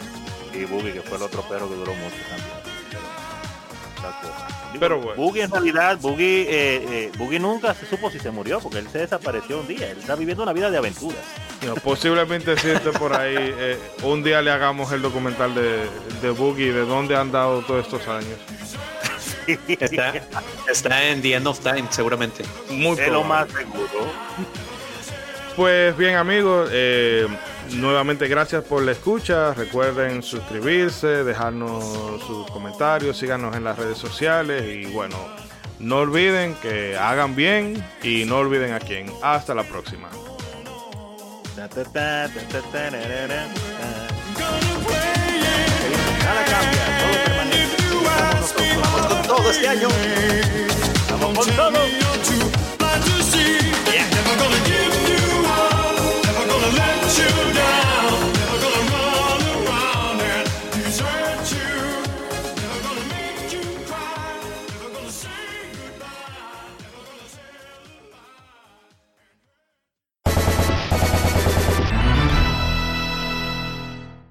[0.55, 2.75] y Boogie, que fue el otro perro que duró mucho también.
[4.01, 5.21] Pero, pero bueno.
[5.21, 8.87] Boogie en realidad, Boogie, eh, eh, Boogie nunca se supo si se murió, porque él
[8.91, 9.89] se desapareció un día.
[9.89, 11.21] Él está viviendo una vida de aventuras.
[11.65, 15.89] No, posiblemente siente por ahí, eh, un día le hagamos el documental de,
[16.21, 18.37] de Boogie, de dónde han dado todos estos años.
[19.47, 20.13] Está,
[20.67, 22.43] está, en The End of Time, seguramente.
[22.69, 24.11] Muy es lo más seguro.
[25.55, 27.27] Pues bien amigos, eh,
[27.73, 29.53] nuevamente gracias por la escucha.
[29.53, 31.83] Recuerden suscribirse, dejarnos
[32.25, 35.17] sus comentarios, síganos en las redes sociales y bueno,
[35.79, 39.11] no olviden que hagan bien y no olviden a quién.
[39.21, 40.09] Hasta la próxima.
[57.17, 58.24] you down.